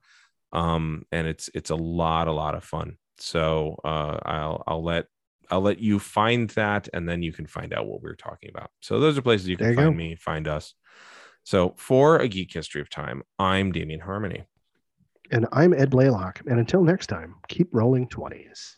um, 0.53 1.03
and 1.11 1.27
it's 1.27 1.49
it's 1.53 1.69
a 1.69 1.75
lot 1.75 2.27
a 2.27 2.31
lot 2.31 2.55
of 2.55 2.63
fun. 2.63 2.97
So 3.17 3.79
uh, 3.83 4.17
I'll 4.23 4.63
I'll 4.67 4.83
let 4.83 5.07
I'll 5.49 5.61
let 5.61 5.79
you 5.79 5.99
find 5.99 6.49
that, 6.51 6.87
and 6.93 7.07
then 7.07 7.21
you 7.21 7.33
can 7.33 7.45
find 7.45 7.73
out 7.73 7.87
what 7.87 8.01
we're 8.01 8.15
talking 8.15 8.49
about. 8.49 8.71
So 8.79 8.99
those 8.99 9.17
are 9.17 9.21
places 9.21 9.49
you 9.49 9.57
can 9.57 9.69
you 9.69 9.75
find 9.75 9.93
go. 9.93 9.97
me, 9.97 10.15
find 10.15 10.47
us. 10.47 10.73
So 11.43 11.73
for 11.77 12.17
a 12.17 12.27
geek 12.27 12.53
history 12.53 12.81
of 12.81 12.89
time, 12.89 13.23
I'm 13.39 13.71
Damien 13.71 13.99
Harmony. 13.99 14.45
And 15.31 15.47
I'm 15.51 15.73
Ed 15.73 15.89
Blaylock. 15.89 16.41
And 16.47 16.59
until 16.59 16.83
next 16.83 17.07
time, 17.07 17.35
keep 17.47 17.69
rolling 17.71 18.07
20s. 18.07 18.75